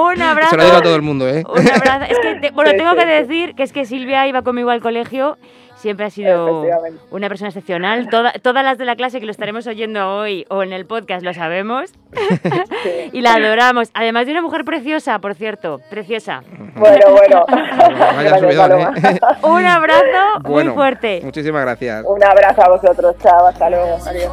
Un 0.02 0.22
abrazo. 0.22 0.50
Se 0.50 0.56
lo 0.56 0.64
digo 0.64 0.76
a 0.76 0.82
todo 0.82 0.96
el 0.96 1.02
mundo, 1.02 1.28
¿eh? 1.28 1.44
Un 1.48 1.68
abrazo. 1.68 2.04
Es 2.10 2.18
que, 2.18 2.34
te- 2.40 2.50
bueno, 2.52 2.70
tengo 2.72 2.94
que 2.94 3.06
decir 3.06 3.54
que 3.54 3.62
es 3.62 3.72
que 3.72 3.84
Silvia 3.84 4.26
iba 4.26 4.42
conmigo 4.42 4.70
al 4.70 4.80
colegio, 4.80 5.38
siempre 5.80 6.06
ha 6.06 6.10
sido 6.10 6.64
una 7.10 7.28
persona 7.28 7.48
excepcional. 7.48 8.08
Toda- 8.08 8.32
todas 8.34 8.64
las 8.64 8.78
de 8.78 8.84
la 8.84 8.96
clase 8.96 9.18
que 9.20 9.26
lo 9.26 9.32
estaremos 9.32 9.66
oyendo 9.66 10.16
hoy 10.16 10.46
o 10.48 10.62
en 10.62 10.72
el 10.72 10.86
podcast 10.86 11.24
lo 11.24 11.32
sabemos. 11.34 11.92
y 13.12 13.20
la 13.20 13.34
adoramos. 13.34 13.90
Además 13.94 14.26
de 14.26 14.32
una 14.32 14.42
mujer 14.42 14.64
preciosa, 14.64 15.18
por 15.18 15.34
cierto, 15.34 15.80
preciosa. 15.90 16.42
Bueno, 16.76 17.06
bueno. 17.12 17.44
Vaya 18.16 18.38
subidón. 18.38 18.72
¿eh? 18.72 19.18
Un 19.42 19.64
abrazo 19.66 20.40
muy 20.44 20.64
fuerte. 20.68 21.20
Muchísimas 21.24 21.62
gracias. 21.62 22.04
Un 22.06 22.22
abrazo 22.22 22.62
a 22.62 22.68
vosotros. 22.68 23.16
Chao, 23.22 23.46
hasta 23.46 23.70
luego. 23.70 23.98
Adiós. 24.06 24.30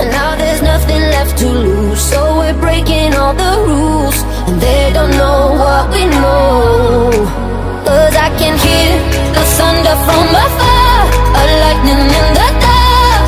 And 0.00 0.10
now 0.10 0.34
there's 0.36 0.62
nothing 0.62 1.00
left 1.00 1.38
to 1.38 1.46
lose. 1.46 2.00
So 2.00 2.38
we're 2.38 2.58
breaking 2.58 3.14
all 3.14 3.34
the 3.34 3.62
rules. 3.66 4.22
And 4.48 4.60
they 4.60 4.90
don't 4.92 5.10
know 5.10 5.52
what 5.54 5.90
we 5.92 6.06
know. 6.06 7.51
Cause 7.84 8.14
I 8.14 8.30
can 8.38 8.54
hear 8.64 8.90
the 9.34 9.44
thunder 9.56 9.96
from 10.06 10.26
afar. 10.44 10.98
A 11.40 11.44
lightning 11.62 12.02
in 12.18 12.28
the 12.38 12.48
dark. 12.62 13.26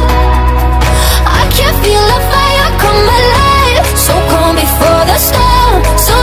I 1.26 1.42
can 1.56 1.72
feel 1.82 2.04
the 2.12 2.20
fire 2.30 2.70
come 2.82 3.02
alive. 3.18 3.86
So 4.06 4.14
calm 4.30 4.54
before 4.54 5.02
the 5.10 5.18
storm. 5.28 5.74
So 6.06 6.13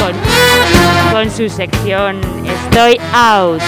Con, 0.00 1.12
con 1.12 1.30
su 1.30 1.48
sección 1.48 2.20
Estoy 2.44 3.00
Out. 3.14 3.62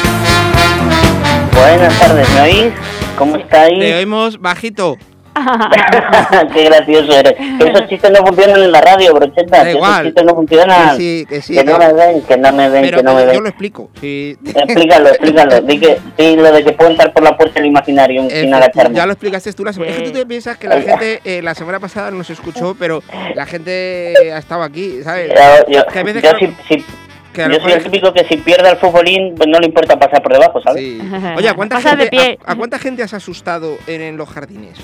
Buenas 1.55 1.99
tardes, 1.99 2.29
¿me 2.35 2.41
oís? 2.43 2.73
¿Cómo 3.17 3.37
estáis? 3.37 3.79
Te 3.79 3.95
oímos 3.95 4.39
bajito. 4.41 4.99
Qué 6.55 6.65
gracioso 6.65 7.13
eres. 7.19 7.35
Que 7.35 7.69
esos 7.71 7.89
chistes 7.89 8.11
no 8.11 8.27
funcionan 8.27 8.63
en 8.63 8.73
la 8.73 8.81
radio, 8.81 9.15
brocheta. 9.15 9.59
Da 9.59 9.63
que 9.65 9.71
esos 9.71 9.79
igual. 9.79 10.05
chistes 10.07 10.25
no 10.25 10.35
funcionan. 10.35 10.91
Que 10.91 10.97
sí, 11.03 11.27
que 11.29 11.43
sí, 11.43 11.55
Que 11.55 11.65
no 11.65 11.79
me 11.79 11.93
ven, 11.93 12.23
que 12.23 12.37
no 12.37 12.53
me 12.53 12.69
ven, 12.69 12.83
Pero 12.83 12.97
que 12.99 13.03
no 13.03 13.15
me 13.15 13.21
yo 13.23 13.27
ven. 13.29 13.43
lo 13.43 13.49
explico. 13.49 13.91
Sí. 14.01 14.37
Explícalo, 14.55 15.09
explícalo. 15.09 15.61
Di, 15.63 15.79
que, 15.81 15.99
di 16.17 16.37
lo 16.37 16.53
de 16.53 16.65
que 16.65 16.73
puedo 16.73 16.91
entrar 16.91 17.13
por 17.13 17.23
la 17.23 17.37
puerta 17.37 17.55
del 17.61 17.67
imaginario 17.67 18.23
Eh, 18.31 18.43
sin 18.43 18.55
agacharme. 18.55 18.97
ya 18.97 19.07
lo 19.07 19.13
explicaste 19.13 19.53
tú 19.53 19.65
la 19.65 19.73
semana. 19.73 19.93
Es 19.93 19.99
que 19.99 20.05
tú 20.05 20.13
te 20.13 20.27
piensas 20.27 20.57
que 20.59 20.69
la 20.69 20.81
gente 20.81 21.21
eh, 21.25 21.43
la 21.43 21.55
semana 21.55 21.81
pasada 21.81 22.11
no 22.11 22.23
se 22.25 22.33
escuchó, 22.35 22.75
pero 22.79 23.03
la 23.35 23.47
gente 23.47 24.15
ha 24.33 24.39
estado 24.39 24.63
aquí, 24.63 25.03
¿sabes? 25.03 25.31
Yo, 25.69 25.73
yo- 25.73 25.87
Que 25.87 25.99
hay 25.99 26.05
veces 26.05 26.23
yo 26.23 26.33
que- 26.37 26.47
si- 26.69 26.77
si- 26.79 26.85
que 27.33 27.43
a 27.45 27.49
yo 27.49 27.61
soy 27.61 27.73
el 27.73 27.83
típico 27.85 28.13
que 28.13 28.25
si 28.25 28.37
pierde 28.39 28.69
el 28.71 28.77
futbolín, 28.77 29.35
pues 29.37 29.49
no 29.49 29.61
le 29.61 29.67
importa 29.67 29.97
pasar 29.97 30.21
por 30.21 30.33
debajo, 30.33 30.61
¿sabes? 30.63 30.83
Sí. 30.83 31.01
Oye, 31.37 31.49
¿a 31.49 31.55
cuánta, 31.55 31.77
Pasa 31.77 31.91
de 31.95 32.05
gente, 32.05 32.11
pie. 32.11 32.39
a, 32.45 32.53
a 32.53 32.55
cuánta 32.57 32.79
gente 32.81 33.05
has 33.05 33.15
asustado 33.15 33.79
en, 33.87 34.01
en 34.01 34.17
los 34.17 34.29
jardines? 34.29 34.77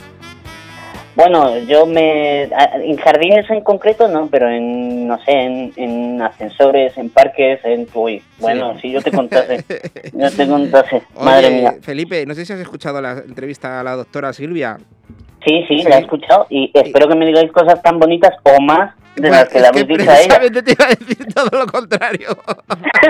Bueno, 1.17 1.59
yo 1.61 1.87
me... 1.87 2.43
En 2.43 2.97
jardines 2.99 3.49
en 3.51 3.63
concreto 3.63 4.07
no, 4.07 4.29
pero 4.29 4.51
en, 4.51 5.09
no 5.09 5.19
sé, 5.25 5.33
en, 5.33 5.73
en 5.77 6.23
ascensores, 6.23 6.97
en 6.99 7.09
parques, 7.09 7.59
en... 7.65 7.89
Uy, 7.95 8.23
bueno, 8.39 8.79
si 8.81 8.93
yo 8.93 9.01
te 9.01 9.11
contase, 9.11 9.65
yo 10.13 10.31
te 10.31 10.47
contase, 10.49 11.03
madre 11.19 11.51
mía. 11.51 11.75
Felipe, 11.81 12.27
no 12.27 12.35
sé 12.35 12.45
si 12.45 12.53
has 12.53 12.61
escuchado 12.61 13.01
la 13.01 13.13
entrevista 13.13 13.81
a 13.81 13.83
la 13.83 13.97
doctora 13.97 14.35
Silvia. 14.35 14.77
Sí, 15.47 15.65
sí, 15.69 15.79
Sí. 15.79 15.89
la 15.89 15.99
he 15.99 16.01
escuchado 16.01 16.47
y 16.51 16.71
espero 16.75 17.09
que 17.09 17.15
me 17.15 17.27
digáis 17.27 17.53
cosas 17.53 17.81
tan 17.83 17.99
bonitas 18.01 18.33
o 18.43 18.61
más 18.61 18.93
de 19.15 19.31
las 19.31 19.49
que 19.49 19.61
le 19.61 19.67
habéis 19.69 19.87
dicho 19.87 20.11
a 20.11 20.21
ella. 20.21 20.39
precisamente 20.39 20.63
te 20.63 20.73
iba 20.73 20.85
a 20.85 20.89
decir 20.89 21.27
todo 21.35 21.59
lo 21.61 21.67
contrario. 21.67 22.29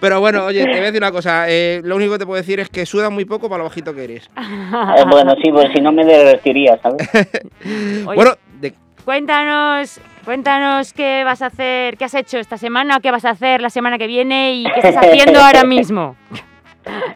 Pero 0.00 0.20
bueno, 0.20 0.44
oye, 0.46 0.64
te 0.64 0.70
voy 0.70 0.78
a 0.80 0.84
decir 0.84 1.00
una 1.02 1.12
cosa. 1.12 1.44
eh, 1.48 1.80
lo 1.84 1.96
único 1.96 2.12
que 2.12 2.18
te 2.18 2.26
puedo 2.26 2.40
decir 2.40 2.60
es 2.60 2.68
que 2.68 2.86
suda 2.86 3.10
muy 3.10 3.24
poco 3.24 3.48
para 3.48 3.58
lo 3.58 3.64
bajito 3.68 3.94
que 3.94 4.04
eres. 4.04 4.30
Eh, 4.36 5.04
bueno, 5.10 5.34
sí, 5.42 5.50
pues 5.52 5.68
si 5.74 5.80
no 5.80 5.92
me 5.92 6.04
divertiría, 6.04 6.78
¿sabes? 6.82 7.08
Oye, 8.06 8.14
Bueno, 8.16 8.32
de- 8.60 8.74
cuéntanos, 9.04 10.00
cuéntanos 10.24 10.92
qué 10.92 11.22
vas 11.24 11.42
a 11.42 11.46
hacer, 11.46 11.96
qué 11.96 12.04
has 12.06 12.14
hecho 12.14 12.38
esta 12.38 12.56
semana, 12.56 13.00
qué 13.00 13.10
vas 13.10 13.24
a 13.24 13.30
hacer 13.30 13.60
la 13.60 13.70
semana 13.70 13.98
que 13.98 14.06
viene 14.06 14.54
y 14.54 14.64
qué 14.64 14.88
estás 14.88 14.96
haciendo 15.04 15.40
ahora 15.40 15.64
mismo. 15.64 16.16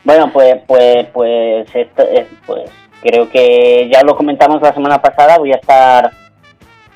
Bueno, 0.04 0.30
pues, 0.32 0.56
pues, 0.66 1.06
pues, 1.14 1.66
esto, 1.74 2.02
es, 2.12 2.26
pues, 2.46 2.70
creo 3.02 3.28
que 3.28 3.88
ya 3.92 4.02
lo 4.02 4.16
comentamos 4.16 4.62
la 4.62 4.72
semana 4.72 5.02
pasada. 5.02 5.38
Voy 5.38 5.52
a 5.52 5.56
estar, 5.56 6.10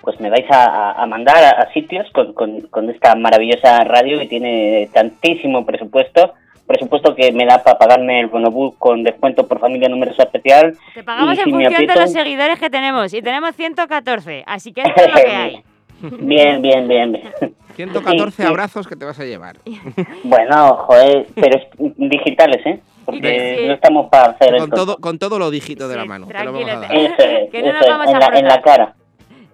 pues, 0.00 0.18
me 0.20 0.30
vais 0.30 0.46
a, 0.50 1.04
mandar 1.06 1.42
a, 1.44 1.50
a 1.62 1.72
sitios 1.72 2.06
con, 2.12 2.32
con, 2.32 2.60
con 2.62 2.88
esta 2.90 3.14
maravillosa 3.14 3.84
radio 3.84 4.18
que 4.18 4.26
tiene 4.26 4.88
tantísimo 4.92 5.66
presupuesto, 5.66 6.32
presupuesto 6.66 7.14
que 7.14 7.30
me 7.32 7.44
da 7.46 7.62
para 7.62 7.78
pagarme 7.78 8.20
el 8.20 8.26
bonobús 8.28 8.74
con 8.78 9.02
descuento 9.02 9.46
por 9.46 9.60
familia 9.60 9.88
número 9.88 10.12
especial. 10.12 10.76
Te 10.94 11.02
pagamos 11.04 11.36
Y 11.36 11.38
en 11.40 11.44
si 11.44 11.50
función 11.50 11.70
de 11.72 11.76
aprieto- 11.76 12.00
los 12.00 12.12
seguidores 12.12 12.58
que 12.58 12.70
tenemos 12.70 13.12
y 13.14 13.22
tenemos 13.22 13.54
114, 13.54 14.44
así 14.46 14.72
que 14.72 14.82
esto 14.82 15.00
es 15.02 15.08
lo 15.08 15.14
que 15.20 15.26
hay. 15.36 15.62
Bien, 16.00 16.60
bien, 16.62 16.86
bien, 16.88 17.12
bien. 17.12 17.32
114 17.74 18.36
Sí, 18.36 18.42
sí. 18.42 18.48
abrazos 18.48 18.86
que 18.86 18.96
te 18.96 19.04
vas 19.04 19.18
a 19.20 19.24
llevar. 19.24 19.56
Bueno, 20.24 20.76
joder, 20.86 21.26
pero 21.34 21.58
es 21.58 21.66
digitales, 21.96 22.64
¿eh? 22.66 22.80
Porque 23.04 23.56
Sí. 23.60 23.66
no 23.68 23.74
estamos 23.74 24.08
para 24.10 24.30
hacer 24.32 24.50
Con 24.56 24.64
esto. 24.64 24.76
todo, 24.76 24.96
con 24.98 25.18
todo 25.18 25.38
lo 25.38 25.50
dígito 25.50 25.86
de 25.88 25.96
la 25.96 26.04
mano. 26.04 26.26
te 26.26 26.32
lo 26.44 26.52
vamos 26.52 26.68
a 26.68 26.80
tranquilo, 26.80 26.80
dar. 26.80 26.96
Eso 26.96 27.22
es, 27.22 27.50
Que 27.52 27.62
no 27.62 27.72
nos 27.72 27.82
es, 27.82 27.88
vamos 27.88 28.06
a 28.08 28.10
en, 28.10 28.18
la, 28.18 28.26
en 28.26 28.44
la 28.48 28.54
frotar. 28.54 28.62
cara. 28.62 28.94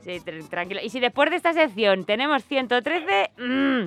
Sí, 0.02 0.10
tr- 0.24 0.48
tranquilo. 0.48 0.80
Y 0.82 0.88
si 0.90 0.98
después 0.98 1.30
de 1.30 1.36
esta 1.36 1.52
sección 1.52 2.04
tenemos 2.04 2.42
113, 2.44 3.30
mmm, 3.38 3.86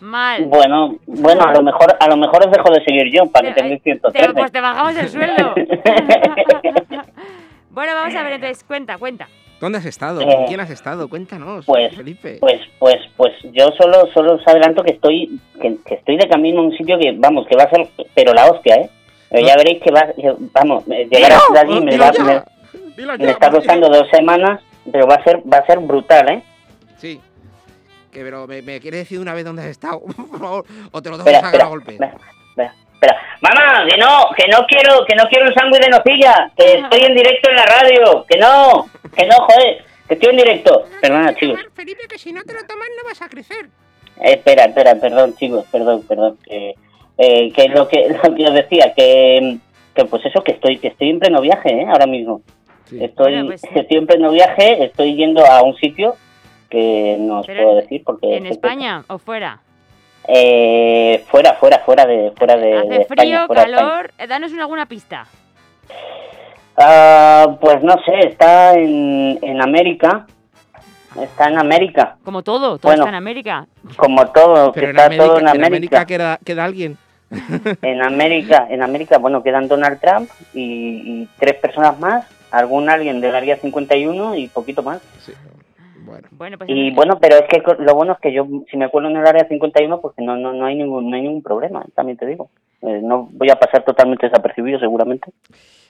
mal. 0.00 0.44
Bueno, 0.46 0.96
bueno, 1.06 1.44
a 1.44 1.52
lo 1.52 1.62
mejor, 1.62 1.94
a 2.00 2.08
lo 2.08 2.16
mejor 2.16 2.46
os 2.46 2.50
dejo 2.52 2.68
de 2.72 2.82
seguir 2.84 3.12
yo 3.12 3.30
para 3.30 3.48
que 3.48 3.54
Te- 3.54 3.60
tengáis 3.60 3.82
Te- 3.82 3.90
113. 3.92 4.32
pues 4.32 4.50
te 4.50 4.60
bajamos 4.60 4.96
el 4.96 5.08
sueldo. 5.08 5.54
bueno, 7.70 7.94
vamos 7.94 8.14
a 8.14 8.22
ver 8.22 8.32
entonces, 8.34 8.64
cuenta, 8.64 8.98
cuenta. 8.98 9.28
¿Dónde 9.62 9.78
has 9.78 9.84
estado? 9.86 10.20
Eh, 10.20 10.26
¿Con 10.26 10.46
quién 10.46 10.58
has 10.58 10.70
estado? 10.70 11.08
Cuéntanos, 11.08 11.64
pues, 11.66 11.94
Felipe. 11.94 12.38
Pues, 12.40 12.60
pues, 12.80 12.96
pues 13.16 13.32
yo 13.52 13.68
solo, 13.78 14.08
solo 14.12 14.34
os 14.34 14.48
adelanto 14.48 14.82
que 14.82 14.94
estoy, 14.94 15.38
que, 15.60 15.76
que 15.86 15.94
estoy 15.94 16.16
de 16.16 16.28
camino 16.28 16.60
a 16.60 16.64
un 16.64 16.76
sitio 16.76 16.98
que, 16.98 17.12
vamos, 17.16 17.46
que 17.46 17.56
va 17.56 17.62
a 17.62 17.70
ser, 17.70 17.88
pero 18.12 18.34
la 18.34 18.50
hostia, 18.50 18.74
¿eh? 18.74 18.90
Eh, 19.30 19.44
Ya 19.46 19.54
veréis 19.56 19.80
que 19.80 19.92
va, 19.92 20.08
que- 20.14 20.34
vamos, 20.52 20.82
eh, 20.90 21.06
llegar 21.08 21.30
hasta 21.32 21.60
allí 21.60 21.80
me, 21.80 21.96
va- 21.96 22.10
ya, 22.12 22.24
me- 22.24 22.42
dilo 22.96 23.12
me 23.16 23.24
ya, 23.24 23.30
está 23.30 23.50
costando 23.52 23.88
dos 23.88 24.08
semanas, 24.10 24.60
pero 24.90 25.06
va 25.06 25.14
a 25.14 25.22
ser, 25.22 25.38
va 25.50 25.58
a 25.58 25.66
ser 25.66 25.78
brutal, 25.78 26.28
¿eh? 26.28 26.42
Sí. 26.96 27.20
Que, 28.10 28.22
pero 28.24 28.48
me, 28.48 28.62
me 28.62 28.80
quieres 28.80 29.02
decir 29.02 29.18
de 29.18 29.22
una 29.22 29.32
vez 29.32 29.44
dónde 29.44 29.62
has 29.62 29.68
estado, 29.68 30.00
por 30.16 30.38
favor, 30.40 30.64
o 30.90 31.00
te 31.00 31.08
lo 31.08 31.18
tengo 31.18 31.30
Espera, 31.30 31.38
que 31.38 31.44
sacar 31.44 31.54
espera, 31.54 31.64
a 31.64 31.68
golpe. 31.68 31.92
espera, 31.92 32.14
espera. 33.02 33.20
Mamá, 33.40 33.84
que 33.88 33.96
no, 33.98 34.28
que 34.36 34.46
no 34.48 34.66
quiero, 34.66 35.04
que 35.04 35.14
no 35.16 35.24
quiero 35.28 35.46
un 35.48 35.54
sándwich 35.54 35.82
de 35.82 35.88
nocilla, 35.90 36.50
que 36.56 36.74
estoy 36.78 37.00
en 37.04 37.14
directo 37.14 37.50
en 37.50 37.56
la 37.56 37.64
radio, 37.64 38.24
que 38.28 38.38
no, 38.38 38.86
que 39.14 39.26
no, 39.26 39.36
joder, 39.36 39.84
que 40.08 40.14
estoy 40.14 40.30
en 40.30 40.36
directo. 40.36 40.84
Perdona, 41.00 41.34
chicos. 41.34 41.60
Felipe, 41.74 42.02
que 42.08 42.18
si 42.18 42.32
no 42.32 42.42
te 42.44 42.52
lo 42.54 42.60
tomas 42.66 42.88
no 42.96 43.08
vas 43.08 43.22
a 43.22 43.28
crecer. 43.28 43.66
Eh, 44.20 44.32
espera, 44.34 44.64
espera, 44.64 44.94
perdón, 44.96 45.34
chicos, 45.36 45.64
perdón, 45.72 46.02
perdón. 46.06 46.38
Que, 46.44 46.74
eh, 47.18 47.52
que 47.52 47.68
lo 47.68 47.88
que 47.88 48.08
lo 48.24 48.34
que 48.34 48.46
os 48.46 48.54
decía, 48.54 48.92
que, 48.94 49.56
que 49.94 50.04
pues 50.04 50.24
eso, 50.24 50.42
que 50.44 50.52
estoy, 50.52 50.78
que 50.78 50.88
estoy 50.88 51.10
en 51.10 51.18
pleno 51.18 51.40
viaje, 51.40 51.70
¿eh? 51.70 51.86
Ahora 51.88 52.06
mismo. 52.06 52.42
Estoy, 52.92 53.32
Bueno, 53.32 53.46
pues- 53.46 53.64
estoy 53.74 53.96
en 53.98 54.06
pleno 54.06 54.30
viaje, 54.30 54.84
estoy 54.84 55.16
yendo 55.16 55.44
a 55.44 55.62
un 55.62 55.74
sitio 55.76 56.14
que 56.70 57.16
no 57.18 57.40
os 57.40 57.46
Pero 57.46 57.62
puedo 57.64 57.76
decir 57.80 58.02
porque 58.04 58.36
¿En 58.36 58.46
es 58.46 58.52
España 58.52 59.04
o 59.08 59.18
fuera? 59.18 59.60
Eh, 60.28 61.24
fuera, 61.30 61.54
fuera, 61.54 61.78
fuera 61.80 62.06
de, 62.06 62.32
fuera 62.36 62.56
de, 62.56 62.66
de 62.66 62.78
¿Hace 62.78 63.00
España, 63.02 63.22
frío, 63.22 63.46
fuera 63.46 63.64
de 63.64 63.70
España. 63.70 63.88
calor? 63.90 64.12
Eh, 64.18 64.26
Danos 64.26 64.52
una- 64.52 64.62
alguna 64.62 64.86
pista. 64.86 65.26
Ah, 66.76 67.56
pues 67.60 67.82
no 67.82 67.94
sé, 68.04 68.28
está 68.28 68.74
en, 68.74 69.38
en 69.42 69.60
América. 69.62 70.26
Está 71.20 71.48
en 71.48 71.58
América, 71.58 72.16
Como 72.24 72.42
todo, 72.42 72.78
todo 72.78 72.88
Bueno. 72.88 73.02
está 73.02 73.10
en 73.10 73.14
América. 73.16 73.66
como 73.98 74.24
todo, 74.32 74.72
que 74.72 74.80
Pero 74.80 74.92
está 74.92 75.04
América, 75.06 75.24
todo 75.26 75.36
en 75.36 75.42
en 75.42 75.48
América. 75.48 75.66
América 75.66 76.04
queda, 76.06 76.38
queda 76.42 76.64
alguien. 76.64 76.96
En 77.82 78.02
América, 78.02 78.66
en 78.70 78.82
América, 78.82 79.18
bueno, 79.18 79.42
quedan 79.42 79.68
Donald 79.68 80.00
Trump 80.00 80.30
y, 80.54 80.62
y 81.22 81.28
tres 81.38 81.54
personas 81.56 81.98
más, 81.98 82.24
algún 82.50 82.88
alguien 82.88 83.20
del 83.20 83.34
área 83.34 83.56
51 83.56 84.36
y 84.36 84.48
poquito 84.48 84.82
más. 84.82 85.02
Sí. 85.26 85.32
Bueno. 86.04 86.28
Bueno, 86.32 86.58
pues 86.58 86.70
Y 86.70 86.88
en- 86.88 86.94
bueno, 86.94 87.18
pero 87.20 87.36
es 87.36 87.44
que 87.48 87.62
lo 87.78 87.94
bueno 87.94 88.12
es 88.12 88.18
que 88.20 88.32
yo, 88.32 88.46
si 88.70 88.76
me 88.76 88.88
cuelo 88.88 89.08
en 89.08 89.16
el 89.16 89.26
área 89.26 89.46
51, 89.48 90.00
pues 90.00 90.14
no, 90.18 90.36
no, 90.36 90.52
no, 90.52 90.64
hay, 90.66 90.74
ningún, 90.76 91.10
no 91.10 91.16
hay 91.16 91.22
ningún 91.22 91.42
problema, 91.42 91.84
también 91.94 92.18
te 92.18 92.26
digo. 92.26 92.50
Eh, 92.82 93.00
no 93.02 93.28
voy 93.32 93.48
a 93.50 93.56
pasar 93.56 93.84
totalmente 93.84 94.26
desapercibido 94.26 94.78
seguramente. 94.80 95.30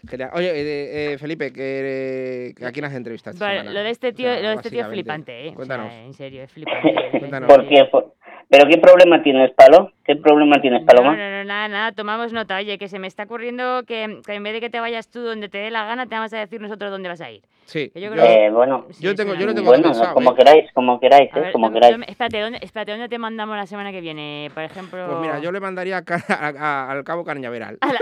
Genial. 0.09 0.31
Oye, 0.35 0.51
eh, 0.51 1.13
eh, 1.15 1.19
Felipe, 1.19 1.53
que, 1.53 2.55
¿a 2.65 2.73
quién 2.73 2.85
has 2.85 2.95
entrevistado 2.95 3.35
esta 3.35 3.45
Vale, 3.47 3.59
semana? 3.61 3.79
lo 3.79 3.85
de 3.85 3.91
este 3.91 4.13
tío, 4.13 4.29
O 4.29 4.33
sea, 4.33 4.43
lo 4.43 4.49
de 4.49 4.55
este 4.57 4.71
tío 4.71 4.81
es 4.83 4.89
flipante, 4.89 5.33
¿eh? 5.33 5.43
O 5.47 5.49
sea, 5.49 5.57
Cuéntanos. 5.57 5.93
en 5.93 6.13
serio, 6.15 6.43
es 6.43 6.53
flipante. 6.53 6.95
Cuéntanos. 7.19 7.49
¿Pero 8.49 8.69
qué 8.69 8.77
problema 8.79 9.23
tienes, 9.23 9.51
Palo? 9.53 9.93
¿Qué 10.05 10.17
problema 10.17 10.61
tienes, 10.61 10.83
Paloma? 10.85 11.17
no, 11.17 11.31
no, 11.31 11.45
nada, 11.45 11.69
nada, 11.69 11.93
tomamos 11.93 12.33
nota. 12.33 12.57
Oye, 12.57 12.77
que 12.77 12.89
se 12.89 12.99
me 12.99 13.07
está 13.07 13.23
ocurriendo 13.23 13.85
que, 13.87 14.21
que 14.27 14.35
en 14.35 14.43
vez 14.43 14.53
de 14.55 14.61
que 14.61 14.69
te 14.71 14.81
vayas 14.81 15.09
tú 15.09 15.21
donde 15.23 15.49
te 15.49 15.59
dé 15.59 15.71
la 15.71 15.85
gana, 15.85 16.07
te 16.07 16.15
vamos 16.17 16.33
a 16.33 16.39
decir 16.39 16.61
nosotros 16.61 16.91
dónde 16.91 17.09
vas 17.09 17.21
a 17.21 17.31
ir. 17.31 17.43
Sí. 17.67 17.91
Que 17.91 18.01
yo 18.01 18.11
creo 18.11 18.25
Eh, 18.25 18.51
bueno, 18.51 18.87
Sí, 18.91 19.05
Yo 19.05 19.15
tengo, 19.15 19.35
yo 19.35 19.47
lo 19.47 19.55
tengo 19.55 19.69
bueno, 19.69 19.85
pensado, 19.85 20.15
como 20.15 20.33
¿eh? 20.33 20.35
queráis, 20.37 20.73
como 20.73 20.99
queráis, 20.99 21.33
A 21.33 21.39
eh, 21.39 21.41
ver, 21.43 21.53
como 21.53 21.73
queráis. 21.73 21.97
espérate, 22.09 22.41
¿dónde, 22.41 22.59
espérate, 22.61 22.91
¿dónde 22.91 23.09
te 23.09 23.19
mandamos 23.19 23.57
la 23.57 23.67
semana 23.67 23.93
que 23.93 24.01
viene? 24.01 24.51
Por 24.53 24.65
ejemplo... 24.65 25.07
Pues 25.07 25.21
mira, 25.21 25.39
yo 25.39 25.53
le 25.53 25.61
mandaría 25.61 25.99
a 25.99 26.03
ca- 26.05 26.25
a- 26.29 26.49
a- 26.59 26.91
al 26.91 27.05
cabo 27.05 27.25
Cañaveral. 27.25 27.79
A 27.81 27.87
la- 27.93 27.99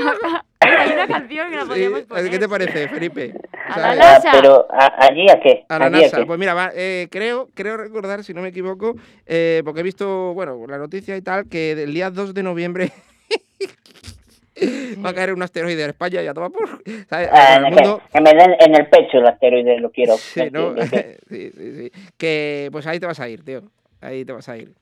no, 0.00 0.42
Hay 0.60 0.92
una 0.92 1.06
canción 1.06 1.48
que 1.50 1.56
la 1.56 1.64
podríamos 1.64 2.02
poner. 2.02 2.30
¿Qué 2.30 2.38
te 2.38 2.48
parece, 2.48 2.88
Felipe? 2.88 3.32
A 3.70 3.78
la 3.78 3.94
NASA. 3.94 4.30
Pero, 4.32 4.66
¿a- 4.70 5.06
¿allí 5.06 5.26
a 5.30 5.40
qué? 5.40 5.64
A 5.68 5.78
la 5.78 5.86
¿Allí 5.86 5.96
a 5.96 6.00
NASA. 6.02 6.16
qué? 6.18 6.26
Pues 6.26 6.38
mira, 6.38 6.52
va, 6.52 6.70
eh, 6.74 7.08
creo, 7.10 7.48
creo 7.54 7.76
recordar, 7.76 8.22
si 8.24 8.34
no 8.34 8.42
me 8.42 8.48
equivoco, 8.48 8.94
eh, 9.24 9.62
porque 9.64 9.80
he 9.80 9.82
visto, 9.84 10.34
bueno, 10.34 10.58
la 10.68 10.76
noticia 10.76 11.16
y 11.16 11.22
tal, 11.28 11.46
que 11.46 11.72
el 11.72 11.92
día 11.92 12.08
2 12.10 12.32
de 12.32 12.42
noviembre 12.42 12.88
va 15.04 15.10
a 15.10 15.14
caer 15.14 15.34
un 15.34 15.42
asteroide 15.42 15.84
en 15.84 15.90
España 15.90 16.22
y 16.22 16.26
a 16.26 16.32
tomar 16.32 16.50
por... 16.50 16.66
¿sabes? 17.10 17.28
Ah, 17.30 17.56
Al 17.56 17.64
que- 17.66 17.70
mundo... 17.70 18.00
que, 18.12 18.20
me 18.22 18.30
den 18.32 18.56
en 18.58 18.74
el 18.74 18.86
pecho 18.88 19.18
el 19.18 19.26
asteroide, 19.26 19.78
lo 19.78 19.90
quiero. 19.90 20.16
Sí, 20.16 20.48
¿no? 20.50 20.74
Sí, 21.28 21.50
sí, 21.54 21.72
sí. 21.76 21.92
Que 22.16 22.70
pues 22.72 22.86
ahí 22.86 22.98
te 22.98 23.04
vas 23.06 23.20
a 23.20 23.28
ir, 23.28 23.44
tío. 23.44 23.60
Ahí 24.00 24.24
te 24.24 24.32
vas 24.32 24.48
a 24.48 24.56
ir. 24.56 24.72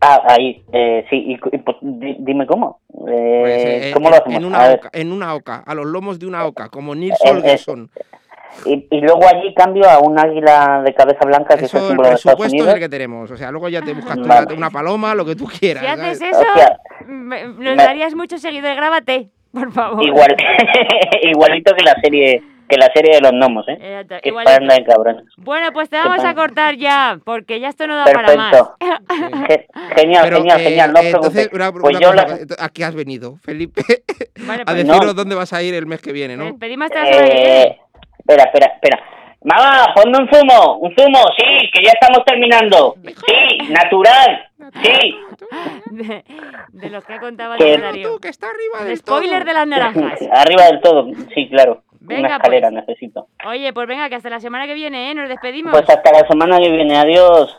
Ah, 0.00 0.22
ahí, 0.28 0.62
eh, 0.72 1.04
sí, 1.10 1.16
y, 1.16 1.32
y, 1.34 1.58
pues, 1.58 1.76
di- 1.80 2.16
dime 2.20 2.46
cómo. 2.46 2.80
Eh, 3.08 3.40
Pues, 3.40 3.64
eh, 3.64 3.90
¿Cómo 3.94 4.06
en, 4.08 4.12
lo 4.12 4.16
hacemos? 4.18 4.38
En 4.38 4.44
una, 4.44 4.70
oca, 4.72 4.90
en 4.92 5.12
una 5.12 5.34
oca, 5.34 5.56
a 5.66 5.74
los 5.74 5.86
lomos 5.86 6.18
de 6.20 6.26
una 6.26 6.44
oca, 6.46 6.68
como 6.68 6.94
Nils 6.94 7.18
Eh, 7.24 7.28
eh, 7.28 7.32
Holgersson. 7.32 7.90
Y, 8.64 8.86
y 8.90 9.00
luego 9.00 9.20
allí 9.28 9.54
cambio 9.54 9.88
a 9.88 9.98
un 10.00 10.18
águila 10.18 10.82
de 10.84 10.94
cabeza 10.94 11.20
blanca, 11.24 11.56
que 11.56 11.64
es 11.66 11.74
el 11.74 11.78
Eso, 11.78 11.78
el 11.78 11.88
símbolo 11.88 12.08
de 12.08 12.14
Estados 12.14 12.38
presupuesto 12.40 12.68
es 12.68 12.74
el 12.74 12.80
que 12.80 12.88
tenemos. 12.88 13.30
O 13.30 13.36
sea, 13.36 13.50
luego 13.50 13.68
ya 13.68 13.82
te 13.82 13.92
buscas 13.92 14.16
tú 14.16 14.26
Vale. 14.26 14.54
una 14.54 14.70
paloma, 14.70 15.14
lo 15.14 15.24
que 15.24 15.36
tú 15.36 15.46
quieras. 15.46 15.82
Si 15.84 15.88
haces 15.90 16.22
eso, 16.22 16.44
me- 17.06 17.44
nos 17.48 17.58
Me- 17.58 17.76
darías 17.76 18.14
muchos 18.14 18.40
seguidores. 18.40 18.76
Grábate, 18.76 19.28
por 19.52 19.72
favor. 19.72 20.04
Igual, 20.06 20.34
igualito 21.22 21.74
que 21.74 21.82
la 21.84 21.94
serie 22.02 22.42
que 22.68 22.76
la 22.78 22.90
serie 22.92 23.14
de 23.14 23.20
los 23.20 23.30
gnomos, 23.30 23.64
¿eh? 23.68 23.78
Exacto, 23.80 24.16
Que 24.24 24.32
panda 24.32 24.74
de 24.74 24.84
cabrones. 24.84 25.22
Bueno, 25.36 25.68
pues 25.72 25.88
te 25.88 25.98
vamos 25.98 26.24
a 26.24 26.34
cortar 26.34 26.74
ya, 26.74 27.16
porque 27.24 27.60
ya 27.60 27.68
esto 27.68 27.86
no 27.86 27.94
da 27.96 28.04
para 28.06 28.34
más. 28.34 28.56
Ge- 29.48 29.68
Genial, 29.94 30.24
Pero, 30.24 30.36
genial, 30.38 30.60
eh, 30.60 30.64
genial, 30.64 30.92
no 30.92 30.98
os 30.98 31.06
entonces, 31.06 31.48
una, 31.52 31.70
Pues 31.70 31.84
una 31.96 32.00
yo 32.00 32.10
cosa, 32.10 32.26
la- 32.26 32.64
¿a 32.64 32.68
qué 32.70 32.84
has 32.84 32.96
venido, 32.96 33.36
Felipe? 33.44 33.82
Vale, 34.44 34.62
a 34.62 34.64
pues- 34.64 34.76
decirnos 34.78 35.06
No. 35.06 35.14
dónde 35.14 35.36
vas 35.36 35.52
a 35.52 35.62
ir 35.62 35.74
el 35.74 35.86
mes 35.86 36.00
que 36.02 36.10
viene, 36.10 36.36
¿no? 36.36 36.46
Hasta 36.46 36.66
semana 36.66 36.88
que 36.90 37.22
viene. 37.22 37.62
Eh, 37.62 37.78
espera, 38.26 38.44
espera, 38.44 38.66
espera. 38.74 39.02
Mamá, 39.44 39.92
ponme 39.94 40.18
un 40.18 40.28
zumo, 40.28 40.78
un 40.78 40.94
zumo, 40.96 41.18
sí, 41.38 41.44
que 41.72 41.84
ya 41.84 41.92
estamos 41.92 42.24
terminando. 42.24 42.96
Sí, 43.04 43.58
natural, 43.68 44.48
sí. 44.82 45.16
De, 45.90 46.24
de 46.72 46.90
los 46.90 47.04
que 47.04 47.12
ha 47.14 47.20
contado 47.20 47.56
Que- 47.56 47.64
antes 47.74 47.82
Darío. 47.82 48.18
que 48.18 48.28
está 48.28 48.48
arriba 48.48 48.90
Un 48.90 48.96
spoiler 48.96 49.44
de 49.44 49.52
las 49.54 49.66
naranjas. 49.66 50.18
Arriba 50.32 50.64
del 50.64 50.80
todo, 50.80 51.06
sí, 51.34 51.48
claro. 51.48 51.82
Venga, 52.00 52.26
Una 52.28 52.36
escalera 52.36 52.70
pues. 52.70 52.84
necesito. 52.86 53.28
Oye, 53.46 53.72
pues 53.72 53.86
venga, 53.86 54.08
que 54.08 54.16
hasta 54.16 54.28
la 54.30 54.40
semana 54.40 54.66
que 54.66 54.74
viene, 54.74 55.10
¿eh? 55.10 55.14
Nos 55.14 55.28
despedimos. 55.28 55.70
Pues 55.72 55.88
hasta 55.88 56.10
la 56.12 56.26
semana 56.26 56.58
que 56.58 56.68
viene, 56.70 56.96
adiós. 56.96 57.56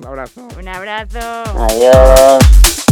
Un 0.00 0.06
abrazo. 0.06 0.46
Un 0.58 0.68
abrazo. 0.68 1.18
Adiós. 1.58 2.86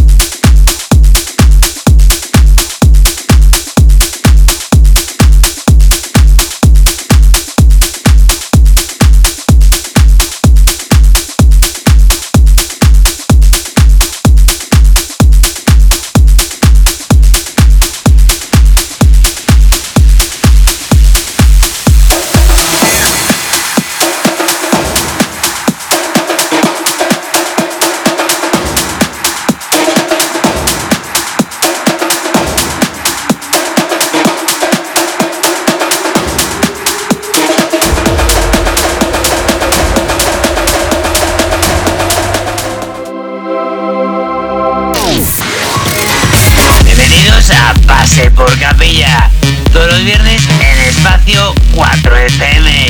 4 51.79 52.17
FM. 52.17 52.87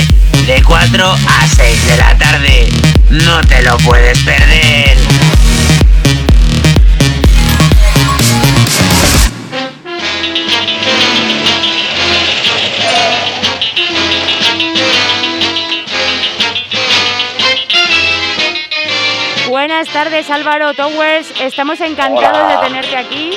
De 0.47 0.62
4 0.62 1.12
a 1.12 1.47
6 1.47 1.86
de 1.89 1.97
la 1.98 2.16
tarde. 2.16 2.69
No 3.10 3.43
te 3.43 3.62
lo 3.62 3.77
puedes 3.77 4.19
perder. 4.20 4.97
Buenas 19.48 19.89
tardes, 19.89 20.31
Álvaro 20.31 20.73
Towers. 20.73 21.39
Estamos 21.43 21.78
encantados 21.82 22.43
Hola. 22.43 22.56
de 22.56 22.66
tenerte 22.66 22.97
aquí 22.97 23.32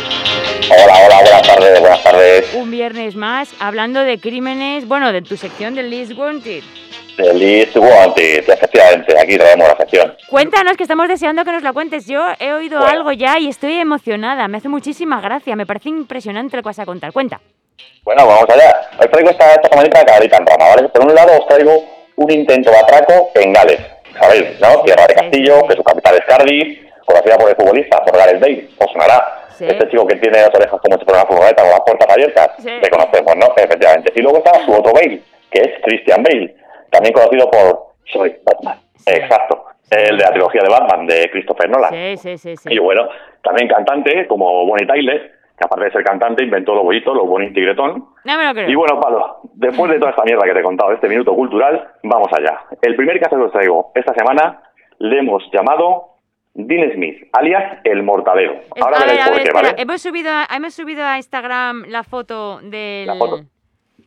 Hola, 0.74 0.94
hola, 1.06 1.22
buenas 1.22 1.42
tardes, 1.42 1.80
buenas 1.80 2.04
tardes. 2.04 2.54
un 2.54 2.72
viernes 2.72 3.16
más 3.16 3.54
hablando 3.60 4.00
de 4.02 4.20
crímenes, 4.20 4.88
bueno, 4.88 5.12
de 5.12 5.22
tu 5.22 5.36
sección 5.36 5.76
del 5.76 5.90
List 5.90 6.14
Wanted. 6.18 6.64
De 7.18 7.34
List 7.34 7.76
Wanted, 7.76 8.50
efectivamente, 8.50 9.20
aquí 9.20 9.38
traemos 9.38 9.68
la 9.68 9.76
sección. 9.78 10.16
Cuéntanos 10.30 10.78
que 10.78 10.84
estamos 10.84 11.08
deseando 11.10 11.44
que 11.44 11.52
nos 11.52 11.62
la 11.64 11.74
cuentes. 11.74 12.08
Yo 12.08 12.26
he 12.40 12.54
oído 12.54 12.78
Bueno. 12.80 12.92
algo 12.94 13.12
ya 13.12 13.38
y 13.38 13.50
estoy 13.50 13.74
emocionada. 13.76 14.48
Me 14.48 14.58
hace 14.58 14.70
muchísima 14.70 15.20
gracia. 15.20 15.56
Me 15.58 15.66
parece 15.66 15.90
impresionante 15.90 16.56
lo 16.56 16.64
que 16.64 16.70
vas 16.70 16.80
a 16.80 16.86
contar. 16.86 17.12
Cuenta. 17.12 17.42
Bueno, 18.04 18.26
vamos 18.26 18.46
allá. 18.50 18.90
Os 18.98 19.12
traigo 19.12 19.30
esta, 19.30 19.52
esta 19.56 19.68
semanita 19.70 20.06
cagadita 20.06 20.38
en 20.38 20.46
rama, 20.48 20.70
¿vale? 20.70 20.88
Por 20.90 21.06
un 21.06 21.14
lado 21.14 21.38
os 21.38 21.48
traigo 21.48 21.84
un 22.16 22.32
intento 22.32 22.72
de 22.72 22.78
atraco 22.78 23.32
en 23.36 23.52
Gales, 23.54 23.80
¿sabéis? 24.20 24.60
¿No? 24.62 24.82
Tierra 24.84 25.06
de 25.08 25.16
Castillo, 25.16 25.68
que 25.68 25.76
su 25.76 25.84
capital 25.84 26.16
es 26.16 26.26
Cardiff, 26.26 26.80
conocida 27.06 27.38
por 27.38 27.50
el 27.50 27.56
futbolista, 27.56 28.04
por 28.06 28.18
Gareth 28.18 28.40
Bale, 28.40 28.70
os 28.78 28.92
sonará. 28.92 29.38
Sí. 29.62 29.68
Este 29.70 29.88
chico 29.90 30.08
que 30.08 30.16
tiene 30.16 30.38
las 30.40 30.50
orejas 30.56 30.80
como 30.82 30.98
si 30.98 31.06
fuera 31.06 31.22
una 31.22 31.30
furgoneta 31.30 31.62
con 31.62 31.72
las 31.72 31.82
puertas 31.82 32.10
abiertas, 32.10 32.50
Sí. 32.58 32.70
le 32.82 32.90
conocemos, 32.90 33.36
¿no? 33.38 33.46
Efectivamente. 33.56 34.12
Y 34.16 34.22
luego 34.22 34.38
está 34.40 34.54
su 34.66 34.72
otro 34.74 34.92
Bale, 34.94 35.22
que 35.52 35.62
es 35.62 35.70
Christian 35.84 36.24
Bale, 36.24 36.56
también 36.90 37.14
conocido 37.14 37.50
por 37.52 37.94
Soy 38.12 38.36
Batman. 38.44 38.80
Exacto. 39.06 39.66
El 39.90 40.18
de 40.18 40.24
la 40.24 40.30
trilogía 40.32 40.62
de 40.64 40.70
Batman 40.70 41.06
de 41.06 41.30
Christopher 41.32 41.70
Nolan. 41.70 41.92
Sí, 41.94 42.18
sí, 42.18 42.38
sí, 42.38 42.56
sí. 42.58 42.70
Y 42.74 42.80
bueno, 42.80 43.08
también 43.44 43.68
cantante 43.68 44.26
como 44.28 44.66
Bonnie 44.66 44.88
Tyler, 44.88 45.32
que 45.58 45.66
aparte 45.66 45.86
de 45.86 45.92
ser 45.92 46.04
cantante 46.04 46.44
inventó 46.44 46.74
los 46.74 46.84
bollitos, 46.84 47.14
los 47.16 47.28
Bonnie 47.28 47.52
Tigretón. 47.54 48.06
No 48.24 48.38
me 48.38 48.46
lo 48.48 48.54
creo. 48.54 48.70
Y 48.70 48.76
bueno, 48.76 49.00
Pablo, 49.02 49.42
después 49.54 49.92
de 49.92 50.00
toda 50.00 50.12
esta 50.12 50.24
mierda 50.24 50.44
que 50.46 50.54
te 50.54 50.60
he 50.60 50.64
contado, 50.64 50.92
este 50.94 51.08
minuto 51.10 51.36
cultural, 51.36 51.90
vamos 52.04 52.30
allá. 52.32 52.62
El 52.82 52.96
primer 52.96 53.20
caso 53.20 53.36
que 53.36 53.44
os 53.44 53.52
traigo 53.52 53.92
esta 53.94 54.14
semana 54.14 54.64
le 55.00 55.20
hemos 55.20 55.44
llamado 55.52 56.11
Dean 56.54 56.92
Smith, 56.94 57.30
alias 57.34 57.80
El 57.84 58.04
Mortadero. 58.04 58.54
Es- 58.76 58.82
Ahora 58.84 58.98
a 58.98 59.00
ver, 59.00 59.08
veréis 59.10 59.22
a 59.22 59.26
por 59.28 59.34
ver, 59.36 59.44
qué, 59.44 59.50
espera. 59.50 59.70
¿vale? 59.72 59.82
Hemos 59.82 60.02
subido, 60.02 60.32
a, 60.32 60.48
hemos 60.56 60.74
subido 60.74 61.06
a 61.06 61.18
Instagram 61.18 61.86
la 61.88 62.04
foto 62.04 62.60
del... 62.62 63.08
La 63.08 63.16
foto. 63.16 63.44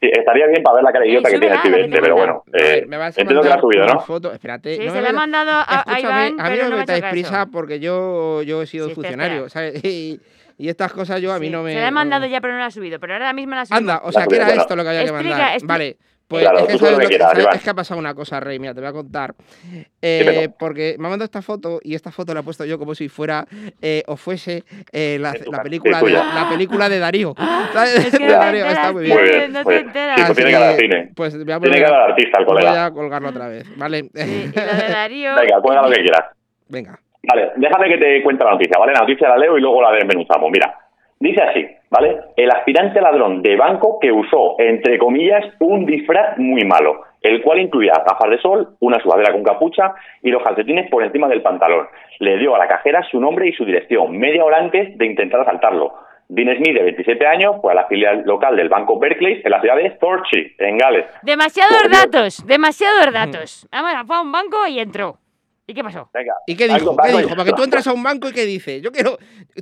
Sí, 0.01 0.11
estaría 0.13 0.47
bien 0.49 0.63
para 0.63 0.75
ver 0.75 0.85
la 0.85 0.93
cara 0.93 1.07
idiota 1.07 1.31
que 1.31 1.39
tiene 1.39 1.55
el 1.65 1.75
este, 1.85 2.01
pero 2.01 2.17
bueno, 2.17 2.43
eh, 2.53 2.85
me 2.87 2.99
vas 2.99 3.17
a 3.17 3.21
entiendo 3.23 3.41
que 3.43 3.49
la 3.49 3.55
ha 3.55 3.57
mandar 3.57 3.61
subido, 3.61 3.87
¿no? 3.87 4.01
foto. 4.01 4.33
Espérate. 4.33 4.77
Sí, 4.77 4.85
no 4.85 4.91
se 4.91 4.97
me 4.99 5.03
la 5.03 5.09
he 5.09 5.13
mandado 5.15 5.53
a, 5.67 6.01
Iván, 6.01 6.41
a 6.41 6.45
mí 6.51 6.57
pero 6.57 6.65
no 6.65 6.71
no 6.71 6.77
me 6.79 6.85
caso. 6.85 7.11
prisa 7.11 7.47
porque 7.47 7.81
yo, 7.81 8.43
yo 8.43 8.61
he 8.61 8.67
sido 8.67 8.89
Sí, 8.89 8.95
funcionario, 8.95 9.49
¿sabes? 9.49 9.83
Y, 9.85 10.21
y 10.59 10.69
estas 10.69 10.93
cosas 10.93 11.23
yo 11.23 11.33
a 11.33 11.39
mí 11.39 11.47
Sí, 11.47 11.53
no 11.53 11.63
me... 11.63 11.73
Se 11.73 11.81
la 11.81 11.89
he 11.89 11.93
mandado 11.93 12.27
ya, 12.27 12.41
pero 12.43 12.53
no 12.53 12.59
la 12.59 12.67
ha 12.67 12.71
subido. 12.71 13.01
Pero 13.01 13.15
ahora 13.15 13.33
mismo 13.33 13.55
la 13.55 13.63
ha 13.63 13.67
subido. 13.67 13.79
Anda, 13.79 14.01
o 14.05 14.13
sea, 14.13 14.27
que 14.27 14.37
era 14.37 14.49
esto 14.51 14.77
lo 14.77 14.83
que 14.83 14.89
había 14.91 15.05
que 15.07 15.13
mandar. 15.13 15.57
Vale, 15.63 15.97
pues 16.35 16.43
Claro, 16.45 16.59
es, 16.59 16.67
que 16.67 16.73
tú 16.73 16.79
sabes 16.79 16.93
lo 16.95 16.99
que 17.01 17.07
quieras, 17.09 17.31
sabes- 17.33 17.47
es 17.55 17.63
que 17.63 17.71
ha 17.71 17.75
pasado 17.75 18.01
una 18.01 18.15
cosa, 18.15 18.41
Rey, 18.41 18.59
mira, 18.59 18.75
te 18.75 18.81
voy 18.81 18.89
a 18.89 18.93
contar. 18.93 19.35
Eh, 20.03 20.49
porque 20.59 20.97
me 20.99 21.07
ha 21.07 21.11
mandado 21.11 21.25
esta 21.25 21.43
foto 21.43 21.81
y 21.83 21.95
esta 21.95 22.11
foto 22.11 22.35
la 22.35 22.41
he 22.41 22.43
puesto 22.43 22.65
yo 22.65 22.79
como 22.79 22.95
si 22.95 23.09
fuera 23.09 23.47
eh, 23.81 24.03
o 24.07 24.17
fuese 24.17 24.65
eh, 24.93 25.19
la, 25.21 25.33
película 25.63 26.01
de, 26.01 26.11
la 26.13 26.47
película 26.51 26.89
de 26.89 26.99
Darío. 26.99 27.35
Es 27.85 28.17
que 28.19 28.27
de 28.27 28.33
Darío, 28.33 28.67
está 28.67 28.93
muy 28.93 29.05
bien. 29.05 29.17
Muy 29.19 29.29
bien, 29.29 29.53
no 29.53 29.65
te 29.65 29.79
enteras. 29.79 30.17
Sí, 30.19 30.23
pues 30.27 30.37
tiene 30.37 30.53
cara 30.53 30.67
de 30.69 30.77
cine. 30.79 31.13
Pues 31.15 31.35
voy 31.45 31.53
a 31.53 31.61
Tiene 31.61 31.77
poner- 31.77 31.83
cara 31.85 31.99
de 31.99 32.13
artista 32.13 32.39
el 32.41 32.45
voy 32.45 32.55
colega. 32.57 32.85
a 32.87 32.91
colgarlo 32.91 33.29
otra 33.31 33.49
vez, 33.49 33.67
¿vale? 33.77 34.03
Sí, 34.15 34.53
y 34.55 34.59
lo 34.59 34.75
de 34.77 34.89
Darío... 34.93 35.35
Venga, 35.41 35.61
cuelga 35.63 35.83
lo 35.83 35.91
que 35.91 36.01
quieras. 36.03 36.25
Venga. 36.69 36.99
Vale, 37.27 37.53
déjame 37.57 37.89
que 37.89 37.99
te 37.99 38.23
cuente 38.23 38.45
la 38.45 38.51
noticia, 38.51 38.77
¿vale? 38.79 38.93
La 38.93 39.01
noticia 39.01 39.29
la 39.29 39.39
leo 39.39 39.57
y 39.57 39.61
luego 39.63 39.81
la 39.81 39.93
desmenuzamos. 39.93 40.51
Mira, 40.51 40.77
dice 41.21 41.43
así, 41.43 41.67
¿vale? 41.91 42.19
El 42.37 42.51
aspirante 42.51 43.01
ladrón 43.01 43.43
de 43.43 43.57
banco 43.57 43.99
que 44.01 44.13
usó, 44.13 44.57
entre 44.59 44.99
comillas, 44.99 45.45
un 45.61 45.87
disfraz 45.87 46.39
muy 46.39 46.65
malo, 46.65 47.03
el 47.23 47.43
cual 47.43 47.61
incluía 47.61 48.03
gafas 48.07 48.31
de 48.31 48.39
sol, 48.39 48.77
una 48.81 49.01
sudadera 49.01 49.33
con 49.33 49.43
capucha 49.43 49.95
y 50.23 50.31
los 50.31 50.43
calcetines 50.43 50.91
por 50.91 51.03
encima 51.03 51.29
del 51.29 51.43
pantalón. 51.43 51.87
Le 52.19 52.39
dio 52.39 52.55
a 52.55 52.59
la 52.59 52.69
cajera 52.69 53.03
su 53.11 53.21
nombre 53.21 53.49
y 53.49 53.53
su 53.53 53.65
dirección, 53.65 54.17
media 54.19 54.45
hora 54.45 54.59
antes 54.59 54.97
de 54.99 55.07
intentar 55.07 55.41
asaltarlo. 55.41 55.95
Dean 56.29 56.57
Smith, 56.57 56.75
de 56.75 56.83
27 56.83 57.27
años, 57.27 57.57
fue 57.61 57.73
a 57.73 57.77
la 57.77 57.87
filial 57.87 58.23
local 58.25 58.57
del 58.57 58.69
banco 58.69 58.99
Berkeley 58.99 59.43
en 59.45 59.51
la 59.51 59.61
ciudad 59.61 59.77
de 59.77 59.91
Torchy, 59.91 60.55
en 60.59 60.79
Gales. 60.79 61.07
Demasiados 61.23 61.83
Dios. 61.83 62.11
datos, 62.11 62.47
demasiados 62.47 63.13
datos. 63.13 63.69
Vamos, 63.71 63.93
fue 64.07 64.17
a 64.17 64.21
un 64.23 64.33
banco 64.33 64.67
y 64.67 64.81
entró. 64.81 65.19
¿Y 65.67 65.73
qué 65.75 65.83
pasó? 65.83 66.11
Venga. 66.13 66.35
¿Y 66.47 66.57
qué 66.57 66.69
dijo? 66.69 66.97
¿Qué 66.97 67.09
dijo? 67.17 67.35
Porque 67.37 67.53
tú 67.53 67.65
entras 67.65 67.87
a 67.87 67.93
un 67.95 68.03
banco 68.03 68.29
y 68.29 68.33
¿qué 68.33 68.45
dice? 68.45 68.81
Yo 68.83 68.93
quiero... 68.93 69.17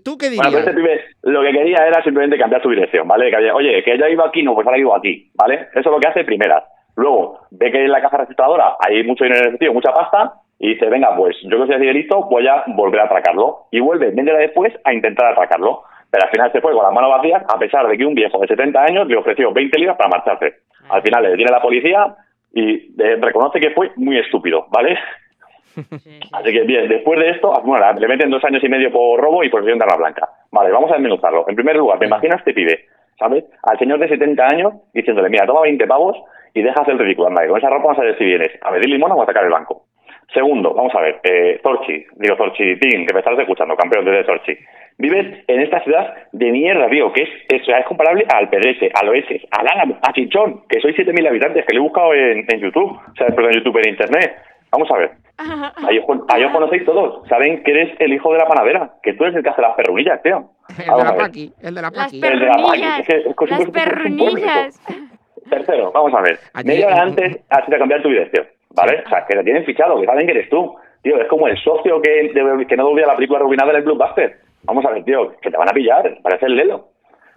¿Tú 0.05 0.19
qué 0.19 0.29
Bueno, 0.35 0.51
dirías? 0.51 0.65
pues 0.65 0.77
este 0.77 1.31
lo 1.31 1.43
que 1.43 1.53
quería 1.53 1.87
era 1.87 2.03
simplemente 2.03 2.39
cambiar 2.39 2.63
su 2.63 2.71
dirección, 2.71 3.07
¿vale? 3.07 3.31
Que 3.31 3.37
había- 3.37 3.55
Oye, 3.55 3.83
que 3.85 3.97
ya 3.99 4.09
iba 4.09 4.27
aquí, 4.27 4.43
no, 4.43 4.55
pues 4.55 4.67
ahora 4.67 4.79
vivo 4.79 4.97
aquí, 4.97 5.31
¿vale? 5.35 5.69
Eso 5.73 5.79
es 5.81 5.87
lo 5.87 6.01
que 6.01 6.09
hace 6.09 6.25
primera. 6.25 6.65
Luego, 6.97 7.41
ve 7.53 7.71
que 7.71 7.85
en 7.85 7.91
la 7.93 8.01
caja 8.03 8.17
registradora 8.19 8.77
hay 8.81 9.05
mucho 9.05 9.25
dinero 9.25 9.43
en 9.43 9.49
efectivo, 9.49 9.75
mucha 9.75 9.93
pasta, 9.93 10.35
y 10.59 10.71
dice, 10.75 10.87
venga, 10.87 11.15
pues 11.17 11.37
yo 11.43 11.51
que 11.61 11.67
soy 11.67 11.75
así 11.77 11.87
de 11.87 11.93
listo, 11.95 12.23
voy 12.31 12.47
a 12.49 12.65
volver 12.69 13.01
a 13.01 13.05
atracarlo. 13.05 13.67
Y 13.71 13.81
vuelve 13.81 14.13
media 14.13 14.33
hora 14.35 14.43
después 14.43 14.73
a 14.85 14.93
intentar 14.93 15.33
atracarlo. 15.33 15.83
Pero 16.11 16.25
al 16.25 16.31
final 16.31 16.53
se 16.53 16.61
fue 16.61 16.73
con 16.73 16.83
las 16.85 16.93
manos 16.93 17.11
vacías, 17.11 17.43
a 17.49 17.59
pesar 17.59 17.87
de 17.89 17.97
que 17.97 18.05
un 18.05 18.15
viejo 18.15 18.39
de 18.41 18.49
70 18.49 18.83
años 18.83 19.07
le 19.09 19.17
ofreció 19.17 19.53
20 19.53 19.79
libras 19.79 19.97
para 19.97 20.11
marcharse. 20.11 20.55
Al 20.91 21.03
final 21.03 21.23
le 21.23 21.31
detiene 21.31 21.51
la 21.51 21.63
policía 21.63 22.15
y 22.53 22.75
eh, 23.03 23.17
reconoce 23.21 23.59
que 23.61 23.71
fue 23.71 23.91
muy 23.97 24.19
estúpido, 24.19 24.67
¿vale? 24.71 24.99
Así 26.33 26.53
que 26.53 26.63
bien, 26.63 26.89
después 26.89 27.19
de 27.19 27.31
esto, 27.31 27.53
bueno, 27.65 27.93
le 27.93 28.09
meten 28.09 28.31
dos 28.31 28.45
años 28.45 28.63
y 28.63 28.69
medio 28.69 28.91
por 28.93 29.21
robo 29.21 29.43
y 29.45 29.51
posesión 29.51 29.79
de 29.79 29.85
arma 29.85 29.97
blanca. 29.97 30.29
Vale, 30.51 30.71
vamos 30.71 30.91
a 30.91 30.95
desmenuzarlo. 30.95 31.47
En 31.49 31.57
primer 31.57 31.77
lugar, 31.77 31.99
te 31.99 32.07
imaginas 32.07 32.39
este 32.39 32.55
pibe, 32.55 32.87
¿sabes? 33.19 33.45
Al 33.63 33.79
señor 33.79 33.99
de 33.99 34.09
70 34.09 34.47
años 34.47 34.75
diciéndole, 34.93 35.29
mira, 35.29 35.47
toma 35.47 35.63
20 35.63 35.87
pavos 35.87 36.17
y 36.55 36.63
dejas 36.63 36.87
el 36.89 36.99
ridículo. 36.99 37.29
Anda, 37.29 37.43
que 37.43 37.49
con 37.49 37.59
esa 37.59 37.71
ropa 37.71 37.85
vamos 37.85 37.99
a 37.99 38.05
ver 38.05 38.19
si 38.19 38.25
vienes 38.25 38.51
a 38.61 38.71
pedir 38.71 38.89
limón 38.89 39.13
o 39.13 39.21
a 39.21 39.25
atacar 39.25 39.45
el 39.45 39.51
banco. 39.51 39.85
Segundo, 40.33 40.73
vamos 40.73 40.95
a 40.95 41.01
ver, 41.01 41.21
eh, 41.25 41.61
Zorchi, 41.63 42.07
digo 42.17 42.37
Zorchi, 42.37 42.77
Tim, 42.77 43.07
que 43.07 43.13
me 43.13 43.21
estás 43.21 43.39
escuchando, 43.39 43.77
campeón 43.77 44.05
desde 44.05 44.25
Zorchi. 44.25 44.57
Vives 44.99 45.45
en 45.47 45.61
esta 45.61 45.81
ciudad 45.81 46.15
de 46.33 46.51
mierda, 46.51 46.89
tío, 46.89 47.13
que 47.13 47.25
es, 47.25 47.29
es, 47.49 47.69
es 47.69 47.85
comparable 47.87 48.25
al 48.33 48.49
Pedrese, 48.49 48.91
al 48.95 49.09
Oeses, 49.09 49.43
al 49.51 49.67
Álamo, 49.69 49.99
a 50.01 50.13
Chichón, 50.13 50.63
que 50.69 50.81
soy 50.81 50.95
7.000 50.95 51.29
habitantes, 51.29 51.67
que 51.67 51.75
lo 51.75 51.81
he 51.81 51.83
buscado 51.83 52.15
en, 52.15 52.47
en 52.49 52.61
YouTube, 52.61 52.93
o 52.93 53.15
sea, 53.17 53.27
perdón, 53.29 53.53
en 53.53 53.59
YouTube, 53.59 53.79
en 53.79 53.91
Internet. 53.91 54.37
Vamos 54.71 54.91
a 54.91 54.97
ver, 54.97 55.11
ahí 55.89 55.99
os, 55.99 56.07
con- 56.07 56.25
ahí 56.29 56.45
os 56.45 56.53
conocéis 56.53 56.85
todos, 56.85 57.27
saben 57.29 57.63
que 57.65 57.71
eres 57.71 57.95
el 58.01 58.13
hijo 58.13 58.33
de 58.33 58.39
la 58.39 58.47
panadera, 58.47 58.95
que 59.03 59.15
tú 59.15 59.25
eres 59.25 59.37
el 59.37 59.43
que 59.43 59.51
hace 59.51 59.63
las 59.63 59.75
perrunillas, 59.75 60.23
tío. 60.23 60.51
El 60.71 60.77
de 60.85 61.05
la 61.05 61.11
a. 61.11 61.17
Paqui, 61.17 61.53
el 61.61 61.75
de 61.75 61.83
la 61.83 61.91
Las 61.91 61.93
Paqui. 62.05 62.21
El 62.25 62.39
de 62.41 62.47
la 62.47 62.53
Paqui, 62.53 62.63
perrunillas. 62.63 63.01
es 63.01 63.07
que- 63.07 63.31
es 63.31 63.37
que 63.37 63.47
Las 63.47 63.71
perrunillas. 63.71 64.81
Tercero, 65.51 65.93
vamos 65.93 66.15
a 66.15 66.21
ver. 66.23 66.39
Media 66.65 66.87
hora 66.87 67.03
antes 67.03 67.39
has 67.51 67.69
ido 67.69 67.77
a 67.77 67.79
cambiar 67.81 68.03
tu 68.03 68.09
dirección, 68.09 68.47
¿vale? 68.71 69.03
O 69.05 69.09
sea, 69.09 69.27
que 69.27 69.37
te 69.37 69.45
tienen 69.45 69.65
fichado, 69.65 70.01
que 70.01 70.07
saben 70.07 70.27
que 70.27 70.33
eres 70.33 70.49
tú. 70.49 70.75
Tío, 71.03 71.21
es 71.21 71.29
como 71.29 71.49
el 71.49 71.57
socio 71.59 72.01
que, 72.01 72.11
de- 72.33 72.67
que 72.67 72.77
no 72.77 72.87
volvía 72.89 73.05
a 73.05 73.09
la 73.09 73.17
película 73.17 73.41
arruinada 73.41 73.73
del 73.73 73.83
Blockbuster. 73.83 74.39
Vamos 74.65 74.85
a 74.87 74.91
ver, 74.93 75.03
tío, 75.05 75.37
que 75.41 75.51
te 75.51 75.57
van 75.57 75.69
a 75.69 75.73
pillar, 75.73 76.17
parece 76.23 76.47
el 76.47 76.55
Lelo. 76.57 76.89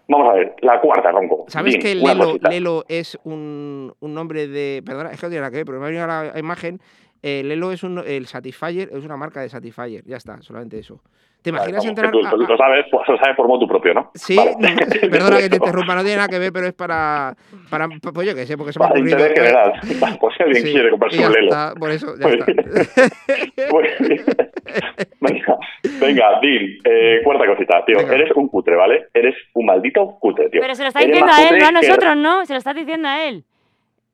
Vamos 0.07 0.29
a 0.29 0.33
ver, 0.33 0.53
la 0.61 0.79
cuarta, 0.79 1.11
Ronco. 1.11 1.45
¿Sabes 1.47 1.73
Din, 1.73 1.81
que 1.81 1.95
Lelo. 1.95 2.35
Lelo 2.47 2.83
es 2.87 3.17
un, 3.23 3.91
un 3.99 4.13
nombre 4.13 4.47
de. 4.47 4.83
Perdona, 4.85 5.09
es 5.09 5.19
que 5.19 5.25
no 5.25 5.29
tiene 5.31 5.41
nada 5.41 5.49
que 5.51 5.57
ver, 5.57 5.65
pero 5.65 5.79
me 5.79 5.85
ha 5.85 5.87
venido 5.87 6.03
a 6.03 6.23
la 6.31 6.39
imagen. 6.39 6.79
Eh, 7.27 7.41
Lelo 7.43 7.71
es 7.71 7.81
un. 7.81 7.97
El 8.05 8.27
Satisfyer 8.27 8.87
es 8.91 9.03
una 9.03 9.17
marca 9.17 9.41
de 9.41 9.49
Satisfyer. 9.49 10.03
Ya 10.05 10.17
está, 10.17 10.39
solamente 10.43 10.77
eso. 10.77 11.01
¿Te 11.41 11.51
Vale, 11.51 11.71
imaginas 11.71 11.83
vamos, 11.85 11.89
entrar 11.89 12.11
tú, 12.11 12.19
a- 12.25 12.29
tú 12.29 12.43
a- 12.45 12.49
lo 12.49 12.57
sabes, 12.57 12.85
pues, 12.91 13.07
lo 13.07 13.17
sabes 13.17 13.35
por 13.35 13.47
motu 13.47 13.67
propio, 13.67 13.93
¿no? 13.95 14.11
Sí, 14.13 14.35
Vale. 14.35 14.51
no, 14.59 14.67
perdona 15.11 15.37
que 15.39 15.49
te 15.49 15.55
interrumpa, 15.57 15.95
no 15.95 16.01
tiene 16.01 16.17
nada 16.17 16.27
que 16.27 16.37
ver, 16.39 16.51
pero 16.53 16.67
es 16.67 16.73
para. 16.73 17.35
para 17.69 17.87
pues 17.87 18.27
yo 18.27 18.35
qué 18.35 18.45
sé, 18.45 18.55
porque 18.57 18.73
se 18.73 18.79
me 18.79 18.85
ha 18.85 18.89
Para 18.89 18.99
ocurrido. 18.99 19.17
interés 19.19 19.39
general. 19.39 19.73
Pues 20.19 20.35
si 20.37 20.43
alguien 20.43 20.63
Sí, 20.65 20.71
quiere 20.73 20.89
comprarse 20.91 21.25
un 21.25 21.31
Lelo. 21.33 21.45
está, 21.47 21.73
por 21.75 21.89
eso, 21.91 22.13
ya 22.19 22.29
está. 22.29 22.45
Venga, 25.21 25.57
venga, 25.99 26.39
Dean, 26.41 26.65
eh, 26.83 27.21
cuarta 27.23 27.45
cosita, 27.47 27.83
tío. 27.85 27.99
Eres 27.99 28.31
un 28.35 28.47
cutre, 28.49 28.75
¿vale? 28.75 29.07
Eres 29.13 29.35
un 29.53 29.65
maldito 29.65 30.17
cutre, 30.19 30.49
tío. 30.49 30.61
Pero 30.61 30.75
se 30.75 30.83
lo 30.83 30.87
está 30.89 30.99
Eres 31.01 31.11
diciendo 31.11 31.33
a 31.33 31.41
él, 31.47 31.57
no 31.59 31.65
a 31.65 31.67
que- 31.69 31.87
nosotros, 31.87 32.17
¿no? 32.17 32.45
Se 32.45 32.53
lo 32.53 32.59
estás 32.59 32.75
diciendo 32.75 33.07
a 33.07 33.23
él. 33.27 33.43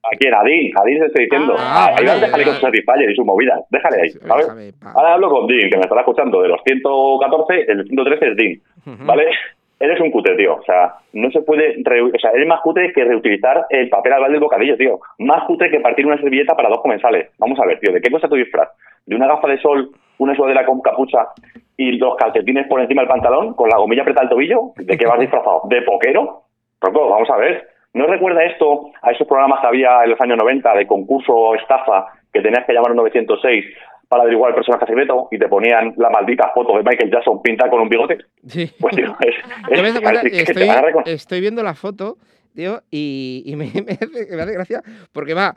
¿A 0.04 0.16
quién? 0.18 0.34
A 0.34 0.44
Dean. 0.44 0.72
A 0.80 0.84
Dean 0.84 1.00
se 1.00 1.06
estoy 1.08 1.26
diciendo. 1.26 1.56
Ah, 1.58 1.88
Ah, 1.90 1.96
ahí 1.98 2.06
vale, 2.06 2.20
déjale 2.22 2.44
con 2.44 2.54
vale. 2.54 2.60
su 2.60 2.66
Satisfyer 2.66 3.10
y 3.12 3.16
su 3.16 3.24
movida. 3.26 3.60
Déjale 3.70 4.02
ahí, 4.02 4.10
¿sabes? 4.10 4.74
Ahora 4.96 5.14
hablo 5.14 5.30
con 5.30 5.48
Dean, 5.48 5.70
que 5.70 5.78
me 5.78 5.84
estará 5.84 6.02
escuchando. 6.02 6.42
De 6.42 6.48
los 6.50 6.62
114, 6.66 7.72
el 7.72 7.86
113 7.88 8.28
es 8.30 8.36
Dean, 8.38 9.06
¿vale? 9.06 9.26
Eres 9.80 10.00
un 10.00 10.12
cutre, 10.12 10.36
tío. 10.36 10.56
O 10.58 10.62
sea, 10.64 10.94
no 11.14 11.32
se 11.32 11.42
puede... 11.42 11.76
reu- 11.84 12.12
O 12.16 12.20
sea, 12.20 12.30
eres 12.32 12.48
más 12.48 12.62
cutre 12.62 12.94
que 12.94 13.04
reutilizar 13.04 13.66
el 13.72 13.90
papel 13.90 14.14
albal 14.14 14.32
del 14.32 14.40
bocadillo, 14.40 14.78
tío. 14.78 15.00
Más 15.18 15.44
cutre 15.46 15.72
que 15.72 15.80
partir 15.80 16.06
una 16.06 16.18
servilleta 16.20 16.56
para 16.56 16.70
dos 16.70 16.82
comensales. 16.82 17.32
Vamos 17.40 17.60
a 17.60 17.66
ver, 17.66 17.80
tío. 17.80 17.92
¿De 17.92 18.00
qué 18.00 18.12
cuesta 18.12 18.30
tu 18.30 18.36
disfraz? 18.36 18.70
¿De 19.08 19.16
una 19.16 19.26
gafa 19.28 19.48
de 19.48 19.58
sol, 19.60 19.90
una 20.20 20.36
sudadera 20.36 20.68
con 20.68 20.82
capucha 20.82 21.30
y 21.78 21.94
los 21.94 22.16
calcetines 22.16 22.68
por 22.68 22.80
encima 22.80 23.02
del 23.02 23.10
pantalón 23.10 23.56
con 23.56 23.70
la 23.70 23.78
gomilla 23.78 24.04
apretada 24.04 24.26
al 24.26 24.30
tobillo? 24.30 24.74
¿De 24.76 24.96
qué 24.96 25.08
vas 25.08 25.20
disfrazado? 25.20 25.62
¿De 25.66 25.82
poquero? 25.82 26.44
Vamos 26.80 27.30
a 27.32 27.38
ver. 27.38 27.68
¿No 27.94 28.08
recuerda 28.08 28.44
esto 28.46 28.92
a 29.02 29.12
esos 29.12 29.28
programas 29.28 29.60
que 29.62 29.68
había 29.68 30.04
en 30.04 30.12
los 30.12 30.22
años 30.22 30.38
90 30.38 30.74
de 30.76 30.88
concurso 30.88 31.34
o 31.34 31.56
estafa 31.56 32.08
que 32.34 32.42
tenías 32.42 32.66
que 32.66 32.74
llamar 32.74 32.92
al 32.92 32.98
906 32.98 33.66
para 34.08 34.24
averiguar 34.24 34.50
el 34.52 34.56
personaje 34.56 34.86
secreto 34.86 35.28
y 35.32 35.38
te 35.40 35.48
ponían 35.48 35.94
la 35.98 36.10
maldita 36.10 36.52
foto 36.54 36.78
de 36.78 36.84
Michael 36.84 37.12
Jackson 37.12 37.42
pintada 37.42 37.70
con 37.70 37.82
un 37.82 37.90
bigote? 37.90 38.18
Sí. 38.48 38.70
Pues 38.80 38.96
tío, 38.96 39.16
es, 39.22 39.36
es- 39.72 40.00
cuenta, 40.02 40.22
te 40.22 40.42
estoy, 40.42 40.70
estoy 41.06 41.42
viendo 41.42 41.64
la 41.64 41.74
foto, 41.74 42.18
tío, 42.56 42.82
y, 42.90 43.44
y 43.46 43.56
me, 43.56 43.66
me 43.86 43.92
hace, 43.94 44.36
me 44.36 44.42
hace 44.42 44.54
gracia 44.54 44.82
porque 45.12 45.34
va 45.34 45.54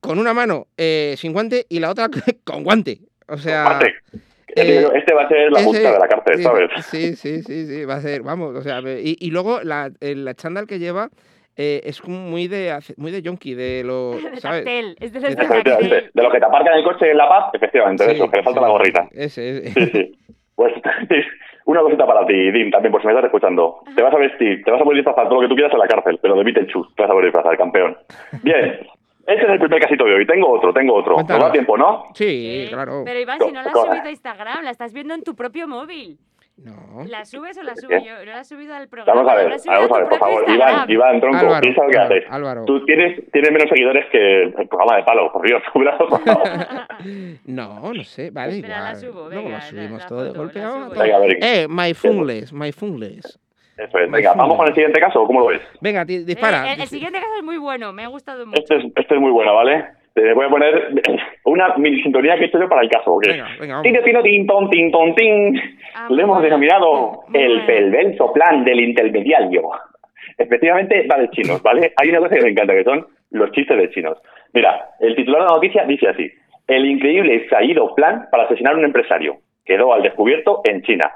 con 0.00 0.18
una 0.18 0.32
mano 0.34 0.66
eh, 0.76 1.14
sin 1.16 1.32
guante 1.32 1.66
y 1.68 1.78
la 1.80 1.90
otra 1.90 2.08
con 2.44 2.62
guante. 2.64 2.98
O 3.28 3.36
sea. 3.38 3.64
Aparte, 3.66 3.94
ya 4.56 4.64
te 4.64 4.78
digo, 4.78 4.92
este 4.92 5.14
va 5.14 5.22
a 5.22 5.28
ser 5.28 5.52
la 5.52 5.60
multa 5.60 5.92
de 5.92 5.98
la 5.98 6.08
cárcel, 6.08 6.42
¿sabes? 6.42 6.70
Sí, 6.86 7.14
sí, 7.16 7.42
sí, 7.42 7.66
sí, 7.66 7.84
va 7.84 7.94
a 7.94 8.00
ser, 8.00 8.22
vamos, 8.22 8.56
o 8.56 8.62
sea, 8.62 8.80
y, 8.80 9.16
y 9.20 9.30
luego 9.30 9.60
la, 9.62 9.90
la 10.00 10.34
chándal 10.34 10.66
que 10.66 10.78
lleva 10.78 11.08
eh, 11.56 11.80
es 11.84 12.00
como 12.00 12.18
muy 12.18 12.48
de 12.48 12.76
muy 12.96 13.10
de 13.10 13.22
yonki, 13.22 13.54
de 13.54 13.82
lo, 13.86 14.12
De 14.12 14.40
¿sabes? 14.40 14.64
cartel. 14.64 14.96
Es 15.00 15.12
de 15.12 15.20
De 15.20 15.28
de 15.28 16.10
de 16.14 16.22
lo 16.22 16.30
que 16.30 16.38
te 16.38 16.44
aparcan 16.46 16.74
el 16.78 16.84
coche 16.84 17.10
en 17.10 17.16
La 17.16 17.28
Paz, 17.28 17.50
efectivamente, 17.54 18.04
de 18.04 18.10
Sí, 18.10 18.16
eso, 18.16 18.30
que 18.30 18.36
le 18.38 18.42
falta 18.42 18.60
sí, 18.60 18.64
la 18.64 18.70
gorrita. 18.72 19.08
Ese, 19.12 19.58
ese. 19.66 19.70
Sí, 19.72 19.86
sí. 19.92 20.18
Pues 20.54 20.72
una 21.66 21.80
cosita 21.80 22.06
para 22.06 22.26
ti, 22.26 22.50
Dim, 22.50 22.70
también, 22.70 22.92
por 22.92 23.00
si 23.00 23.06
me 23.06 23.12
estás 23.12 23.26
escuchando. 23.26 23.80
Te 23.96 24.02
vas 24.02 24.12
a 24.14 24.18
vestir, 24.18 24.62
te 24.64 24.70
vas 24.70 24.80
a 24.80 24.84
poder 24.84 24.96
disfrazar 24.98 25.24
todo 25.28 25.36
lo 25.36 25.40
que 25.42 25.48
tú 25.48 25.54
quieras 25.54 25.72
en 25.72 25.78
la 25.78 25.86
cárcel, 25.88 26.18
pero 26.20 26.34
de 26.36 26.44
Beetlejuice 26.44 26.90
te 26.96 27.02
vas 27.02 27.10
a 27.10 27.14
poder 27.14 27.26
disfrazar, 27.26 27.56
campeón. 27.56 27.96
Bien, 28.42 28.80
este 29.26 29.44
es 29.44 29.50
el 29.50 29.58
primer 29.58 29.80
casito 29.80 30.04
de 30.04 30.14
hoy. 30.14 30.26
Tengo 30.26 30.50
otro, 30.50 30.72
tengo 30.72 30.94
otro. 30.94 31.12
¿Nos 31.12 31.22
Cuéntanos. 31.22 31.44
da 31.46 31.52
tiempo, 31.52 31.76
no? 31.78 32.04
Sí, 32.14 32.66
claro. 32.68 33.02
Pero 33.04 33.20
Iván, 33.20 33.38
si 33.40 33.52
no 33.52 33.62
la 33.62 33.70
has 33.70 33.72
subido 33.80 34.04
a 34.04 34.10
Instagram, 34.10 34.64
la 34.64 34.70
estás 34.70 34.92
viendo 34.92 35.14
en 35.14 35.22
tu 35.22 35.34
propio 35.34 35.66
móvil. 35.68 36.18
No. 36.62 37.04
¿La 37.08 37.24
subes 37.24 37.56
o 37.56 37.62
la 37.62 37.74
subo 37.74 37.88
¿Qué? 37.88 38.04
yo? 38.04 38.18
No 38.18 38.24
la 38.32 38.40
has 38.40 38.48
subido 38.48 38.74
al 38.74 38.86
programa. 38.88 39.22
Vamos 39.22 39.32
a 39.32 39.36
ver, 39.36 39.48
vamos 39.66 39.90
a 39.92 39.98
ver, 40.00 40.08
por 40.10 40.18
favor. 40.18 40.44
Iván, 40.50 40.90
Iván, 40.90 41.20
tronco, 41.20 41.38
Álvaro, 41.38 41.60
piensa 41.62 41.82
lo 41.84 41.88
que 41.90 41.98
Álvaro, 41.98 42.14
haces. 42.16 42.30
Álvaro. 42.30 42.64
Tú 42.66 42.84
tienes, 42.84 43.30
tienes 43.32 43.50
menos 43.52 43.68
seguidores 43.70 44.04
que 44.12 44.42
el 44.42 44.68
programa 44.68 44.96
de 44.96 45.02
palo, 45.04 45.32
por 45.32 45.46
Dios. 45.46 45.62
Hubieras 45.74 45.98
pasado. 45.98 46.42
No, 47.46 47.92
no 47.94 48.04
sé, 48.04 48.30
vale, 48.30 48.56
Espera, 48.56 48.76
igual. 48.76 48.92
la 48.92 48.94
subo, 49.00 49.28
Luego 49.30 49.44
venga, 49.44 49.60
subimos 49.62 49.90
la- 49.92 49.98
la 49.98 50.06
todo 50.08 50.24
de 50.24 50.30
golpe. 50.38 50.60
Venga, 50.60 51.16
a 51.16 51.18
ver. 51.20 51.38
Eh, 51.42 51.66
my 51.68 51.94
fungless, 51.94 52.52
my 52.52 52.72
fungless. 52.72 53.38
Eso 53.78 53.98
es. 53.98 54.10
Venga, 54.10 54.34
vamos 54.34 54.58
con 54.58 54.68
el 54.68 54.74
siguiente 54.74 55.00
caso, 55.00 55.24
¿cómo 55.24 55.40
lo 55.40 55.46
ves? 55.46 55.62
Venga, 55.80 56.04
ti- 56.04 56.16
Eh, 56.16 56.24
dispara. 56.24 56.70
el, 56.74 56.80
el 56.82 56.86
siguiente 56.88 57.18
caso 57.18 57.32
es 57.38 57.42
muy 57.42 57.56
bueno, 57.56 57.92
me 57.94 58.04
ha 58.04 58.08
gustado 58.08 58.44
mucho. 58.44 58.60
Este 58.60 58.76
es, 58.76 58.84
este 58.96 59.14
es 59.14 59.20
muy 59.20 59.30
bueno, 59.30 59.54
¿vale? 59.54 59.86
Te 60.20 60.34
voy 60.34 60.44
a 60.44 60.48
poner 60.50 60.90
una 61.44 61.74
mini 61.76 62.02
sintonía 62.02 62.36
que 62.36 62.44
he 62.44 62.46
hecho 62.48 62.60
yo 62.60 62.68
para 62.68 62.82
el 62.82 62.90
caso. 62.90 63.14
¿ok? 63.14 63.26
Venga, 63.26 63.48
venga. 63.58 63.82
Tino, 63.82 64.02
tino, 64.02 64.22
tin, 64.22 64.46
ton, 64.46 64.68
tin, 64.68 64.90
ton, 64.92 65.14
tin. 65.14 65.60
Ah, 65.94 66.08
Le 66.10 66.22
hemos 66.22 66.42
denominado 66.42 67.22
el 67.32 67.64
perverso 67.64 68.32
plan 68.32 68.64
del 68.64 68.80
intermediario. 68.80 69.70
Efectivamente, 70.36 71.06
va 71.10 71.18
de 71.18 71.30
chinos, 71.30 71.62
¿vale? 71.62 71.92
Hay 71.96 72.10
una 72.10 72.18
cosa 72.18 72.36
que 72.36 72.42
me 72.42 72.50
encanta, 72.50 72.74
que 72.74 72.84
son 72.84 73.06
los 73.30 73.50
chistes 73.52 73.76
de 73.76 73.90
chinos. 73.90 74.18
Mira, 74.52 74.90
el 75.00 75.16
titular 75.16 75.42
de 75.42 75.46
la 75.48 75.54
noticia 75.54 75.84
dice 75.84 76.08
así. 76.08 76.30
El 76.66 76.84
increíble 76.86 77.34
y 77.34 77.40
fallido 77.48 77.94
plan 77.94 78.28
para 78.30 78.44
asesinar 78.44 78.74
a 78.74 78.78
un 78.78 78.84
empresario. 78.84 79.38
Quedó 79.64 79.92
al 79.92 80.02
descubierto 80.02 80.60
en 80.64 80.82
China. 80.82 81.10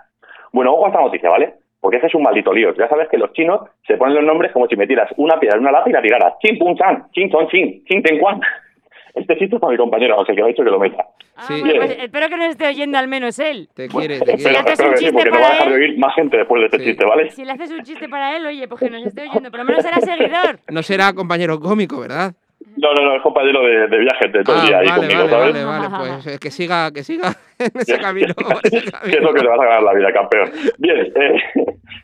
Bueno, 0.52 0.72
ojo 0.72 0.86
a 0.86 0.88
esta 0.88 1.00
noticia, 1.00 1.30
¿vale? 1.30 1.54
Porque 1.80 1.98
ese 1.98 2.06
es 2.06 2.14
un 2.14 2.22
maldito 2.22 2.52
lío. 2.52 2.74
Ya 2.74 2.88
sabes 2.88 3.08
que 3.08 3.18
los 3.18 3.32
chinos 3.32 3.60
se 3.86 3.96
ponen 3.96 4.14
los 4.14 4.24
nombres 4.24 4.52
como 4.52 4.66
si 4.66 4.76
metieras 4.76 5.10
una 5.16 5.38
piedra 5.38 5.56
en 5.56 5.62
una 5.62 5.72
lata 5.72 5.90
y 5.90 5.92
la 5.92 6.00
tiraras. 6.00 6.34
Chin, 6.40 6.58
pum, 6.58 6.74
chan, 6.76 7.04
chin, 7.12 7.30
chon, 7.30 7.46
chin, 7.48 7.84
chin, 7.84 8.02
ten, 8.02 8.18
cuan. 8.18 8.40
Este 9.14 9.36
chiste 9.38 9.54
es 9.56 9.60
para 9.60 9.70
mi 9.72 9.76
compañero, 9.78 10.18
o 10.18 10.24
sea, 10.26 10.34
que 10.34 10.40
me 10.40 10.46
ha 10.48 10.50
dicho 10.50 10.64
que 10.64 10.70
lo 10.70 10.78
meta. 10.80 11.04
Ah, 11.36 11.44
Sí. 11.46 11.60
bueno, 11.60 11.76
pues 11.76 11.96
espero 12.00 12.28
que 12.28 12.36
nos 12.36 12.46
esté 12.48 12.66
oyendo 12.66 12.98
al 12.98 13.06
menos 13.08 13.38
él. 13.38 13.68
Te 13.74 13.86
Bueno, 13.88 14.08
quiere, 14.08 14.24
te 14.24 14.32
espero, 14.34 14.36
quiere. 14.36 14.58
haces 14.58 14.72
espero 14.72 14.88
un 14.88 14.94
que 14.94 14.98
sí, 14.98 15.04
chiste 15.06 15.16
porque 15.18 15.30
no 15.30 15.40
va 15.40 15.46
a 15.46 15.48
para 15.50 15.54
dejar 15.54 15.68
de 15.68 15.74
oír 15.86 15.98
más 15.98 16.14
gente 16.16 16.36
después 16.36 16.60
de 16.60 16.66
este 16.66 16.78
Sí. 16.78 16.84
chiste, 16.84 17.04
¿vale? 17.04 17.30
Si 17.30 17.44
le 17.44 17.52
haces 17.52 17.70
un 17.70 17.82
chiste 17.82 18.08
para 18.08 18.36
él, 18.36 18.46
oye, 18.46 18.66
pues 18.68 18.80
que 18.80 18.90
nos 18.90 19.06
esté 19.06 19.22
oyendo, 19.22 19.50
por 19.50 19.60
lo 19.60 19.64
menos 19.66 19.82
será 19.82 20.00
seguidor. 20.00 20.58
No 20.70 20.82
será 20.82 21.12
compañero 21.12 21.60
cómico, 21.60 22.00
¿verdad? 22.00 22.34
No, 22.76 22.92
no, 22.92 23.04
no, 23.04 23.16
es 23.16 23.22
compañero 23.22 23.62
de, 23.62 23.86
de 23.86 23.98
viaje 23.98 24.28
de 24.32 24.42
todo 24.42 24.56
el 24.56 24.62
Ah, 24.62 24.66
día 24.66 24.78
ahí 24.78 24.86
vale, 24.88 25.00
conmigo, 25.00 25.20
vale, 25.20 25.30
¿sabes? 25.30 25.64
vale, 25.66 25.88
vale, 25.88 26.08
pues 26.22 26.26
eh, 26.34 26.38
que 26.40 26.50
siga, 26.50 26.90
que 26.90 27.04
siga 27.04 27.28
en 27.58 27.70
ese 27.80 27.98
camino. 28.00 28.34
ese 28.64 28.78
es 28.78 29.20
lo 29.22 29.32
que 29.32 29.40
te 29.40 29.46
vas 29.46 29.60
a 29.60 29.64
ganar 29.64 29.82
la 29.84 29.92
vida, 29.94 30.12
campeón. 30.12 30.50
Bien, 30.78 30.98
eh, 30.98 31.36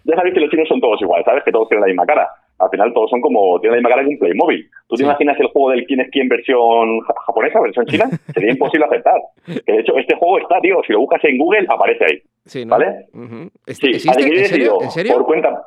ya 0.05 0.15
sabéis 0.16 0.35
que 0.35 0.41
los 0.41 0.51
chinos 0.51 0.69
son 0.69 0.81
todos 0.81 1.01
iguales, 1.03 1.24
¿sabes? 1.24 1.43
Que 1.45 1.51
todos 1.51 1.69
tienen 1.69 1.81
la 1.82 1.87
misma 1.89 2.07
cara. 2.07 2.28
Al 2.61 2.69
final 2.70 2.93
todos 2.93 3.09
son 3.11 3.20
como, 3.20 3.59
tienen 3.61 3.77
la 3.82 3.89
misma 3.89 3.91
cara 3.91 4.03
que 4.03 4.09
un 4.15 4.19
Playmobil. 4.19 4.69
¿Tú 4.89 4.97
te 4.97 4.99
Sí. 4.99 5.05
imaginas 5.05 5.41
el 5.41 5.47
juego 5.49 5.70
del 5.70 5.85
quién 5.87 6.01
es 6.01 6.11
quién 6.11 6.28
versión 6.28 7.01
ja- 7.01 7.15
japonesa, 7.27 7.61
versión 7.61 7.87
china? 7.87 8.05
Sería 8.35 8.51
imposible 8.53 8.87
aceptar. 8.87 9.20
Que 9.66 9.73
de 9.73 9.81
hecho 9.81 9.97
este 9.97 10.15
juego 10.16 10.39
está, 10.39 10.61
tío, 10.61 10.81
si 10.87 10.93
lo 10.93 11.01
buscas 11.01 11.24
en 11.24 11.39
Google 11.39 11.66
aparece 11.69 12.05
ahí. 12.05 12.23
Sí, 12.45 12.65
¿no? 12.65 12.77
¿Vale? 12.77 13.07
Ujú. 13.15 13.51
Sí, 13.66 13.87
¿Existe? 13.91 14.11
adquirir 14.11 14.39
¿En 14.41 14.45
serio? 14.47 14.78
¿En 14.82 14.91
serio? 14.91 15.15
Por 15.15 15.27
cuenta... 15.27 15.62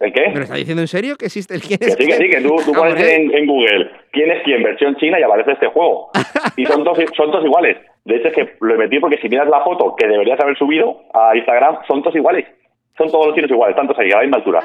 ¿El 0.00 0.12
qué? 0.12 0.28
¿Me 0.28 0.34
lo 0.34 0.42
está 0.42 0.56
diciendo 0.56 0.82
en 0.82 0.88
serio 0.88 1.14
que 1.16 1.26
existe 1.26 1.54
el 1.54 1.62
quién 1.62 1.78
Que 1.78 1.86
es 1.86 1.92
sí, 1.94 2.04
que 2.06 2.12
sí, 2.12 2.18
quién? 2.18 2.30
que 2.32 2.40
tú, 2.48 2.56
tú 2.66 2.72
Ah, 2.74 2.78
pones 2.78 3.00
en, 3.00 3.32
en 3.32 3.46
Google 3.46 3.90
quién 4.10 4.30
es 4.32 4.42
quién, 4.42 4.62
versión 4.62 4.96
china, 4.96 5.18
y 5.18 5.22
aparece 5.22 5.52
este 5.52 5.68
juego. 5.68 6.10
Y 6.56 6.66
son 6.66 6.82
todos, 6.84 6.98
son 7.16 7.30
todos 7.30 7.44
iguales. 7.44 7.78
De 8.04 8.16
hecho, 8.16 8.28
es 8.28 8.34
que 8.34 8.48
lo 8.60 8.74
he 8.74 8.76
metido 8.78 9.02
porque 9.02 9.18
si 9.18 9.28
miras 9.28 9.48
la 9.48 9.62
foto 9.62 9.94
que 9.96 10.06
deberías 10.08 10.38
haber 10.40 10.58
subido 10.58 11.00
a 11.14 11.34
Instagram, 11.36 11.78
son 11.86 12.02
todos 12.02 12.16
iguales. 12.16 12.44
Son 12.96 13.10
todos 13.10 13.26
los 13.26 13.34
chinos 13.34 13.50
iguales, 13.50 13.74
tantos 13.74 13.98
ahí, 13.98 14.10
a 14.12 14.16
la 14.16 14.22
misma 14.22 14.36
altura. 14.36 14.60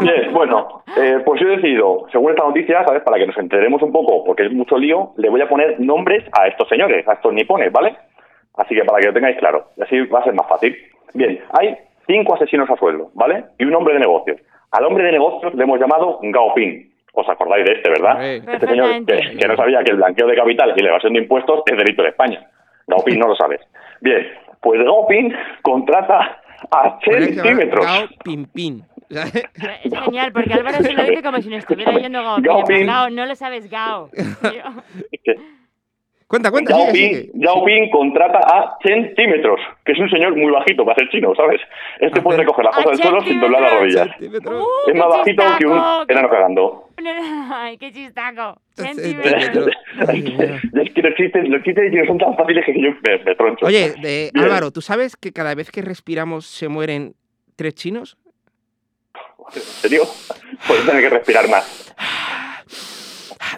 Bien, 0.00 0.32
bueno, 0.32 0.82
eh, 0.96 1.18
pues 1.24 1.40
yo 1.40 1.48
he 1.48 1.56
decidido, 1.56 2.06
según 2.10 2.30
esta 2.30 2.44
noticia, 2.44 2.82
¿sabes? 2.84 3.02
Para 3.02 3.18
que 3.18 3.26
nos 3.26 3.36
enteremos 3.36 3.82
un 3.82 3.92
poco, 3.92 4.24
porque 4.24 4.46
es 4.46 4.52
mucho 4.52 4.78
lío, 4.78 5.12
le 5.18 5.28
voy 5.28 5.42
a 5.42 5.48
poner 5.48 5.78
nombres 5.80 6.24
a 6.32 6.46
estos 6.46 6.66
señores, 6.68 7.06
a 7.06 7.12
estos 7.12 7.32
nipones, 7.34 7.70
¿vale? 7.72 7.94
Así 8.56 8.74
que 8.74 8.84
para 8.84 9.00
que 9.00 9.08
lo 9.08 9.12
tengáis 9.12 9.36
claro, 9.36 9.66
y 9.76 9.82
así 9.82 10.00
va 10.06 10.20
a 10.20 10.24
ser 10.24 10.34
más 10.34 10.48
fácil. 10.48 10.74
Bien, 11.12 11.40
hay 11.52 11.76
cinco 12.06 12.36
asesinos 12.36 12.70
a 12.70 12.76
sueldo, 12.76 13.10
¿vale? 13.14 13.44
Y 13.58 13.64
un 13.64 13.74
hombre 13.74 13.94
de 13.94 14.00
negocios. 14.00 14.40
Al 14.72 14.84
hombre 14.86 15.04
de 15.04 15.12
negocios 15.12 15.54
le 15.54 15.62
hemos 15.62 15.78
llamado 15.78 16.18
Gao 16.22 16.54
Ping. 16.54 16.90
¿Os 17.12 17.28
acordáis 17.28 17.64
de 17.64 17.72
este, 17.74 17.90
verdad? 17.90 18.12
Hombre. 18.12 18.36
Este 18.38 18.66
señor 18.66 19.06
que, 19.06 19.36
que 19.38 19.46
no 19.46 19.56
sabía 19.56 19.84
que 19.84 19.92
el 19.92 19.98
blanqueo 19.98 20.26
de 20.26 20.36
capital 20.36 20.72
y 20.74 20.82
la 20.82 20.88
evasión 20.88 21.12
de 21.12 21.20
impuestos 21.20 21.62
es 21.66 21.76
delito 21.76 22.02
en 22.02 22.08
España. 22.08 22.50
Gao 22.86 23.04
Ping 23.04 23.18
no 23.18 23.28
lo 23.28 23.36
sabes. 23.36 23.60
Bien, 24.00 24.26
pues 24.60 24.82
Gao 24.82 25.06
Ping 25.06 25.30
contrata 25.62 26.40
a 26.70 26.98
centímetros. 27.04 27.84
Gao 27.84 28.08
Pin 28.24 28.46
Pin. 28.46 28.82
Es 29.84 29.92
genial, 30.04 30.32
porque 30.32 30.54
Álvaro 30.54 30.78
se 30.78 30.92
lo 30.92 31.04
dice 31.04 31.22
como 31.22 31.40
si 31.40 31.48
nos 31.48 31.58
estuviera 31.58 31.94
oyendo 31.94 32.22
Gao. 32.22 32.38
Gao. 32.40 32.64
Gao, 32.66 33.10
no 33.10 33.26
lo 33.26 33.34
sabes, 33.34 33.70
Gao. 33.70 34.10
Cuenta, 36.26 36.50
cuenta, 36.50 36.72
Yao 36.72 36.86
sigue, 36.90 36.92
Ping, 36.92 37.14
sigue. 37.14 37.30
Yao 37.34 37.64
Ping 37.64 37.90
contrata 37.90 38.38
a 38.38 38.78
centímetros, 38.82 39.60
que 39.84 39.92
es 39.92 39.98
un 39.98 40.08
señor 40.08 40.34
muy 40.34 40.50
bajito 40.50 40.84
para 40.84 40.96
ser 40.96 41.08
chino, 41.10 41.34
¿sabes? 41.36 41.60
Este 42.00 42.22
puede 42.22 42.38
recoger 42.38 42.64
las 42.64 42.74
cosas 42.74 42.92
del 42.92 43.02
suelo 43.02 43.20
sin 43.20 43.40
doblar 43.40 43.62
las 43.62 43.74
rodillas. 43.74 44.08
Uh, 44.20 44.90
es 44.90 44.96
más 44.96 45.08
bajito 45.08 45.44
que 45.58 45.66
un 45.66 45.78
enano 46.08 46.30
cagando. 46.30 46.83
Ay, 47.52 47.76
qué 47.78 47.92
chistaco. 47.92 48.60
es 48.76 48.96
que 50.94 51.02
los 51.02 51.14
chistes, 51.14 51.48
los 51.48 52.06
son 52.06 52.18
tan 52.18 52.36
fáciles 52.36 52.64
que 52.64 52.72
yo 52.80 52.90
me, 53.02 53.18
me 53.24 53.34
troncho. 53.34 53.66
Oye. 53.66 54.30
Álvaro, 54.34 54.70
¿tú 54.70 54.80
sabes 54.80 55.16
que 55.16 55.32
cada 55.32 55.54
vez 55.54 55.70
que 55.70 55.82
respiramos 55.82 56.46
se 56.46 56.68
mueren 56.68 57.14
tres 57.56 57.74
chinos? 57.74 58.16
¿En 59.54 59.60
serio? 59.60 60.02
Puedes 60.66 60.86
tener 60.86 61.02
que 61.02 61.10
respirar 61.10 61.48
más. 61.48 61.94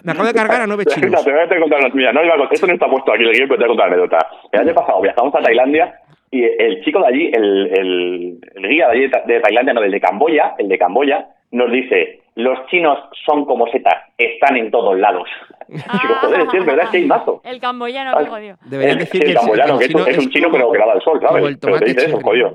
Me 0.03 0.11
acabo 0.11 0.27
de 0.27 0.33
cargar 0.33 0.61
a 0.61 0.67
nueve 0.67 0.85
chinos. 0.87 1.23
te 1.23 1.31
voy 1.31 1.39
a 1.41 1.47
contar 1.59 1.79
una 1.79 1.89
mira, 1.93 2.13
no 2.13 2.23
iba 2.23 2.35
a 2.35 2.37
contar- 2.37 2.53
esto 2.53 2.67
no 2.67 2.73
está 2.73 2.87
puesto 2.89 3.13
aquí 3.13 3.23
pero 3.23 3.47
te 3.47 3.55
voy 3.55 3.63
a 3.63 3.67
contar 3.67 3.87
una 3.87 3.95
anécdota. 3.95 4.27
El 4.51 4.59
año 4.61 4.73
pasado 4.73 5.01
viajamos 5.01 5.33
a 5.35 5.41
Tailandia 5.41 5.99
y 6.29 6.43
el 6.43 6.83
chico 6.83 6.99
de 6.99 7.07
allí, 7.07 7.31
el, 7.33 7.67
el, 7.77 8.39
el 8.55 8.67
guía 8.69 8.87
de, 8.89 8.93
allí 8.93 9.09
de 9.27 9.39
Tailandia, 9.39 9.73
no, 9.73 9.81
el 9.83 9.91
de 9.91 9.99
Camboya, 10.01 10.55
el 10.57 10.67
de 10.67 10.77
Camboya, 10.77 11.27
nos 11.51 11.71
dice, 11.71 12.21
los 12.35 12.65
chinos 12.67 12.99
son 13.25 13.45
como 13.45 13.67
setas, 13.67 13.95
están 14.17 14.57
en 14.57 14.69
todos 14.71 14.97
lados. 14.99 15.27
Digo, 15.67 16.15
joder, 16.21 16.41
es 16.41 16.49
que 16.49 16.57
es 16.57 16.65
verdad, 16.65 16.85
es 16.85 16.89
que 16.91 16.97
hay 16.97 17.05
mazo. 17.05 17.41
El 17.43 17.59
camboyano, 17.59 18.17
qué 18.17 18.25
jodido. 18.25 18.57
Deberían 18.65 18.97
El, 18.99 19.05
decir 19.05 19.21
el 19.21 19.25
que 19.27 19.31
el- 19.31 19.37
camboyano, 19.37 19.73
el 19.73 19.79
que 19.79 19.85
es, 20.01 20.07
es 20.09 20.17
un 20.17 20.29
chino 20.31 20.49
como- 20.49 20.57
pero 20.59 20.71
que 20.71 20.79
nada 20.79 20.93
al 20.93 21.01
sol, 21.01 21.19
como 21.19 21.29
¿sabes? 21.31 21.45
el 21.47 21.59
Pero 21.59 21.79
te 21.79 21.85
dice 21.85 22.05
eso, 22.07 22.19
jodido. 22.21 22.53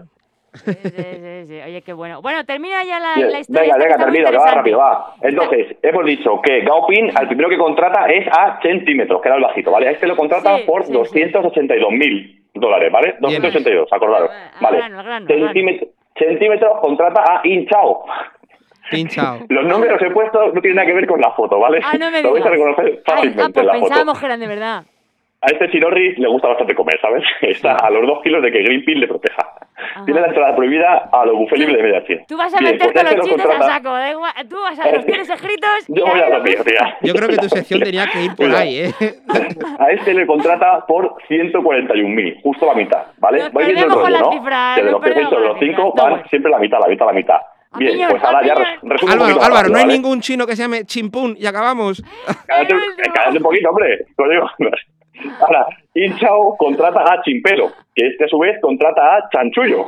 Sí, 0.54 0.70
sí, 0.74 1.46
sí. 1.46 1.60
Oye, 1.64 1.80
qué 1.80 1.94
bueno. 1.94 2.20
Bueno, 2.20 2.44
termina 2.44 2.84
ya 2.84 3.00
la, 3.00 3.16
la 3.16 3.38
historia. 3.40 3.62
venga, 3.62 3.74
que 3.78 3.84
venga, 3.84 3.96
termino, 3.96 4.30
que 4.30 4.36
va 4.36 4.50
rápido, 4.50 4.78
va. 4.80 5.14
Entonces, 5.22 5.76
hemos 5.82 6.04
dicho 6.04 6.42
que 6.42 6.60
Gao 6.60 6.86
Ping 6.86 7.10
al 7.14 7.26
primero 7.26 7.48
que 7.48 7.56
contrata 7.56 8.04
es 8.12 8.26
a 8.28 8.60
centímetros, 8.60 9.22
que 9.22 9.28
era 9.28 9.36
el 9.38 9.42
bajito, 9.42 9.70
¿vale? 9.70 9.88
A 9.88 9.92
este 9.92 10.06
lo 10.06 10.14
contrata 10.14 10.58
Sí, 10.58 10.64
por 10.66 10.84
sí, 10.84 10.92
282 10.92 11.90
mil 11.92 12.42
dólares, 12.52 12.92
¿vale? 12.92 13.16
282, 13.20 13.88
acordaros. 13.90 14.30
Vale. 14.60 14.82
Centímetros, 16.18 16.80
contrata 16.82 17.22
a 17.22 17.40
In 17.44 17.66
Chao. 17.68 18.04
Pinchao. 18.90 19.38
Los 19.48 19.64
nombres 19.66 19.90
que 19.98 20.04
os 20.04 20.10
he 20.10 20.14
puesto 20.14 20.52
no 20.52 20.60
tienen 20.60 20.76
nada 20.76 20.86
que 20.86 20.94
ver 20.94 21.06
con 21.06 21.20
la 21.20 21.30
foto, 21.32 21.58
¿vale? 21.58 21.80
Ah, 21.84 21.96
no 21.98 22.10
me 22.10 22.22
Lo 22.22 22.32
vais 22.32 22.44
a 22.46 22.50
reconocer 22.50 22.86
Ay, 22.86 23.00
fácilmente 23.04 23.42
ah, 23.42 23.50
pues 23.52 23.60
en 23.62 23.66
la 23.66 23.72
foto. 23.74 23.84
pensábamos 23.86 24.18
que 24.20 24.26
eran 24.26 24.40
de 24.40 24.46
verdad. 24.46 24.84
A 25.44 25.46
este 25.50 25.70
chinorri 25.72 26.14
le 26.16 26.28
gusta 26.28 26.46
bastante 26.48 26.72
comer, 26.74 27.00
¿sabes? 27.00 27.24
Está 27.40 27.74
a 27.74 27.90
los 27.90 28.06
dos 28.06 28.22
kilos 28.22 28.42
de 28.42 28.52
que 28.52 28.62
Greenpeace 28.62 28.98
le 29.00 29.08
proteja. 29.08 29.48
Tiene 30.04 30.20
la 30.20 30.28
entrada 30.28 30.54
prohibida 30.54 31.08
a 31.12 31.26
los 31.26 31.34
buffet 31.34 31.58
libre 31.58 31.76
de 31.78 31.82
media 31.82 32.04
China. 32.06 32.22
Tú 32.28 32.36
vas 32.36 32.54
a 32.54 32.58
Bien, 32.60 32.72
meter 32.74 32.92
pues 32.92 33.02
este 33.04 33.16
los 33.16 33.26
lo 33.26 33.34
chistes 33.34 33.50
a 33.60 33.62
saco. 33.66 33.88
igual. 34.08 34.32
Tú 34.48 34.56
vas 34.62 34.78
a, 34.78 34.92
los 34.92 35.04
tienes 35.04 35.28
escritos. 35.28 35.70
Yo 35.88 36.06
voy 36.06 36.20
a 36.20 36.28
los 36.28 36.38
lo 36.38 36.44
mío, 36.44 36.54
ves. 36.58 36.64
tía. 36.64 36.96
Yo 37.02 37.12
creo 37.14 37.28
que 37.28 37.36
tu 37.38 37.48
sección 37.48 37.80
tenía 37.80 38.06
que 38.06 38.22
ir 38.22 38.36
por 38.36 38.46
Mira. 38.46 38.60
ahí, 38.60 38.78
¿eh? 38.78 38.92
A 39.80 39.90
este 39.90 40.14
le 40.14 40.24
contrata 40.26 40.86
por 40.86 41.16
141.000, 41.28 42.42
justo 42.42 42.66
la 42.66 42.74
mitad, 42.74 43.06
¿vale? 43.18 43.38
Nos 43.40 43.52
Vais 43.52 43.66
viendo 43.66 43.82
el 43.84 43.88
perdemos 43.90 43.94
con 43.96 44.04
rollo, 44.04 44.10
las 44.12 44.22
¿no? 44.22 44.32
cifras, 44.32 44.74
que 44.76 44.80
de 44.80 44.84
nos 44.84 44.92
los 44.92 45.00
que 45.02 45.08
perdemos 45.08 45.30
de 45.30 45.36
con 45.36 45.44
los 45.44 45.52
las 45.52 45.60
cinco 45.60 45.92
cifras, 45.92 46.10
van 46.12 46.28
siempre 46.28 46.50
la 46.52 46.58
mitad, 46.58 46.78
la 46.80 46.86
mitad, 46.88 47.06
la 47.06 47.12
mitad. 47.12 47.40
Bien, 47.78 47.92
piñón, 47.92 48.10
pues 48.10 48.22
ahora 48.22 48.46
ya 48.46 48.54
resumo 48.82 49.12
Álvaro, 49.12 49.42
Álvaro, 49.42 49.68
no 49.68 49.76
hay 49.76 49.84
¿vale? 49.84 49.94
ningún 49.94 50.20
chino 50.20 50.46
que 50.46 50.54
se 50.56 50.62
llame 50.62 50.84
Chimpún 50.84 51.36
y 51.38 51.46
acabamos. 51.46 52.02
Cállate, 52.46 52.74
eh, 52.74 53.10
cállate 53.14 53.38
un 53.38 53.42
poquito, 53.42 53.70
hombre. 53.70 54.06
Lo 54.18 54.28
digo. 54.28 54.50
Ahora, 55.40 55.66
Inchao 55.94 56.56
contrata 56.56 57.00
a 57.00 57.22
Chimpero, 57.22 57.70
que 57.94 58.06
este 58.08 58.24
a 58.24 58.28
su 58.28 58.38
vez 58.38 58.58
contrata 58.60 59.02
a 59.02 59.28
Chanchullo. 59.30 59.86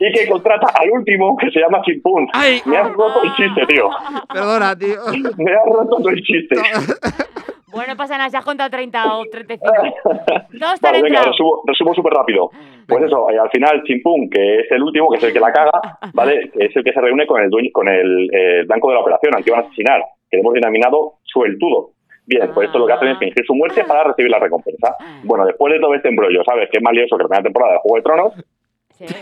Y 0.00 0.12
que 0.12 0.28
contrata 0.28 0.66
al 0.74 0.90
último, 0.90 1.36
que 1.36 1.50
se 1.50 1.60
llama 1.60 1.82
Chimpún. 1.82 2.28
Me 2.64 2.76
has 2.76 2.92
roto 2.92 3.22
el 3.22 3.32
chiste, 3.34 3.66
tío. 3.66 3.88
Perdona, 4.32 4.76
tío. 4.76 4.98
Me 5.36 5.52
has 5.52 5.64
roto 5.66 5.96
todo 5.98 6.08
el 6.08 6.22
chiste. 6.22 6.56
Bueno, 7.72 7.92
no 7.92 7.96
pasa 7.96 8.18
nada, 8.18 8.28
si 8.28 8.36
has 8.36 8.44
contado 8.44 8.68
30 8.70 9.16
o 9.16 9.24
35. 9.24 9.72
Todos 9.72 10.62
han 10.62 10.78
Vale, 10.82 11.02
venga, 11.02 11.22
resumo, 11.22 11.62
resumo 11.66 11.94
súper 11.94 12.12
rápido. 12.12 12.50
Pues 12.86 13.04
eso, 13.04 13.30
eh, 13.30 13.38
al 13.38 13.50
final 13.50 13.82
Chimpún, 13.84 14.28
que 14.28 14.60
es 14.60 14.70
el 14.70 14.82
último, 14.82 15.10
que 15.10 15.16
es 15.16 15.24
el 15.24 15.32
que 15.32 15.40
la 15.40 15.52
caga, 15.52 15.72
¿vale? 16.14 16.50
Es 16.54 16.76
el 16.76 16.84
que 16.84 16.92
se 16.92 17.00
reúne 17.00 17.26
con 17.26 17.40
el 17.40 17.48
dueño, 17.50 17.70
con 17.72 17.88
el, 17.88 18.28
eh, 18.32 18.64
blanco 18.66 18.88
de 18.88 18.94
la 18.94 19.00
operación, 19.00 19.34
al 19.34 19.42
que 19.42 19.50
iban 19.50 19.64
a 19.64 19.66
asesinar, 19.66 20.02
que 20.30 20.38
hemos 20.38 20.52
denominado 20.52 21.14
sueltudo. 21.24 21.90
Bien, 22.26 22.50
pues 22.54 22.66
esto 22.66 22.78
lo 22.78 22.86
que 22.86 22.92
hacen 22.92 23.08
es 23.08 23.18
fingir 23.18 23.44
su 23.44 23.54
muerte 23.54 23.82
para 23.84 24.04
recibir 24.04 24.30
la 24.30 24.38
recompensa. 24.38 24.94
Bueno, 25.24 25.44
después 25.44 25.72
de 25.72 25.80
todo 25.80 25.94
este 25.94 26.08
embrollo, 26.08 26.44
¿sabes? 26.44 26.68
Que 26.70 26.78
es 26.78 26.82
más 26.82 26.92
lioso 26.92 27.16
que 27.16 27.24
la 27.24 27.28
primera 27.28 27.42
temporada 27.42 27.72
de 27.72 27.78
Juego 27.80 27.96
de 27.96 28.02
Tronos, 28.02 28.32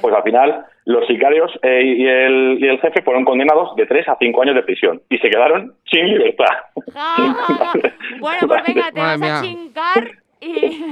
pues 0.01 0.15
al 0.15 0.23
final 0.23 0.65
los 0.85 1.07
sicarios 1.07 1.51
eh, 1.63 1.83
y, 1.85 2.07
el, 2.07 2.59
y 2.61 2.67
el 2.69 2.81
jefe 2.81 3.03
fueron 3.03 3.25
condenados 3.25 3.75
de 3.77 3.87
3 3.87 4.09
a 4.09 4.17
5 4.19 4.43
años 4.43 4.55
de 4.55 4.63
prisión 4.63 5.01
y 5.09 5.19
se 5.19 5.31
quedaron 5.31 5.75
sin 5.91 6.07
libertad. 6.09 6.47
Bueno, 8.21 8.49
pues 8.49 8.63
venga, 8.67 8.91
te 8.93 9.01
Madre 9.01 9.19
vas 9.19 9.31
a 9.39 9.43
mía. 9.43 9.51
chingar 9.53 10.11
y... 10.41 10.85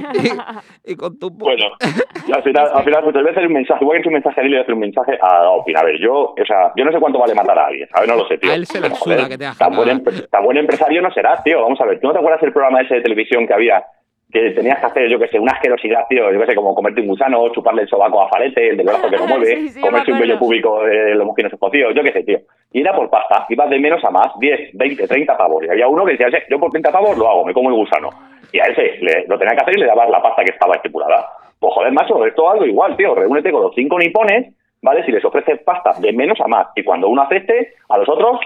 y 0.91 0.95
con 0.95 1.17
tu... 1.19 1.29
Bueno, 1.31 1.65
y 2.27 2.31
al 2.31 2.43
final, 2.43 2.67
al 2.73 2.83
final 2.83 3.01
pues 3.03 3.13
te 3.13 3.19
voy 3.19 3.27
a 3.29 3.31
hacer 3.31 3.47
un 3.47 3.53
mensaje, 3.53 3.83
voy 3.85 3.97
a 3.97 3.99
hacer 3.99 4.07
un 4.07 4.13
mensaje 4.13 4.39
a 4.39 4.43
él 4.43 4.47
y 4.47 4.51
le 4.51 4.55
voy 4.57 4.59
a 4.59 4.63
hacer 4.63 4.73
un 4.75 4.79
mensaje 4.79 5.17
a 5.21 5.49
Opin. 5.49 5.77
A 5.77 5.83
ver, 5.83 5.99
yo, 5.99 6.13
o 6.39 6.45
sea, 6.45 6.71
yo 6.75 6.85
no 6.85 6.91
sé 6.91 6.99
cuánto 6.99 7.19
vale 7.19 7.33
matar 7.35 7.57
a 7.59 7.65
alguien, 7.67 7.87
¿sabes? 7.93 8.07
No 8.09 8.15
lo 8.15 8.27
sé, 8.27 8.37
tío. 8.37 8.51
A 8.51 8.55
él 8.55 8.65
se 8.65 8.79
le 8.79 8.89
Pero, 8.89 8.95
suda 8.95 9.27
que 9.27 9.37
te 9.37 9.45
haga 9.45 9.55
tan 9.57 9.75
buen, 9.75 9.89
empre- 9.89 10.29
tan 10.29 10.43
buen 10.43 10.57
empresario 10.57 11.01
no 11.01 11.11
serás, 11.11 11.43
tío. 11.43 11.61
Vamos 11.61 11.79
a 11.81 11.85
ver, 11.85 11.99
¿tú 11.99 12.07
no 12.07 12.13
te 12.13 12.19
acuerdas 12.19 12.41
del 12.41 12.53
programa 12.53 12.81
ese 12.81 12.95
de 12.95 13.01
televisión 13.01 13.47
que 13.47 13.53
había 13.53 13.83
que 14.31 14.51
tenías 14.51 14.79
que 14.79 14.85
hacer, 14.85 15.09
yo 15.09 15.17
que 15.17 15.27
sé, 15.27 15.39
una 15.39 15.53
asquerosidad, 15.53 16.05
tío, 16.07 16.31
yo 16.31 16.39
que 16.39 16.45
sé, 16.45 16.55
como 16.55 16.75
comerte 16.75 17.01
un 17.01 17.07
gusano, 17.07 17.49
chuparle 17.51 17.81
el 17.83 17.87
sobaco 17.87 18.21
a 18.21 18.29
Farete, 18.29 18.69
el 18.69 18.77
del 18.77 18.85
brazo 18.85 19.09
que 19.09 19.17
no 19.17 19.25
mueve, 19.27 19.45
Sí, 19.55 19.69
sí, 19.69 19.81
comerse 19.81 20.11
un 20.11 20.19
vello 20.19 20.37
público 20.39 20.83
de 20.83 21.15
los 21.15 21.25
mojinos 21.25 21.51
escocidos, 21.51 21.95
yo 21.95 22.03
qué 22.03 22.11
sé, 22.11 22.23
tío. 22.23 22.39
Y 22.71 22.81
era 22.81 22.95
por 22.95 23.09
pasta, 23.09 23.45
ibas 23.49 23.69
de 23.71 23.79
menos 23.79 24.03
a 24.05 24.11
más, 24.11 24.27
10, 24.39 24.69
20, 24.73 25.07
30 25.07 25.35
pavos. 25.37 25.63
Y 25.65 25.69
había 25.69 25.87
uno 25.87 26.05
que 26.05 26.11
decía, 26.11 26.27
"Ese, 26.27 26.43
yo 26.49 26.59
por 26.59 26.69
30 26.69 26.91
pavos 26.91 27.17
lo 27.17 27.27
hago, 27.27 27.43
me 27.45 27.53
como 27.53 27.69
el 27.69 27.75
gusano. 27.75 28.09
Y 28.51 28.59
a 28.59 28.63
ese 28.65 28.97
le- 29.01 29.25
lo 29.27 29.37
tenía 29.39 29.55
que 29.55 29.61
hacer 29.61 29.75
y 29.77 29.79
le 29.81 29.87
dabas 29.87 30.09
la 30.09 30.21
pasta 30.21 30.43
que 30.43 30.51
estaba 30.51 30.75
estipulada. 30.75 31.25
Pues 31.59 31.73
joder, 31.73 31.91
macho, 31.91 32.23
esto 32.25 32.45
es 32.45 32.51
algo 32.53 32.65
igual, 32.65 32.95
tío. 32.95 33.15
Reúnete 33.15 33.51
con 33.51 33.63
los 33.63 33.73
cinco 33.75 33.97
nipones, 33.97 34.53
¿vale? 34.83 35.03
Si 35.05 35.11
les 35.11 35.25
ofreces 35.25 35.59
pasta 35.63 35.93
de 35.99 36.13
menos 36.13 36.39
a 36.39 36.47
más. 36.47 36.67
Y 36.75 36.83
cuando 36.83 37.07
uno 37.09 37.23
acepte, 37.23 37.73
a 37.89 37.97
los 37.97 38.07
otros 38.07 38.39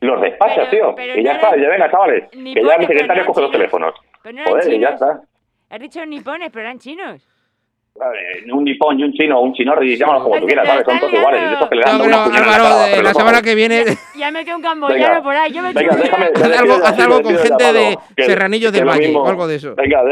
los 0.00 0.20
despachas, 0.20 0.68
tío. 0.70 0.92
pero 0.96 1.16
y 1.16 1.22
ya 1.22 1.32
no 1.34 1.38
está, 1.38 1.56
ya 1.56 1.68
venga, 1.68 1.88
chavales. 1.90 2.24
que 2.30 2.54
ya 2.64 2.76
mi 2.78 2.86
secretario 2.86 3.24
coge 3.24 3.40
los 3.42 3.52
teléfonos. 3.52 3.94
Pero 4.22 4.34
no 4.36 4.40
eran 4.42 4.52
Joder, 4.54 4.72
y 4.72 4.80
ya 4.80 4.88
chinos. 4.88 4.92
está. 4.94 5.20
Has 5.70 5.80
dicho 5.80 6.06
nipones, 6.06 6.50
pero 6.52 6.60
eran 6.62 6.78
chinos. 6.78 7.28
Un 8.50 8.64
nipón 8.64 8.98
y 8.98 9.04
un 9.04 9.12
chino, 9.12 9.38
un 9.42 9.52
chinorri, 9.52 9.96
llámalo 9.98 10.22
como 10.24 10.38
tú 10.40 10.46
quieras, 10.46 10.66
¿sabes? 10.66 10.84
Son 10.86 10.98
todos 10.98 11.12
iguales. 11.12 11.42
De 11.42 11.54
esos 11.56 11.68
que 11.68 11.74
le 11.76 11.82
dan 11.82 11.98
No, 11.98 12.04
una 12.04 12.12
pero 12.12 12.24
puñalada 12.24 12.54
Álvaro, 12.56 12.64
cada- 12.74 12.86
de 12.86 12.90
pero 12.92 13.02
la 13.02 13.14
semana 13.14 13.42
que 13.42 13.54
viene 13.54 13.84
Ya 14.18 14.30
me 14.30 14.44
quedo 14.46 14.56
un 14.56 14.62
camboyano 14.62 15.22
por 15.22 15.34
ahí. 15.36 15.52
Yo 15.52 15.60
me 15.62 15.72
Venga, 15.74 15.90
chupo- 15.92 16.02
déjame. 16.02 16.24
Haz 16.26 16.42
algo- 16.42 16.74
despido- 16.74 16.84
haz 16.86 16.98
algo 17.00 17.22
con 17.22 17.36
gente 17.36 17.72
de 17.72 17.98
que- 18.16 18.24
Serranillos 18.24 18.72
que 18.72 18.78
del 18.78 18.88
Valle 18.88 19.14
o 19.14 19.26
algo 19.28 19.46
de 19.46 19.56
eso. 19.56 19.74
Venga, 19.76 20.02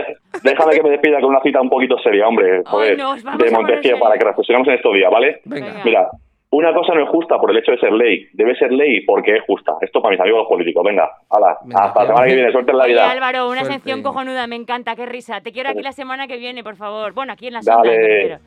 déjame 0.43 0.73
que 0.75 0.83
me 0.83 0.91
despida 0.91 1.21
con 1.23 1.31
una 1.31 1.41
cita 1.41 1.61
un 1.63 1.71
poquito 1.71 1.99
seria, 2.01 2.29
hombre. 2.29 2.63
Joder, 2.67 2.97
de 2.99 3.51
Montesquieu 3.51 3.99
para 3.99 4.19
que 4.19 4.25
reflexionemos 4.27 4.69
en 4.69 4.75
estos 4.75 4.93
días, 4.93 5.11
¿vale? 5.11 5.41
Venga. 5.47 5.81
Mira, 5.83 6.09
una 6.53 6.75
cosa 6.75 6.95
no 6.95 7.05
es 7.05 7.09
justa 7.11 7.39
por 7.39 7.51
el 7.53 7.59
hecho 7.59 7.71
de 7.73 7.79
ser 7.79 7.93
ley. 7.93 8.29
Debe 8.33 8.57
ser 8.57 8.73
ley 8.73 9.03
porque 9.03 9.37
es 9.37 9.43
justa. 9.47 9.75
Esto 9.81 10.03
para 10.03 10.13
mis 10.13 10.21
amigos 10.21 10.47
políticos. 10.49 10.83
Venga, 10.85 11.09
hala. 11.31 11.57
Hasta 11.75 12.01
la 12.01 12.07
semana 12.09 12.27
que 12.27 12.35
viene. 12.35 12.51
Suerte 12.53 12.71
en 12.73 12.79
la 12.79 12.85
Oye, 12.85 12.93
vida. 12.95 13.11
Álvaro, 13.11 13.47
una 13.49 13.61
Suerte. 13.61 13.75
sección 13.75 14.03
cojonuda, 14.03 14.47
me 14.49 14.57
encanta, 14.57 14.97
qué 14.97 15.07
risa. 15.07 15.41
Te 15.41 15.53
quiero 15.53 15.71
aquí 15.71 15.83
la 15.83 15.93
semana 15.93 16.27
que 16.27 16.39
viene, 16.39 16.65
por 16.65 16.75
favor. 16.77 17.13
Bueno, 17.13 17.33
aquí 17.33 17.47
en 17.47 17.53
la 17.55 17.61
me 17.61 17.65
Dale. 17.67 18.39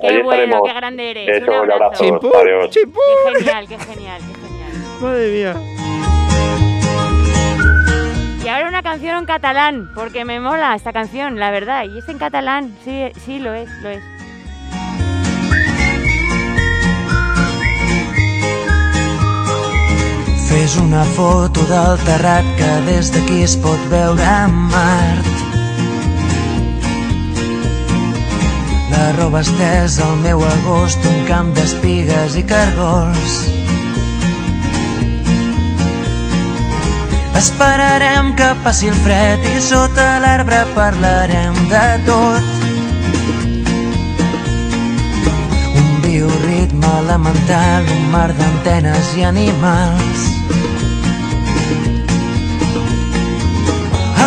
Qué 0.00 0.22
bueno, 0.22 0.62
qué 0.62 0.72
grande 0.72 1.10
eres. 1.10 1.28
Eso, 1.42 1.50
un 1.50 1.58
un 1.64 1.72
abrazo. 1.72 2.04
abrazo. 2.04 2.32
Adiós. 2.36 2.70
chimpún. 2.70 3.02
Qué 3.32 3.38
genial, 3.40 3.66
qué 3.68 3.78
genial, 3.78 4.20
qué 4.20 4.34
genial. 4.46 4.72
Madre 5.02 5.28
mía. 5.32 5.54
Y 8.44 8.48
ahora 8.48 8.68
una 8.68 8.82
canción 8.82 9.18
en 9.18 9.24
catalán, 9.26 9.88
porque 9.96 10.24
me 10.24 10.38
mola 10.40 10.74
esta 10.76 10.92
canción, 10.92 11.40
la 11.40 11.50
verdad. 11.50 11.84
Y 11.84 11.98
es 11.98 12.08
en 12.08 12.18
catalán, 12.18 12.70
sí, 12.82 13.10
sí, 13.14 13.40
lo 13.40 13.52
es, 13.52 13.68
lo 13.82 13.88
es. 13.90 14.17
Fes 20.48 20.76
una 20.80 21.04
foto 21.16 21.60
del 21.68 21.98
terrat 22.06 22.46
que 22.56 22.70
des 22.86 23.10
d'aquí 23.12 23.42
es 23.44 23.56
pot 23.60 23.82
veure 23.90 24.36
Mart. 24.48 25.28
La 28.90 29.12
roba 29.18 29.42
estesa 29.44 30.06
al 30.06 30.16
meu 30.24 30.44
agost, 30.44 31.04
un 31.12 31.20
camp 31.28 31.52
d'espigues 31.58 32.38
i 32.40 32.44
cargols. 32.48 33.36
Esperarem 37.38 38.32
que 38.40 38.48
passi 38.64 38.88
el 38.88 38.96
fred 39.04 39.44
i 39.52 39.60
sota 39.62 40.08
l'arbre 40.24 40.64
parlarem 40.74 41.60
de 41.70 41.86
tot. 42.08 42.77
Bioritme 46.68 46.98
elemental, 47.00 47.84
un 47.88 48.10
mar 48.10 48.32
d'antenes 48.32 49.16
i 49.16 49.24
animals. 49.24 50.20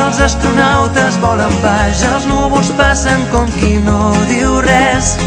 Els 0.01 0.19
astronautes 0.19 1.18
volen 1.22 1.53
baix, 1.61 2.03
els 2.03 2.26
núvols 2.26 2.72
passen 2.77 3.22
com 3.31 3.45
qui 3.59 3.77
no 3.85 4.13
diu 4.27 4.59
res. 4.61 5.18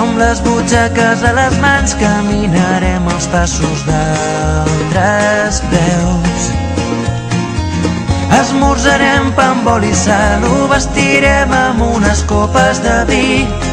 Amb 0.00 0.18
les 0.18 0.40
butxaques 0.40 1.22
a 1.22 1.32
les 1.32 1.58
mans 1.60 1.94
caminarem 1.94 3.06
els 3.14 3.26
passos 3.28 3.84
d'altres 3.86 5.62
peus. 5.70 6.50
Esmorzarem 8.40 9.32
pa 9.36 9.50
amb 9.52 9.66
oli 9.68 9.90
i 9.90 9.94
sal, 9.94 10.44
ho 10.44 10.68
vestirem 10.70 11.52
amb 11.52 11.82
unes 11.82 12.24
copes 12.24 12.80
de 12.80 13.02
vi. 13.10 13.69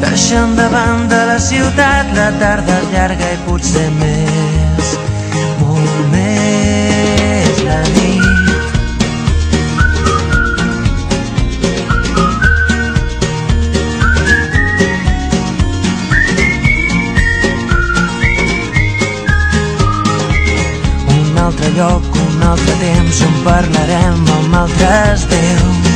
Deixant 0.00 0.54
de 0.56 0.68
banda 0.70 1.24
la 1.26 1.38
ciutat, 1.42 2.10
la 2.14 2.28
tarda 2.38 2.76
és 2.82 2.90
llarga 2.92 3.30
i 3.34 3.38
potser 3.46 3.88
més, 3.98 4.92
molt 5.58 5.98
més 6.12 7.60
la 7.66 7.80
nit. 7.96 8.24
Un 21.18 21.42
altre 21.48 21.74
lloc, 21.80 22.08
un 22.28 22.48
altre 22.52 22.80
temps 22.86 23.26
on 23.26 23.38
parlarem 23.50 24.34
amb 24.38 24.58
altres 24.62 25.28
veus. 25.34 25.87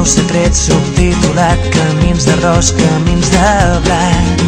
Meu 0.00 0.06
secret 0.08 0.54
subtitulat 0.56 1.64
Camins 1.74 2.24
d'arròs, 2.24 2.70
camins 2.72 3.28
de 3.34 3.48
blat. 3.84 4.44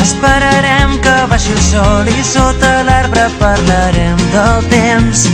Esperarem 0.00 0.94
que 1.04 1.16
baixi 1.28 1.52
el 1.52 1.60
sol 1.66 2.08
i 2.08 2.24
sota 2.24 2.70
l'arbre 2.88 3.26
parlarem 3.42 4.24
del 4.32 4.64
temps. 4.72 5.26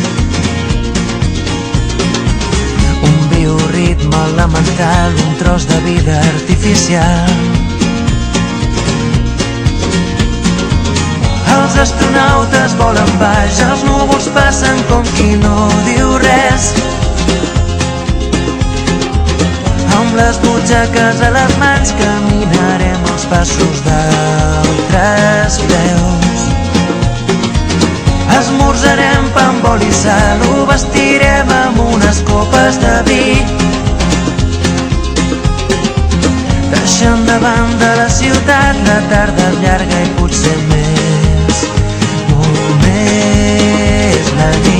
Un 3.12 3.16
bioritme 3.36 4.26
elemental, 4.32 5.16
un 5.28 5.40
tros 5.44 5.70
de 5.70 5.80
vida 5.86 6.18
artificial. 6.34 7.57
Els 11.78 11.92
astronautes 11.92 12.72
volen 12.74 13.10
baix, 13.20 13.58
els 13.62 13.84
núvols 13.86 14.24
passen 14.34 14.80
com 14.88 15.04
qui 15.14 15.36
no 15.38 15.68
diu 15.86 16.08
res. 16.24 16.64
Amb 19.94 20.16
les 20.18 20.40
butxaques 20.42 21.22
a 21.22 21.28
les 21.36 21.54
mans 21.62 21.92
caminarem 22.00 23.06
els 23.12 23.28
passos 23.30 23.84
d'altres 23.86 25.60
veus. 25.70 26.42
Esmorzarem 28.40 29.30
pa 29.38 29.46
amb 29.52 29.70
oli 29.70 29.86
i 29.86 29.98
sal, 30.00 30.42
ho 30.50 30.66
vestirem 30.72 31.54
amb 31.60 31.78
unes 31.86 32.24
copes 32.26 32.82
de 32.82 32.96
vi. 33.06 33.22
Deixant 36.74 37.22
de 37.30 37.38
banda 37.46 37.94
la 38.02 38.10
ciutat, 38.18 38.82
la 38.90 38.98
tarda 39.14 39.52
llarga 39.62 40.02
i 40.02 40.14
potser 40.18 40.58
més, 40.72 40.77
més 44.48 44.77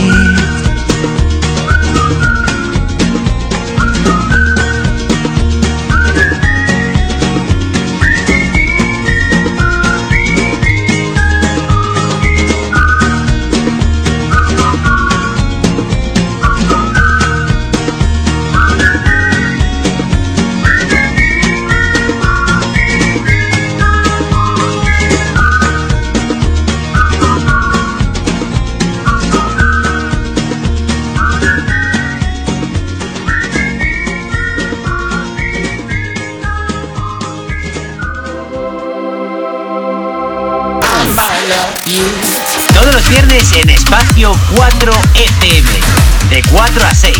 De 46.38 46.44
4 46.52 46.82
a 46.84 46.94
6. 46.94 47.16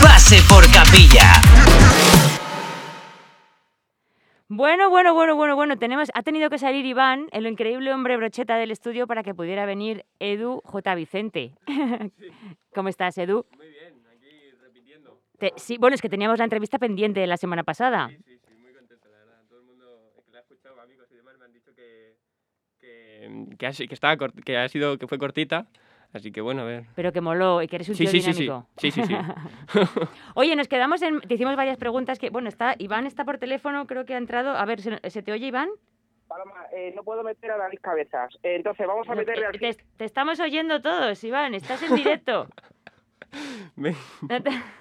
Pase 0.00 0.38
por 0.48 0.64
capilla. 0.72 1.28
Bueno, 4.48 4.88
bueno, 4.88 5.12
bueno, 5.12 5.36
bueno, 5.36 5.56
bueno, 5.56 5.76
tenemos, 5.76 6.10
ha 6.14 6.22
tenido 6.22 6.48
que 6.48 6.56
salir 6.56 6.86
Iván, 6.86 7.26
el 7.32 7.46
increíble 7.46 7.92
hombre 7.92 8.16
brocheta 8.16 8.56
del 8.56 8.70
estudio, 8.70 9.06
para 9.06 9.22
que 9.22 9.34
pudiera 9.34 9.66
venir 9.66 10.06
Edu 10.20 10.62
J. 10.64 10.94
Vicente. 10.94 11.52
¿Cómo 12.74 12.88
estás, 12.88 13.18
Edu? 13.18 13.44
Muy 13.58 13.66
bien, 13.68 14.02
aquí 14.10 14.50
repitiendo. 14.62 15.20
sí, 15.56 15.76
bueno, 15.76 15.94
es 15.94 16.00
que 16.00 16.08
teníamos 16.08 16.38
la 16.38 16.44
entrevista 16.44 16.78
pendiente 16.78 17.20
de 17.20 17.26
la 17.26 17.36
semana 17.36 17.62
pasada. 17.62 18.08
que, 23.58 23.66
ha, 23.66 23.72
si- 23.72 23.88
que, 23.88 23.94
estaba 23.94 24.16
cort- 24.16 24.42
que 24.44 24.56
ha 24.56 24.68
sido 24.68 24.98
que 24.98 25.06
fue 25.06 25.18
cortita, 25.18 25.66
así 26.16 26.32
que 26.32 26.40
bueno, 26.40 26.62
a 26.62 26.64
ver. 26.64 26.84
Pero 26.94 27.12
que 27.12 27.20
moló 27.20 27.62
y 27.62 27.68
que 27.68 27.76
eres 27.76 27.88
un 27.88 27.94
Sí, 27.94 28.04
tío 28.04 28.10
sí, 28.10 28.20
sí, 28.20 28.32
sí. 28.32 28.42
dinámico. 28.42 28.68
Sí, 28.76 28.90
sí, 28.90 29.02
sí. 29.04 29.14
Oye, 30.34 30.56
nos 30.56 30.68
quedamos 30.68 31.00
en. 31.02 31.20
Te 31.20 31.34
hicimos 31.34 31.56
varias 31.56 31.76
preguntas 31.78 32.18
que. 32.18 32.30
Bueno, 32.30 32.48
está. 32.48 32.74
Iván 32.78 33.06
está 33.06 33.24
por 33.24 33.38
teléfono, 33.38 33.86
creo 33.86 34.04
que 34.04 34.14
ha 34.14 34.18
entrado. 34.18 34.50
A 34.56 34.64
ver, 34.64 34.80
¿se, 34.80 34.98
se 35.10 35.22
te 35.22 35.32
oye, 35.32 35.46
Iván? 35.46 35.68
Paloma, 36.28 36.66
eh, 36.72 36.92
no 36.96 37.04
puedo 37.04 37.22
meter 37.22 37.52
a 37.52 37.56
David 37.56 37.78
Cabezas. 37.80 38.34
Eh, 38.42 38.56
entonces 38.56 38.84
vamos 38.86 39.06
a 39.08 39.12
No, 39.12 39.18
meterle 39.18 39.42
te, 39.42 39.46
al 39.68 39.76
te- 39.76 39.84
te 39.96 40.04
estamos 40.04 40.40
oyendo 40.40 40.82
todos, 40.82 41.22
Iván. 41.22 41.54
Estás 41.54 41.82
en 41.82 41.94
directo. 41.94 42.48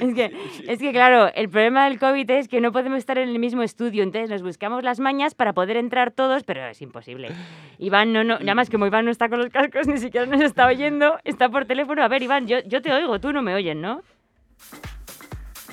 Es, 0.00 0.14
que, 0.14 0.32
es 0.66 0.78
que, 0.78 0.92
claro, 0.92 1.30
el 1.34 1.48
problema 1.48 1.84
del 1.84 1.98
COVID 1.98 2.28
es 2.30 2.48
que 2.48 2.60
no 2.60 2.72
podemos 2.72 2.98
estar 2.98 3.18
en 3.18 3.28
el 3.28 3.38
mismo 3.38 3.62
estudio, 3.62 4.02
entonces 4.02 4.30
nos 4.30 4.42
buscamos 4.42 4.82
las 4.82 4.98
mañas 4.98 5.34
para 5.34 5.52
poder 5.52 5.76
entrar 5.76 6.10
todos, 6.10 6.42
pero 6.42 6.66
es 6.66 6.80
imposible. 6.82 7.30
Iván 7.78 8.12
no, 8.12 8.24
no, 8.24 8.34
además 8.34 8.70
como 8.70 8.86
Iván 8.86 9.04
no 9.04 9.10
está 9.10 9.28
con 9.28 9.38
los 9.38 9.50
cascos, 9.50 9.86
ni 9.88 9.98
siquiera 9.98 10.26
nos 10.26 10.40
está 10.40 10.66
oyendo, 10.66 11.18
está 11.24 11.48
por 11.48 11.66
teléfono. 11.66 12.02
A 12.02 12.08
ver, 12.08 12.22
Iván, 12.22 12.46
yo, 12.46 12.58
yo 12.66 12.82
te 12.82 12.92
oigo, 12.92 13.20
tú 13.20 13.32
no 13.32 13.42
me 13.42 13.54
oyes, 13.54 13.76
¿no? 13.76 14.02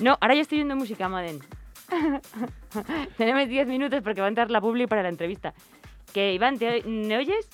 No, 0.00 0.16
ahora 0.20 0.34
yo 0.34 0.42
estoy 0.42 0.58
oyendo 0.58 0.76
música, 0.76 1.08
Maden. 1.08 1.40
Tenemos 3.16 3.48
10 3.48 3.66
minutos 3.66 4.00
porque 4.02 4.20
va 4.20 4.26
a 4.26 4.28
entrar 4.28 4.50
la 4.50 4.60
publi 4.60 4.86
para 4.86 5.02
la 5.02 5.08
entrevista. 5.08 5.54
Que, 6.12 6.34
Iván, 6.34 6.58
¿te 6.58 6.82
¿me 6.84 7.16
oyes? 7.16 7.48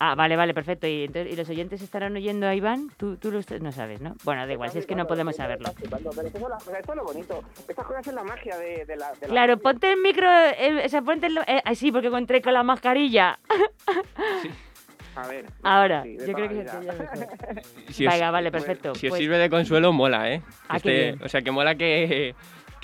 Ah, 0.00 0.14
vale, 0.14 0.36
vale, 0.36 0.52
perfecto. 0.54 0.86
¿Y, 0.86 1.04
entonces- 1.04 1.32
y 1.32 1.36
los 1.36 1.48
oyentes 1.48 1.80
estarán 1.80 2.14
oyendo 2.16 2.46
a 2.46 2.54
Iván? 2.54 2.90
Tú, 2.96 3.16
tú 3.16 3.30
lo 3.30 3.38
est- 3.38 3.52
no 3.60 3.70
sabes, 3.72 4.00
¿no? 4.00 4.14
Bueno, 4.24 4.46
da 4.46 4.52
igual, 4.52 4.70
si 4.70 4.78
es 4.78 4.86
que 4.86 4.94
no 4.96 5.06
podemos 5.06 5.36
saberlo. 5.36 5.70
Pero 5.78 5.96
esto 6.26 6.38
es, 6.38 6.48
la- 6.48 6.78
esto 6.78 6.92
es 6.92 6.96
lo 6.96 7.04
bonito. 7.04 7.42
Estas 7.68 7.86
cosas 7.86 8.06
es 8.06 8.12
la 8.14 8.24
magia 8.24 8.56
de, 8.58 8.84
de 8.84 8.96
la... 8.96 9.12
de 9.12 9.20
la- 9.22 9.28
Claro, 9.28 9.58
ponte 9.58 9.92
el 9.92 10.00
micro, 10.00 10.28
eh, 10.30 10.82
o 10.84 10.88
sea, 10.88 11.00
ponte 11.02 11.26
el... 11.28 11.38
eh, 11.46 11.62
ah, 11.64 11.74
sí, 11.74 11.92
porque 11.92 12.08
encontré 12.08 12.42
con 12.42 12.52
la 12.54 12.62
mascarilla. 12.64 13.38
A 15.16 15.28
ver. 15.28 15.46
Ahora, 15.62 16.02
sí, 16.02 16.16
yo 16.26 16.32
creo 16.32 16.48
que 16.48 16.66
se. 16.66 17.92
Si 17.92 18.04
os- 18.06 18.12
Venga, 18.12 18.30
vale, 18.32 18.50
perfecto. 18.50 18.94
Si 18.96 19.06
os 19.06 19.10
Pues- 19.12 19.20
sirve 19.20 19.38
de 19.38 19.48
consuelo, 19.48 19.92
mola, 19.92 20.32
¿eh? 20.32 20.42
Ah, 20.68 20.78
bien. 20.82 21.20
o 21.22 21.28
sea, 21.28 21.40
que 21.42 21.52
mola 21.52 21.76
que, 21.76 22.34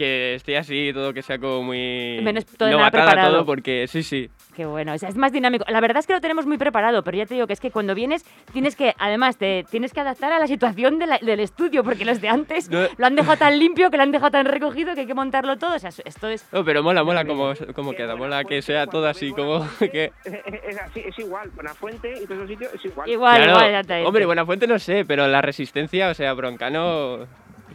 que 0.00 0.34
esté 0.36 0.56
así, 0.56 0.92
todo 0.94 1.12
que 1.12 1.20
sea 1.20 1.38
como 1.38 1.62
muy... 1.62 2.20
Menos 2.22 2.46
todo 2.46 2.68
nada 2.70 2.78
novatada 2.78 3.04
preparado. 3.10 3.32
todo, 3.34 3.44
porque 3.44 3.86
sí, 3.86 4.02
sí. 4.02 4.30
Qué 4.56 4.64
bueno, 4.64 4.94
o 4.94 4.98
sea, 4.98 5.10
es 5.10 5.16
más 5.16 5.30
dinámico. 5.30 5.66
La 5.68 5.80
verdad 5.82 5.98
es 5.98 6.06
que 6.06 6.14
lo 6.14 6.22
tenemos 6.22 6.46
muy 6.46 6.56
preparado, 6.56 7.04
pero 7.04 7.18
ya 7.18 7.26
te 7.26 7.34
digo 7.34 7.46
que 7.46 7.52
es 7.52 7.60
que 7.60 7.70
cuando 7.70 7.94
vienes 7.94 8.24
tienes 8.54 8.76
que, 8.76 8.94
además, 8.98 9.36
te 9.36 9.64
tienes 9.70 9.92
que 9.92 10.00
adaptar 10.00 10.32
a 10.32 10.38
la 10.38 10.46
situación 10.46 10.98
de 10.98 11.06
la- 11.06 11.18
del 11.18 11.40
estudio, 11.40 11.84
porque 11.84 12.06
los 12.06 12.22
de 12.22 12.30
antes 12.30 12.70
No. 12.70 12.80
lo 12.96 13.06
han 13.06 13.14
dejado 13.14 13.36
tan 13.36 13.58
limpio, 13.58 13.90
que 13.90 13.98
lo 13.98 14.02
han 14.04 14.10
dejado 14.10 14.30
tan 14.30 14.46
recogido, 14.46 14.94
que 14.94 15.02
hay 15.02 15.06
que 15.06 15.14
montarlo 15.14 15.58
todo. 15.58 15.74
O 15.76 15.78
sea, 15.78 15.90
esto 16.04 16.28
es... 16.28 16.46
No, 16.50 16.64
pero 16.64 16.82
mola, 16.82 17.04
mola 17.04 17.26
como, 17.26 17.52
como 17.74 17.92
queda, 17.92 18.16
mola 18.16 18.42
que 18.44 18.62
sea 18.62 18.86
todo 18.86 19.06
así 19.06 19.32
como 19.32 19.68
que... 19.78 20.12
Es, 20.70 20.78
así, 20.80 21.00
es 21.04 21.18
igual. 21.18 21.50
Buenafuente 21.50 22.10
y 22.12 22.24
todos 22.26 22.38
esos 22.38 22.48
sitios 22.48 22.74
es 22.74 22.84
igual. 22.86 23.42
Claro, 23.42 24.06
Hombre, 24.08 24.24
Buenafuente 24.24 24.66
no 24.66 24.78
sé, 24.78 25.04
pero 25.04 25.26
la 25.28 25.42
resistencia, 25.42 26.08
o 26.08 26.14
sea, 26.14 26.32
Broncano... 26.32 27.26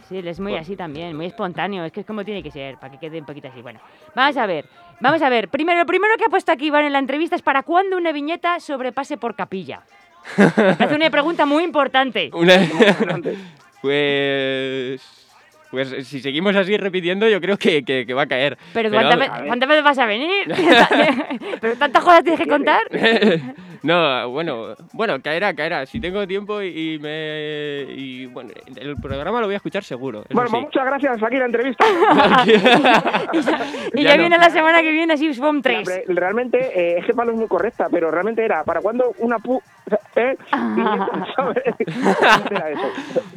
Sí, 0.08 0.18
él 0.18 0.28
es 0.28 0.38
muy 0.38 0.56
así 0.56 0.76
también, 0.76 1.16
muy 1.16 1.26
espontáneo. 1.26 1.84
Es 1.84 1.92
que 1.92 2.00
es 2.00 2.06
como 2.06 2.24
tiene 2.24 2.42
que 2.42 2.50
ser, 2.50 2.76
para 2.76 2.92
que 2.92 2.98
quede 2.98 3.18
un 3.18 3.26
poquito 3.26 3.48
así. 3.48 3.60
Bueno, 3.60 3.80
vamos 4.14 4.36
a 4.36 4.46
ver. 4.46 4.66
Vamos 5.00 5.20
a 5.20 5.28
ver. 5.28 5.48
Primero, 5.48 5.80
lo 5.80 5.86
primero 5.86 6.14
que 6.16 6.24
ha 6.24 6.28
puesto 6.28 6.52
aquí 6.52 6.66
Iván 6.66 6.84
en 6.84 6.92
la 6.92 6.98
entrevista 6.98 7.34
es 7.34 7.42
para 7.42 7.62
cuándo 7.62 7.96
una 7.96 8.12
viñeta 8.12 8.60
sobrepase 8.60 9.16
por 9.16 9.34
capilla. 9.34 9.82
Me 10.36 10.44
hace 10.44 10.94
una 10.94 11.10
pregunta 11.10 11.46
muy 11.46 11.64
importante. 11.64 12.30
Una... 12.34 12.54
pues... 13.82 15.25
Pues 15.70 15.92
eh, 15.92 16.04
si 16.04 16.20
seguimos 16.20 16.54
así 16.56 16.76
repitiendo, 16.76 17.28
yo 17.28 17.40
creo 17.40 17.56
que, 17.56 17.82
que- 17.82 18.06
que 18.06 18.14
va 18.14 18.22
a 18.22 18.26
caer. 18.26 18.56
Pero, 18.72 18.90
¿cuántas, 18.90 19.18
vamos. 19.18 19.38
ve- 19.40 19.46
cuántas 19.48 19.68
veces 19.68 19.84
vas 19.84 19.98
a 19.98 20.06
venir? 20.06 20.46
¿Pero 21.60 21.76
tantas 21.76 22.04
cosas 22.04 22.22
tienes 22.22 22.40
que 22.40 22.46
contar? 22.48 22.82
no, 23.82 24.30
bueno, 24.30 24.74
bueno, 24.92 25.20
caerá, 25.22 25.54
caerá. 25.54 25.86
Si 25.86 26.00
tengo 26.00 26.26
tiempo 26.26 26.62
y, 26.62 26.94
y 26.94 26.98
me. 26.98 27.84
Y 27.94 28.26
bueno, 28.26 28.50
el 28.76 28.96
programa 28.96 29.40
lo 29.40 29.46
voy 29.46 29.54
a 29.54 29.56
escuchar 29.56 29.82
seguro. 29.84 30.24
Bueno, 30.30 30.48
sí. 30.48 30.52
pues 30.52 30.62
muchas 30.64 30.86
gracias, 30.86 31.22
aquí 31.22 31.36
la 31.36 31.44
entrevista. 31.46 31.84
Y 33.94 34.02
Ya 34.02 34.10
ya, 34.10 34.16
no. 34.16 34.20
viene 34.22 34.38
la 34.38 34.50
semana 34.50 34.82
que 34.82 34.92
viene, 34.92 35.14
así 35.14 35.32
Swamp 35.34 35.62
3. 35.62 35.86
Re- 35.86 36.04
Realmente, 36.08 36.58
eh, 36.58 36.98
es 36.98 37.06
que 37.06 37.12
Pablo 37.14 37.32
es 37.32 37.38
muy 37.38 37.48
correcta, 37.48 37.88
pero 37.90 38.10
realmente 38.10 38.44
era, 38.44 38.64
¿para 38.64 38.80
cuándo 38.80 39.12
una 39.18 39.38
pu... 39.38 39.60
¿eh? 40.16 40.36
Y- 40.52 41.34
¿sabes? 41.34 41.62
Era 42.50 42.70
eso. 42.70 42.92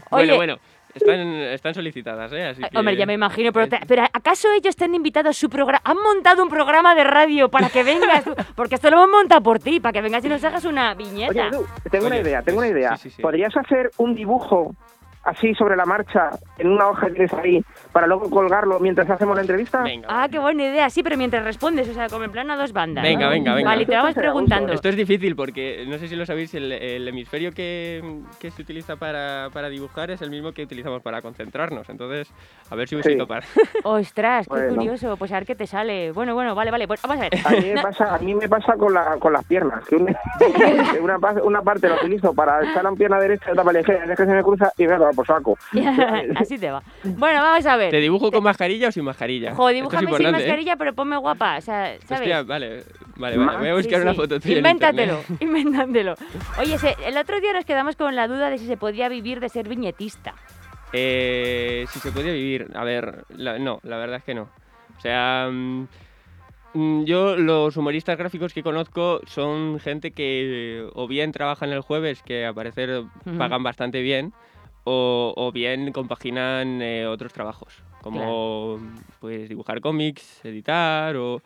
Bueno, 0.10 0.34
Oye. 0.34 0.36
bueno, 0.36 0.58
están, 1.00 1.28
están 1.36 1.74
solicitadas, 1.74 2.32
¿eh? 2.34 2.46
Así 2.46 2.62
que... 2.62 2.78
Hombre, 2.78 2.96
ya 2.96 3.06
me 3.06 3.14
imagino, 3.14 3.52
pero, 3.52 3.68
te- 3.68 3.80
pero 3.88 4.04
¿acaso 4.14 4.48
ellos 4.54 4.76
te 4.76 4.86
han 4.86 4.96
invitado 4.96 5.30
a 5.30 5.34
su 5.34 5.50
programa? 5.50 5.82
¿Han 5.84 5.98
montado 5.98 6.44
un 6.44 6.50
programa 6.50 6.96
de 6.96 7.04
radio 7.04 7.50
para 7.50 7.70
que 7.70 7.84
vengas? 7.84 8.24
Porque 8.56 8.76
esto 8.76 8.90
lo 8.90 8.98
hemos 8.98 9.10
montado 9.10 9.42
por 9.42 9.60
ti, 9.60 9.80
para 9.80 9.94
que 9.94 10.02
vengas 10.02 10.24
y 10.26 10.30
nos 10.30 10.44
hagas 10.44 10.66
una 10.66 10.94
viñeta. 10.94 11.32
Oye, 11.32 11.48
Edu, 11.48 11.66
tengo 11.90 12.08
una 12.08 12.18
idea, 12.20 12.42
tengo 12.42 12.60
una 12.60 12.68
idea. 12.68 12.96
sí, 12.98 13.10
sí, 13.10 13.16
sí. 13.18 13.22
¿Podrías 13.22 13.56
hacer 13.58 13.92
un 13.98 14.14
dibujo 14.16 14.76
así 15.24 15.54
sobre 15.56 15.76
la 15.76 15.86
marcha 15.86 16.30
en 16.58 16.70
una 16.70 16.88
hoja 16.90 17.08
que 17.08 17.14
tienes 17.14 17.34
ahí 17.34 17.64
para 17.92 18.08
luego 18.08 18.30
colgarlo 18.30 18.80
mientras 18.80 19.10
hacemos 19.10 19.36
la 19.36 19.42
entrevista? 19.42 19.84
Venga. 19.84 20.08
Ah, 20.10 20.28
qué 20.30 20.40
buena 20.40 20.64
idea. 20.64 20.90
Sí, 20.90 21.04
pero 21.04 21.18
mientras 21.18 21.44
respondes, 21.44 21.88
o 21.90 21.94
sea, 21.94 22.08
como 22.10 22.24
en 22.24 22.32
plan 22.32 22.50
a 22.52 22.56
dos 22.58 22.74
bandas. 22.74 23.04
Venga, 23.04 23.26
¿no? 23.26 23.32
venga, 23.32 23.54
venga. 23.56 23.70
Vale, 23.70 23.86
te 23.86 23.96
vamos 23.96 24.14
preguntando. 24.16 24.74
Esto 24.74 24.90
es 24.90 24.96
difícil 24.96 25.36
porque, 25.36 25.86
no 25.88 25.98
sé 25.98 26.08
si 26.08 26.16
lo 26.16 26.26
sabéis, 26.26 26.54
el, 26.56 26.72
el 26.72 27.08
hemisferio 27.08 27.52
que, 27.52 28.02
que 28.40 28.52
se 28.52 28.62
utiliza 28.62 28.96
para, 28.96 29.50
para 29.54 29.70
dibujar 29.70 30.12
es 30.12 30.22
el 30.22 30.30
mismo 30.30 30.52
que 30.52 30.64
utilizamos 30.64 31.02
para 31.02 31.22
concentrarnos. 31.22 31.90
Entonces, 31.90 32.32
a 32.70 32.76
ver 32.76 32.88
si 32.88 32.96
voy 32.96 33.04
Sí. 33.04 33.14
a 33.14 33.18
capaz. 33.18 33.46
Ostras, 33.84 34.48
qué 34.48 34.54
Bueno. 34.54 34.76
curioso. 34.76 35.18
Pues 35.18 35.32
a 35.32 35.36
ver 35.36 35.46
qué 35.46 35.56
te 35.56 35.68
sale. 35.68 36.12
Bueno, 36.12 36.34
bueno, 36.34 36.56
vale, 36.56 36.72
vale. 36.72 36.88
Pues 36.88 37.02
vamos 37.02 37.18
a 37.18 37.22
ver. 37.22 37.32
A 37.46 37.50
mí 37.52 37.72
me 37.74 37.82
pasa, 37.82 38.16
a 38.16 38.20
mí 38.20 38.34
me 38.36 38.48
pasa 38.50 38.74
con, 38.78 38.94
la, 38.94 39.18
con 39.18 39.34
las 39.34 39.44
piernas, 39.46 39.86
que, 39.88 39.96
una, 41.02 41.20
pa- 41.20 41.42
una 41.44 41.62
parte 41.62 41.90
la 41.90 41.96
utilizo 41.96 42.34
para 42.34 42.62
echar 42.64 42.84
la 42.84 42.92
pierna 42.92 43.20
derecha 43.20 43.46
y 43.48 43.52
otra 43.52 43.64
para 43.64 43.74
la 43.74 43.80
izquierda, 43.82 44.04
es 44.14 44.18
que 44.18 44.26
se 44.26 44.32
me 44.34 44.44
cruza 44.44 44.72
y 44.78 44.88
me 44.88 44.98
por 45.14 45.26
saco. 45.28 45.58
Así 46.36 46.58
te 46.58 46.72
va. 46.72 46.82
Bueno, 47.04 47.42
vamos 47.42 47.66
a 47.66 47.76
ver. 47.78 47.92
¿Te 47.92 48.00
dibujo 48.00 48.32
con 48.32 48.44
mascarilla 48.44 48.90
o 48.90 48.92
sin 48.92 49.04
mascarilla? 49.04 49.54
Jo, 49.54 49.70
Esto 49.70 49.70
es 49.70 49.76
dibújame 49.76 50.14
sin 50.18 50.28
¿eh? 50.28 50.32
mascarilla, 50.32 50.76
pero 50.76 50.94
ponme 50.94 51.18
guapa. 51.18 51.58
O 51.58 51.62
sea, 51.62 51.98
¿sabes? 52.06 52.22
Hostia, 52.22 52.44
vale, 52.44 52.84
vale, 53.18 53.38
vale. 53.38 53.58
Voy 53.60 53.68
a 53.70 53.74
buscar 53.76 53.96
Sí, 53.98 54.02
una 54.04 54.12
sí. 54.12 54.18
foto 54.18 54.40
tuya 54.40 54.58
Invéntatelo, 54.58 55.24
invéntatelo. 55.40 56.16
Oye, 56.60 56.78
se- 56.78 56.96
el 57.06 57.18
otro 57.18 57.40
día 57.40 57.54
nos 57.54 57.66
quedamos 57.66 57.96
con 57.96 58.16
la 58.16 58.28
duda 58.28 58.50
de 58.50 58.58
si 58.58 58.66
se 58.68 58.78
podía 58.78 59.10
vivir 59.10 59.40
de 59.40 59.50
ser 59.50 59.68
viñetista. 59.68 60.34
Eh, 60.92 61.86
si 61.88 62.00
se 62.00 62.12
podía 62.12 62.32
vivir, 62.32 62.68
a 62.74 62.84
ver, 62.84 63.24
la- 63.30 63.60
no, 63.60 63.80
la 63.84 63.98
verdad 63.98 64.18
es 64.18 64.24
que 64.24 64.34
no. 64.34 64.44
O 64.98 65.02
sea, 65.02 65.48
mm, 65.52 65.88
mm, 66.74 67.04
yo 67.06 67.36
los 67.36 67.78
humoristas 67.78 68.18
gráficos 68.18 68.54
que 68.54 68.64
conozco 68.64 69.22
son 69.28 69.80
gente 69.80 70.12
que 70.12 70.88
o 70.94 71.08
bien 71.08 71.32
trabajan 71.32 71.72
el 71.72 71.82
jueves, 71.82 72.22
que 72.24 72.46
a 72.46 72.54
parecer 72.54 73.04
pagan 73.38 73.64
bastante 73.64 74.02
bien, 74.02 74.34
o, 74.84 75.34
o 75.36 75.52
bien 75.52 75.92
compaginan 75.92 76.82
eh, 76.82 77.06
otros 77.06 77.34
trabajos, 77.34 77.84
como 78.02 78.80
pues 79.20 79.50
dibujar 79.50 79.82
cómics, 79.82 80.44
editar 80.46 81.16
o, 81.18 81.42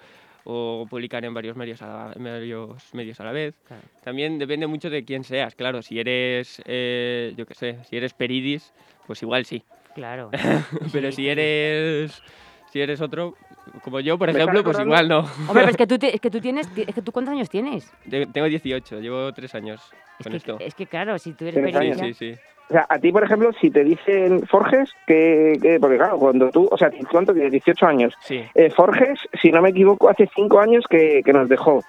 o 0.45 0.85
publicar 0.89 1.23
en 1.26 1.34
varios 1.34 1.55
medios 1.55 1.81
a 1.81 1.88
la, 1.88 2.14
varios 2.18 2.93
medios 2.93 3.19
a 3.19 3.23
la 3.26 3.31
vez. 3.31 3.55
También 4.03 4.38
depende 4.38 4.68
mucho 4.68 4.89
de 4.89 5.03
quién 5.05 5.23
seas, 5.23 5.55
claro, 5.55 5.81
si 5.81 5.99
eres, 5.99 6.61
eh, 6.65 7.34
yo 7.38 7.45
qué 7.45 7.53
sé, 7.53 7.77
si 7.85 7.95
eres 7.97 8.14
Peridis, 8.14 8.73
pues 9.05 9.22
igual 9.23 9.45
sí. 9.45 9.64
Claro. 9.93 10.30
Pero 10.91 11.11
si 11.11 11.27
eres 11.30 12.22
si 12.65 12.81
eres 12.81 13.01
otro, 13.01 13.38
como 13.81 13.99
yo, 13.99 14.18
por 14.18 14.30
ejemplo, 14.30 14.64
pues 14.64 14.80
igual 14.80 15.07
no. 15.07 15.19
Hombre, 15.19 15.53
pero 15.64 15.69
es 15.69 15.77
que 15.77 15.85
tú, 15.85 15.99
te- 15.99 16.15
es 16.15 16.19
que 16.19 16.31
tú 16.31 16.41
tienes, 16.41 16.68
es 16.76 16.95
que 16.95 17.01
tú 17.03 17.11
¿cuántos 17.11 17.34
años 17.34 17.47
tienes? 17.47 17.91
Te- 18.10 18.26
Tengo 18.26 18.47
18, 18.47 18.99
llevo 18.99 19.31
tres 19.31 19.53
años 19.53 19.93
Es 20.18 20.23
con 20.23 20.31
que, 20.31 20.38
esto. 20.38 20.57
es 20.60 20.73
que 20.73 20.88
claro, 20.88 21.19
si 21.19 21.34
tú 21.34 21.45
eres 21.45 21.61
periodista... 21.61 22.03
años. 22.03 22.18
Sí, 22.18 22.34
sí. 22.34 22.39
O 22.74 22.76
sea, 22.76 22.88
a 22.90 22.98
ti, 22.98 23.12
por 23.12 23.24
ejemplo, 23.24 23.52
si 23.62 23.70
te 23.70 23.84
dicen 23.84 24.48
Forges, 24.48 24.90
que, 25.06 25.60
que- 25.62 25.80
porque 25.80 25.98
claro, 25.98 26.18
cuando 26.18 26.50
tú, 26.50 26.68
o 26.72 26.76
sea, 26.76 26.90
¿cuánto 27.12 27.32
tienes? 27.32 27.52
18 27.52 27.86
años. 27.86 28.16
Sí. 28.22 28.44
Eh, 28.56 28.72
Forges, 28.72 29.20
si 29.40 29.52
no 29.52 29.62
me 29.62 29.70
equivoco, 29.70 30.10
hace 30.10 30.28
5 30.36 30.60
años 30.60 30.84
que, 30.90 31.22
que 31.24 31.32
nos 31.34 31.48
dejó. 31.48 31.84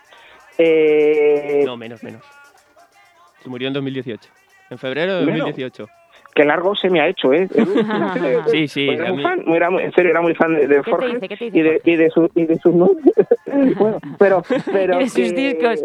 Eh, 0.59 1.63
No, 1.65 1.79
menos, 1.79 2.03
menos. 2.05 2.23
Se 3.43 3.49
murió 3.49 3.69
en 3.69 3.73
2018. 3.75 4.29
En 4.69 4.77
febrero 4.79 5.15
de 5.21 5.25
Bueno. 5.25 5.45
2018. 5.47 5.89
Qué 6.35 6.45
largo 6.45 6.75
se 6.75 6.91
me 6.91 7.01
ha 7.01 7.07
hecho, 7.09 7.33
¿eh? 7.33 7.49
Sí, 8.49 8.67
sí, 8.69 8.87
Porque 8.87 9.03
era 9.03 9.13
muy 9.13 9.23
fan, 9.23 9.45
era 9.49 9.71
muy- 9.71 9.83
en 9.85 9.93
serio, 9.93 10.11
era 10.11 10.21
muy 10.21 10.35
fan 10.35 10.55
de, 10.55 10.67
de 10.67 10.77
¿Qué 10.77 10.83
te 10.83 10.91
Forges 10.91 11.15
dice? 11.15 11.29
¿Qué 11.29 11.37
te 11.37 11.45
dice 11.45 11.59
y 11.59 11.63
de, 11.63 11.81
y 11.85 11.97
de, 11.97 12.11
su, 12.11 12.31
y 12.35 12.45
de 12.47 12.59
sus 12.59 12.75
nombres. 12.75 13.15
bueno, 13.79 13.99
pero, 14.19 14.43
pero 14.73 14.99
de 14.99 15.09
sus 15.09 15.33
que- 15.33 15.55
discos. 15.55 15.83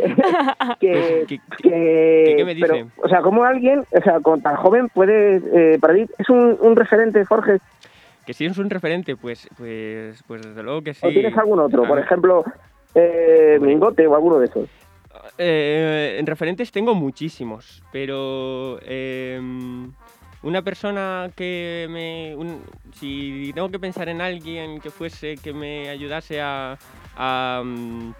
que, 0.79 1.25
¿Qué- 1.27 1.39
que- 1.61 2.33
qué 2.37 2.43
me 2.45 2.55
pero, 2.55 2.73
dice? 2.75 2.87
o 2.97 3.07
sea, 3.09 3.21
como 3.21 3.43
alguien, 3.43 3.83
o 3.91 4.01
sea, 4.01 4.19
con 4.21 4.41
tan 4.41 4.55
joven 4.55 4.89
puede, 4.89 5.41
eh, 5.53 5.77
para 5.79 5.93
ti, 5.93 6.05
es 6.17 6.29
un, 6.29 6.57
un 6.61 6.75
referente 6.75 7.23
Forges, 7.25 7.61
Que 8.25 8.33
si 8.33 8.45
es 8.45 8.57
un 8.57 8.69
referente, 8.69 9.15
pues, 9.15 9.47
pues, 9.57 10.23
pues 10.27 10.41
desde 10.41 10.63
luego 10.63 10.81
que 10.81 10.93
sí. 10.93 11.05
o 11.05 11.09
tienes 11.09 11.37
algún 11.37 11.59
otro, 11.59 11.83
por 11.83 11.97
ver, 11.97 12.05
ejemplo, 12.05 12.43
eh, 12.95 13.57
Mingote 13.61 14.07
o 14.07 14.15
alguno 14.15 14.39
de 14.39 14.45
esos. 14.45 14.67
eh, 15.37 16.17
en 16.19 16.25
referentes 16.25 16.71
tengo 16.71 16.95
muchísimos, 16.95 17.83
pero 17.91 18.79
em, 18.83 19.91
una 20.43 20.61
persona 20.61 21.29
que 21.35 21.87
me... 21.89 22.35
un- 22.35 22.61
si 22.99 23.51
tengo 23.53 23.69
que 23.69 23.79
pensar 23.79 24.09
en 24.09 24.21
alguien 24.21 24.79
que 24.79 24.89
fuese, 24.91 25.35
que 25.37 25.53
me 25.53 25.89
ayudase 25.89 26.41
a, 26.41 26.77
a, 27.17 27.61
mm, 27.63 28.11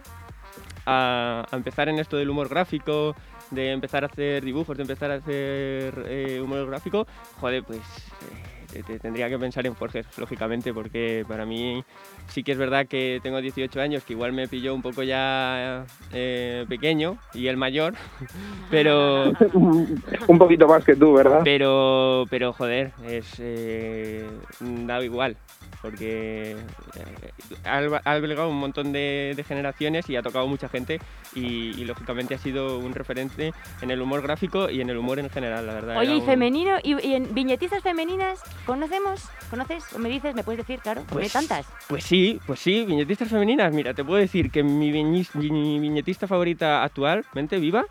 a- 0.86 1.46
empezar 1.52 1.90
en 1.90 2.00
esto 2.00 2.18
del 2.18 2.30
humor 2.30 2.50
gráfico, 2.50 3.16
de 3.52 3.72
empezar 3.72 4.04
a 4.04 4.08
hacer 4.08 4.44
dibujos, 4.44 4.78
de 4.78 4.84
empezar 4.84 5.12
a 5.12 5.16
hacer 5.16 6.06
eh, 6.08 6.40
humor 6.44 6.68
gráfico, 6.68 7.08
joder, 7.40 7.64
pues 7.64 7.80
eh, 7.80 8.59
tendría 9.02 9.30
que 9.30 9.40
pensar 9.40 9.66
en 9.66 9.76
Forges, 9.76 10.06
lógicamente, 10.18 10.74
porque 10.74 11.26
para 11.28 11.46
mí 11.46 11.84
sí 12.28 12.44
que 12.44 12.52
es 12.52 12.58
verdad 12.58 12.88
que 12.88 13.20
tengo 13.24 13.42
18 13.42 13.82
años, 13.82 14.04
que 14.04 14.14
igual 14.14 14.34
me 14.34 14.48
pilló 14.48 14.74
un 14.74 14.82
poco 14.82 15.04
ya 15.04 15.86
eh, 16.14 16.66
pequeño 16.68 17.18
y 17.34 17.48
el 17.48 17.58
mayor, 17.58 17.94
pero... 18.72 19.32
un 19.54 20.38
poquito 20.38 20.68
más 20.68 20.84
que 20.84 20.96
tú, 20.96 21.14
¿verdad? 21.14 21.42
Pero, 21.44 22.26
pero 22.30 22.54
joder, 22.54 22.92
es 23.08 23.36
eh, 23.40 24.26
da 24.60 25.04
igual, 25.04 25.36
porque 25.82 26.52
eh, 26.96 27.58
ha 27.66 27.78
albergado 28.12 28.50
un 28.50 28.58
montón 28.60 28.92
de, 28.92 29.34
de 29.36 29.44
generaciones 29.44 30.10
y 30.10 30.16
ha 30.16 30.22
tocado 30.22 30.48
mucha 30.48 30.70
gente 30.70 31.00
y, 31.36 31.72
y, 31.80 31.86
lógicamente 31.86 32.36
ha 32.36 32.38
sido 32.38 32.80
un 32.80 32.94
referente 32.94 33.54
en 33.82 33.92
el 33.92 34.02
humor 34.02 34.22
gráfico 34.22 34.70
y 34.70 34.82
en 34.82 34.90
el 34.90 34.98
humor 34.98 35.20
en 35.20 35.30
general, 35.30 35.66
la 35.68 35.74
verdad. 35.74 35.98
Oye, 35.98 36.16
¿y 36.16 36.20
un- 36.20 36.26
femenino? 36.26 36.78
¿Y, 36.84 37.00
y 37.08 37.14
en 37.16 37.34
viñetistas 37.34 37.84
femeninas 37.84 38.40
conocemos? 38.66 39.24
¿Conoces? 39.50 39.84
¿O 39.94 40.00
me 40.00 40.10
dices? 40.10 40.36
¿Me 40.36 40.44
puedes 40.44 40.60
decir? 40.60 40.80
Claro, 40.82 41.04
hay 41.20 41.30
tantas. 41.30 41.66
Pues 41.88 42.04
sí, 42.04 42.40
pues 42.46 42.60
sí, 42.60 42.86
viñetistas 42.86 43.30
femeninas. 43.30 43.74
Mira, 43.74 43.94
te 43.94 44.04
puedo 44.04 44.20
decir 44.20 44.52
que 44.52 44.64
mi, 44.64 44.92
viñis- 44.92 45.34
mi 45.34 45.80
viñetista 45.80 46.28
favorita 46.28 46.84
actualmente, 46.84 47.58
viva, 47.60 47.86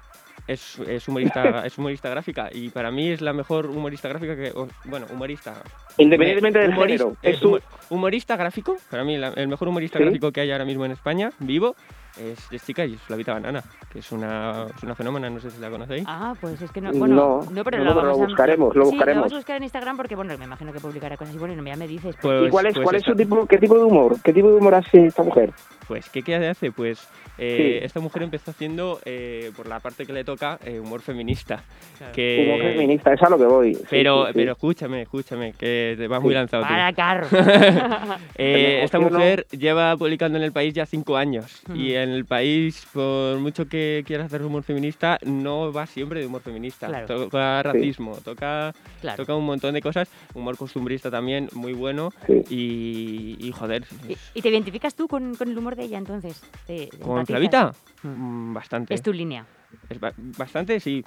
es, 0.48 0.78
es, 0.80 1.06
humorista, 1.06 1.62
es 1.66 1.78
humorista 1.78 2.08
gráfica. 2.08 2.48
Y 2.52 2.70
para 2.70 2.90
mí 2.90 3.10
es 3.10 3.20
la 3.20 3.32
mejor 3.32 3.66
humorista 3.66 4.08
gráfica 4.08 4.34
que. 4.34 4.52
bueno, 4.84 5.06
humorista. 5.12 5.54
Independientemente 5.98 6.58
del 6.58 6.72
Humoris- 6.72 6.86
género, 6.98 7.16
eh, 7.22 7.30
es 7.30 7.40
tu- 7.40 7.50
humo- 7.56 7.60
humorista 7.90 8.36
gráfico, 8.36 8.76
para 8.90 9.04
mí 9.04 9.16
la- 9.18 9.28
el 9.28 9.48
mejor 9.48 9.68
humorista 9.68 9.98
¿Sí? 9.98 10.04
gráfico 10.04 10.32
que 10.32 10.40
hay 10.40 10.50
ahora 10.50 10.64
mismo 10.64 10.84
en 10.84 10.92
España, 10.92 11.30
vivo, 11.38 11.76
es, 12.20 12.38
es 12.52 12.64
chica 12.66 12.84
y 12.84 12.94
es 12.94 13.00
Flavita 13.02 13.32
Banana, 13.34 13.62
que 13.92 14.00
es 14.00 14.12
una, 14.12 14.66
es 14.76 14.82
una 14.82 14.94
fenómena, 14.94 15.30
no 15.30 15.40
sé 15.40 15.50
si 15.50 15.60
la 15.60 15.70
conocéis. 15.70 16.04
Ah, 16.06 16.34
pues 16.40 16.60
es 16.60 16.70
que 16.70 16.80
no. 16.80 16.92
No, 16.92 16.98
Bueno, 16.98 17.40
no, 17.50 17.64
pero 17.64 17.78
no, 17.78 17.84
lo 17.84 17.90
pero 17.94 18.02
lo 18.06 18.12
vamos 18.12 18.20
a- 18.22 18.26
buscaremos, 18.26 18.76
lo 18.76 18.84
sí, 18.84 18.90
buscaremos. 18.90 19.16
lo 19.16 19.20
vamos 19.22 19.32
a 19.32 19.36
buscar 19.36 19.56
en 19.56 19.62
Instagram 19.64 19.96
porque, 19.96 20.14
bueno, 20.16 20.36
me 20.38 20.44
imagino 20.44 20.72
que 20.72 20.80
publicará 20.80 21.16
cosas 21.16 21.34
y 21.34 21.38
bueno, 21.38 21.62
ya 21.64 21.76
me 21.76 21.86
dices. 21.88 22.16
Pues- 22.20 22.46
¿Y 22.46 22.50
cuál 22.50 22.66
es, 22.66 22.74
pues 22.74 22.84
cuál 22.84 22.96
es 22.96 23.02
su 23.02 23.14
tipo, 23.14 23.46
qué 23.46 23.58
tipo 23.58 23.76
de 23.78 23.84
humor? 23.84 24.16
¿Qué 24.22 24.32
tipo 24.32 24.48
de 24.50 24.56
humor 24.56 24.74
hace 24.74 25.06
esta 25.06 25.22
mujer? 25.22 25.52
Pues, 25.86 26.10
¿qué, 26.10 26.22
qué 26.22 26.36
hace? 26.36 26.70
Pues 26.70 27.08
eh, 27.38 27.78
Sí. 27.80 27.84
esta 27.86 28.00
mujer 28.00 28.22
empezó 28.24 28.50
haciendo, 28.50 28.98
eh, 29.06 29.52
por 29.56 29.66
la 29.68 29.80
parte 29.80 30.04
que 30.04 30.12
le 30.12 30.22
toca, 30.24 30.58
eh, 30.64 30.78
humor 30.80 31.00
feminista. 31.00 31.62
Claro. 31.96 32.12
Que, 32.12 32.44
Humor 32.58 32.72
feminista, 32.72 33.12
es 33.14 33.22
a 33.22 33.30
lo 33.30 33.38
que 33.38 33.44
voy. 33.44 33.74
Sí, 33.74 33.84
Pero, 33.88 34.26
sí, 34.26 34.32
sí. 34.32 34.38
pero 34.38 34.52
escúchame, 34.52 35.02
escúchame, 35.02 35.52
que 35.54 35.94
te 35.96 36.08
vas 36.08 36.20
muy 36.20 36.30
Sí. 36.32 36.34
lanzado 36.34 36.64
tú. 36.64 36.68
Para, 36.68 36.92
carro. 36.92 37.26
Eh, 38.36 38.80
esta 38.84 38.98
mujer 39.00 39.46
lleva 39.50 39.96
publicando 39.96 40.38
en 40.38 40.44
el 40.44 40.52
país 40.52 40.74
ya 40.74 40.86
cinco 40.86 41.16
años 41.16 41.62
y 41.74 41.92
Ujú. 41.92 42.00
En 42.08 42.14
el 42.14 42.24
país, 42.24 42.86
por 42.92 43.38
mucho 43.38 43.66
que 43.68 44.02
quieras 44.06 44.26
hacer 44.26 44.42
humor 44.42 44.62
feminista, 44.62 45.18
no 45.24 45.72
va 45.72 45.86
siempre 45.86 46.20
de 46.20 46.26
humor 46.26 46.40
feminista. 46.42 46.86
Claro. 46.88 47.06
Toca 47.06 47.62
racismo, 47.62 48.16
toca, 48.24 48.72
Claro. 49.00 49.16
toca 49.16 49.34
un 49.34 49.44
montón 49.46 49.74
de 49.74 49.82
cosas, 49.82 50.08
humor 50.34 50.56
costumbrista 50.56 51.10
también, 51.10 51.48
muy 51.52 51.72
bueno 51.72 52.10
Sí. 52.26 52.44
y, 52.50 53.36
y, 53.46 53.52
joder, 53.52 53.84
¿Y, 54.08 54.16
y 54.38 54.42
te 54.42 54.48
identificas 54.48 54.94
tú 54.94 55.06
con, 55.08 55.34
con 55.36 55.48
el 55.48 55.56
humor 55.58 55.76
de 55.76 55.84
ella 55.84 55.98
entonces? 55.98 56.40
¿Te- 56.66 56.88
¿con 56.88 57.18
empatizas? 57.20 57.26
Flavita? 57.26 57.72
Mm. 58.02 58.08
Mm, 58.50 58.54
Bastante. 58.54 58.94
Es 58.94 59.02
tu 59.02 59.12
línea. 59.12 59.46
Es 59.88 60.00
ba- 60.00 60.14
bastante, 60.16 60.80
sí. 60.80 61.04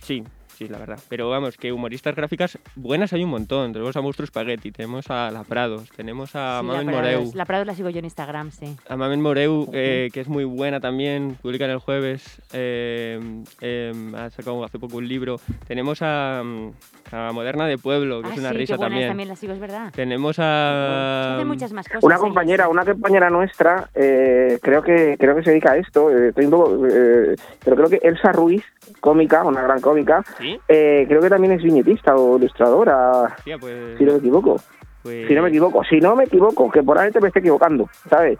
Sí, 0.00 0.22
sí, 0.56 0.68
la 0.68 0.78
verdad. 0.78 0.98
Pero 1.08 1.28
vamos, 1.28 1.56
que 1.56 1.72
humoristas 1.72 2.14
gráficas 2.14 2.58
buenas 2.76 3.12
hay 3.12 3.24
un 3.24 3.30
montón. 3.30 3.72
Tenemos 3.72 3.96
a 3.96 4.00
Monstruo 4.00 4.26
Spaghetti, 4.26 4.70
tenemos 4.72 5.10
a 5.10 5.30
La 5.30 5.44
Prados, 5.44 5.88
tenemos 5.96 6.30
a 6.34 6.58
Sí, 6.60 6.66
Mamen 6.66 6.86
la 6.86 6.92
Moreu. 6.92 7.30
La 7.34 7.44
Prados 7.44 7.66
la 7.66 7.74
sigo 7.74 7.90
yo 7.90 7.98
en 7.98 8.04
Instagram, 8.04 8.50
sí. 8.50 8.76
A 8.88 8.96
Mamen 8.96 9.20
Moreu, 9.20 9.68
eh, 9.72 10.08
que 10.12 10.20
es 10.20 10.28
muy 10.28 10.44
buena 10.44 10.80
también, 10.80 11.36
publican 11.42 11.70
el 11.70 11.78
jueves, 11.78 12.40
eh, 12.52 13.20
eh, 13.60 13.92
ha 14.16 14.30
sacado 14.30 14.64
hace 14.64 14.78
poco 14.78 14.96
un 14.98 15.08
libro. 15.08 15.40
Tenemos 15.66 16.00
a, 16.02 16.42
mm, 16.44 16.70
a 17.12 17.32
Moderna 17.32 17.66
de 17.66 17.78
Pueblo, 17.78 18.22
que 18.22 18.28
Ah, 18.28 18.32
es 18.34 18.38
una 18.38 18.50
sí, 18.50 18.56
risa 18.58 18.74
qué 18.74 18.78
buena 18.78 18.86
es, 18.86 18.90
también. 18.92 19.08
también 19.10 19.28
la 19.28 19.36
sigo, 19.36 19.52
es 19.52 19.60
verdad. 19.60 19.92
Tenemos 19.94 20.38
a... 20.38 21.34
Hacen 21.36 21.48
muchas 21.48 21.72
más 21.72 21.86
cosas. 21.88 22.02
Una 22.04 22.18
compañera, 22.18 22.68
una 22.68 22.84
compañera 22.84 23.30
nuestra, 23.30 23.88
eh, 23.94 24.58
creo 24.62 24.82
que 24.82 25.16
creo 25.18 25.36
que 25.36 25.42
se 25.42 25.50
dedica 25.50 25.72
a 25.72 25.76
esto, 25.76 26.10
eh, 26.10 26.28
estoy 26.28 26.46
un 26.46 26.50
poco, 26.50 26.86
eh, 26.86 27.36
pero 27.64 27.76
creo 27.76 27.88
que 27.88 28.00
Elsa 28.02 28.32
Ruiz, 28.32 28.62
cómica, 29.00 29.44
una 29.44 29.62
gran 29.62 29.80
cómica, 29.80 30.24
¿Sí? 30.42 30.60
eh, 30.68 31.04
creo 31.08 31.20
que 31.20 31.28
también 31.30 31.52
es 31.54 31.62
viñetista 31.62 32.14
o 32.16 32.36
ilustradora, 32.38 33.34
pues... 33.58 33.96
si 33.98 34.04
no 34.04 34.12
me 34.12 34.18
equivoco. 34.18 34.56
pues- 35.02 35.26
Si 35.28 35.34
no 35.34 35.42
me 35.42 35.48
equivoco, 35.48 35.82
si 35.84 36.00
no 36.00 36.14
me 36.16 36.24
equivoco, 36.24 36.70
que 36.70 36.80
probablemente 36.82 37.20
me 37.20 37.28
esté 37.28 37.40
equivocando, 37.40 37.88
¿sabes? 38.10 38.38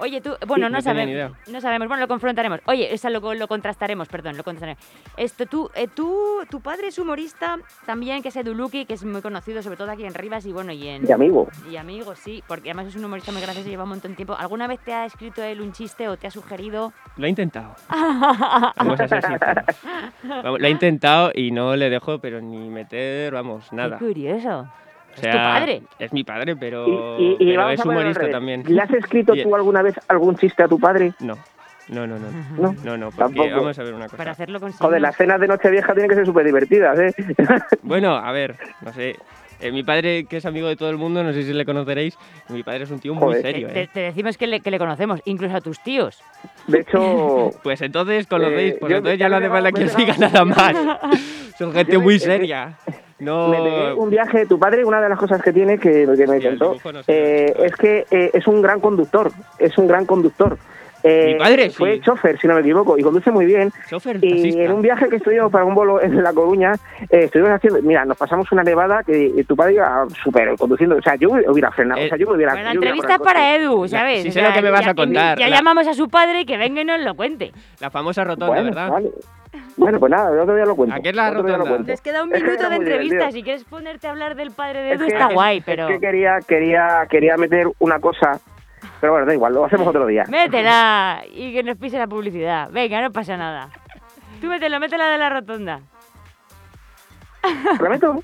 Oye, 0.00 0.20
tú, 0.20 0.30
bueno, 0.46 0.68
Sí, 0.68 0.72
no, 0.72 0.80
sabemos, 0.82 1.32
no 1.48 1.60
sabemos, 1.60 1.88
bueno, 1.88 2.00
lo 2.02 2.08
confrontaremos. 2.08 2.60
Oye, 2.66 2.92
esa 2.92 3.10
lo, 3.10 3.34
lo 3.34 3.48
contrastaremos, 3.48 4.08
perdón, 4.08 4.36
lo 4.36 4.44
contrastaremos. 4.44 4.82
Esto, 5.16 5.46
tú, 5.46 5.70
eh, 5.74 5.88
tú, 5.88 6.42
tu 6.50 6.60
padre 6.60 6.88
es 6.88 6.98
humorista 6.98 7.58
también, 7.86 8.22
que 8.22 8.28
es 8.28 8.36
Eduluki, 8.36 8.84
que 8.84 8.94
es 8.94 9.04
muy 9.04 9.22
conocido, 9.22 9.62
sobre 9.62 9.76
todo 9.76 9.90
aquí 9.90 10.04
en 10.04 10.14
Rivas 10.14 10.46
y 10.46 10.52
bueno, 10.52 10.72
y 10.72 10.88
en... 10.88 11.08
Y 11.08 11.12
amigo. 11.12 11.48
Y 11.70 11.76
amigo, 11.76 12.14
sí, 12.14 12.42
porque 12.46 12.70
además 12.70 12.88
es 12.88 12.96
un 12.96 13.04
humorista 13.04 13.32
muy 13.32 13.40
gracioso 13.40 13.66
y 13.68 13.70
lleva 13.70 13.84
un 13.84 13.90
montón 13.90 14.12
de 14.12 14.16
tiempo. 14.16 14.36
¿Alguna 14.38 14.66
vez 14.66 14.80
te 14.80 14.92
ha 14.92 15.04
escrito 15.04 15.42
él 15.42 15.60
un 15.60 15.72
chiste 15.72 16.08
o 16.08 16.16
te 16.16 16.26
ha 16.26 16.30
sugerido? 16.30 16.92
Lo 17.16 17.26
he 17.26 17.30
intentado. 17.30 17.74
Vamos 18.76 19.00
a 19.00 19.08
ser 19.08 19.22
sinceros. 19.24 19.64
Vamos, 20.22 20.60
lo 20.60 20.66
he 20.66 20.70
intentado 20.70 21.32
y 21.34 21.50
no 21.50 21.74
le 21.76 21.90
dejo, 21.90 22.18
pero 22.20 22.40
ni 22.40 22.68
meter, 22.68 23.32
vamos, 23.32 23.72
nada. 23.72 23.98
Qué 23.98 24.04
curioso. 24.04 24.68
O 25.22 25.26
Es 25.26 25.30
tu 25.32 25.36
padre. 25.38 25.82
Es 25.98 26.12
mi 26.12 26.24
padre, 26.24 26.56
pero, 26.56 26.86
Y, 27.18 27.22
y- 27.22 27.36
y 27.40 27.46
pero 27.50 27.62
vamos 27.62 27.80
es 27.80 27.84
humorista 27.86 28.30
también. 28.30 28.62
¿Le 28.66 28.80
has 28.82 28.90
escrito 28.90 29.34
tú 29.42 29.54
alguna 29.54 29.82
vez 29.82 29.94
algún 30.08 30.36
chiste 30.36 30.62
a 30.62 30.68
tu 30.68 30.78
padre? 30.78 31.12
No, 31.20 31.36
no, 31.88 32.06
no, 32.06 32.18
no. 32.18 32.28
No, 32.58 32.74
No, 32.84 32.96
no, 32.96 33.06
porque 33.10 33.34
tampoco. 33.34 33.56
vamos 33.60 33.78
a 33.78 33.82
ver 33.82 33.94
una 33.94 34.04
cosa. 34.06 34.16
Para 34.16 34.30
hacerlo 34.32 34.60
con 34.60 34.72
Joder, 34.72 35.00
las 35.00 35.16
cenas 35.16 35.40
de 35.40 35.48
Nochevieja 35.48 35.92
tienen 35.94 36.08
que 36.10 36.14
ser 36.16 36.26
súper 36.26 36.44
divertidas, 36.46 36.98
¿eh? 36.98 37.14
Bueno, 37.82 38.14
a 38.16 38.30
ver, 38.32 38.56
no 38.82 38.92
sé. 38.92 39.16
Eh, 39.60 39.72
mi 39.72 39.82
padre, 39.82 40.24
que 40.26 40.36
es 40.36 40.46
amigo 40.46 40.68
de 40.68 40.76
todo 40.76 40.88
el 40.90 40.98
mundo, 40.98 41.24
no 41.24 41.32
sé 41.32 41.42
si 41.42 41.52
le 41.52 41.64
conoceréis, 41.64 42.16
mi 42.48 42.62
padre 42.62 42.84
es 42.84 42.92
un 42.92 43.00
tío 43.00 43.12
muy 43.14 43.24
Joder. 43.24 43.42
serio, 43.42 43.66
Te, 43.68 43.82
¿eh? 43.82 43.88
te 43.92 44.00
decimos 44.00 44.38
que 44.38 44.46
le, 44.46 44.60
que 44.60 44.70
le 44.70 44.78
conocemos, 44.78 45.20
incluso 45.24 45.56
a 45.56 45.60
tus 45.60 45.80
tíos. 45.82 46.22
De 46.68 46.80
hecho... 46.80 47.50
Pues 47.64 47.82
entonces 47.82 48.28
conocéis, 48.28 48.74
Eh, 48.74 48.76
pues 48.78 48.92
entonces 48.92 49.18
ya 49.18 49.28
no 49.28 49.36
hace 49.38 49.48
falta 49.48 49.72
que 49.72 49.84
os 49.84 49.96
diga 49.96 50.14
nada 50.16 50.44
más. 50.44 50.76
Son 51.58 51.72
gente 51.72 51.98
muy 51.98 52.14
eh, 52.14 52.20
seria. 52.20 52.74
No... 53.20 53.48
Me 53.48 53.56
pegué 53.58 53.92
un 53.94 54.10
viaje, 54.10 54.46
tu 54.46 54.58
padre, 54.58 54.84
una 54.84 55.00
de 55.00 55.08
las 55.08 55.18
cosas 55.18 55.42
que 55.42 55.52
tiene, 55.52 55.78
que, 55.78 56.06
que 56.16 56.26
me 56.26 56.38
dibujo 56.38 56.92
no 56.92 57.00
eh, 57.08 57.52
es 57.64 57.74
que 57.76 58.06
eh, 58.10 58.30
es 58.32 58.46
un 58.46 58.62
gran 58.62 58.80
conductor, 58.80 59.30
es 59.58 59.76
un 59.76 59.86
gran 59.88 60.06
conductor. 60.06 60.56
Eh, 61.04 61.34
Mi 61.34 61.38
padre, 61.38 61.70
Fue 61.70 61.94
sí. 61.94 62.00
chofer, 62.00 62.38
si 62.40 62.48
no 62.48 62.54
me 62.54 62.60
equivoco, 62.60 62.98
y 62.98 63.02
conduce 63.04 63.30
muy 63.30 63.46
bien. 63.46 63.70
Chofer, 63.88 64.18
Y 64.20 64.30
taxista. 64.30 64.62
en 64.64 64.72
un 64.72 64.82
viaje 64.82 65.08
que 65.08 65.16
estuvimos 65.16 65.50
para 65.52 65.64
un 65.64 65.72
bolo 65.74 66.02
en 66.02 66.20
La 66.24 66.32
Coruña, 66.32 66.72
eh, 67.08 67.20
estuvimos 67.24 67.52
haciendo, 67.52 67.80
mira, 67.82 68.04
nos 68.04 68.16
pasamos 68.16 68.50
una 68.50 68.64
nevada 68.64 69.04
que 69.04 69.26
eh, 69.26 69.44
tu 69.44 69.54
padre 69.54 69.74
iba 69.74 70.06
súper 70.22 70.56
conduciendo, 70.56 70.96
o 70.96 71.02
sea, 71.02 71.14
yo 71.14 71.30
hubiera 71.30 71.70
frenado, 71.70 72.04
o 72.04 72.08
sea, 72.08 72.18
yo 72.18 72.26
me 72.28 72.34
hubiera... 72.34 72.52
Bueno, 72.54 72.70
entrevista 72.72 73.16
para. 73.20 73.54
Edu, 73.54 73.86
¿sabes? 73.86 74.22
sí 74.24 74.28
O 74.28 74.32
sé 74.32 74.42
lo 74.42 74.52
que 74.52 74.60
me 74.60 74.70
vas 74.72 74.84
ya- 74.84 74.90
a 74.90 74.94
contar. 74.94 75.38
Ya 75.38 75.48
La- 75.48 75.56
llamamos 75.56 75.86
a 75.86 75.94
su 75.94 76.08
padre 76.08 76.40
y 76.40 76.46
que 76.46 76.56
venga 76.56 76.80
y 76.82 76.84
nos 76.84 77.00
lo 77.00 77.14
cuente. 77.14 77.52
La 77.80 77.90
famosa 77.90 78.24
rotonda, 78.24 78.48
Bueno, 78.48 78.64
¿verdad? 78.64 78.90
vale. 78.90 79.10
Bueno, 79.76 79.98
pues 80.00 80.10
nada, 80.10 80.30
el 80.32 80.40
otro 80.40 80.54
día 80.54 80.64
lo 80.64 80.74
cuento. 80.76 80.96
¿A 80.96 81.00
qué 81.00 81.10
es 81.10 81.14
la 81.16 81.30
rotonda? 81.30 81.78
Les 81.86 82.00
queda 82.00 82.22
un 82.24 82.34
Es 82.34 82.42
que 82.42 82.48
minuto 82.50 82.68
de 82.68 82.76
entrevista. 82.76 83.14
divertido. 83.14 83.30
Si 83.32 83.42
quieres 83.42 83.64
ponerte 83.64 84.06
a 84.06 84.10
hablar 84.10 84.34
del 84.34 84.50
padre 84.50 84.82
de 84.82 84.92
Es 84.92 85.00
Edu, 85.00 85.06
que- 85.06 85.12
está 85.14 85.28
es- 85.28 85.34
guay, 85.34 85.58
es 85.58 85.64
pero. 85.64 85.86
que 85.88 86.00
quería, 86.00 86.38
quería, 86.46 87.06
quería 87.08 87.36
meter 87.36 87.68
una 87.78 87.98
cosa, 88.00 88.40
pero 89.00 89.12
bueno, 89.12 89.26
da 89.26 89.34
igual, 89.34 89.54
lo 89.54 89.64
hacemos 89.64 89.86
otro 89.86 90.06
día. 90.06 90.24
Métela 90.28 91.22
y 91.32 91.52
que 91.54 91.62
nos 91.62 91.76
pise 91.78 91.98
la 91.98 92.06
publicidad. 92.06 92.68
Venga, 92.70 93.00
no 93.00 93.12
pasa 93.12 93.36
nada. 93.36 93.68
Tú 94.40 94.48
métela, 94.48 94.78
métela 94.78 95.08
de 95.08 95.18
la 95.18 95.28
rotonda. 95.30 95.80
¿Prometo? 97.78 98.22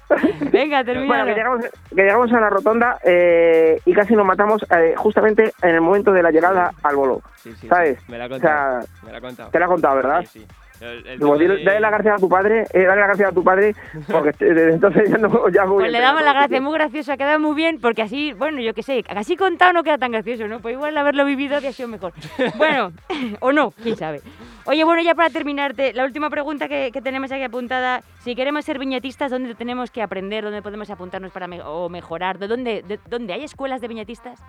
Venga, 0.53 0.85
termina. 0.85 1.07
Bueno, 1.07 1.25
que 1.27 1.35
llegamos, 1.35 1.65
que 1.89 2.03
llegamos 2.03 2.33
a 2.33 2.41
la 2.41 2.51
rotonda 2.51 2.99
eh, 3.05 3.81
y 3.85 3.95
casi 3.95 4.15
nos 4.15 4.27
matamos 4.27 4.67
eh, 4.77 4.95
justamente 4.97 5.53
en 5.63 5.71
el 5.71 5.81
momento 5.81 6.13
de 6.13 6.23
la 6.23 6.31
llegada 6.31 6.73
al 6.83 6.97
bolo. 6.97 7.23
Sí, 7.37 7.55
sí, 7.55 7.69
¿Sabes? 7.69 7.99
sí. 8.01 8.05
Me 8.13 8.19
la 8.19 8.25
ha 8.25 8.27
O 8.27 8.31
contado. 8.31 8.83
sea, 8.83 8.91
me 9.05 9.13
la 9.13 9.19
ha 9.19 9.21
contado. 9.21 9.51
te 9.51 9.59
lo 9.59 9.65
ha 9.65 9.69
contado, 9.69 9.97
¿verdad? 9.97 10.21
Sí, 10.29 10.41
sí. 10.41 10.47
El- 10.81 11.07
el 11.07 11.19
de- 11.19 11.65
dale 11.65 11.81
las 11.81 11.91
gracias 11.93 12.15
a 12.17 12.19
tu 12.19 12.29
padre, 12.29 12.63
eh, 12.73 12.83
dale 12.83 13.01
las 13.01 13.07
gracias 13.09 13.31
a 13.31 13.33
tu 13.33 13.45
padre, 13.45 13.75
porque 14.11 14.33
desde 14.45 14.73
entonces 14.75 15.09
ya 15.11 15.19
no 15.19 15.49
ya 15.49 15.65
voy 15.65 15.81
Pues 15.85 15.93
le 15.93 16.01
damos 16.01 16.23
la 16.23 16.33
gracia, 16.33 16.61
muy 16.61 16.75
gracioso, 16.75 17.13
ha 17.13 17.17
quedado 17.17 17.39
muy 17.39 17.55
bien, 17.55 17.81
porque 17.81 18.03
así, 18.03 18.33
bueno, 18.33 18.61
yo 18.61 18.75
qué 18.75 18.83
sé, 18.83 19.05
así 19.09 19.37
contado 19.37 19.73
no 19.73 19.83
queda 19.85 19.99
tan 19.99 20.13
gracioso, 20.13 20.47
¿no? 20.49 20.61
Pues 20.61 20.75
igual 20.75 20.97
haberlo 20.99 21.25
vivido 21.25 21.57
había 21.57 21.73
sido 21.73 21.89
mejor. 21.89 22.13
Bueno, 22.57 22.93
o 23.41 23.53
no, 23.53 23.71
quién 23.83 23.97
sabe. 23.97 24.21
Oye, 24.67 24.83
bueno, 24.85 25.03
ya 25.03 25.15
para 25.15 25.31
terminarte, 25.31 25.93
la 25.93 26.05
última 26.05 26.31
pregunta 26.31 26.69
que, 26.69 26.91
que 26.93 27.03
tenemos 27.03 27.31
aquí 27.31 27.43
apuntada, 27.43 28.01
si 28.23 28.35
queremos 28.35 28.65
ser 28.65 28.79
viñetistas, 28.79 29.31
¿dónde 29.31 29.55
tenemos 29.55 29.91
que 29.91 30.03
aprender? 30.03 30.43
¿Dónde 30.45 30.63
podemos 30.63 30.89
apuntarnos 30.91 31.31
para 31.33 31.47
me- 31.47 31.61
o 31.63 31.89
mejorar? 31.89 32.39
¿De 32.39 32.49
dónde, 32.49 32.83
de, 32.83 32.99
dónde 33.09 33.33
hay 33.35 33.45
escuelas 33.45 33.81
de 33.81 33.89
viñetistas? 33.89 34.41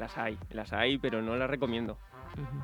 Las 0.00 0.16
hay, 0.16 0.38
las 0.50 0.72
hay, 0.72 0.96
pero 0.98 1.20
no 1.20 1.36
las 1.36 1.48
recomiendo. 1.50 1.98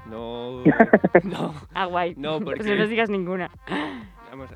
No, 0.07 0.63
no, 1.25 1.55
Ah, 1.75 1.85
guay. 1.85 2.15
no, 2.17 2.41
porque... 2.41 2.57
Pues 2.61 2.69
no 2.71 2.77
nos 2.77 2.89
digas 2.89 3.11
ninguna. 3.11 3.51
Vamos, 4.31 4.49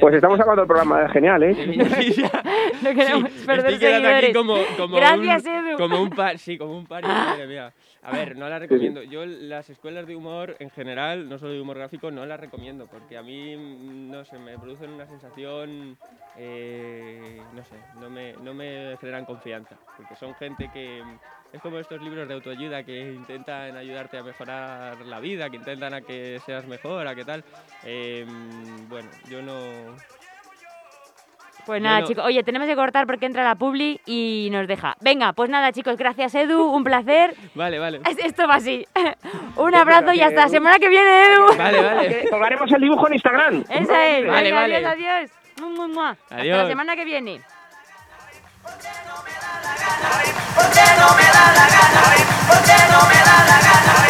Pues 0.00 0.14
estamos 0.14 0.38
acabando 0.38 0.62
el 0.62 0.68
programa, 0.68 1.08
genial, 1.08 1.40
de 1.40 1.50
¿eh? 1.50 1.76
No 2.82 2.90
queremos 2.94 3.30
Sí, 3.32 3.46
perder 3.46 3.72
estoy 3.72 3.78
quedando 3.78 4.08
aquí 4.08 4.32
como, 4.34 4.56
como 4.76 4.96
Gracias, 4.96 5.44
un, 5.46 5.50
Edu. 5.52 5.76
Como 5.78 6.02
un 6.02 6.10
par, 6.10 6.38
sí, 6.38 6.58
como 6.58 6.76
un 6.76 6.86
par. 6.86 7.02
madre 7.02 7.46
mía. 7.46 7.72
A 8.06 8.12
ver, 8.12 8.36
no 8.36 8.48
la 8.48 8.58
recomiendo. 8.60 9.02
Yo 9.02 9.26
las 9.26 9.68
escuelas 9.68 10.06
de 10.06 10.14
humor 10.14 10.56
en 10.60 10.70
general, 10.70 11.28
no 11.28 11.38
solo 11.38 11.52
de 11.52 11.60
humor 11.60 11.76
gráfico, 11.76 12.10
no 12.10 12.24
las 12.24 12.38
recomiendo 12.38 12.86
porque 12.86 13.16
a 13.16 13.22
mí, 13.22 13.56
mm, 13.56 14.10
no 14.10 14.24
sé, 14.24 14.38
me 14.38 14.56
producen 14.58 14.90
una 14.90 15.06
sensación, 15.06 15.96
eh, 16.36 17.44
no 17.52 17.64
sé, 17.64 17.76
no 17.98 18.08
me, 18.08 18.34
no 18.34 18.54
me 18.54 18.96
generan 19.00 19.24
confianza. 19.24 19.76
Porque 19.96 20.14
son 20.14 20.34
gente 20.36 20.68
que 20.68 21.02
es 21.52 21.60
como 21.60 21.78
estos 21.78 22.00
libros 22.00 22.28
de 22.28 22.34
autoayuda 22.34 22.84
que 22.84 23.12
intentan 23.12 23.76
ayudarte 23.76 24.18
a 24.18 24.22
mejorar 24.22 24.98
la 24.98 25.18
vida, 25.18 25.50
que 25.50 25.56
intentan 25.56 25.94
a 25.94 26.00
que 26.00 26.40
seas 26.44 26.66
mejor, 26.66 27.08
a 27.08 27.14
que 27.14 27.24
tal. 27.24 27.44
Eh, 27.84 28.24
bueno, 28.88 29.08
yo 29.28 29.42
no, 29.42 29.96
pues 31.66 31.82
nada, 31.82 32.04
chicos. 32.04 32.24
Oye, 32.24 32.44
tenemos 32.44 32.68
que 32.68 32.76
cortar 32.76 33.06
porque 33.06 33.26
entra 33.26 33.42
la 33.42 33.56
publi 33.56 34.00
y 34.06 34.48
nos 34.52 34.68
deja. 34.68 34.96
Venga, 35.00 35.32
pues 35.32 35.50
nada, 35.50 35.72
chicos. 35.72 35.96
Gracias, 35.96 36.34
Edu. 36.36 36.62
Un 36.70 36.84
placer. 36.84 37.34
vale, 37.54 37.80
vale. 37.80 38.00
Esto 38.24 38.46
va 38.46 38.54
así. 38.54 38.86
un 39.56 39.74
abrazo 39.74 40.12
y 40.12 40.20
hasta 40.20 40.42
la 40.42 40.48
semana 40.48 40.78
que 40.78 40.88
viene, 40.88 41.26
Edu. 41.26 41.46
Vale, 41.58 41.82
vale. 41.82 42.28
Colgaremos 42.30 42.70
el 42.70 42.80
dibujo 42.80 43.08
en 43.08 43.14
Instagram. 43.14 43.64
Esa 43.68 44.06
es. 44.06 44.26
Vale, 44.26 44.52
vale. 44.52 44.76
Adiós, 44.76 44.92
adiós. 44.92 45.30
Mua, 45.60 45.88
mua. 45.88 46.16
adiós. 46.30 46.54
Hasta 46.54 46.62
la 46.62 46.68
semana 46.68 46.94
que 46.94 47.04
viene. 47.04 47.40
¿Por 48.62 48.72
no 48.72 49.22
me 49.24 49.32
da 49.32 49.62
la 49.62 49.74
gana? 49.76 50.06
¿Por 52.48 52.62
qué 52.62 52.76
no 52.92 53.00
me 53.08 53.14
da 53.14 53.44
la 53.44 53.58
gana? 53.60 54.05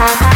Bye. 0.00 0.30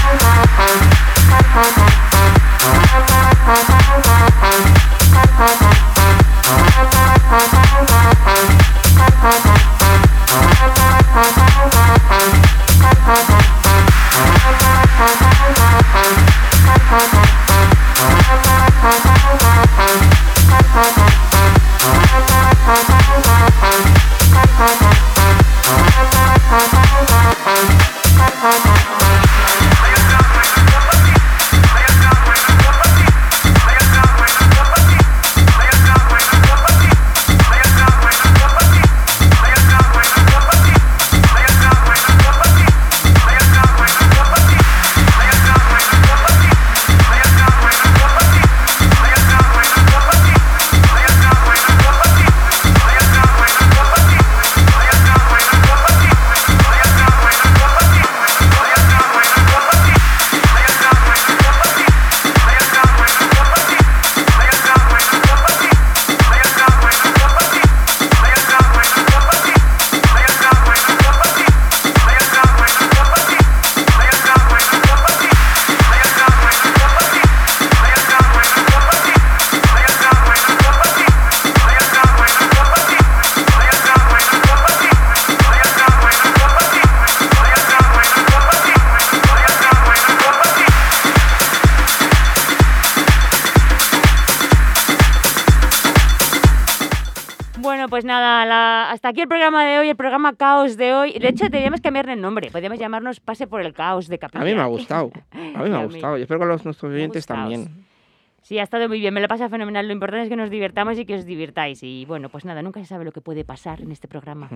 El 99.95 99.97
programa 99.97 100.35
Caos 100.35 100.77
de 100.77 100.93
hoy. 100.93 101.13
De 101.13 101.29
hecho, 101.29 101.45
deberíamos 101.45 101.81
cambiarle 101.81 102.15
el 102.15 102.21
nombre. 102.21 102.51
Podríamos 102.51 102.81
llamarnos 102.81 103.21
Pase 103.21 103.47
por 103.47 103.61
el 103.61 103.73
Caos 103.73 104.09
de 104.09 104.19
Capilla. 104.19 104.43
A 104.43 104.45
mí 104.45 104.53
me 104.53 104.61
ha 104.61 104.67
gustado. 104.67 105.13
A 105.31 105.63
mí 105.63 105.71
me 105.71 105.77
ha 105.77 105.85
gustado. 105.85 106.19
Y 106.19 106.23
espero 106.23 106.41
que 106.41 106.47
a 106.47 106.49
los 106.49 106.65
nuestros 106.65 106.93
oyentes 106.93 107.25
también. 107.27 107.87
Sí, 108.43 108.59
ha 108.59 108.65
estado 108.65 108.89
muy 108.89 108.99
bien, 108.99 109.15
me 109.15 109.21
lo 109.21 109.29
pasa 109.29 109.49
fenomenal. 109.49 109.87
Lo 109.87 109.93
importante 109.93 110.25
es 110.25 110.29
que 110.29 110.37
nos 110.37 110.51
divirtamos 110.51 110.99
y 110.99 111.07
que 111.07 111.15
os 111.15 111.25
divirtáis. 111.25 111.83
Y 111.83 112.05
bueno, 112.07 112.29
pues 112.29 112.45
nada, 112.45 112.61
nunca 112.61 112.81
se 112.81 112.87
sabe 112.87 113.05
lo 113.05 113.13
que 113.13 113.21
puede 113.21 113.45
pasar 113.45 113.81
en 113.81 113.93
este 113.93 114.09
programa. 114.09 114.51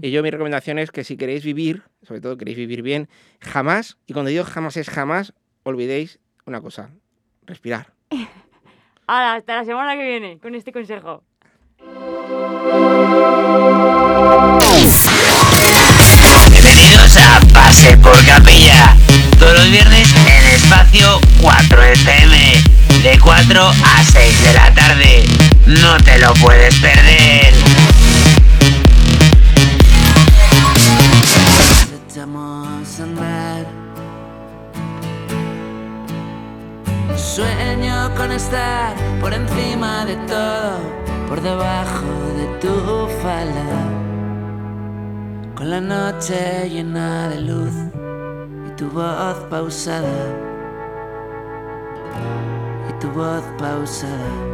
Y 0.00 0.10
yo 0.10 0.22
mi 0.22 0.30
recomendación 0.30 0.78
es 0.78 0.90
que 0.90 1.04
si 1.04 1.18
queréis 1.18 1.44
vivir, 1.44 1.82
sobre 2.02 2.22
todo 2.22 2.38
queréis 2.38 2.56
vivir 2.56 2.80
bien, 2.82 3.08
jamás, 3.40 3.98
y 4.06 4.14
cuando 4.14 4.30
digo 4.30 4.44
jamás 4.44 4.78
es 4.78 4.88
jamás, 4.88 5.34
olvidéis 5.62 6.18
una 6.46 6.62
cosa, 6.62 6.90
respirar. 7.42 7.92
Hasta 9.06 9.56
la 9.56 9.64
semana 9.64 9.94
que 9.94 10.08
viene 10.08 10.38
con 10.38 10.54
este 10.54 10.72
consejo. 10.72 11.22
Bienvenidos 16.50 17.16
a 17.16 17.40
Pase 17.52 17.96
por 17.96 18.16
Capilla. 18.24 18.96
Todos 19.40 19.54
los 19.54 19.70
viernes 19.72 20.08
en 20.26 20.46
espacio 20.54 21.20
4 21.40 21.82
FM. 21.82 22.62
De 23.02 23.18
4 23.18 23.68
a 23.68 24.04
6 24.04 24.42
de 24.44 24.52
la 24.52 24.72
tarde. 24.72 25.24
No 25.66 25.96
te 25.98 26.18
lo 26.20 26.32
puedes 26.34 26.76
perder. 26.76 27.52
Sueño 37.16 38.14
con 38.14 38.30
estar 38.30 38.94
por 39.20 39.34
encima 39.34 40.04
de 40.06 40.14
todo, 40.28 40.78
por 41.28 41.40
debajo 41.42 42.06
de 42.36 42.46
tu 42.60 43.08
falda. 43.20 44.03
Con 45.56 45.70
la 45.70 45.80
noche 45.80 46.68
llena 46.68 47.28
de 47.28 47.40
luz 47.42 47.72
y 48.66 48.70
tu 48.76 48.90
voz 48.90 49.36
pausada. 49.48 50.08
Y 52.90 52.92
tu 52.98 53.08
voz 53.10 53.44
pausada. 53.56 54.53